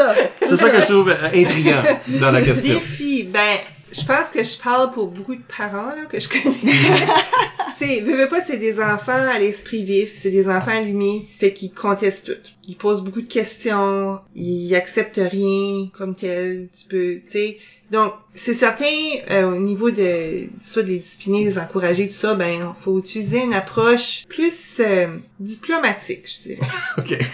c'est 0.47 0.57
ça 0.57 0.70
que 0.70 0.81
je 0.81 0.87
trouve 0.87 1.11
euh, 1.11 1.26
intriguant 1.35 1.83
dans 2.20 2.31
la 2.31 2.41
question. 2.41 2.74
Défi, 2.74 3.24
ben 3.24 3.59
je 3.93 4.05
pense 4.05 4.30
que 4.32 4.45
je 4.45 4.59
parle 4.59 4.93
pour 4.93 5.09
beaucoup 5.09 5.34
de 5.34 5.43
parents 5.57 5.95
là 5.95 6.05
que 6.09 6.20
je 6.20 6.28
connais. 6.28 6.55
c'est 7.76 8.01
veux, 8.01 8.16
veux 8.16 8.28
pas 8.28 8.41
c'est 8.43 8.59
des 8.59 8.80
enfants 8.80 9.12
à 9.12 9.39
l'esprit 9.39 9.84
vif, 9.84 10.12
c'est 10.14 10.30
des 10.30 10.49
enfants 10.49 10.72
allumés, 10.72 11.26
fait 11.39 11.53
qu'ils 11.53 11.72
contestent 11.72 12.26
tout. 12.26 12.51
Ils 12.66 12.76
posent 12.76 13.03
beaucoup 13.03 13.22
de 13.22 13.28
questions, 13.28 14.20
ils 14.34 14.74
acceptent 14.74 15.20
rien 15.22 15.89
comme 15.97 16.14
tel, 16.14 16.68
tu 16.76 16.86
peux, 16.89 17.20
tu 17.24 17.30
sais. 17.30 17.59
Donc, 17.91 18.12
c'est 18.34 18.55
certain, 18.55 18.84
euh, 19.30 19.51
au 19.51 19.61
niveau 19.61 19.91
de, 19.91 20.49
soit 20.61 20.82
de 20.82 20.89
les 20.89 20.99
discipliner, 20.99 21.45
les 21.45 21.59
encourager, 21.59 22.07
tout 22.09 22.14
ça, 22.14 22.34
ben, 22.34 22.74
faut 22.84 22.99
utiliser 22.99 23.39
une 23.41 23.55
approche 23.55 24.24
plus 24.28 24.80
euh, 24.80 25.07
diplomatique, 25.41 26.24
je 26.26 26.49
dirais. 26.49 26.68
Ok. 26.99 27.18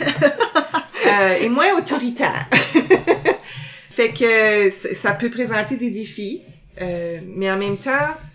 Euh, 1.06 1.36
et 1.36 1.50
moins 1.50 1.76
autoritaire. 1.78 2.48
Fait 3.94 4.10
que 4.12 4.70
ça 4.94 5.12
peut 5.12 5.30
présenter 5.30 5.76
des 5.76 5.90
défis, 5.90 6.42
euh, 6.80 7.18
mais 7.36 7.50
en 7.50 7.56
même 7.56 7.76
temps, 7.76 7.90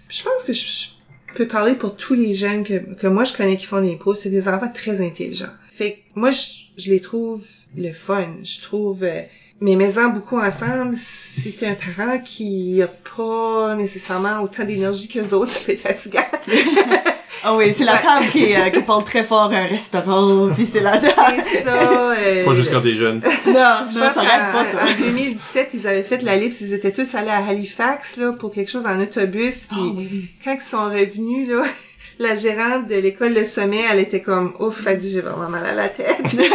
je 0.10 0.24
pense 0.24 0.43
que 0.43 0.53
je, 0.53 0.88
peux 1.36 1.47
parler 1.47 1.76
pour 1.76 1.95
tous 1.95 2.16
les 2.16 2.34
jeunes 2.34 2.64
que, 2.64 2.80
que 2.95 3.05
moi 3.05 3.24
je 3.24 3.34
connais 3.34 3.55
qui 3.55 3.68
font 3.68 3.82
des 3.82 3.97
pauses. 3.97 4.20
C'est 4.20 4.32
des 4.32 4.47
enfants 4.47 4.72
très 4.74 4.99
intelligents. 5.05 5.53
Fait 5.72 5.91
que 5.91 5.97
moi, 6.16 6.32
je, 6.32 6.39
je 6.78 6.89
les 6.89 6.99
trouve 7.01 7.43
le 7.78 7.91
fun. 7.91 8.30
Je 8.43 8.62
trouve... 8.62 9.03
euh, 9.03 9.22
mais 9.62 9.76
maisons 9.76 10.07
beaucoup 10.10 10.39
ensemble, 10.39 10.95
si 10.97 11.51
t'es 11.51 11.68
un 11.68 11.76
parent 11.76 12.20
qui 12.20 12.82
a 12.82 12.88
pas 12.88 13.76
nécessairement 13.76 14.41
autant 14.41 14.64
d'énergie 14.64 15.10
que 15.10 15.20
les 15.20 15.34
autres, 15.34 15.51
ça 15.51 15.66
peut 15.66 15.74
être 15.74 15.82
fatigant. 15.82 16.24
Ah 17.43 17.55
oui, 17.55 17.73
c'est 17.73 17.85
la 17.85 17.93
Ouais. 17.95 18.01
table 18.01 18.25
qui, 18.31 18.53
euh, 18.55 18.69
qui 18.69 18.81
parle 18.81 19.03
très 19.03 19.23
fort 19.23 19.51
à 19.53 19.57
un 19.57 19.65
restaurant, 19.67 20.49
puis 20.53 20.65
c'est 20.65 20.81
la 20.81 20.97
table. 20.99 21.41
C'est 21.51 21.63
ça. 21.63 22.11
euh, 22.11 22.45
Pas 22.45 22.53
juste 22.53 22.71
quand 22.71 22.81
t'es 22.81 22.93
jeune. 22.95 23.19
Non, 23.19 23.87
Je 23.89 23.99
non, 23.99 24.05
pense 24.05 24.13
ça 24.13 24.21
arrête 24.21 24.51
pas 24.53 24.65
ça. 24.65 24.83
en 24.83 24.97
2017, 24.99 25.69
ils 25.73 25.87
avaient 25.87 26.03
fait 26.03 26.21
la 26.21 26.35
liste, 26.37 26.61
ils 26.61 26.73
étaient 26.73 26.91
tous 26.91 27.07
allés 27.15 27.29
à 27.29 27.43
Halifax 27.45 28.17
là 28.17 28.33
pour 28.33 28.51
quelque 28.51 28.69
chose 28.71 28.85
en 28.85 28.99
autobus. 28.99 29.55
Puis 29.69 29.77
Ah 29.79 29.93
oui, 29.95 30.25
quand 30.43 30.53
ils 30.53 30.61
sont 30.61 30.85
revenus 30.85 31.49
là, 31.49 31.63
la 32.19 32.35
gérante 32.35 32.87
de 32.87 32.95
l'école 32.95 33.33
Le 33.33 33.45
Sommet, 33.45 33.83
elle 33.89 33.99
était 33.99 34.19
comme 34.21 34.53
ouf, 34.59 34.85
elle 34.85 34.97
dit 34.97 35.09
j'ai 35.11 35.21
vraiment 35.21 35.47
mal 35.49 35.65
à 35.65 35.73
la 35.73 35.87
tête. 35.89 36.17
tu 36.29 36.37
sais, 36.37 36.49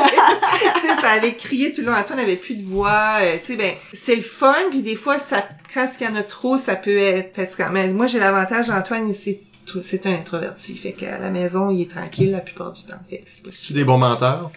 ça 1.01 1.11
avait 1.16 1.32
crié 1.35 1.72
tout 1.72 1.80
le 1.80 1.87
long. 1.89 1.95
Antoine 1.95 2.18
n'avait 2.18 2.37
plus 2.37 2.55
de 2.57 2.62
voix. 2.64 3.16
euh, 3.20 3.37
tu 3.45 3.53
sais, 3.53 3.57
ben 3.57 3.72
c'est 3.95 4.16
le 4.16 4.22
fun. 4.22 4.55
Puis 4.70 4.82
des 4.82 4.97
fois, 4.97 5.18
ça, 5.18 5.45
quand 5.72 5.87
il 6.01 6.05
y 6.07 6.09
en 6.09 6.14
a 6.16 6.22
trop, 6.22 6.59
ça 6.59 6.76
peut 6.76 6.97
être 6.97 7.35
fatigant. 7.35 7.68
Mais 7.72 7.89
moi, 7.89 8.07
j'ai 8.07 8.18
l'avantage, 8.18 8.68
Antoine, 8.70 9.09
il- 9.09 9.14
c'est 9.14 9.39
c'est 9.83 10.07
un 10.07 10.15
introverti. 10.15 10.77
Fait 10.77 10.93
qu'à 10.93 11.19
la 11.19 11.31
maison, 11.31 11.71
il 11.71 11.83
est 11.83 11.91
tranquille 11.91 12.31
la 12.31 12.41
plupart 12.41 12.73
du 12.73 12.83
temps. 12.85 13.01
Fait 13.09 13.19
que 13.19 13.25
c'est 13.27 13.43
pas 13.43 13.51
Tu 13.51 13.73
es 13.73 13.77
des 13.77 13.85
bons 13.85 13.99
menteurs? 13.99 14.51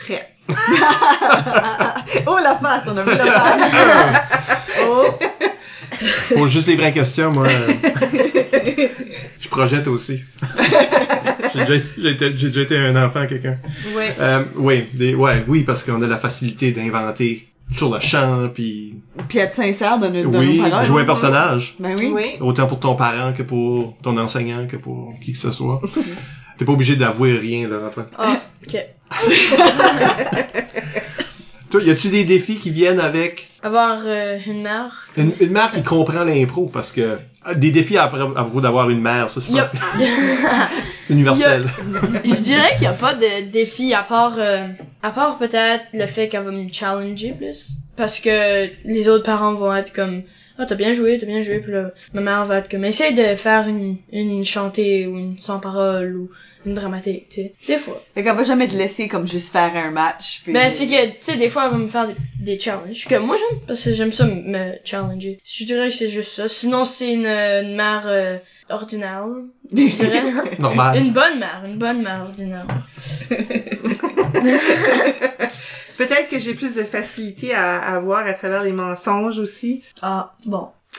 très. 0.00 0.34
Oh 2.26 2.38
la 2.42 2.56
face, 2.56 2.84
on 2.86 2.96
a 2.96 3.02
vu 3.02 3.10
la 3.16 3.24
face. 3.24 4.22
oh. 4.84 5.06
Pour 6.34 6.46
juste 6.48 6.66
les 6.66 6.76
vraies 6.76 6.92
questions, 6.92 7.30
moi, 7.30 7.46
euh, 7.46 7.72
je 9.38 9.48
projette 9.48 9.86
aussi. 9.86 10.20
j'ai 11.54 11.64
déjà, 11.64 11.84
j'ai 11.98 12.10
été, 12.10 12.32
j'ai 12.36 12.48
déjà 12.48 12.60
été 12.62 12.76
un 12.78 12.96
enfant, 12.96 13.26
quelqu'un. 13.26 13.58
Euh, 14.18 14.44
oui, 14.56 14.88
des, 14.94 15.14
ouais, 15.14 15.44
oui, 15.46 15.62
parce 15.62 15.84
qu'on 15.84 16.02
a 16.02 16.06
la 16.06 16.16
facilité 16.16 16.72
d'inventer 16.72 17.49
sur 17.76 17.92
le 17.92 18.00
champ, 18.00 18.48
puis 18.52 18.96
Puis 19.28 19.38
être 19.38 19.54
sincère 19.54 19.98
dans, 19.98 20.10
nos- 20.10 20.28
dans 20.30 20.38
oui, 20.38 20.58
nos 20.58 20.68
paroles. 20.68 20.84
jouer 20.84 21.02
un 21.02 21.06
personnage. 21.06 21.74
Ben 21.78 21.94
oui. 21.98 22.10
Oui. 22.12 22.24
Autant 22.40 22.66
pour 22.66 22.78
ton 22.80 22.94
parent 22.96 23.32
que 23.32 23.42
pour 23.42 23.96
ton 24.02 24.16
enseignant 24.18 24.66
que 24.66 24.76
pour 24.76 25.14
qui 25.20 25.32
que 25.32 25.38
ce 25.38 25.50
soit. 25.50 25.80
T'es 26.58 26.64
pas 26.64 26.72
obligé 26.72 26.96
d'avouer 26.96 27.38
rien, 27.38 27.68
là, 27.68 27.76
Antoine. 27.86 28.06
Ah, 28.18 28.40
ok. 28.66 28.76
Toi, 31.70 31.82
y 31.82 31.90
a-tu 31.90 32.08
des 32.08 32.24
défis 32.24 32.56
qui 32.56 32.70
viennent 32.70 33.00
avec? 33.00 33.48
Avoir 33.62 34.00
euh, 34.04 34.38
une 34.46 34.62
mère. 34.62 35.06
une, 35.16 35.32
une 35.40 35.50
mère 35.50 35.70
qui 35.70 35.82
comprend 35.82 36.24
l'impro? 36.24 36.66
Parce 36.66 36.92
que 36.92 37.00
euh, 37.46 37.54
des 37.54 37.70
défis 37.70 37.96
à, 37.96 38.08
pro- 38.08 38.32
à 38.36 38.42
propos 38.42 38.60
d'avoir 38.60 38.90
une 38.90 39.00
mère, 39.00 39.30
ça, 39.30 39.40
Y 39.48 39.58
a- 39.60 39.70
c'est 40.98 41.14
universel. 41.14 41.68
Je 42.24 42.42
dirais 42.42 42.72
qu'il 42.74 42.84
y 42.84 42.86
a 42.86 42.92
pas 42.92 43.14
de 43.14 43.50
défi 43.50 43.94
à 43.94 44.02
part 44.02 44.34
euh, 44.38 44.66
à 45.02 45.10
part 45.10 45.38
peut-être 45.38 45.84
le 45.92 46.06
fait 46.06 46.28
qu'elle 46.28 46.42
va 46.42 46.50
me 46.50 46.72
challenger 46.72 47.32
plus 47.32 47.70
parce 47.96 48.20
que 48.20 48.68
les 48.84 49.08
autres 49.08 49.24
parents 49.24 49.54
vont 49.54 49.74
être 49.74 49.92
comme 49.92 50.22
ah 50.58 50.66
t'as 50.66 50.74
bien 50.74 50.92
joué 50.92 51.18
t'as 51.18 51.26
bien 51.26 51.40
joué 51.40 51.58
puis 51.58 51.72
là 51.72 51.90
ma 52.14 52.20
mère 52.20 52.44
va 52.44 52.58
être 52.58 52.70
comme 52.70 52.84
essaye 52.84 53.14
de 53.14 53.34
faire 53.34 53.66
une 53.68 53.96
une 54.12 54.44
chantée 54.44 55.06
ou 55.06 55.16
une 55.18 55.38
sans 55.38 55.58
parole 55.58 56.16
ou 56.16 56.30
une 56.66 56.74
dramatique 56.74 57.28
tu 57.30 57.34
sais 57.42 57.52
des 57.66 57.78
fois 57.78 58.02
Fait 58.14 58.22
qu'on 58.22 58.34
va 58.34 58.42
jamais 58.42 58.68
te 58.68 58.76
laisser 58.76 59.08
comme 59.08 59.26
juste 59.26 59.50
faire 59.52 59.74
un 59.74 59.90
match. 59.90 60.40
puis- 60.44 60.52
ben 60.52 60.68
c'est 60.68 60.86
que 60.86 61.06
tu 61.12 61.14
sais 61.18 61.36
des 61.36 61.48
fois 61.48 61.64
elle 61.66 61.70
va 61.72 61.78
me 61.78 61.86
faire 61.88 62.06
des, 62.06 62.14
des 62.38 62.58
challenges 62.60 63.06
que 63.06 63.14
moi 63.16 63.36
j'aime 63.36 63.60
parce 63.66 63.82
que 63.84 63.92
j'aime 63.94 64.12
ça 64.12 64.26
me 64.26 64.74
challenger 64.84 65.38
je 65.44 65.64
dirais 65.64 65.88
que 65.88 65.94
c'est 65.94 66.08
juste 66.10 66.32
ça 66.32 66.48
sinon 66.48 66.84
c'est 66.84 67.12
une, 67.14 67.26
une 67.26 67.76
mère 67.76 68.02
euh, 68.06 68.36
ordinaire 68.68 69.24
je 69.72 69.76
dirais 69.94 70.22
Normal. 70.58 70.98
une 70.98 71.12
bonne 71.12 71.38
mère 71.38 71.62
une 71.64 71.78
bonne 71.78 72.02
mère 72.02 72.22
ordinaire 72.22 72.66
Peut-être 75.96 76.28
que 76.30 76.38
j'ai 76.38 76.54
plus 76.54 76.74
de 76.74 76.82
facilité 76.82 77.52
à, 77.54 77.78
à 77.78 78.00
voir 78.00 78.26
à 78.26 78.32
travers 78.32 78.62
les 78.62 78.72
mensonges 78.72 79.38
aussi. 79.38 79.82
ah 80.00 80.34
bon 80.46 80.68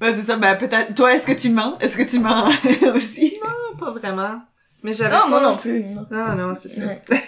Ben, 0.00 0.14
c'est 0.14 0.22
ça, 0.24 0.36
ben 0.36 0.54
peut-être. 0.56 0.94
Toi, 0.94 1.14
est-ce 1.14 1.26
que 1.26 1.32
tu 1.32 1.48
mens? 1.50 1.78
Est-ce 1.78 1.96
que 1.96 2.02
tu 2.02 2.18
mens 2.18 2.48
aussi? 2.94 3.38
Non, 3.42 3.76
pas 3.78 3.92
vraiment. 3.92 4.42
Mais 4.82 4.94
j'avais 4.94 5.10
non 5.14 5.22
pas... 5.22 5.28
moi 5.28 5.40
non 5.42 5.56
plus 5.56 5.82
non. 5.84 6.06
Non, 6.10 6.34
non, 6.36 6.54
c'est 6.54 6.68
ça. 6.68 6.82
Ouais. 6.86 7.00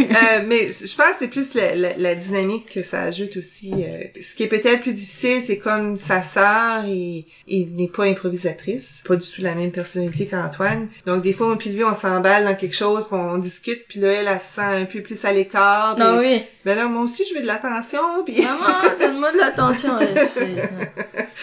Euh, 0.00 0.42
mais 0.46 0.68
je 0.72 0.94
pense 0.96 1.06
que 1.10 1.16
c'est 1.18 1.28
plus 1.28 1.52
la, 1.54 1.74
la, 1.74 1.96
la 1.96 2.14
dynamique 2.14 2.72
que 2.72 2.82
ça 2.82 3.02
ajoute 3.02 3.36
aussi. 3.36 3.72
euh, 3.76 4.04
ce 4.22 4.34
qui 4.34 4.44
est 4.44 4.46
peut-être 4.48 4.80
plus 4.80 4.92
difficile, 4.94 5.42
c'est 5.46 5.58
comme 5.58 5.96
sa 5.96 6.22
sœur 6.22 6.84
et, 6.86 7.26
et 7.46 7.66
n'est 7.66 7.88
pas 7.88 8.04
improvisatrice, 8.04 9.02
pas 9.06 9.16
du 9.16 9.28
tout 9.28 9.42
la 9.42 9.54
même 9.54 9.70
personnalité 9.70 10.26
qu'Antoine. 10.26 10.88
Donc 11.04 11.22
des 11.22 11.32
fois, 11.34 11.48
moi 11.48 11.58
puis 11.58 11.70
lui, 11.70 11.84
on 11.84 11.94
s'emballe 11.94 12.44
dans 12.44 12.54
quelque 12.54 12.76
chose, 12.76 13.08
puis 13.08 13.16
on 13.18 13.36
discute, 13.38 13.84
puis 13.88 14.00
là, 14.00 14.08
elle, 14.12 14.28
elle 14.28 14.40
se 14.40 14.54
sent 14.54 14.62
un 14.82 14.84
peu 14.86 15.02
plus 15.02 15.22
à 15.24 15.32
l'écart. 15.32 15.94
puis- 15.96 16.04
Ah 16.06 16.18
oui. 16.18 16.42
Ben 16.64 16.76
là, 16.76 16.86
moi 16.86 17.02
aussi, 17.02 17.24
je 17.28 17.34
veux 17.34 17.42
de 17.42 17.46
l'attention, 17.46 18.00
puis 18.24 18.40
Maman, 18.40 18.96
donne-moi 18.98 19.32
de 19.32 19.38
l'attention. 19.38 19.92
C'est 20.16 20.48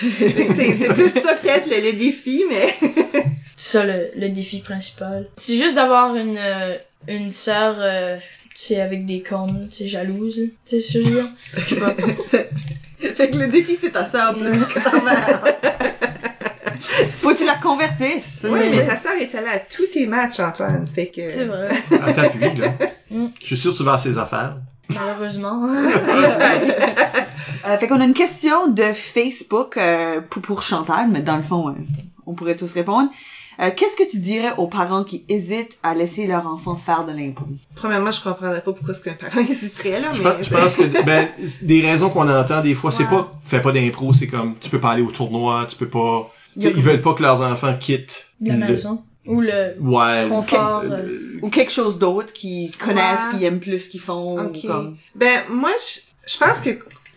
c'est 0.56 0.76
c'est 0.78 0.94
plus 0.94 1.10
ça 1.10 1.36
peut-être 1.36 1.68
le, 1.68 1.92
le 1.92 1.94
défi, 1.98 2.44
mais 2.50 2.74
c'est 3.56 3.70
ça 3.70 3.86
le, 3.86 4.10
le 4.16 4.30
défi 4.30 4.60
principal. 4.62 5.05
C'est 5.36 5.56
juste 5.56 5.76
d'avoir 5.76 6.16
une 6.16 6.38
euh, 6.38 6.78
une 7.08 7.32
sœur, 7.32 7.76
euh, 7.80 8.18
tu 8.54 8.62
sais, 8.62 8.82
avec 8.82 9.06
des 9.06 9.22
cornes, 9.22 9.68
tu 9.70 9.78
sais, 9.78 9.88
jalouse. 9.88 10.36
Tu 10.36 10.52
sais 10.66 10.80
ce 10.80 10.94
que 10.94 11.04
je 11.04 11.10
veux 11.10 11.22
dire? 11.22 11.30
Je 11.58 11.76
sais 11.76 11.80
pas. 11.80 11.94
fait 13.16 13.30
que 13.30 13.38
le 13.38 13.48
défi, 13.48 13.78
c'est 13.80 13.92
ta 13.92 14.08
sœur 14.08 14.36
plus 14.38 14.66
que 14.66 14.80
ta 14.80 15.02
mère. 15.02 15.42
Faut 17.22 17.30
que 17.30 17.38
tu 17.38 17.46
la 17.46 17.56
convertisses. 17.56 18.46
oui, 18.50 18.60
mais 18.72 18.86
ta 18.86 18.96
sœur 18.96 19.14
est 19.14 19.34
allée 19.36 19.48
à 19.48 19.60
tous 19.60 19.88
tes 19.88 20.08
matchs, 20.08 20.40
Antoine. 20.40 20.86
Fait 20.88 21.08
que 21.08 21.30
C'est 21.30 21.46
vrai. 21.46 21.70
À 22.06 22.14
t'appuie, 22.14 22.56
là. 22.58 22.74
Mm. 23.10 23.28
Je 23.40 23.46
suis 23.46 23.58
sûr 23.58 23.74
que 23.74 23.78
tu 23.78 23.84
vas 23.84 23.94
à 23.94 23.98
ses 23.98 24.18
affaires. 24.18 24.58
Malheureusement. 24.90 25.68
Euh, 27.68 27.78
fait 27.78 27.88
qu'on 27.88 28.00
a 28.00 28.06
une 28.06 28.14
question 28.14 28.68
de 28.68 28.94
Facebook 28.94 29.78
euh, 29.78 30.22
pour, 30.30 30.42
pour 30.42 30.62
Chantal, 30.62 31.08
mais 31.10 31.22
dans 31.22 31.38
le 31.38 31.44
fond, 31.44 31.70
euh, 31.70 31.74
on 32.28 32.34
pourrait 32.34 32.56
tous 32.56 32.72
répondre. 32.74 33.10
Euh, 33.62 33.70
Qu'est-ce 33.76 33.96
que 33.96 34.10
tu 34.10 34.20
dirais 34.20 34.52
aux 34.58 34.68
parents 34.68 35.04
qui 35.04 35.24
hésitent 35.30 35.78
à 35.84 35.94
laisser 35.96 36.28
leur 36.28 36.48
enfant 36.48 36.76
faire 36.76 37.06
de 37.06 37.12
l'impro? 37.14 37.46
premièrement, 37.76 38.12
je 38.12 38.22
comprendrais 38.22 38.62
pas 38.62 38.74
pourquoi 38.74 38.94
est-ce 38.94 39.04
qu'un 39.04 39.14
parent 39.14 39.40
hésiterait 39.50 40.00
là, 40.02 40.12
Je 40.12 40.22
mais 40.22 40.30
pense, 40.32 40.46
je 40.46 40.50
pense 40.54 40.76
que 40.76 41.04
ben, 41.06 41.30
des 41.62 41.82
raisons 41.82 42.10
qu'on 42.10 42.28
entend 42.30 42.62
des 42.62 42.74
fois, 42.76 42.92
c'est 42.92 43.06
pas 43.06 43.34
fais 43.46 43.62
pas 43.62 43.72
d'impro, 43.72 44.14
c'est 44.14 44.28
comme 44.28 44.56
tu 44.60 44.70
peux 44.70 44.80
pas 44.80 44.92
aller 44.92 45.02
au 45.02 45.12
tournoi, 45.12 45.66
tu 45.70 45.76
peux 45.76 45.88
pas. 45.90 46.32
tu 46.56 46.62
sais, 46.64 46.74
Ils 46.76 46.82
veulent 46.84 47.02
pas 47.02 47.14
que 47.14 47.22
leurs 47.24 47.42
enfants 47.42 47.74
quittent 47.80 48.28
la 48.42 48.54
le- 48.56 48.66
maison. 48.68 49.04
Ou 49.28 49.42
le 49.42 49.76
Ouais. 49.80 50.28
confort. 50.30 50.84
le- 50.84 50.90
euh, 50.92 51.40
Ou 51.42 51.50
quelque 51.50 51.72
chose 51.72 51.98
d'autre 51.98 52.32
qu'ils 52.32 52.70
connaissent 52.78 53.22
Ouais. 53.32 53.38
puis 53.38 53.44
aiment 53.46 53.60
plus 53.60 53.80
ce 53.80 53.90
qu'ils 53.90 54.00
font. 54.02 54.38
Ok. 54.40 54.60
ou 54.64 54.68
comme... 54.68 54.98
Ben, 55.16 55.40
moi, 55.50 55.72
je, 55.82 56.32
je 56.32 56.38
pense 56.38 56.60
que 56.60 56.70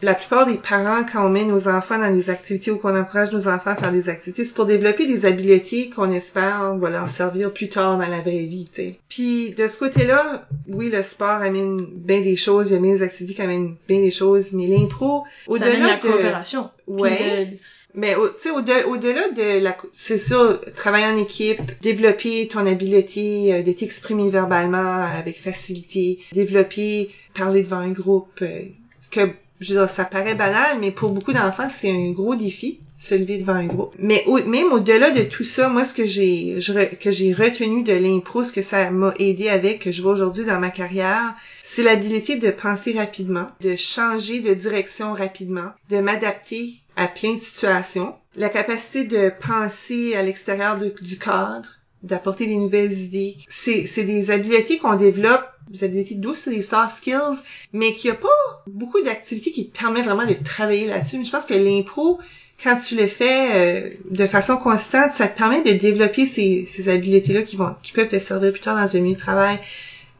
la 0.02 0.14
plupart 0.14 0.46
des 0.46 0.54
parents, 0.54 1.04
quand 1.10 1.26
on 1.26 1.28
met 1.28 1.44
nos 1.44 1.66
enfants 1.68 1.98
dans 1.98 2.12
des 2.14 2.30
activités 2.30 2.70
ou 2.70 2.76
qu'on 2.76 2.96
encourage 2.98 3.32
nos 3.32 3.48
enfants 3.48 3.70
à 3.70 3.76
faire 3.76 3.90
des 3.92 4.08
activités, 4.08 4.44
c'est 4.44 4.54
pour 4.54 4.66
développer 4.66 5.06
des 5.06 5.24
habiletés 5.26 5.90
qu'on 5.90 6.10
espère 6.10 6.76
va 6.76 6.90
leur 6.90 7.08
servir 7.08 7.52
plus 7.52 7.68
tard 7.68 7.98
dans 7.98 8.06
la 8.08 8.20
vraie 8.20 8.44
vie. 8.44 8.68
Puis, 9.08 9.50
de 9.52 9.66
ce 9.66 9.78
côté-là, 9.78 10.46
oui, 10.68 10.90
le 10.90 11.02
sport 11.02 11.42
amène 11.42 11.78
bien 11.80 12.20
des 12.20 12.36
choses, 12.36 12.70
il 12.70 12.74
y 12.74 12.76
a 12.76 12.80
bien 12.80 12.94
des 12.94 13.02
activités 13.02 13.34
qui 13.34 13.42
amènent 13.42 13.74
bien 13.88 14.00
des 14.00 14.10
choses, 14.12 14.52
mais 14.52 14.66
l'impro, 14.66 15.24
au-delà 15.46 15.78
la 15.78 15.96
de... 15.96 16.00
coopération. 16.02 16.70
Puis 16.86 16.94
Ouais. 17.02 17.58
Mais 17.94 18.14
tu 18.14 18.20
sais, 18.40 18.50
au-de- 18.50 18.84
au-delà 18.86 19.30
de 19.30 19.60
la, 19.60 19.76
c'est 19.92 20.18
sûr, 20.18 20.60
travailler 20.76 21.06
en 21.06 21.16
équipe, 21.18 21.60
développer 21.80 22.46
ton 22.46 22.66
habileté 22.66 23.52
euh, 23.52 23.62
de 23.62 23.72
t'exprimer 23.72 24.28
verbalement 24.30 25.02
avec 25.18 25.40
facilité, 25.40 26.18
développer, 26.32 27.10
parler 27.34 27.62
devant 27.62 27.78
un 27.78 27.90
groupe, 27.90 28.28
euh, 28.42 28.60
que, 29.10 29.20
je 29.60 29.74
veux 29.74 29.80
dire, 29.80 29.88
ça 29.88 30.04
paraît 30.04 30.34
banal, 30.34 30.78
mais 30.80 30.90
pour 30.90 31.12
beaucoup 31.12 31.32
d'enfants, 31.32 31.68
c'est 31.74 31.90
un 31.90 32.10
gros 32.12 32.36
défi, 32.36 32.80
se 32.98 33.14
lever 33.14 33.38
devant 33.38 33.54
un 33.54 33.66
groupe. 33.66 33.94
Mais 33.98 34.24
même 34.46 34.72
au-delà 34.72 35.10
de 35.10 35.22
tout 35.22 35.44
ça, 35.44 35.68
moi, 35.68 35.84
ce 35.84 35.94
que 35.94 36.06
j'ai, 36.06 36.58
que 37.00 37.10
j'ai 37.10 37.32
retenu 37.32 37.82
de 37.82 37.92
l'impro, 37.92 38.44
ce 38.44 38.52
que 38.52 38.62
ça 38.62 38.90
m'a 38.90 39.14
aidé 39.18 39.48
avec, 39.48 39.80
que 39.80 39.92
je 39.92 40.02
vois 40.02 40.12
aujourd'hui 40.12 40.44
dans 40.44 40.58
ma 40.58 40.70
carrière, 40.70 41.34
c'est 41.62 41.82
l'habilité 41.82 42.36
de 42.36 42.50
penser 42.50 42.92
rapidement, 42.92 43.48
de 43.60 43.76
changer 43.76 44.40
de 44.40 44.54
direction 44.54 45.12
rapidement, 45.12 45.70
de 45.90 45.98
m'adapter 45.98 46.74
à 46.96 47.06
plein 47.06 47.34
de 47.34 47.40
situations, 47.40 48.14
la 48.34 48.48
capacité 48.48 49.04
de 49.04 49.30
penser 49.46 50.14
à 50.16 50.22
l'extérieur 50.22 50.76
du 50.78 51.18
cadre, 51.18 51.68
d'apporter 52.02 52.46
des 52.46 52.56
nouvelles 52.56 52.92
idées. 52.92 53.36
C'est 53.48 54.04
des 54.04 54.30
habiletés 54.30 54.78
qu'on 54.78 54.96
développe, 54.96 55.44
des 55.70 55.84
habiletés 55.84 56.14
douces, 56.14 56.48
des 56.48 56.62
soft 56.62 56.96
skills, 56.96 57.38
mais 57.72 57.94
qu'il 57.94 58.10
n'y 58.10 58.16
a 58.16 58.20
pas 58.20 58.64
beaucoup 58.66 59.00
d'activités 59.02 59.52
qui 59.52 59.68
te 59.68 59.78
permettent 59.78 60.06
vraiment 60.06 60.26
de 60.26 60.34
travailler 60.34 60.86
là-dessus. 60.86 61.18
Mais 61.18 61.24
je 61.24 61.30
pense 61.30 61.46
que 61.46 61.54
l'impro, 61.54 62.18
quand 62.62 62.78
tu 62.78 62.96
le 62.96 63.06
fais 63.06 63.48
euh, 63.52 63.90
de 64.10 64.26
façon 64.26 64.56
constante, 64.56 65.12
ça 65.14 65.28
te 65.28 65.36
permet 65.36 65.62
de 65.62 65.78
développer 65.78 66.26
ces, 66.26 66.64
ces 66.64 66.88
habiletés-là 66.88 67.42
qui 67.42 67.56
vont, 67.56 67.74
qui 67.82 67.92
peuvent 67.92 68.08
te 68.08 68.18
servir 68.18 68.52
plus 68.52 68.60
tard 68.60 68.76
dans 68.76 68.96
un 68.96 69.00
milieu 69.00 69.14
de 69.14 69.20
travail. 69.20 69.58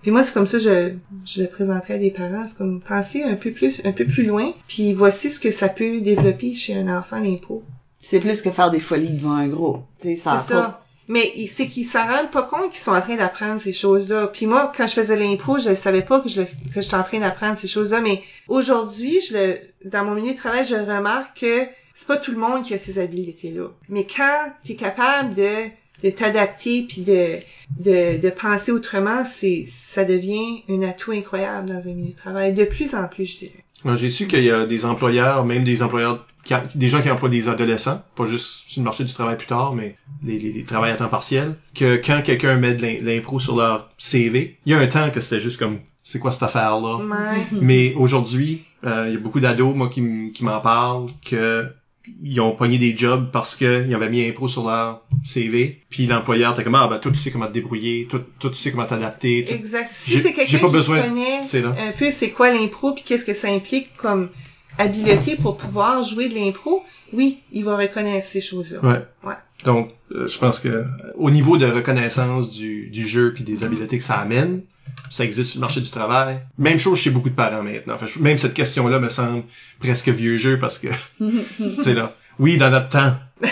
Puis 0.02 0.12
moi, 0.12 0.22
c'est 0.22 0.32
comme 0.32 0.46
ça, 0.46 0.58
je, 0.58 0.92
je 1.26 1.42
le 1.42 1.48
présenterai 1.48 1.94
à 1.94 1.98
des 1.98 2.10
parents. 2.10 2.46
C'est 2.46 2.56
comme 2.56 2.80
penser 2.80 3.24
un 3.24 3.34
peu 3.34 3.50
plus, 3.50 3.82
un 3.84 3.92
peu 3.92 4.04
plus 4.04 4.24
loin. 4.24 4.52
Puis 4.68 4.94
voici 4.94 5.28
ce 5.30 5.40
que 5.40 5.50
ça 5.50 5.68
peut 5.68 6.00
développer 6.00 6.54
chez 6.54 6.74
un 6.74 6.96
enfant, 6.96 7.18
l'impro. 7.20 7.64
C'est 8.00 8.20
plus 8.20 8.40
que 8.42 8.50
faire 8.50 8.70
des 8.70 8.78
folies 8.78 9.14
devant 9.14 9.32
un 9.32 9.48
groupe. 9.48 9.82
Tu 10.00 10.10
sais, 10.10 10.16
ça 10.16 10.34
a 10.34 10.38
C'est 10.38 10.54
ça. 10.54 10.84
Mais 11.08 11.32
c'est 11.54 11.66
qu'ils 11.66 11.86
s'en 11.86 12.06
rendent 12.06 12.30
pas 12.30 12.42
compte 12.42 12.70
qu'ils 12.70 12.80
sont 12.82 12.92
en 12.92 13.00
train 13.00 13.16
d'apprendre 13.16 13.60
ces 13.60 13.72
choses-là. 13.72 14.26
Puis 14.28 14.46
moi, 14.46 14.70
quand 14.76 14.86
je 14.86 14.92
faisais 14.92 15.16
l'impro, 15.16 15.58
je 15.58 15.74
savais 15.74 16.02
pas 16.02 16.20
que 16.20 16.28
je 16.28 16.42
que 16.42 16.80
j'étais 16.80 16.94
en 16.94 17.02
train 17.02 17.18
d'apprendre 17.18 17.58
ces 17.58 17.68
choses-là. 17.68 18.00
Mais 18.00 18.22
aujourd'hui, 18.46 19.18
je 19.26 19.34
le, 19.34 19.58
dans 19.86 20.04
mon 20.04 20.14
milieu 20.14 20.32
de 20.32 20.38
travail, 20.38 20.66
je 20.66 20.74
remarque 20.74 21.40
que 21.40 21.66
c'est 21.94 22.06
pas 22.06 22.18
tout 22.18 22.30
le 22.30 22.38
monde 22.38 22.62
qui 22.62 22.74
a 22.74 22.78
ces 22.78 22.98
habiletés-là. 22.98 23.68
Mais 23.88 24.06
quand 24.06 24.52
tu 24.64 24.72
es 24.72 24.76
capable 24.76 25.34
de, 25.34 25.64
de 26.04 26.10
t'adapter 26.10 26.82
puis 26.82 27.00
de, 27.02 27.38
de, 27.80 28.20
de 28.20 28.30
penser 28.30 28.70
autrement, 28.70 29.24
c'est, 29.24 29.64
ça 29.66 30.04
devient 30.04 30.62
un 30.68 30.82
atout 30.82 31.12
incroyable 31.12 31.68
dans 31.68 31.88
un 31.88 31.92
milieu 31.92 32.12
de 32.12 32.16
travail. 32.16 32.52
De 32.52 32.64
plus 32.64 32.94
en 32.94 33.08
plus, 33.08 33.24
je 33.26 33.38
dirais. 33.38 33.64
Moi, 33.84 33.94
J'ai 33.94 34.10
su 34.10 34.26
qu'il 34.26 34.42
y 34.42 34.50
a 34.50 34.66
des 34.66 34.84
employeurs, 34.84 35.44
même 35.44 35.64
des 35.64 35.82
employeurs, 35.82 36.26
qui 36.44 36.54
a- 36.54 36.64
des 36.74 36.88
gens 36.88 37.00
qui 37.02 37.10
emploient 37.10 37.28
des 37.28 37.48
adolescents, 37.48 38.02
pas 38.16 38.26
juste 38.26 38.64
sur 38.66 38.80
le 38.80 38.84
marché 38.84 39.04
du 39.04 39.12
travail 39.12 39.36
plus 39.36 39.46
tard, 39.46 39.74
mais 39.74 39.96
les, 40.24 40.38
les, 40.38 40.50
les 40.52 40.64
travails 40.64 40.90
à 40.90 40.96
temps 40.96 41.08
partiel, 41.08 41.54
que 41.74 41.96
quand 41.96 42.20
quelqu'un 42.24 42.56
met 42.56 42.74
de 42.74 42.82
l'im- 42.82 42.98
l'impro 43.02 43.38
sur 43.38 43.56
leur 43.56 43.88
CV, 43.98 44.58
il 44.66 44.72
y 44.72 44.74
a 44.74 44.78
un 44.78 44.86
temps 44.86 45.10
que 45.10 45.20
c'était 45.20 45.40
juste 45.40 45.58
comme, 45.58 45.78
c'est 46.02 46.18
quoi 46.18 46.30
cette 46.32 46.42
affaire-là? 46.42 46.96
Ouais. 46.96 47.46
Mais 47.60 47.94
aujourd'hui, 47.94 48.62
euh, 48.84 49.04
il 49.08 49.14
y 49.14 49.16
a 49.16 49.20
beaucoup 49.20 49.40
d'ados, 49.40 49.74
moi, 49.76 49.88
qui 49.88 50.00
m'en 50.40 50.60
parlent, 50.60 51.06
que 51.24 51.66
ils 52.22 52.40
ont 52.40 52.52
pogné 52.52 52.78
des 52.78 52.96
jobs 52.96 53.30
parce 53.32 53.54
que 53.56 53.84
ils 53.86 53.94
avaient 53.94 54.08
mis 54.08 54.26
impro 54.28 54.48
sur 54.48 54.66
leur 54.66 55.02
CV, 55.24 55.80
puis 55.90 56.06
l'employeur 56.06 56.52
était 56.52 56.64
comme 56.64 56.74
ah 56.74 56.88
ben 56.88 56.98
toi 56.98 57.10
tu 57.12 57.18
sais 57.18 57.30
comment 57.30 57.46
te 57.46 57.52
débrouiller, 57.52 58.06
toi, 58.08 58.20
toi 58.38 58.50
tu 58.50 58.56
sais 58.56 58.70
comment 58.70 58.86
t'adapter, 58.86 59.44
toi- 59.44 59.56
Exact. 59.56 59.90
Si 59.92 60.10
c'est 60.12 60.22
j'ai 60.28 60.32
quelqu'un 60.34 60.58
pas 60.58 60.66
qui 60.66 60.72
besoin, 60.72 61.02
connaît 61.02 61.44
un 61.64 61.92
peu 61.92 62.10
c'est 62.10 62.30
quoi 62.30 62.50
l'impro 62.52 62.92
puis 62.92 63.02
qu'est-ce 63.04 63.24
que 63.24 63.34
ça 63.34 63.48
implique 63.48 63.96
comme 63.96 64.30
habileté 64.78 65.36
pour 65.36 65.56
pouvoir 65.56 66.02
jouer 66.04 66.28
de 66.28 66.34
l'impro, 66.34 66.84
oui, 67.12 67.38
il 67.52 67.64
va 67.64 67.76
reconnaître 67.76 68.26
ces 68.28 68.40
choses-là. 68.40 68.80
Ouais. 68.84 69.00
Ouais. 69.24 69.34
Donc, 69.64 69.90
euh, 70.12 70.28
je 70.28 70.38
pense 70.38 70.60
que 70.60 70.68
euh, 70.68 70.84
au 71.16 71.30
niveau 71.30 71.58
de 71.58 71.66
reconnaissance 71.66 72.50
du, 72.50 72.88
du 72.90 73.06
jeu 73.06 73.32
puis 73.34 73.44
des 73.44 73.64
habiletés 73.64 73.98
que 73.98 74.04
ça 74.04 74.14
amène, 74.14 74.62
ça 75.10 75.24
existe 75.24 75.50
sur 75.50 75.58
le 75.58 75.62
marché 75.62 75.80
du 75.80 75.90
travail. 75.90 76.40
Même 76.58 76.78
chose 76.78 76.98
chez 76.98 77.10
beaucoup 77.10 77.30
de 77.30 77.34
parents 77.34 77.62
maintenant. 77.62 77.94
Enfin, 77.94 78.06
même 78.20 78.38
cette 78.38 78.54
question-là 78.54 78.98
me 78.98 79.08
semble 79.08 79.44
presque 79.80 80.08
vieux 80.08 80.36
jeu 80.36 80.58
parce 80.58 80.78
que, 80.78 80.88
tu 81.18 81.82
sais 81.82 81.94
là, 81.94 82.12
oui, 82.38 82.56
dans 82.56 82.70
notre 82.70 82.88
temps. 82.88 83.14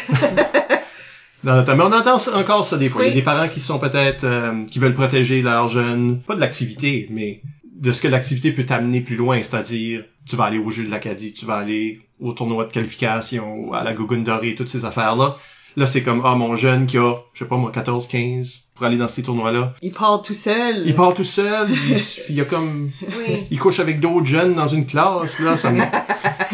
dans 1.45 1.57
notre 1.57 1.67
temps. 1.67 1.77
Mais 1.77 1.85
on 1.85 1.93
entend 1.93 2.19
encore 2.35 2.65
ça 2.65 2.77
des 2.77 2.89
fois. 2.89 3.05
Il 3.05 3.09
y 3.09 3.13
a 3.13 3.15
des 3.15 3.23
parents 3.23 3.49
qui 3.49 3.61
sont 3.61 3.79
peut-être, 3.79 4.25
euh, 4.25 4.65
qui 4.67 4.79
veulent 4.79 4.95
protéger 4.95 5.43
leurs 5.43 5.69
jeunes, 5.69 6.21
pas 6.21 6.35
de 6.35 6.41
l'activité, 6.41 7.09
mais 7.11 7.43
de 7.65 7.93
ce 7.93 8.01
que 8.01 8.09
l'activité 8.09 8.53
peut 8.53 8.65
t'amener 8.65 9.01
plus 9.01 9.17
loin, 9.17 9.43
c'est-à-dire, 9.43 10.05
tu 10.25 10.37
vas 10.37 10.45
aller 10.45 10.59
au 10.59 10.71
jeu 10.71 10.85
de 10.85 10.91
l'Acadie, 10.91 11.35
tu 11.35 11.45
vas 11.45 11.57
aller 11.57 12.01
au 12.21 12.33
tournoi 12.33 12.65
de 12.65 12.73
qualification, 12.73 13.73
à 13.73 13.85
la 13.85 13.93
Gugundori, 13.93 14.55
toutes 14.55 14.71
ces 14.71 14.85
affaires-là. 14.85 15.37
Là, 15.79 15.87
c'est 15.87 16.03
comme, 16.03 16.23
ah, 16.25 16.35
mon 16.35 16.57
jeune 16.57 16.87
qui 16.87 16.97
a, 16.97 17.17
je 17.35 17.41
sais 17.41 17.45
pas 17.49 17.57
moi, 17.59 17.71
14, 17.71 18.07
15, 18.09 18.63
pour 18.75 18.87
aller 18.87 18.97
dans 18.97 19.09
ces 19.09 19.23
tournois-là. 19.23 19.75
Il 19.83 19.93
part 19.93 20.23
tout 20.23 20.33
seul. 20.33 20.83
Il 20.87 20.95
part 20.95 21.13
tout 21.13 21.23
seul, 21.25 21.69
il, 21.71 21.99
il 22.31 22.35
y 22.35 22.41
a 22.41 22.47
comme, 22.47 22.91
Oui. 23.03 23.45
il 23.51 23.59
couche 23.59 23.79
avec 23.79 24.01
d'autres 24.01 24.25
jeunes 24.27 24.55
dans 24.55 24.67
une 24.69 24.87
classe, 24.87 25.39
là, 25.39 25.59
ça 25.59 25.71
me, 25.73 25.83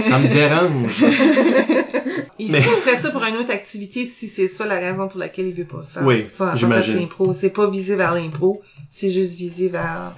ça 0.02 0.18
me 0.18 0.26
dérange. 0.26 1.04
Il, 2.40 2.50
Mais- 2.50 2.62
ferait 2.62 2.96
ça 2.98 3.10
pour 3.10 3.22
une 3.24 3.36
autre 3.36 3.52
activité 3.52 4.06
si 4.06 4.26
c'est 4.26 4.48
ça 4.48 4.66
la 4.66 4.80
raison 4.80 5.06
pour 5.06 5.20
laquelle 5.20 5.46
il 5.46 5.54
veut 5.54 5.64
pas 5.66 5.84
faire 5.88 6.02
Oui, 6.04 6.24
ça 6.28 6.54
j'imagine. 6.56 6.96
l'impro. 6.98 7.32
C'est 7.32 7.50
pas 7.50 7.70
visé 7.70 7.94
vers 7.94 8.14
l'impro, 8.14 8.60
c'est 8.90 9.12
juste 9.12 9.36
visé 9.38 9.68
vers 9.68 10.14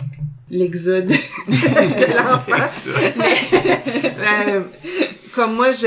l'exode 0.50 1.08
de 1.08 1.14
l'enfant. 2.16 2.82
Euh, 4.04 4.60
comme 5.34 5.54
moi, 5.54 5.72
je, 5.72 5.86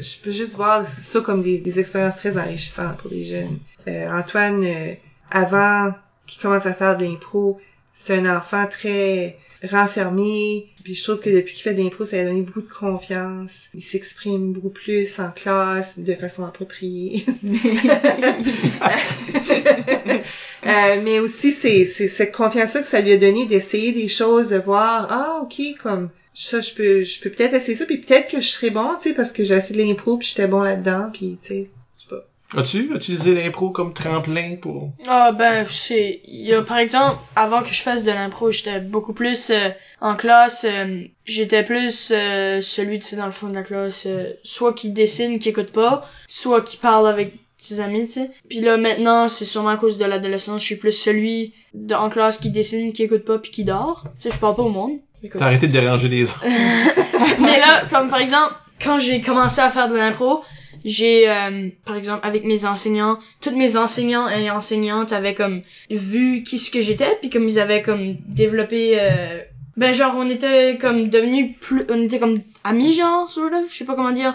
je 0.00 0.18
peux 0.22 0.32
juste 0.32 0.54
voir 0.54 0.84
ça 0.90 1.20
comme 1.20 1.42
des, 1.42 1.58
des 1.58 1.80
expériences 1.80 2.16
très 2.16 2.36
enrichissantes 2.36 2.98
pour 2.98 3.10
les 3.10 3.24
jeunes. 3.24 3.58
Euh, 3.88 4.10
Antoine, 4.10 4.64
euh, 4.64 4.94
avant 5.30 5.94
qu'il 6.26 6.40
commence 6.40 6.66
à 6.66 6.74
faire 6.74 6.96
de 6.96 7.04
l'impro, 7.04 7.60
c'était 7.92 8.14
un 8.14 8.36
enfant 8.36 8.66
très 8.66 9.36
renfermé. 9.68 10.68
Puis 10.84 10.94
je 10.94 11.04
trouve 11.04 11.20
que 11.20 11.30
depuis 11.30 11.54
qu'il 11.54 11.62
fait 11.62 11.74
de 11.74 11.82
l'impro, 11.82 12.04
ça 12.04 12.16
lui 12.16 12.26
a 12.26 12.28
donné 12.28 12.42
beaucoup 12.42 12.62
de 12.62 12.68
confiance. 12.68 13.68
Il 13.74 13.82
s'exprime 13.82 14.52
beaucoup 14.52 14.70
plus 14.70 15.18
en 15.18 15.30
classe, 15.30 15.98
de 15.98 16.14
façon 16.14 16.44
appropriée. 16.44 17.26
Euh, 20.66 21.00
mais 21.02 21.20
aussi, 21.20 21.52
c'est, 21.52 21.86
cette 21.86 22.34
confiance-là 22.34 22.82
que 22.82 22.86
ça 22.86 23.00
lui 23.00 23.12
a 23.12 23.16
donné 23.16 23.46
d'essayer 23.46 23.92
des 23.92 24.08
choses, 24.08 24.50
de 24.50 24.58
voir, 24.58 25.08
ah, 25.10 25.40
ok, 25.42 25.62
comme, 25.82 26.10
ça, 26.40 26.62
je 26.62 26.72
peux, 26.72 27.04
je 27.04 27.20
peux 27.20 27.28
peut-être 27.28 27.52
essayer 27.52 27.76
ça, 27.76 27.84
puis 27.84 27.98
peut-être 27.98 28.28
que 28.28 28.40
je 28.40 28.48
serais 28.48 28.70
bon, 28.70 28.94
tu 29.00 29.10
sais, 29.10 29.14
parce 29.14 29.30
que 29.30 29.44
j'ai 29.44 29.54
essayé 29.54 29.78
de 29.78 29.86
l'impro, 29.86 30.16
puis 30.16 30.26
j'étais 30.26 30.46
bon 30.46 30.62
là-dedans, 30.62 31.10
puis 31.12 31.38
tu 31.42 31.48
sais, 31.48 31.70
je 31.98 32.02
sais 32.02 32.08
pas. 32.08 32.58
As-tu 32.58 32.94
utilisé 32.94 33.34
l'impro 33.34 33.68
comme 33.70 33.92
tremplin 33.92 34.56
pour... 34.56 34.90
Ah 35.06 35.32
ben 35.32 35.66
c'est 35.70 36.22
il 36.24 36.40
y 36.40 36.54
a 36.54 36.62
par 36.62 36.78
exemple 36.78 37.18
avant 37.36 37.62
que 37.62 37.68
je 37.68 37.82
fasse 37.82 38.04
de 38.04 38.10
l'impro 38.10 38.50
j'étais 38.50 38.80
beaucoup 38.80 39.12
plus 39.12 39.50
euh, 39.50 39.68
en 40.00 40.16
classe 40.16 40.64
euh, 40.64 41.02
j'étais 41.24 41.62
plus 41.62 42.10
euh, 42.10 42.60
celui 42.60 42.98
tu 42.98 43.06
sais 43.06 43.16
dans 43.16 43.26
le 43.26 43.32
fond 43.32 43.48
de 43.48 43.54
la 43.54 43.62
classe 43.62 44.06
euh, 44.06 44.32
soit 44.42 44.72
qui 44.74 44.90
dessine 44.90 45.38
qui 45.38 45.50
écoute 45.50 45.70
pas 45.70 46.04
soit 46.26 46.62
qui 46.62 46.76
parle 46.76 47.06
avec 47.06 47.34
ses 47.56 47.78
amis 47.78 48.06
tu 48.06 48.14
sais 48.14 48.30
puis 48.48 48.60
là 48.60 48.76
maintenant 48.76 49.28
c'est 49.28 49.44
sûrement 49.44 49.68
à 49.68 49.76
cause 49.76 49.96
de 49.96 50.04
l'adolescence 50.04 50.62
je 50.62 50.66
suis 50.66 50.76
plus 50.76 50.90
celui 50.90 51.52
de, 51.74 51.94
en 51.94 52.10
classe 52.10 52.38
qui 52.38 52.50
dessine 52.50 52.92
qui 52.92 53.04
écoute 53.04 53.24
pas 53.24 53.38
puis 53.38 53.52
qui 53.52 53.62
dort 53.62 54.06
tu 54.18 54.28
sais 54.28 54.34
je 54.34 54.40
parle 54.40 54.56
pas 54.56 54.62
au 54.62 54.70
monde. 54.70 54.98
T'as 55.36 55.46
arrêté 55.46 55.66
de 55.66 55.72
déranger 55.72 56.08
les 56.08 56.24
autres. 56.24 56.44
Mais 57.40 57.58
là, 57.58 57.82
comme 57.90 58.08
par 58.08 58.20
exemple, 58.20 58.54
quand 58.82 58.98
j'ai 58.98 59.20
commencé 59.20 59.60
à 59.60 59.70
faire 59.70 59.88
de 59.88 59.96
l'impro, 59.96 60.42
j'ai, 60.84 61.28
euh, 61.28 61.68
par 61.84 61.96
exemple, 61.96 62.26
avec 62.26 62.44
mes 62.44 62.64
enseignants, 62.64 63.18
toutes 63.40 63.56
mes 63.56 63.76
enseignants 63.76 64.28
et 64.28 64.50
enseignantes 64.50 65.12
avaient 65.12 65.34
comme 65.34 65.62
vu 65.90 66.42
qui 66.42 66.58
ce 66.58 66.70
que 66.70 66.80
j'étais, 66.80 67.16
puis 67.20 67.28
comme 67.28 67.44
ils 67.44 67.58
avaient 67.58 67.82
comme 67.82 68.16
développé, 68.26 68.98
euh, 68.98 69.40
ben 69.76 69.92
genre 69.94 70.14
on 70.16 70.28
était 70.28 70.76
comme 70.80 71.08
devenus 71.08 71.56
plus, 71.60 71.84
on 71.88 72.02
était 72.02 72.18
comme 72.18 72.40
amis 72.64 72.92
genre, 72.94 73.28
sort 73.30 73.46
of, 73.52 73.70
je 73.72 73.78
sais 73.78 73.84
pas 73.84 73.94
comment 73.94 74.12
dire. 74.12 74.34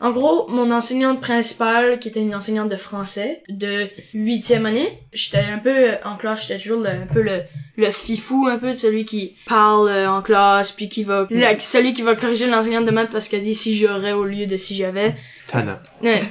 En 0.00 0.10
gros, 0.10 0.46
mon 0.48 0.70
enseignante 0.70 1.20
principale, 1.20 1.98
qui 1.98 2.08
était 2.08 2.20
une 2.20 2.34
enseignante 2.34 2.68
de 2.68 2.76
français, 2.76 3.42
de 3.48 3.88
huitième 4.14 4.64
année, 4.66 4.98
j'étais 5.12 5.38
un 5.52 5.58
peu 5.58 5.70
euh, 5.70 5.94
en 6.04 6.16
classe, 6.16 6.42
j'étais 6.46 6.58
toujours 6.60 6.80
le- 6.80 6.88
un 6.88 7.06
peu 7.12 7.20
le 7.22 7.40
le 7.78 7.90
fifou 7.90 8.46
un 8.50 8.56
peu 8.56 8.70
de 8.70 8.76
celui 8.76 9.04
qui 9.04 9.34
parle 9.46 9.88
euh, 9.90 10.10
en 10.10 10.22
classe 10.22 10.72
puis 10.72 10.88
qui 10.88 11.02
va 11.02 11.26
la- 11.30 11.58
celui 11.60 11.92
qui 11.92 12.00
va 12.00 12.14
corriger 12.14 12.46
l'enseignante 12.46 12.86
de 12.86 12.90
maths 12.90 13.10
parce 13.10 13.28
qu'elle 13.28 13.42
dit 13.42 13.54
si 13.54 13.76
j'aurais 13.76 14.12
au 14.12 14.24
lieu 14.24 14.46
de 14.46 14.56
si 14.56 14.74
j'avais 14.74 15.12
Tana. 15.48 15.82
Ouais. 16.02 16.22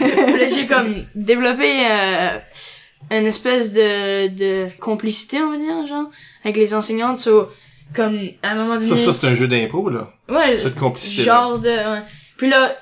Là, 0.00 0.46
j'ai 0.46 0.66
comme 0.66 1.04
développé 1.14 1.84
euh, 1.90 2.38
une 3.10 3.26
espèce 3.26 3.72
de 3.72 4.28
de 4.28 4.68
complicité 4.80 5.40
on 5.40 5.50
va 5.50 5.56
dire 5.58 5.86
genre 5.86 6.06
avec 6.48 6.56
les 6.56 6.74
enseignantes 6.74 7.18
so, 7.18 7.50
comme 7.94 8.18
à 8.42 8.50
un 8.50 8.54
moment 8.54 8.74
donné 8.74 8.86
Ça, 8.88 8.96
ça, 8.96 9.12
c'est 9.12 9.26
un 9.26 9.34
jeu 9.34 9.48
d'impro, 9.48 9.88
là. 9.90 10.10
ouais 10.28 10.56
Cette 10.56 10.74
complicité 10.76 11.22
genre 11.22 11.58
de 11.58 11.68
ouais. 11.68 12.02
puis 12.36 12.48
là 12.48 12.74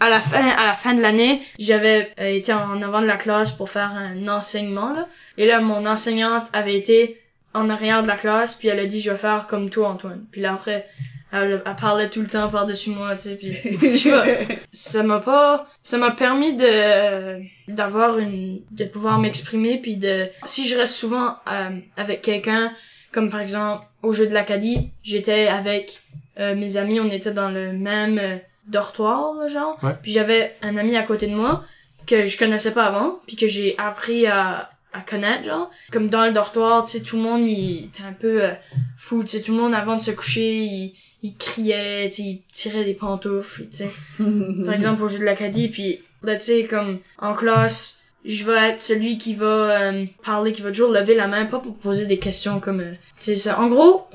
à 0.00 0.08
la 0.10 0.20
fin 0.20 0.44
à 0.48 0.64
la 0.64 0.74
fin 0.74 0.94
de 0.94 1.00
l'année 1.00 1.40
j'avais 1.58 2.10
euh, 2.18 2.26
été 2.34 2.52
en 2.52 2.82
avant 2.82 3.00
de 3.00 3.06
la 3.06 3.16
classe 3.16 3.52
pour 3.52 3.70
faire 3.70 3.92
un 3.92 4.26
enseignement 4.28 4.92
là 4.92 5.06
et 5.38 5.46
là 5.46 5.60
mon 5.60 5.86
enseignante 5.86 6.46
avait 6.52 6.76
été 6.76 7.18
en 7.54 7.70
arrière 7.70 8.02
de 8.02 8.08
la 8.08 8.16
classe 8.16 8.54
puis 8.56 8.66
elle 8.68 8.80
a 8.80 8.86
dit 8.86 9.00
je 9.00 9.10
vais 9.12 9.16
faire 9.16 9.46
comme 9.46 9.70
toi 9.70 9.90
Antoine 9.90 10.24
puis 10.32 10.40
là 10.40 10.54
après 10.54 10.86
elle, 11.34 11.62
elle 11.64 11.76
parlait 11.76 12.10
tout 12.10 12.20
le 12.20 12.26
temps 12.28 12.48
par 12.50 12.66
dessus 12.66 12.90
moi 12.90 13.14
tu 13.14 13.22
sais 13.22 13.36
puis 13.36 13.56
je 13.80 13.96
sais 13.96 14.10
pas 14.10 14.24
ça 14.72 15.02
m'a 15.04 15.20
pas 15.20 15.66
ça 15.84 15.98
m'a 15.98 16.10
permis 16.10 16.56
de 16.56 17.40
d'avoir 17.72 18.18
une 18.18 18.60
de 18.72 18.84
pouvoir 18.84 19.18
m'exprimer 19.20 19.78
puis 19.80 19.96
de 19.96 20.28
si 20.46 20.66
je 20.66 20.76
reste 20.76 20.94
souvent 20.94 21.36
euh, 21.50 21.70
avec 21.96 22.22
quelqu'un 22.22 22.72
comme 23.12 23.30
par 23.30 23.40
exemple 23.40 23.84
au 24.02 24.12
jeu 24.12 24.26
de 24.26 24.34
l'Acadie 24.34 24.90
j'étais 25.02 25.46
avec 25.46 26.02
euh, 26.38 26.54
mes 26.54 26.76
amis 26.76 26.98
on 27.00 27.10
était 27.10 27.32
dans 27.32 27.50
le 27.50 27.72
même 27.72 28.18
euh, 28.18 28.36
dortoir 28.66 29.34
là, 29.34 29.48
genre. 29.48 29.78
Ouais. 29.82 29.94
puis 30.02 30.12
j'avais 30.12 30.56
un 30.62 30.76
ami 30.76 30.96
à 30.96 31.02
côté 31.02 31.26
de 31.26 31.34
moi 31.34 31.64
que 32.06 32.24
je 32.26 32.38
connaissais 32.38 32.72
pas 32.72 32.84
avant 32.84 33.20
puis 33.26 33.36
que 33.36 33.46
j'ai 33.46 33.76
appris 33.78 34.26
à 34.26 34.70
à 34.94 35.00
connaître 35.00 35.44
genre. 35.44 35.70
Comme 35.90 36.10
dans 36.10 36.26
le 36.26 36.32
dortoir 36.32 36.84
tu 36.84 36.90
sais 36.90 37.00
tout 37.00 37.16
le 37.16 37.22
monde 37.22 37.46
il 37.46 37.86
était 37.86 38.02
un 38.02 38.12
peu 38.12 38.44
euh, 38.44 38.52
fou 38.98 39.22
tu 39.22 39.30
sais 39.30 39.40
tout 39.40 39.52
le 39.52 39.58
monde 39.58 39.74
avant 39.74 39.96
de 39.96 40.02
se 40.02 40.10
coucher 40.10 40.64
il 40.64 40.94
il 41.22 41.36
criait 41.36 42.08
tu 42.10 42.16
sais 42.16 42.22
il 42.22 42.42
tirait 42.50 42.84
des 42.84 42.94
pantoufles 42.94 43.68
tu 43.70 43.76
sais. 43.76 43.90
Par 44.64 44.74
exemple 44.74 45.02
au 45.02 45.08
jeu 45.08 45.18
de 45.18 45.24
l'Acadie 45.24 45.68
puis 45.68 46.00
là 46.22 46.36
tu 46.36 46.42
sais 46.42 46.64
comme 46.64 46.98
en 47.18 47.34
classe 47.34 48.01
je 48.24 48.44
vais 48.44 48.70
être 48.70 48.80
celui 48.80 49.18
qui 49.18 49.34
va 49.34 49.90
euh, 49.90 50.04
parler 50.24 50.52
qui 50.52 50.62
va 50.62 50.70
toujours 50.70 50.92
lever 50.92 51.14
la 51.14 51.26
main 51.26 51.44
pas 51.46 51.58
pour 51.58 51.74
poser 51.74 52.06
des 52.06 52.18
questions 52.18 52.60
comme 52.60 52.80
euh, 52.80 52.92
sais 53.16 53.36
ça. 53.36 53.60
En 53.60 53.68
gros 53.68 54.06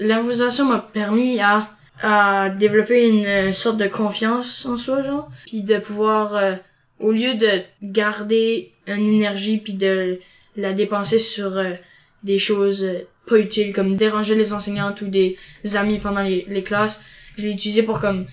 l'improvisation 0.00 0.64
m'a 0.64 0.78
permis 0.78 1.40
à 1.40 1.70
à 2.02 2.48
développer 2.48 3.06
une 3.06 3.26
euh, 3.26 3.52
sorte 3.52 3.76
de 3.76 3.86
confiance 3.86 4.64
en 4.64 4.76
soi 4.76 5.02
genre 5.02 5.28
puis 5.46 5.62
de 5.62 5.78
pouvoir 5.78 6.34
euh, 6.34 6.54
au 6.98 7.12
lieu 7.12 7.34
de 7.34 7.60
garder 7.82 8.72
une 8.86 9.08
énergie 9.08 9.58
puis 9.58 9.74
de 9.74 10.18
la 10.56 10.72
dépenser 10.72 11.18
sur 11.18 11.56
euh, 11.58 11.72
des 12.22 12.38
choses 12.38 12.84
euh, 12.84 13.06
pas 13.26 13.38
utiles 13.38 13.74
comme 13.74 13.96
déranger 13.96 14.34
les 14.34 14.54
enseignantes 14.54 15.02
ou 15.02 15.08
des 15.08 15.36
amis 15.74 15.98
pendant 15.98 16.22
les, 16.22 16.46
les 16.48 16.62
classes 16.62 17.02
je 17.36 17.46
l'ai 17.46 17.52
utilisé 17.52 17.82
pour 17.82 18.00
comme 18.00 18.26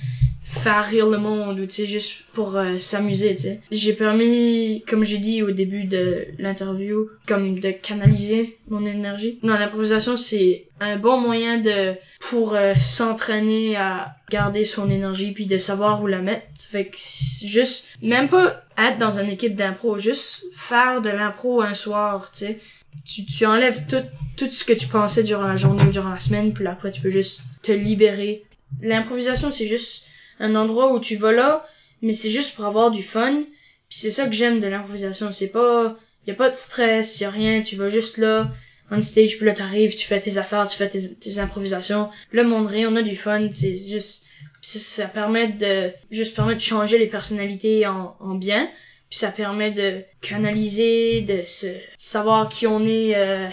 faire 0.47 0.85
rire 0.85 1.07
le 1.07 1.17
monde 1.17 1.59
ou 1.59 1.65
tu 1.65 1.73
sais 1.73 1.85
juste 1.85 2.23
pour 2.33 2.55
euh, 2.55 2.79
s'amuser 2.79 3.35
tu 3.35 3.41
sais. 3.43 3.59
J'ai 3.69 3.93
permis 3.93 4.83
comme 4.87 5.03
j'ai 5.03 5.17
dit 5.17 5.43
au 5.43 5.51
début 5.51 5.83
de 5.83 6.27
l'interview 6.39 7.09
comme 7.27 7.59
de 7.59 7.71
canaliser 7.71 8.57
mon 8.69 8.85
énergie. 8.85 9.39
Non 9.43 9.55
l'improvisation 9.55 10.15
c'est 10.15 10.67
un 10.79 10.95
bon 10.95 11.19
moyen 11.19 11.59
de 11.59 11.95
pour 12.19 12.55
euh, 12.55 12.73
s'entraîner 12.75 13.75
à 13.75 14.15
garder 14.29 14.63
son 14.63 14.89
énergie 14.89 15.31
puis 15.33 15.47
de 15.47 15.57
savoir 15.57 16.01
où 16.01 16.07
la 16.07 16.19
mettre. 16.21 16.47
Fait 16.57 16.85
que 16.85 16.97
juste 16.97 17.87
même 18.01 18.29
pas 18.29 18.61
être 18.77 18.97
dans 18.97 19.19
une 19.19 19.29
équipe 19.29 19.55
d'impro 19.55 19.97
juste 19.97 20.45
faire 20.53 21.01
de 21.01 21.09
l'impro 21.09 21.61
un 21.61 21.73
soir 21.73 22.31
tu 22.31 22.45
sais. 22.45 22.59
Tu, 23.05 23.25
tu 23.25 23.45
enlèves 23.45 23.85
tout 23.87 24.03
tout 24.37 24.49
ce 24.49 24.63
que 24.63 24.73
tu 24.73 24.87
pensais 24.87 25.23
durant 25.23 25.45
la 25.45 25.55
journée 25.55 25.83
ou 25.83 25.91
durant 25.91 26.09
la 26.09 26.19
semaine 26.19 26.53
puis 26.53 26.65
après 26.65 26.91
tu 26.91 27.01
peux 27.01 27.09
juste 27.09 27.41
te 27.61 27.73
libérer. 27.73 28.45
L'improvisation 28.81 29.51
c'est 29.51 29.67
juste 29.67 30.06
un 30.39 30.55
endroit 30.55 30.93
où 30.93 30.99
tu 30.99 31.15
vas 31.15 31.31
là 31.31 31.65
mais 32.01 32.13
c'est 32.13 32.29
juste 32.29 32.55
pour 32.55 32.65
avoir 32.65 32.91
du 32.91 33.01
fun. 33.01 33.43
Puis 33.89 33.99
c'est 33.99 34.11
ça 34.11 34.25
que 34.25 34.33
j'aime 34.33 34.59
de 34.59 34.67
l'improvisation. 34.67 35.31
C'est 35.31 35.47
pas 35.47 35.95
y 36.27 36.31
a 36.31 36.33
pas 36.33 36.49
de 36.49 36.55
stress 36.55 37.19
y 37.19 37.25
a 37.25 37.29
rien. 37.29 37.61
Tu 37.61 37.75
vas 37.75 37.89
juste 37.89 38.17
là 38.17 38.49
on 38.89 39.01
stage 39.01 39.35
puis 39.37 39.45
là 39.45 39.53
t'arrives 39.53 39.95
tu 39.95 40.07
fais 40.07 40.19
tes 40.21 40.37
affaires 40.37 40.65
tu 40.67 40.77
fais 40.77 40.89
tes, 40.89 41.39
improvisations. 41.39 42.09
Le 42.31 42.43
monde 42.43 42.67
rit 42.67 42.85
on 42.85 42.95
a 42.95 43.01
du 43.01 43.15
fun. 43.15 43.47
C'est 43.51 43.75
juste 43.75 44.23
ça, 44.61 44.79
ça 44.79 45.07
permet 45.07 45.49
de 45.49 45.91
juste 46.11 46.35
permet 46.35 46.55
de 46.55 46.59
changer 46.59 46.97
les 46.97 47.07
personnalités 47.07 47.87
en, 47.87 48.15
en 48.19 48.35
bien. 48.35 48.69
Puis 49.09 49.19
ça 49.19 49.31
permet 49.31 49.71
de 49.71 50.03
canaliser 50.21 51.21
de 51.21 51.43
se 51.43 51.67
savoir 51.95 52.49
qui 52.49 52.67
on 52.67 52.83
est 52.85 53.15
euh, 53.15 53.47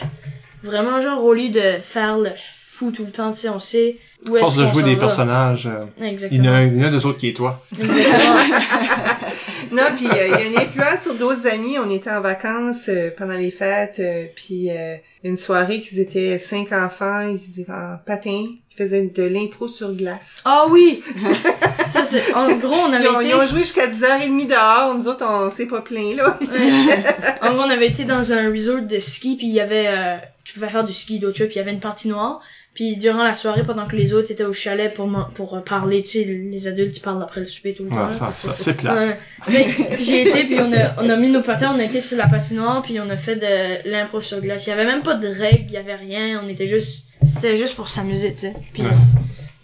vraiment 0.63 1.01
genre 1.01 1.23
au 1.23 1.33
lieu 1.33 1.51
de 1.51 1.79
faire 1.81 2.19
le 2.19 2.33
fou 2.51 2.91
tout 2.91 3.05
le 3.05 3.13
temps 3.13 3.31
tu 3.31 3.39
sais 3.39 3.49
on 3.49 3.61
sait 3.61 3.99
où 4.29 4.37
Force 4.37 4.57
de 4.57 4.67
jouer 4.67 4.83
des 4.83 4.95
va. 4.95 5.01
personnages, 5.01 5.67
euh, 5.67 5.85
il 5.99 6.05
y 6.05 6.09
en 6.09 6.13
exactement 6.13 6.49
a 6.49 6.53
un, 6.57 6.67
il 6.67 6.77
y 6.79 6.85
en 6.85 6.89
a 6.89 6.91
deux 6.91 7.07
autres 7.07 7.19
qui 7.19 7.29
est 7.29 7.35
toi. 7.35 7.63
Exactement. 7.79 8.35
Non, 9.73 9.85
puis 9.97 10.07
euh, 10.07 10.27
il 10.27 10.31
y 10.31 10.35
a 10.35 10.45
une 10.47 10.57
influence 10.57 11.03
sur 11.03 11.15
d'autres 11.15 11.49
amis. 11.49 11.79
On 11.79 11.91
était 11.91 12.11
en 12.11 12.21
vacances 12.21 12.89
euh, 12.89 13.11
pendant 13.17 13.35
les 13.35 13.51
fêtes, 13.51 13.99
euh, 13.99 14.27
puis 14.35 14.71
euh, 14.71 14.97
une 15.25 15.37
soirée 15.37 15.81
qu'ils 15.81 15.99
étaient 15.99 16.39
cinq 16.39 16.71
enfants, 16.71 17.23
ils 17.23 17.61
étaient 17.61 17.73
en 17.73 17.97
patin, 18.05 18.45
ils 18.47 18.77
faisaient 18.77 19.03
de 19.03 19.23
l'impro 19.25 19.67
sur 19.67 19.93
glace. 19.95 20.43
Ah 20.45 20.67
oui! 20.71 21.03
ça, 21.85 22.05
c'est, 22.05 22.33
en 22.35 22.53
gros, 22.57 22.75
on 22.87 22.93
avait 22.93 23.05
Ils 23.05 23.09
ont, 23.09 23.21
été, 23.21 23.31
ils 23.31 23.35
ont 23.35 23.47
joué 23.47 23.61
jusqu'à 23.61 23.89
10h30 23.89 24.47
dehors. 24.47 24.95
Nous 24.97 25.09
autres, 25.09 25.25
on 25.29 25.51
s'est 25.51 25.67
pas 25.67 25.81
plaint, 25.81 26.17
là. 26.17 26.39
En 27.43 27.55
gros, 27.55 27.65
on 27.65 27.71
avait 27.71 27.89
été 27.89 28.05
dans 28.05 28.33
un 28.33 28.51
resort 28.51 28.83
de 28.83 28.99
ski, 28.99 29.37
puis 29.37 29.49
il 29.49 29.55
y 29.55 29.61
avait, 29.61 29.89
euh, 29.89 30.17
tu 30.45 30.55
pouvais 30.55 30.69
faire 30.69 30.85
du 30.85 30.93
ski 30.93 31.19
d'autre 31.19 31.37
chose, 31.37 31.49
puis 31.49 31.57
il 31.57 31.59
y 31.59 31.63
avait 31.63 31.73
une 31.73 31.81
partie 31.81 32.09
noire. 32.09 32.41
Puis 32.75 32.97
durant 32.97 33.23
la 33.23 33.35
soirée, 33.35 33.63
pendant 33.63 33.87
que 33.87 33.95
les 33.95 34.13
autres 34.15 34.33
étaient 34.33 34.45
au 34.45 34.53
chalet 34.53 34.93
pour 34.93 35.09
pour 35.35 35.55
euh, 35.57 35.61
parler, 35.61 36.03
tu 36.03 36.11
sais, 36.11 36.25
les 36.25 36.67
adultes, 36.67 36.97
ils 36.97 37.01
parlent 37.01 37.23
après 37.23 37.41
le 37.41 37.47
souper 37.47 37.73
tout 37.73 37.85
le 37.85 37.91
temps. 37.91 38.09
Ah, 38.09 38.11
ça, 38.11 38.33
ça, 38.37 38.53
c'est 38.57 38.75
plat. 38.77 38.95
Ouais. 38.95 39.17
C'est- 39.45 39.69
J'ai 40.01 40.23
été, 40.23 40.45
puis 40.45 40.59
on 40.59 40.73
a, 40.73 40.97
on 41.01 41.09
a 41.09 41.17
mis 41.17 41.31
nos 41.31 41.43
patins, 41.43 41.73
on 41.75 41.79
a 41.79 41.85
été 41.85 42.01
sur 42.01 42.17
la 42.19 42.27
patinoire, 42.27 42.83
puis 42.83 42.99
on 42.99 43.09
a 43.11 43.17
fait 43.17 43.37
de 43.37 43.89
l'impro 43.91 44.21
sur 44.21 44.41
glace. 44.41 44.67
Il 44.67 44.71
y 44.71 44.73
avait 44.73 44.87
même 44.87 45.03
pas 45.03 45.15
de 45.15 45.29
règles, 45.29 45.67
il 45.69 45.73
y 45.75 45.77
avait 45.77 45.95
rien, 45.95 46.41
on 46.45 46.49
était 46.49 46.67
juste, 46.67 47.09
c'était 47.25 47.57
juste 47.57 47.77
pour 47.77 47.89
s'amuser, 47.89 48.33
tu 48.33 48.39
sais. 48.41 48.53
Puis, 48.73 48.83
Ouais. 48.83 48.89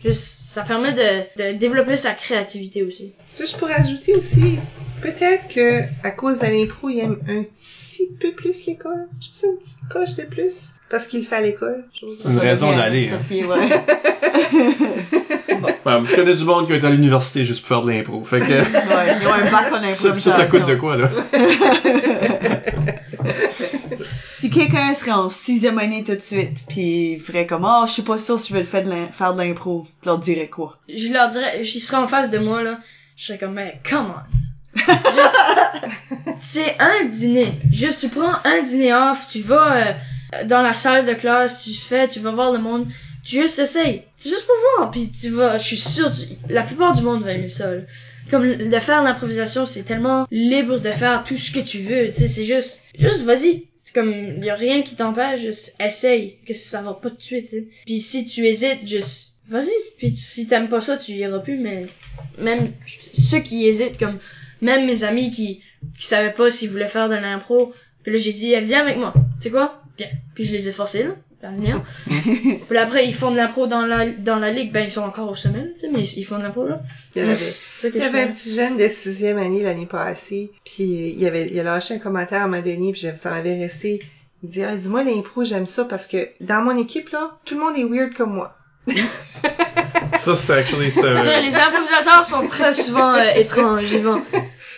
juste, 0.05 0.23
ça 0.47 0.63
permet 0.63 0.93
de, 0.93 1.53
de 1.53 1.59
développer 1.59 1.97
sa 1.97 2.13
créativité 2.13 2.85
aussi. 2.85 3.13
Ça, 3.35 3.45
je 3.45 3.57
pourrais 3.57 3.75
ajouter 3.75 4.15
aussi, 4.15 4.59
peut-être 5.01 5.49
que 5.49 5.83
à 6.05 6.11
cause 6.11 6.39
de 6.41 6.47
l'impro, 6.47 6.89
il 6.89 6.99
aime 7.01 7.19
un 7.29 7.45
petit 7.89 8.09
peu 8.21 8.33
plus 8.33 8.67
l'école. 8.67 9.07
Juste 9.21 9.45
une 9.49 9.59
petite 9.59 9.89
coche 9.91 10.15
de 10.15 10.23
plus. 10.25 10.75
Parce 10.89 11.07
qu'il 11.07 11.21
le 11.21 11.27
fait 11.27 11.37
à 11.37 11.41
l'école. 11.41 11.85
chose- 11.99 12.23
Une 12.25 12.39
raison 12.39 12.77
d'aller, 12.77 13.09
Ça, 13.09 13.15
hein. 13.15 13.19
c'est, 13.21 13.45
ouais. 13.45 13.57
Ouais, 15.87 16.01
je 16.05 16.15
connais 16.17 16.35
du 16.35 16.45
monde 16.45 16.67
qui 16.67 16.73
est 16.73 16.85
à 16.85 16.91
l'université 16.91 17.45
juste 17.45 17.61
pour 17.61 17.69
faire 17.69 17.83
de 17.83 17.91
l'impro. 17.91 18.25
Fait 18.25 18.41
que, 18.41 18.45
ouais. 18.45 19.17
Ils 19.21 19.27
ont 19.27 19.33
un 19.33 19.51
bac 19.51 19.67
en 19.73 19.81
ça, 19.95 20.09
improvisation. 20.09 20.19
ça, 20.33 20.37
ça 20.37 20.47
coûte 20.47 20.67
de 20.67 20.75
quoi, 20.75 20.97
là? 20.97 21.09
Si 24.39 24.49
quelqu'un 24.49 24.95
serait 24.95 25.11
en 25.11 25.29
sixième 25.29 25.79
année 25.79 26.03
tout 26.03 26.15
de 26.15 26.21
suite, 26.21 26.65
puis 26.69 27.13
il 27.13 27.21
ferait 27.21 27.47
comme, 27.47 27.67
oh, 27.69 27.85
je 27.87 27.93
suis 27.93 28.03
pas 28.03 28.17
sûr 28.19 28.39
si 28.41 28.49
je 28.49 28.55
vais 28.55 28.61
le 28.61 28.67
faire 28.67 28.83
de 28.85 28.89
l'im- 28.89 29.09
faire 29.13 29.35
de 29.35 29.43
l'impro, 29.43 29.87
tu 30.01 30.07
leur 30.09 30.19
dirais 30.19 30.49
quoi? 30.49 30.79
Je 30.89 31.13
leur 31.13 31.29
dirais, 31.29 31.63
j'y 31.63 31.79
serais 31.79 31.99
en 31.99 32.07
face 32.07 32.31
de 32.31 32.39
moi, 32.39 32.63
là, 32.63 32.79
je 33.17 33.25
serais 33.27 33.39
comme, 33.39 33.53
mais, 33.53 33.79
come 33.89 34.07
on. 34.17 34.40
C'est 36.39 36.77
un 36.79 37.05
dîner. 37.05 37.53
Juste, 37.73 38.01
tu 38.01 38.09
prends 38.09 38.35
un 38.45 38.63
dîner 38.63 38.93
off, 38.95 39.27
tu 39.31 39.41
vas 39.41 39.77
euh, 39.77 40.45
dans 40.45 40.63
la 40.63 40.75
salle 40.75 41.07
de 41.07 41.15
classe, 41.15 41.63
tu 41.65 41.73
fais, 41.73 42.09
tu 42.09 42.21
vas 42.21 42.31
voir 42.31 42.53
le 42.53 42.59
monde, 42.59 42.87
tu 43.25 43.37
juste 43.43 43.59
essayes. 43.59 44.03
C'est 44.17 44.29
juste 44.31 44.47
pour 44.47 44.55
voir, 44.79 44.91
puis 44.91 45.11
tu 45.11 45.31
vas, 45.31 45.59
je 45.59 45.65
suis 45.67 45.77
sûre, 45.79 46.11
tu- 46.11 46.29
la 46.53 46.63
plupart 46.63 46.95
du 46.95 47.03
monde 47.03 47.23
va 47.23 47.33
aimer 47.33 47.49
ça, 47.49 47.73
là. 47.75 47.81
Comme 48.31 48.55
de 48.55 48.79
faire 48.79 49.03
l'improvisation, 49.03 49.67
c'est 49.67 49.83
tellement 49.83 50.27
libre 50.31 50.79
de 50.79 50.91
faire 50.93 51.25
tout 51.25 51.37
ce 51.37 51.51
que 51.51 51.59
tu 51.61 51.79
veux, 51.81 52.07
tu 52.09 52.13
sais, 52.13 52.29
c'est 52.29 52.45
juste, 52.45 52.83
juste 52.99 53.25
vas-y. 53.25 53.67
C'est 53.83 53.95
comme, 53.95 54.13
y 54.43 54.51
a 54.51 54.55
rien 54.55 54.83
qui 54.83 54.95
t'empêche, 54.95 55.41
juste 55.41 55.75
essaye, 55.81 56.37
que 56.47 56.55
ça 56.55 56.81
va 56.81 56.95
pas 56.95 57.11
te 57.11 57.21
tuer, 57.21 57.41
tu 57.43 57.49
sais. 57.49 57.67
Puis 57.87 57.99
si 58.01 58.25
tu 58.27 58.47
hésites, 58.47 58.87
juste, 58.87 59.39
vas-y. 59.49 59.73
Puis 59.99 60.15
si 60.17 60.47
t'aimes 60.47 60.69
pas 60.69 60.81
ça, 60.81 60.97
tu 60.97 61.11
iras 61.13 61.41
plus, 61.41 61.59
mais 61.59 61.87
même 62.39 62.71
ceux 63.19 63.41
qui 63.41 63.67
hésitent, 63.67 63.99
comme, 63.99 64.19
même 64.61 64.87
mes 64.87 65.05
amis 65.05 65.31
qui, 65.31 65.61
qui 65.99 66.07
savaient 66.07 66.33
pas 66.33 66.51
s'ils 66.51 66.71
voulaient 66.71 66.89
faire 66.89 67.09
de 67.09 67.15
l'impro, 67.15 67.73
puis 68.03 68.13
là 68.13 68.19
j'ai 68.19 68.33
dit, 68.33 68.55
viens 68.61 68.81
avec 68.81 68.97
moi. 68.97 69.13
Tu 69.37 69.45
sais 69.45 69.51
quoi? 69.51 69.83
Viens. 69.99 70.09
Puis 70.35 70.45
je 70.45 70.53
les 70.53 70.69
ai 70.69 70.73
forcés, 70.73 71.05
là, 71.05 71.17
à 71.43 71.51
venir. 71.51 71.83
puis 72.69 72.79
après, 72.79 73.07
ils 73.07 73.15
font 73.15 73.31
de 73.31 73.37
l'impro 73.37 73.67
dans 73.67 73.83
la, 73.83 74.11
dans 74.11 74.37
la 74.37 74.53
ligue, 74.53 74.73
ben 74.73 74.83
ils 74.83 74.91
sont 74.91 75.03
encore 75.03 75.31
au 75.31 75.35
sommet, 75.35 75.73
tu 75.75 75.81
sais, 75.81 75.89
mais 75.93 76.03
ils 76.03 76.25
font 76.25 76.39
de 76.39 76.43
l'impro, 76.43 76.67
là. 76.67 76.81
Il 77.15 77.23
y 77.23 77.25
avait, 77.25 77.35
il 77.35 77.97
y 77.97 78.03
avait 78.03 78.23
un 78.23 78.29
petit 78.29 78.55
jeune 78.55 78.77
de 78.77 78.89
sixième 78.89 79.39
année 79.39 79.63
l'année 79.63 79.87
passée, 79.87 80.51
puis 80.65 81.15
il 81.17 81.27
avait, 81.27 81.49
il 81.51 81.59
a 81.61 81.63
lâché 81.63 81.95
un 81.95 81.99
commentaire 81.99 82.43
à 82.43 82.45
un 82.45 82.49
moment 82.49 82.63
donné, 82.63 82.93
puis 82.93 83.01
ça 83.01 83.31
m'avait 83.31 83.59
resté. 83.59 84.01
Il 84.43 84.49
dit, 84.49 84.63
ah, 84.63 84.75
dis-moi 84.75 85.05
l'impro, 85.05 85.45
j'aime 85.45 85.67
ça 85.67 85.85
parce 85.85 86.07
que 86.07 86.29
dans 86.41 86.63
mon 86.63 86.77
équipe, 86.79 87.11
là, 87.11 87.39
tout 87.45 87.55
le 87.55 87.61
monde 87.61 87.77
est 87.77 87.85
weird 87.85 88.15
comme 88.15 88.35
moi. 88.35 88.57
Ça, 90.21 90.35
c'est 90.35 90.53
actually, 90.53 90.91
c'est 90.91 91.01
un... 91.05 91.41
les 91.41 91.57
improvisateurs 91.57 92.25
sont 92.25 92.47
très 92.47 92.73
souvent 92.73 93.15
euh, 93.15 93.25
étranges, 93.37 93.91
ils 93.93 94.01
vont, 94.03 94.23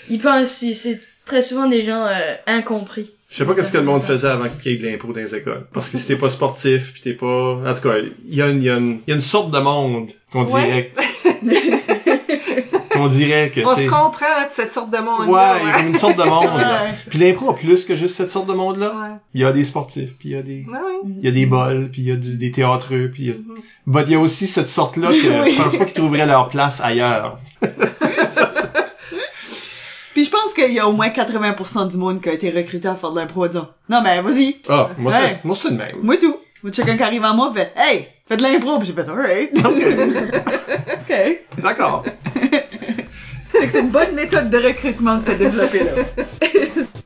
ils 0.09 0.19
pensent, 0.21 0.51
c'est- 0.51 0.75
c'est 0.75 1.01
très 1.25 1.43
souvent 1.43 1.67
des 1.67 1.81
gens 1.83 2.05
euh, 2.07 2.35
incompris. 2.47 3.11
Je 3.31 3.39
sais 3.39 3.45
pas 3.47 3.55
qu'est-ce 3.55 3.73
que 3.73 3.79
le 3.79 3.85
monde 3.85 4.03
faisait 4.03 4.29
avant 4.29 4.45
qu'il 4.49 4.73
y 4.73 4.75
ait 4.75 4.79
de 4.79 4.87
l'impro 4.87 5.09
dans 5.13 5.19
les 5.21 5.35
écoles. 5.35 5.67
Parce 5.73 5.89
que 5.89 5.97
si 5.99 6.07
t'es 6.07 6.17
pas 6.17 6.29
sportif, 6.29 6.93
pis 6.93 7.01
t'es 7.01 7.15
pas... 7.15 7.27
En 7.67 7.75
tout 7.75 7.89
cas, 7.89 7.97
il 8.29 8.35
y 8.35 8.43
a 8.43 8.49
une, 8.49 8.59
il 8.63 8.67
y 8.67 8.71
a 8.71 8.77
une, 8.77 9.01
il 9.07 9.11
y 9.11 9.13
a 9.13 9.15
une 9.15 9.21
sorte 9.23 9.51
de 9.51 9.59
monde 9.59 10.11
qu'on 10.31 10.45
dirait... 10.45 10.93
qu'on 13.03 13.09
dirait 13.09 13.51
que, 13.51 13.61
On 13.61 13.75
se 13.77 13.83
comprend 13.89 14.27
hein, 14.27 14.47
de 14.49 14.53
cette 14.53 14.73
sorte 14.73 14.91
de 14.91 14.99
monde 14.99 15.29
Ouais, 15.29 15.41
il 15.63 15.69
y 15.69 15.71
a 15.71 15.75
comme 15.79 15.87
une 15.89 15.99
sorte 15.99 16.17
de 16.17 16.23
monde, 16.25 16.45
là. 16.59 16.83
Ouais. 16.85 16.91
Puis 17.11 17.19
l'impro 17.19 17.51
a 17.51 17.55
plus 17.55 17.85
que 17.85 17.95
juste 17.97 18.15
cette 18.17 18.31
sorte 18.31 18.47
de 18.47 18.53
monde-là. 18.55 18.89
Ouais. 18.95 19.17
Il 19.35 19.41
y 19.41 19.45
a 19.45 19.53
des 19.53 19.65
sportifs, 19.65 20.17
puis 20.19 20.31
il 20.31 20.33
y 20.33 20.39
a 20.39 20.43
des... 20.43 20.65
Ouais, 20.69 20.79
ouais. 20.79 21.11
Il 21.19 21.25
y 21.25 21.29
a 21.29 21.33
des 21.33 21.47
bols, 21.47 21.89
puis 21.93 22.03
il 22.03 22.09
y 22.09 22.13
a 22.13 22.17
du- 22.17 22.37
des 22.37 22.51
théâtreux, 22.53 23.11
puis 23.13 23.23
il 23.25 23.29
y 23.29 23.33
a... 23.33 23.35
Mhm. 23.35 23.61
But 23.87 24.03
il 24.07 24.13
y 24.13 24.15
a 24.15 24.21
aussi 24.21 24.47
cette 24.47 24.69
sorte-là 24.69 25.09
que 25.09 25.15
je 25.51 25.57
pense 25.63 25.77
pas 25.77 25.85
qu'ils 25.85 25.95
trouveraient 25.95 26.27
leur 26.27 26.49
place 26.49 26.81
ailleurs. 26.81 27.39
Puis 30.15 30.27
je 30.27 30.31
pense 30.31 30.53
qu'il 30.53 30.71
y 30.73 30.79
a 30.79 30.87
au 30.87 30.93
moins 30.93 31.09
80% 31.09 31.91
du 31.91 31.97
monde 31.97 32.21
qui 32.21 32.29
a 32.29 32.33
été 32.35 32.51
recruté 32.51 32.87
à 32.87 32.95
faire 32.97 33.13
de 33.13 33.19
l'impro, 33.21 33.49
disons. 33.49 33.69
Non, 33.89 34.03
mais 34.03 34.21
vas-y. 34.21 34.57
Ah, 34.69 34.91
moi, 34.99 35.11
Ouais. 35.11 35.29
c'est 35.29 35.43
moi, 35.45 35.57
c'est 35.57 35.71
le 35.71 35.77
même. 35.77 35.97
Moi 36.03 36.19
tout. 36.19 36.37
Moi, 36.63 36.71
quelqu'un 36.71 36.99
qui 36.99 37.03
arrive 37.03 37.25
à 37.25 37.33
moi 37.33 37.51
fait, 37.55 37.73
hey, 37.77 38.09
fais 38.29 38.37
de 38.37 38.43
l'impro, 38.43 38.79
puis 38.79 38.89
j'ai 38.89 38.93
fait, 38.93 39.09
alright. 39.09 39.51
ok. 39.59 41.43
D'accord. 41.63 42.05
C'est 43.53 43.81
une 43.81 43.91
bonne 43.91 44.15
méthode 44.15 44.51
de 44.51 44.59
recrutement 44.59 45.21
que 45.21 45.27
t'as 45.27 45.35
développée, 45.35 45.85
là. 45.85 45.93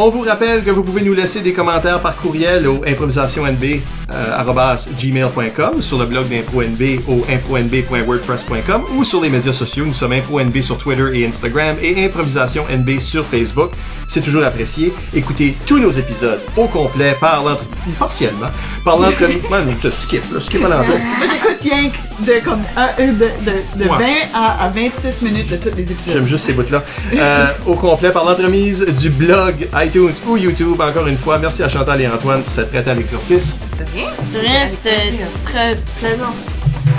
On 0.00 0.10
vous 0.10 0.20
rappelle 0.20 0.62
que 0.62 0.70
vous 0.70 0.84
pouvez 0.84 1.02
nous 1.02 1.12
laisser 1.12 1.40
des 1.40 1.52
commentaires 1.52 1.98
par 1.98 2.14
courriel 2.14 2.68
au 2.68 2.84
improvisationnb@gmail.com, 2.86 5.82
sur 5.82 5.98
le 5.98 6.06
blog 6.06 6.28
d'ImproNB 6.28 7.00
au 7.08 7.26
impronb.wordpress.com 7.28 8.82
ou 8.96 9.02
sur 9.02 9.20
les 9.20 9.28
médias 9.28 9.52
sociaux. 9.52 9.84
Nous 9.84 9.94
sommes 9.94 10.12
ImproNB 10.12 10.60
sur 10.60 10.78
Twitter 10.78 11.06
et 11.14 11.26
Instagram 11.26 11.74
et 11.82 12.04
ImprovisationNB 12.04 13.00
sur 13.00 13.26
Facebook. 13.26 13.72
C'est 14.06 14.20
toujours 14.20 14.44
apprécié. 14.44 14.92
Écoutez 15.14 15.56
tous 15.66 15.80
nos 15.80 15.90
épisodes 15.90 16.38
au 16.56 16.68
complet 16.68 17.16
par 17.20 17.42
l'entre... 17.42 17.64
partiellement 17.98 18.50
par 18.84 18.98
l'entre... 18.98 19.24
Moi, 19.50 19.58
je 19.82 19.90
skip, 19.90 20.22
là, 20.32 20.38
skip 20.40 20.64
à 20.64 20.68
l'entrée. 20.68 20.94
Moi, 21.18 21.26
j'écoute 21.28 21.56
rien 21.60 21.90
que 21.90 21.96
de, 22.24 22.38
comme, 22.44 22.60
euh, 22.78 22.86
de, 22.98 23.28
de, 23.44 23.52
de 23.84 23.88
Ouais. 23.88 24.28
20 24.32 24.38
à, 24.38 24.64
à 24.64 24.68
26 24.70 25.22
minutes 25.22 25.50
de 25.50 25.56
tous 25.56 25.70
les 25.76 25.90
épisodes. 25.90 26.14
J'aime 26.14 26.26
juste 26.26 26.44
ces 26.44 26.52
bouts-là. 26.52 26.82
Euh, 27.14 27.46
au 27.66 27.74
complet 27.74 28.10
par 28.10 28.24
l'entremise 28.24 28.84
du 28.86 29.10
blog, 29.10 29.66
iTunes 29.88 30.14
ou 30.26 30.36
YouTube. 30.36 30.80
Encore 30.80 31.06
une 31.06 31.16
fois, 31.16 31.38
merci 31.38 31.62
à 31.62 31.68
Chantal 31.68 32.00
et 32.00 32.08
Antoine 32.08 32.42
pour 32.42 32.52
cette 32.52 32.70
prête 32.70 32.88
à 32.88 32.94
l'exercice. 32.94 33.58
De 33.78 33.98
rien. 33.98 34.10
De 34.32 34.38
rien, 34.38 34.66
c'était 34.66 35.12
très 35.44 35.76
plaisant. 36.00 36.34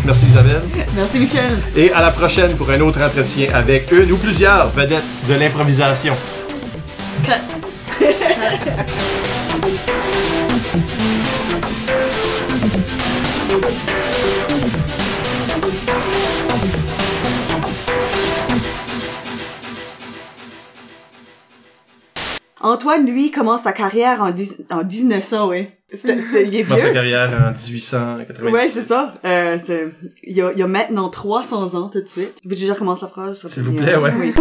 Merci 0.05 0.25
Isabelle. 0.25 0.61
Merci, 0.95 1.19
Michel. 1.19 1.57
Et 1.75 1.91
à 1.91 2.01
la 2.01 2.11
prochaine 2.11 2.55
pour 2.55 2.69
un 2.69 2.79
autre 2.81 3.01
entretien 3.01 3.49
avec 3.53 3.91
une 3.91 4.11
ou 4.11 4.17
plusieurs 4.17 4.69
vedettes 4.69 5.03
de 5.27 5.33
l'improvisation. 5.35 6.13
Cut. 7.23 7.31
Antoine, 22.61 23.05
lui, 23.05 23.31
commence 23.31 23.63
sa 23.63 23.71
carrière 23.71 24.21
en, 24.21 24.31
en 24.75 24.83
1900, 24.83 25.47
ouais. 25.47 25.77
C'est- 25.93 26.19
c'est- 26.19 26.43
il 26.45 26.55
est 26.55 26.63
Dans 26.63 26.77
sa 26.77 26.83
vieux. 26.85 26.93
carrière 26.93 27.29
en 27.31 27.51
1880. 27.51 28.51
Ouais, 28.51 28.67
c'est 28.69 28.83
ça. 28.87 29.13
Euh, 29.25 29.57
c'est- 29.63 29.87
il, 30.23 30.35
y 30.35 30.41
a, 30.41 30.51
il 30.51 30.59
y 30.59 30.61
a 30.61 30.67
maintenant 30.67 31.09
300 31.09 31.73
ans 31.75 31.89
tout 31.89 32.01
de 32.01 32.07
suite. 32.07 32.35
Veux-tu 32.45 32.61
que 32.61 32.67
je 32.67 32.71
recommence 32.73 33.01
la 33.01 33.07
phrase? 33.07 33.47
S'il 33.47 33.63
vous 33.63 33.73
plaît, 33.73 33.95
ouais. 33.95 34.11
Oui. 34.19 34.33